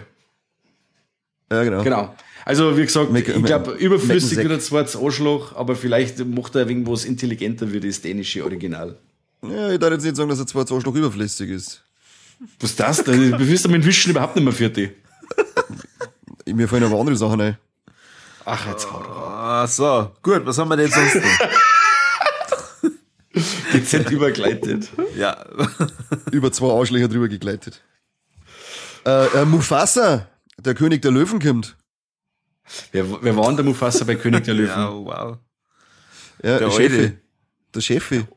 Ja, 1.50 1.64
genau. 1.64 1.82
Genau. 1.82 2.14
Also, 2.44 2.76
wie 2.76 2.82
gesagt, 2.82 3.12
Mac 3.12 3.28
ich 3.28 3.44
glaube, 3.44 3.72
überflüssig 3.72 4.38
wird 4.38 4.50
das 4.50 4.66
zwar 4.66 4.82
Anschlag, 4.82 5.52
aber 5.54 5.76
vielleicht 5.76 6.24
macht 6.26 6.54
er 6.56 6.68
irgendwas 6.68 7.04
intelligenter 7.04 7.72
wie 7.72 7.78
das 7.78 8.00
dänische 8.00 8.42
Original. 8.42 8.98
Ja, 9.42 9.70
ich 9.72 9.78
darf 9.78 9.92
jetzt 9.92 10.04
nicht 10.04 10.16
sagen, 10.16 10.28
dass 10.28 10.40
er 10.40 10.46
zwar 10.46 10.70
Anschlag 10.70 10.94
überflüssig 10.94 11.50
ist. 11.50 11.82
Was 12.58 12.70
ist 12.70 12.80
das? 12.80 13.04
Du 13.04 13.48
wirst 13.48 13.68
mit 13.68 13.86
Wischen 13.86 14.10
überhaupt 14.10 14.34
nicht 14.34 14.44
mehr 14.44 14.52
fertig. 14.52 14.96
Mir 16.46 16.68
fallen 16.68 16.84
aber 16.84 16.98
andere 16.98 17.16
Sachen 17.16 17.40
ein. 17.40 17.58
Ach, 18.44 18.66
jetzt 18.66 18.90
haut 18.90 19.06
Ah, 19.06 19.66
so. 19.66 20.10
Gut, 20.22 20.44
was 20.44 20.58
haben 20.58 20.68
wir 20.68 20.76
denn 20.76 20.90
sonst 20.90 21.14
noch? 21.16 21.22
Dezent 23.72 24.10
übergleitet. 24.10 24.90
Ja. 25.16 25.44
Über 26.32 26.52
zwei 26.52 26.72
Arschlöcher 26.72 27.08
drüber 27.08 27.28
gegleitet. 27.28 27.82
Äh, 29.06 29.40
äh, 29.40 29.44
Mufasa, 29.44 30.28
der 30.58 30.74
König 30.74 31.02
der 31.02 31.10
Löwen 31.10 31.40
kommt. 31.40 31.76
Wer, 32.92 33.22
wer 33.22 33.36
war 33.36 33.46
denn 33.46 33.56
der 33.56 33.64
Mufasa 33.64 34.04
bei 34.04 34.14
König 34.16 34.44
der 34.44 34.54
Löwen? 34.54 34.68
Ja, 34.68 34.92
wow. 34.92 35.38
Ja, 36.42 36.58
der 36.58 36.70
Chefe. 36.70 37.18
Der 37.74 37.80
Chefe. 37.80 38.28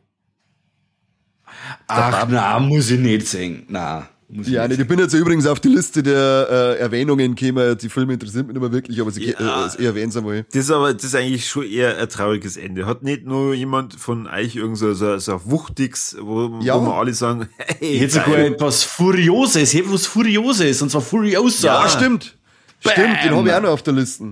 Ach, 1.87 2.25
na, 2.29 2.59
muss 2.59 2.89
ich 2.89 2.99
nicht 2.99 3.27
sehen. 3.27 3.65
Na. 3.69 4.07
Muss 4.27 4.49
ja, 4.49 4.67
nicht. 4.67 4.79
ich 4.79 4.87
bin 4.87 4.97
jetzt 4.97 5.13
übrigens 5.13 5.45
auf 5.45 5.59
die 5.59 5.67
Liste 5.67 6.01
der 6.01 6.47
äh, 6.49 6.79
Erwähnungen 6.79 7.35
gekommen. 7.35 7.77
Die 7.77 7.89
Filme 7.89 8.13
interessieren 8.13 8.47
mich 8.47 8.55
nicht 8.55 8.61
mehr 8.61 8.71
wirklich, 8.71 8.99
aber 8.99 9.11
sie 9.11 9.23
ja, 9.25 9.67
äh, 9.67 9.85
erwähnen 9.85 10.09
es 10.09 10.17
einmal. 10.17 10.43
Das 10.51 10.63
ist 10.63 10.71
aber 10.71 10.93
das 10.93 11.03
ist 11.03 11.15
eigentlich 11.15 11.47
schon 11.47 11.65
eher 11.69 11.97
ein 11.97 12.09
trauriges 12.09 12.57
Ende. 12.57 12.87
Hat 12.87 13.03
nicht 13.03 13.25
nur 13.25 13.53
jemand 13.53 13.93
von 13.93 14.25
euch 14.25 14.55
irgend 14.55 14.79
so, 14.79 14.93
so, 14.93 15.19
so 15.19 15.41
Wuchtigs, 15.45 16.17
wo, 16.19 16.59
ja. 16.61 16.75
wo 16.75 16.87
wir 16.87 16.95
alle 16.95 17.13
sagen, 17.13 17.49
hey, 17.57 17.99
jetzt 17.99 18.15
sogar 18.15 18.39
etwas 18.39 18.83
Furioses, 18.83 19.75
etwas 19.75 20.07
Furioses, 20.07 20.81
und 20.81 20.89
zwar 20.89 21.01
Furiosa. 21.01 21.83
Ja, 21.83 21.89
stimmt. 21.89 22.35
Bam. 22.83 22.93
Stimmt, 22.93 23.17
den 23.23 23.35
habe 23.35 23.47
ich 23.47 23.53
auch 23.53 23.61
noch 23.61 23.69
auf 23.69 23.83
der 23.83 23.93
Liste. 23.93 24.23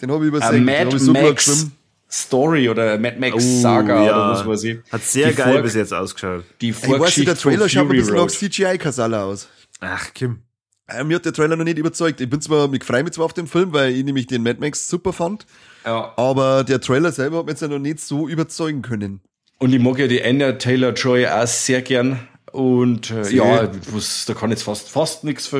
Den 0.00 0.10
habe 0.10 0.24
ich 0.24 0.28
übersehen. 0.28 0.64
Mad 0.64 0.84
den 0.84 0.96
ich 0.96 1.02
so 1.02 1.12
Max 1.12 1.66
Story 2.12 2.68
oder 2.68 2.98
Mad 2.98 3.18
Max 3.18 3.36
oh, 3.36 3.60
Saga 3.60 4.04
ja. 4.04 4.16
oder 4.16 4.30
was 4.32 4.46
weiß 4.46 4.64
ich. 4.64 4.78
Hat 4.90 5.02
sehr 5.02 5.30
die 5.30 5.34
geil 5.34 5.54
Vor 5.54 5.62
bis 5.62 5.74
jetzt 5.74 5.94
ausgeschaut. 5.94 6.44
Die 6.60 6.72
Vorgeschichte 6.72 7.22
ich 7.22 7.28
weiß, 7.28 7.42
der 7.42 7.50
Trailer 7.52 7.68
schaut 7.68 7.90
ein 7.90 7.96
bisschen 7.96 8.16
nach 8.16 8.26
CGI-Kasala 8.26 9.24
aus. 9.24 9.48
Ach, 9.80 10.12
Kim. 10.12 10.42
Äh, 10.88 11.04
mir 11.04 11.16
hat 11.16 11.24
der 11.24 11.32
Trailer 11.32 11.56
noch 11.56 11.64
nicht 11.64 11.78
überzeugt. 11.78 12.20
Ich 12.20 12.28
bin 12.28 12.40
zwar, 12.40 12.72
ich 12.72 12.84
freue 12.84 13.02
mich 13.02 13.12
zwar 13.12 13.24
auf 13.24 13.32
den 13.32 13.46
Film, 13.46 13.72
weil 13.72 13.92
ich 13.92 14.04
nämlich 14.04 14.26
den 14.26 14.42
Mad 14.42 14.60
Max 14.60 14.88
super 14.88 15.12
fand. 15.12 15.46
Ja. 15.84 16.12
Aber 16.16 16.64
der 16.64 16.80
Trailer 16.80 17.12
selber 17.12 17.38
hat 17.38 17.46
mir 17.46 17.52
jetzt 17.52 17.62
ja 17.62 17.68
noch 17.68 17.78
nicht 17.78 18.00
so 18.00 18.28
überzeugen 18.28 18.82
können. 18.82 19.20
Und 19.58 19.72
ich 19.72 19.80
mag 19.80 19.98
ja 19.98 20.06
die 20.06 20.22
Anya 20.22 20.52
Taylor-Joy 20.52 21.28
auch 21.28 21.46
sehr 21.46 21.82
gern. 21.82 22.18
Und 22.52 23.10
äh, 23.10 23.30
ja, 23.30 23.70
was, 23.90 24.26
da 24.26 24.34
kann 24.34 24.50
jetzt 24.50 24.64
fast, 24.64 24.90
fast 24.90 25.24
nichts 25.24 25.50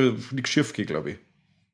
schief 0.43 0.73
gehen, 0.73 0.85
glaube 0.85 1.11
ich. 1.11 1.17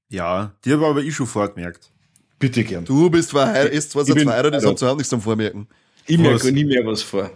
Ja, 0.09 0.53
die 0.63 0.71
habe 0.71 0.86
aber 0.86 1.01
ich 1.01 1.15
schon 1.15 1.27
vorgemerkt. 1.27 1.91
Bitte 2.39 2.63
gern. 2.63 2.85
Du 2.85 3.09
bist 3.09 3.31
verheiratet, 3.31 3.73
ist 3.73 3.91
zwar 3.91 4.05
seit 4.05 4.21
verheiratet, 4.21 4.63
ist, 4.63 4.77
zu 4.79 4.87
Hause 4.87 4.95
nichts 4.95 5.09
zum 5.09 5.21
Vormerken. 5.21 5.67
Ich 6.07 6.17
merke 6.17 6.51
nie 6.51 6.63
mehr 6.65 6.85
was 6.85 7.03
vor. 7.03 7.29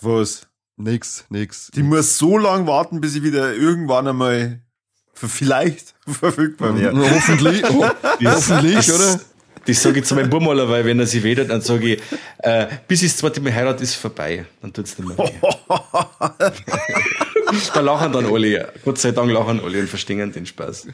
Was? 0.00 0.46
Nix, 0.76 1.24
nix. 1.30 1.70
Die 1.74 1.82
muss 1.82 2.18
so 2.18 2.36
lange 2.36 2.66
warten, 2.66 3.00
bis 3.00 3.12
sie 3.12 3.22
wieder 3.22 3.54
irgendwann 3.54 4.06
einmal 4.08 4.60
vielleicht 5.14 5.94
verfügbar 6.06 6.78
wäre. 6.78 6.96
Hoffentlich, 6.96 7.62
hoffentlich, 7.62 8.92
oder? 8.92 9.20
Das 9.66 9.82
sage 9.82 10.00
ich 10.00 10.06
zu 10.06 10.14
meinem 10.14 10.30
Burmaler, 10.30 10.68
weil 10.68 10.84
wenn 10.84 10.98
er 10.98 11.06
sich 11.06 11.22
wedert, 11.22 11.50
dann 11.50 11.60
sage 11.60 11.94
ich, 11.94 12.02
äh, 12.38 12.66
bis 12.86 13.02
ich 13.02 13.12
das 13.12 13.18
zweite 13.18 13.40
Mal 13.40 13.54
heiratet, 13.54 13.82
ist 13.82 13.94
vorbei. 13.94 14.44
Dann 14.60 14.72
tut 14.72 14.86
es 14.86 14.98
nicht 14.98 15.08
mehr 15.08 15.18
weh. 15.18 15.32
da 17.74 17.80
lachen 17.80 18.12
dann 18.12 18.26
alle. 18.26 18.72
Gott 18.84 18.98
sei 18.98 19.12
Dank 19.12 19.30
lachen 19.30 19.60
alle 19.64 19.80
und 19.80 19.88
verstehen 19.88 20.32
den 20.32 20.46
Spaß. 20.46 20.88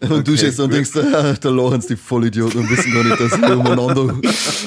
Und 0.00 0.10
okay, 0.10 0.22
du 0.24 0.36
stehst 0.36 0.60
und 0.60 0.72
denkst, 0.72 0.90
da, 0.92 1.34
da 1.34 1.50
lachen 1.50 1.82
die 1.88 1.96
Vollidioten 1.96 2.60
und 2.60 2.70
wissen 2.70 2.92
gar 2.92 3.04
nicht, 3.04 3.20
dass 3.20 3.32
ich 3.32 3.56
umeinander, 3.56 4.14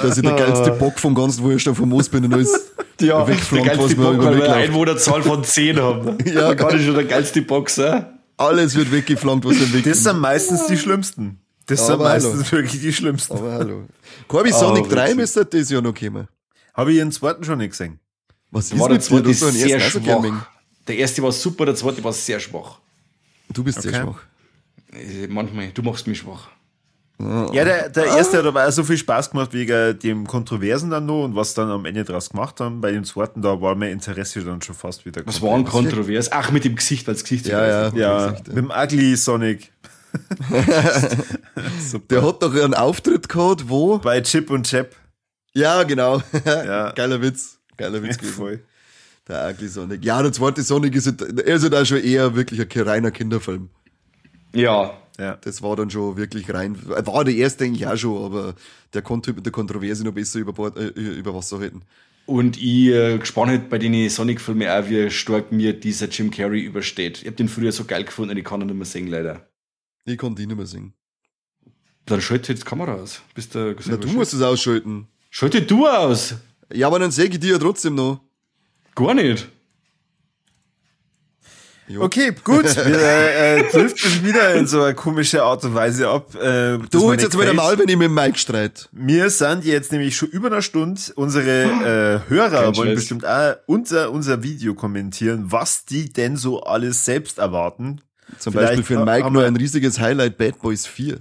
dass 0.01 0.17
ich 0.17 0.23
der 0.23 0.35
geilste 0.35 0.71
Bock 0.71 0.99
vom 0.99 1.13
ganzen 1.13 1.43
Wohlstand 1.43 1.77
vom 1.77 1.89
Moos 1.89 2.09
bin 2.09 2.25
und 2.25 2.33
alles 2.33 2.71
ja, 2.99 3.27
wegflankt, 3.27 3.67
der 3.67 3.75
geilste 3.75 3.95
Bock, 3.97 4.23
weil 4.23 4.37
wir 4.37 4.45
eine 4.45 4.55
Einwohnerzahl 4.55 5.21
von 5.21 5.43
10 5.43 5.81
haben. 5.81 6.17
ja, 6.25 6.53
gar 6.53 6.73
nicht 6.73 6.85
schon 6.85 6.95
der 6.95 7.05
geilste 7.05 7.41
Boxer. 7.41 8.13
Alles 8.37 8.75
wird 8.75 8.91
weggeflankt, 8.91 9.45
was 9.45 9.59
er 9.59 9.73
weg 9.73 9.83
Das 9.83 10.03
sind 10.03 10.19
meistens 10.19 10.65
die 10.67 10.77
schlimmsten. 10.77 11.42
Das 11.65 11.89
aber 11.89 12.19
sind 12.19 12.23
meistens 12.23 12.51
hallo. 12.51 12.63
wirklich 12.63 12.81
die 12.81 12.93
schlimmsten. 12.93 13.37
Aber 13.37 13.51
hallo. 13.53 13.87
Corby 14.27 14.51
Sonic 14.51 14.89
3 14.89 15.15
müsste 15.15 15.45
das 15.45 15.69
ja 15.69 15.81
noch 15.81 15.93
kommen. 15.93 16.27
Habe 16.73 16.91
ich 16.91 16.97
ihren 16.97 17.11
zweiten 17.11 17.43
schon 17.43 17.59
nicht 17.59 17.71
gesehen. 17.71 17.99
Was 18.51 18.71
ist 18.71 18.79
war 18.79 18.89
der 18.89 18.99
zweite 18.99 19.29
ist 19.29 19.39
sehr 19.39 19.79
schwach. 19.79 20.47
Der 20.87 20.97
erste 20.97 21.23
war 21.23 21.31
super, 21.31 21.65
der 21.65 21.75
zweite 21.75 22.03
war 22.03 22.13
sehr 22.13 22.39
schwach. 22.39 22.79
Du 23.49 23.63
bist 23.63 23.79
okay. 23.79 23.89
sehr 23.89 24.01
schwach. 24.01 24.21
Äh, 24.91 25.27
manchmal, 25.27 25.69
du 25.69 25.81
machst 25.81 26.07
mich 26.07 26.19
schwach. 26.19 26.49
Ja, 27.19 27.63
der, 27.63 27.89
der 27.89 28.05
erste 28.05 28.39
hat 28.39 28.45
aber 28.45 28.67
auch 28.67 28.71
so 28.71 28.83
viel 28.83 28.97
Spaß 28.97 29.31
gemacht 29.31 29.53
wegen 29.53 29.97
dem 29.99 30.27
Kontroversen 30.27 30.89
dann 30.89 31.05
noch 31.05 31.23
und 31.23 31.35
was 31.35 31.53
dann 31.53 31.69
am 31.69 31.85
Ende 31.85 32.03
draus 32.03 32.31
gemacht 32.31 32.59
haben. 32.59 32.81
Bei 32.81 32.91
dem 32.91 33.03
zweiten, 33.05 33.41
da 33.41 33.61
war 33.61 33.75
mein 33.75 33.91
Interesse 33.91 34.43
dann 34.43 34.61
schon 34.61 34.75
fast 34.75 35.05
wieder. 35.05 35.25
Was 35.25 35.41
war 35.41 35.55
ein 35.55 35.63
Kontrovers? 35.63 36.31
Ach, 36.31 36.51
mit 36.51 36.65
dem 36.65 36.75
Gesicht, 36.75 37.07
weil 37.07 37.13
das 37.13 37.23
Gesicht 37.23 37.47
ja, 37.47 37.61
ja, 37.65 37.69
ja, 37.95 38.29
Gesicht, 38.29 38.47
ja, 38.47 38.53
mit 38.53 38.65
dem 38.65 38.71
Ugly 38.71 39.15
Sonic. 39.15 39.71
der 42.09 42.21
hat 42.23 42.43
doch 42.43 42.53
einen 42.53 42.73
Auftritt 42.73 43.29
gehabt, 43.29 43.69
wo? 43.69 43.97
Bei 43.99 44.21
Chip 44.21 44.49
und 44.49 44.67
Chap. 44.67 44.95
Ja, 45.53 45.83
genau. 45.83 46.21
Ja. 46.45 46.91
Geiler 46.91 47.21
Witz. 47.21 47.59
Geiler 47.77 48.03
Witz 48.03 48.17
voll. 48.27 48.63
Der 49.27 49.49
Ugly 49.49 49.67
Sonic. 49.67 50.03
Ja, 50.03 50.21
der 50.21 50.33
zweite 50.33 50.61
Sonic 50.63 50.95
ist, 50.95 51.07
er 51.07 51.55
ist 51.55 51.63
halt 51.63 51.75
auch 51.75 51.85
schon 51.85 52.03
eher 52.03 52.35
wirklich 52.35 52.59
ein 52.59 52.81
reiner 52.83 53.11
Kinderfilm. 53.11 53.69
Ja. 54.53 54.97
Ja. 55.19 55.37
Das 55.41 55.61
war 55.61 55.75
dann 55.75 55.89
schon 55.89 56.17
wirklich 56.17 56.51
rein. 56.53 56.77
War 56.87 57.23
der 57.23 57.35
erste 57.35 57.63
eigentlich 57.65 57.87
auch 57.87 57.95
schon, 57.95 58.23
aber 58.23 58.55
der 58.93 59.01
konnte 59.01 59.33
mit 59.33 59.45
der 59.45 59.51
Kontroverse 59.53 60.03
noch 60.03 60.13
besser 60.13 60.39
über, 60.39 60.53
Bord, 60.53 60.77
äh, 60.77 60.87
über 60.87 61.33
Wasser 61.33 61.59
halten. 61.59 61.83
Und 62.25 62.57
ich 62.57 62.87
äh, 62.87 63.17
gespannt 63.17 63.69
bei 63.69 63.77
den 63.77 64.09
Sonic-Filmen 64.09 64.67
auch, 64.67 64.89
wie 64.89 65.09
stark 65.09 65.51
mir 65.51 65.73
dieser 65.73 66.07
Jim 66.07 66.31
Carrey 66.31 66.61
übersteht. 66.61 67.19
Ich 67.21 67.27
habe 67.27 67.35
den 67.35 67.49
früher 67.49 67.71
so 67.71 67.83
geil 67.85 68.05
gefunden, 68.05 68.37
ich 68.37 68.45
kann 68.45 68.61
ihn 68.61 68.67
nicht 68.67 68.75
mehr 68.75 68.85
singen, 68.85 69.09
leider. 69.09 69.47
Ich 70.05 70.17
konnte 70.17 70.41
ihn 70.41 70.49
nicht 70.49 70.57
mehr 70.57 70.65
singen. 70.65 70.93
Dann 72.05 72.21
schalte 72.21 72.51
jetzt 72.51 72.63
die 72.63 72.67
Kamera 72.69 72.95
aus. 72.95 73.21
Bist 73.33 73.55
du 73.55 73.75
Na, 73.85 73.97
du 73.97 74.07
musst 74.09 74.33
es 74.33 74.41
ausschalten. 74.41 75.07
Schalte 75.29 75.61
du 75.61 75.87
aus! 75.87 76.35
Ja, 76.71 76.87
aber 76.87 76.99
dann 76.99 77.11
sehe 77.11 77.25
ich 77.25 77.39
dir 77.39 77.53
ja 77.53 77.59
trotzdem 77.59 77.95
noch. 77.95 78.21
Gar 78.95 79.13
nicht. 79.13 79.47
Jo. 81.87 82.01
Okay, 82.03 82.33
gut. 82.43 82.63
Wir 82.75 82.99
äh, 82.99 83.71
driften 83.71 84.25
wieder 84.25 84.53
in 84.55 84.67
so 84.67 84.81
eine 84.81 84.95
komische 84.95 85.43
Art 85.43 85.63
und 85.63 85.75
Weise 85.75 86.07
ab. 86.09 86.33
Äh, 86.35 86.77
du 86.77 87.01
holst 87.01 87.23
jetzt 87.23 87.39
wieder 87.39 87.53
mal, 87.53 87.77
wenn 87.77 87.89
ich 87.89 87.97
mit 87.97 88.05
dem 88.05 88.13
Mike 88.13 88.37
streit. 88.37 88.89
Wir 88.91 89.29
sind 89.29 89.65
jetzt 89.65 89.91
nämlich 89.91 90.15
schon 90.15 90.29
über 90.29 90.47
eine 90.47 90.61
Stunde. 90.61 91.01
Unsere 91.15 92.21
äh, 92.25 92.29
Hörer 92.29 92.63
Kein 92.63 92.75
wollen 92.77 92.89
Scheiß. 92.89 92.95
bestimmt 92.95 93.25
auch 93.25 93.55
unser, 93.65 94.11
unser 94.11 94.43
Video 94.43 94.75
kommentieren, 94.75 95.51
was 95.51 95.85
die 95.85 96.11
denn 96.11 96.37
so 96.37 96.63
alles 96.63 97.05
selbst 97.05 97.37
erwarten. 97.37 98.01
Zum 98.39 98.53
Vielleicht 98.53 98.77
Beispiel 98.77 98.83
für 98.83 98.95
den 98.95 99.05
Mike 99.05 99.31
nur 99.31 99.45
ein 99.45 99.55
riesiges 99.55 99.99
Highlight 99.99 100.37
Bad 100.37 100.59
Boys 100.61 100.85
4. 100.85 101.19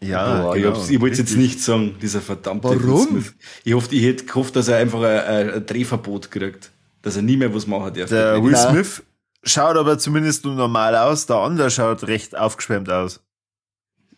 Ja, 0.00 0.42
Boah, 0.42 0.54
genau. 0.54 0.82
ich, 0.84 0.90
ich 0.90 1.00
wollte 1.00 1.18
jetzt 1.18 1.36
nicht 1.36 1.60
sagen, 1.60 1.96
dieser 2.00 2.20
verdammte 2.20 2.68
Warum? 2.68 3.24
Ich 3.64 3.74
hoffe, 3.74 3.94
ich 3.94 4.04
hätte 4.04 4.24
gehofft, 4.26 4.54
dass 4.54 4.68
er 4.68 4.76
einfach 4.78 5.02
ein, 5.02 5.50
ein 5.50 5.66
Drehverbot 5.66 6.30
kriegt. 6.30 6.70
Dass 7.02 7.16
er 7.16 7.22
nie 7.22 7.36
mehr 7.36 7.52
was 7.54 7.66
machen 7.66 7.94
darf. 7.94 8.08
Der 8.10 8.42
Will 8.42 8.56
Smith 8.56 9.02
schaut 9.42 9.76
aber 9.76 9.98
zumindest 9.98 10.44
normal 10.44 10.96
aus. 10.96 11.26
Der 11.26 11.36
andere 11.36 11.70
schaut 11.70 12.04
recht 12.04 12.36
aufgeschwemmt 12.36 12.90
aus. 12.90 13.20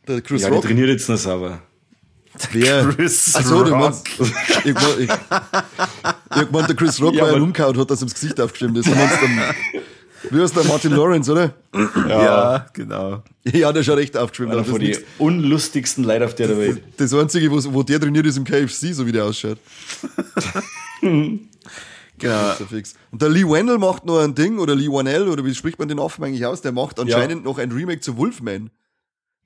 Der 0.08 0.20
Chris 0.22 0.42
ja, 0.42 0.48
Rock. 0.48 0.62
der 0.62 0.70
trainiert 0.70 0.88
jetzt 0.88 1.08
noch 1.08 1.16
sauber. 1.16 1.62
Wer? 2.52 2.88
Chris 2.88 3.34
Achso, 3.34 3.58
Rock. 3.58 3.66
Du 3.66 3.76
meinst, 3.76 4.08
ich, 4.18 4.30
ich, 4.64 4.76
ich, 4.98 5.10
ich 5.10 6.50
meinte, 6.50 6.66
der 6.68 6.76
Chris 6.76 7.00
Rock, 7.00 7.14
ja, 7.14 7.24
weil 7.24 7.34
er 7.34 7.42
umgehauen 7.42 7.76
hat, 7.78 7.90
dass 7.90 8.02
ihm 8.02 8.06
das 8.06 8.14
Gesicht 8.14 8.40
aufgeschwemmt 8.40 8.78
ist. 8.78 8.88
Du 8.88 8.94
meinst 8.94 9.16
dann, 9.20 9.54
Wie 10.28 10.40
heißt 10.40 10.54
der 10.56 10.64
Martin 10.64 10.92
Lawrence, 10.92 11.32
oder? 11.32 11.54
Ja, 11.74 12.08
ja 12.08 12.66
genau. 12.72 13.22
Ja, 13.44 13.72
der 13.72 13.82
schaut 13.82 13.98
echt 13.98 14.16
aufgeschwimmt 14.16 14.54
aus. 14.54 14.68
Von 14.68 14.80
die 14.80 14.98
unlustigsten 15.18 16.04
Leute 16.04 16.26
auf 16.26 16.34
der 16.34 16.56
Welt. 16.56 16.82
Das, 16.96 17.10
das 17.10 17.20
Einzige, 17.20 17.50
wo, 17.50 17.58
wo 17.72 17.82
der 17.82 18.00
trainiert, 18.00 18.26
ist 18.26 18.36
im 18.36 18.44
KFC, 18.44 18.92
so 18.92 19.06
wie 19.06 19.12
der 19.12 19.24
ausschaut. 19.24 19.58
Genau. 22.20 22.52
Und 23.10 23.22
der 23.22 23.30
Lee 23.30 23.44
Wendell 23.44 23.78
macht 23.78 24.04
noch 24.04 24.18
ein 24.18 24.34
Ding, 24.34 24.58
oder 24.58 24.74
Lee 24.74 24.88
Wannell, 24.88 25.26
oder 25.26 25.44
wie 25.44 25.54
spricht 25.54 25.78
man 25.78 25.88
den 25.88 25.98
Affen 25.98 26.22
eigentlich 26.22 26.44
aus? 26.44 26.60
Der 26.60 26.70
macht 26.70 27.00
anscheinend 27.00 27.44
ja. 27.44 27.50
noch 27.50 27.58
ein 27.58 27.72
Remake 27.72 28.00
zu 28.00 28.18
Wolfman. 28.18 28.70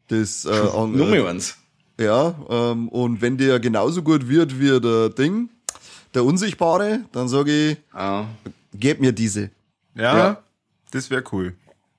Das, 0.08 0.44
äh, 0.44 0.50
an, 0.74 0.92
Nummer 0.96 1.28
eins. 1.28 1.56
Ja, 2.00 2.34
ähm, 2.48 2.88
und 2.88 3.22
wenn 3.22 3.38
der 3.38 3.60
genauso 3.60 4.02
gut 4.02 4.28
wird 4.28 4.58
wie 4.58 4.80
der 4.80 5.10
Ding, 5.10 5.50
der 6.14 6.24
Unsichtbare, 6.24 7.04
dann 7.12 7.28
sage 7.28 7.70
ich, 7.70 7.76
ah. 7.92 8.24
gib 8.74 9.00
mir 9.00 9.12
diese. 9.12 9.50
Ja, 9.94 10.18
ja. 10.18 10.43
Das 10.94 11.10
wäre 11.10 11.24
cool. 11.32 11.54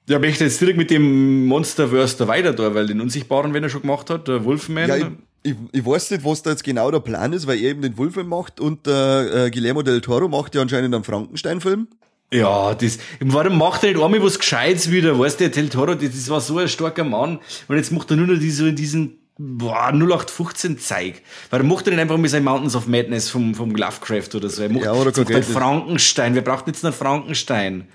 Ja, 0.08 0.20
möchte 0.20 0.43
jetzt 0.43 0.62
direkt 0.62 0.78
mit 0.78 0.91
dem 0.91 1.48
Monsterverse 1.48 2.18
da 2.18 2.28
weiter 2.28 2.54
da, 2.54 2.76
weil 2.76 2.88
den 2.88 3.02
Unsichtbaren, 3.02 3.54
wenn 3.54 3.64
er 3.64 3.70
schon 3.70 3.82
gemacht 3.82 4.10
hat, 4.10 4.28
der 4.28 4.46
Wolfman. 4.46 4.88
Ja, 4.88 4.98
ich, 4.98 5.06
ich, 5.43 5.56
ich, 5.72 5.86
weiß 5.86 6.12
nicht, 6.12 6.24
was 6.24 6.43
da 6.43 6.52
jetzt 6.52 6.64
genau 6.64 6.91
der 6.91 7.00
Plan 7.00 7.34
ist, 7.34 7.48
weil 7.48 7.58
er 7.58 7.72
eben 7.72 7.82
den 7.82 7.98
Wolfman 7.98 8.28
macht 8.28 8.60
und 8.60 8.88
äh, 8.88 9.50
Guillermo 9.52 9.82
del 9.82 10.02
Toro 10.02 10.28
macht 10.28 10.54
ja 10.54 10.62
anscheinend 10.62 10.93
einen 10.93 11.04
Frankenstein-Film. 11.04 11.88
Ja, 12.32 12.74
das, 12.76 13.00
warum 13.20 13.58
macht 13.58 13.84
er 13.84 13.93
nicht 13.93 14.02
einmal 14.02 14.22
was 14.24 14.39
Gescheites 14.39 14.91
wieder? 14.91 15.18
Weißt 15.18 15.39
du, 15.39 15.50
der 15.50 15.50
Del 15.50 15.70
Toro, 15.70 15.96
das, 15.96 16.12
das 16.12 16.30
war 16.30 16.41
so 16.41 16.58
ein 16.58 16.68
starker 16.68 17.04
Mann 17.04 17.39
und 17.68 17.76
jetzt 17.76 17.91
macht 17.91 18.12
er 18.12 18.18
nur 18.18 18.28
noch 18.28 18.39
diese, 18.39 18.74
diesen 18.74 19.20
boah, 19.38 19.91
0815 19.91 20.78
Zeig. 20.80 21.22
Warum 21.50 21.68
macht 21.68 21.88
er 21.88 21.93
nicht 21.93 22.02
einfach 22.02 22.18
mit 22.18 22.32
seinen 22.32 22.46
Mountains 22.46 22.76
of 22.76 22.88
Madness 22.88 23.30
vom, 23.30 23.56
vom 23.56 23.72
Lovecraft 23.76 24.36
oder 24.36 24.50
so? 24.50 24.64
Er 24.64 24.70
macht, 24.70 24.86
ja, 24.86 24.93
oder 24.93 25.12
macht 25.18 25.32
einen 25.32 25.43
Frankenstein. 25.43 26.36
Wir 26.36 26.43
brauchen 26.43 26.64
jetzt 26.68 26.86
einen 26.86 26.93
Frankenstein. 26.93 27.88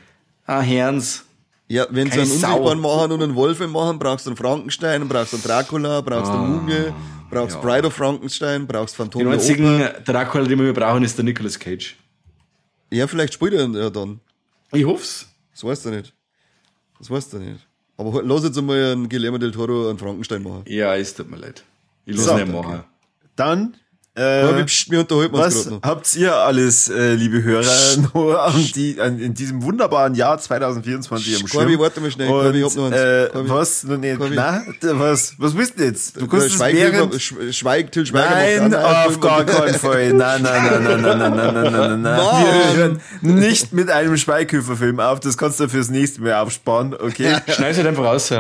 Ah, 0.51 0.63
Herrns. 0.63 1.23
Ja, 1.69 1.87
wenn 1.91 2.11
sie 2.11 2.19
einen 2.19 2.29
Unsichtbaren 2.29 2.81
machen 2.81 3.13
und 3.13 3.23
einen 3.23 3.37
Wolf 3.37 3.61
machen, 3.69 4.01
brauchst 4.01 4.27
du 4.27 4.31
einen 4.31 4.37
Frankenstein, 4.37 5.07
brauchst 5.09 5.33
du 5.33 5.37
einen 5.37 5.45
Dracula, 5.45 6.01
brauchst 6.01 6.27
du 6.27 6.35
ah, 6.35 6.45
eine 6.45 6.55
Mumie, 6.55 6.93
brauchst 7.31 7.55
ja. 7.55 7.63
Bride 7.63 7.87
of 7.87 7.95
Frankenstein, 7.95 8.67
brauchst 8.67 8.97
Phantom 8.97 9.21
Den 9.21 9.33
einzigen 9.33 9.79
Dracula, 10.05 10.45
den 10.47 10.59
wir 10.59 10.75
brauchen, 10.75 11.05
ist 11.05 11.17
der 11.17 11.25
Nicolas 11.25 11.57
Cage. 11.57 11.95
Ja, 12.91 13.07
vielleicht 13.07 13.35
spielt 13.35 13.53
er 13.53 13.69
ja 13.69 13.91
dann. 13.91 14.19
Ich 14.73 14.85
hoff's. 14.85 15.29
Das 15.53 15.63
weißt 15.63 15.85
du 15.85 15.91
nicht. 15.91 16.13
Das 16.99 17.09
weißt 17.09 17.33
du 17.33 17.39
nicht. 17.39 17.65
Aber 17.97 18.21
lass 18.25 18.43
jetzt 18.43 18.59
einmal 18.59 18.91
einen 18.91 19.09
Guillermo 19.09 19.39
del 19.39 19.53
Toro 19.53 19.89
einen 19.89 19.99
Frankenstein 19.99 20.43
machen. 20.43 20.65
Ja, 20.67 20.97
es 20.97 21.15
tut 21.15 21.31
mir 21.31 21.37
leid. 21.37 21.63
Ich 22.07 22.17
lass 22.17 22.25
so, 22.25 22.37
ihn 22.37 22.51
machen. 22.51 22.83
Dann 23.37 23.77
äh, 24.17 24.21
wir 24.23 25.01
unterhalten 25.01 25.33
was 25.33 25.71
habt 25.83 26.17
ihr 26.17 26.35
alles, 26.35 26.89
äh, 26.89 27.15
liebe 27.15 27.45
Hörer, 27.45 27.97
nur 28.15 28.43
an 28.43 28.69
die, 28.75 29.01
an, 29.01 29.21
in 29.21 29.35
diesem 29.35 29.63
wunderbaren 29.63 30.15
Jahr 30.17 30.37
2024 30.37 31.41
im 31.41 31.47
Schirm? 31.47 31.61
Corby, 31.61 31.79
warte 31.79 32.01
mal 32.01 32.11
schnell. 32.11 32.29
Und, 32.29 32.43
Corby, 32.43 32.59
ich 32.59 32.65
hab 32.65 32.75
noch 32.75 32.87
eins. 32.87 32.97
Äh, 32.97 33.29
was? 33.35 33.85
Noch 33.85 33.99
nicht, 33.99 34.19
na, 34.35 34.65
was, 34.81 35.35
was 35.39 35.57
willst 35.57 35.79
du 35.79 35.85
jetzt? 35.85 36.21
Du 36.21 36.27
kannst 36.27 36.53
Schweig, 36.53 36.75
während... 36.75 37.23
Schweig, 37.55 37.93
Till 37.93 38.05
Schweiger 38.05 38.69
Nein, 38.69 38.75
auf 38.75 39.21
gar 39.21 39.45
keinen 39.45 39.75
Fall. 39.75 40.13
Nein, 40.13 40.43
nein, 40.43 40.63
nein, 40.65 40.83
nein, 40.83 41.01
nein, 41.03 41.19
nein, 41.19 41.37
nein, 41.37 41.55
nein, 41.55 41.73
nein, 41.73 42.03
nein. 42.03 42.21
Wir 42.45 42.77
hören 42.77 43.01
nicht 43.23 43.73
mit 43.73 43.91
einem 43.91 44.17
Schweighöfer-Film 44.17 44.99
auf. 44.99 45.21
Das 45.21 45.39
kannst 45.39 45.61
du 45.61 45.69
fürs 45.69 45.89
nächste 45.89 46.21
Mal 46.21 46.35
aufsparen, 46.35 46.95
okay? 46.95 47.37
Schneid's 47.49 47.79
halt 47.79 47.87
einfach 47.87 48.05
raus. 48.05 48.33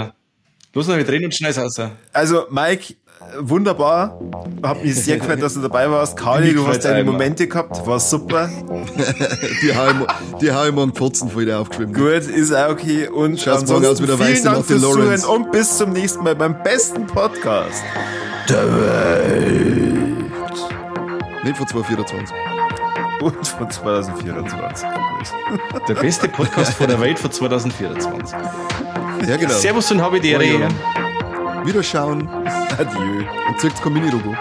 Los, 0.72 0.86
noch, 0.86 0.96
wir 0.96 1.04
drehen 1.04 1.24
und 1.24 1.34
schneid's 1.34 1.58
raus. 1.58 1.80
Also, 2.12 2.46
Mike, 2.50 2.94
wunderbar. 3.40 4.18
Hab 4.62 4.82
mich 4.82 4.96
sehr 4.96 5.18
gefreut, 5.18 5.42
dass 5.42 5.54
du 5.54 5.60
dabei 5.60 5.90
warst. 5.90 6.16
Kali, 6.16 6.52
du 6.52 6.66
hast 6.66 6.84
deine 6.84 7.04
Momente 7.04 7.46
gehabt, 7.46 7.86
war 7.86 8.00
super. 8.00 8.48
die 9.62 9.74
habe 9.74 10.06
ich, 10.68 10.74
morgen 10.74 10.94
14 10.94 11.30
vor 11.30 11.42
dir 11.42 11.58
aufgeschrieben. 11.58 11.94
Gut, 11.94 12.28
ist 12.28 12.52
auch 12.54 12.70
okay. 12.70 13.08
Und 13.08 13.40
Schaut 13.40 13.66
morgen 13.68 13.86
aus 13.86 14.02
wie 14.02 14.06
der 14.06 14.18
vielen 14.18 14.44
Dank 14.44 14.64
fürs 14.64 14.80
Zuhören 14.80 15.24
und 15.24 15.52
bis 15.52 15.78
zum 15.78 15.92
nächsten 15.92 16.24
Mal 16.24 16.34
beim 16.34 16.62
besten 16.62 17.06
Podcast 17.06 17.82
der 18.48 18.66
Welt. 18.66 20.30
Nicht 21.44 21.56
von 21.56 21.66
2024. 21.66 22.36
Und 23.22 23.46
von 23.46 23.70
2024. 23.70 24.88
Der 25.88 25.94
beste 25.94 26.28
Podcast 26.28 26.72
von 26.74 26.88
der 26.88 27.00
Welt 27.00 27.18
von 27.18 27.30
2024. 27.30 28.36
Ja, 29.28 29.36
genau. 29.36 29.52
Servus 29.52 29.90
und 29.92 30.00
habe 30.00 30.20
die 30.20 30.30
Ehre. 30.30 30.68
Wiederschauen, 31.66 32.28
adieu 32.78 33.24
und 33.48 33.60
zurück 33.60 33.76
zum 33.76 33.84
Kombini-Logo. 33.84 34.34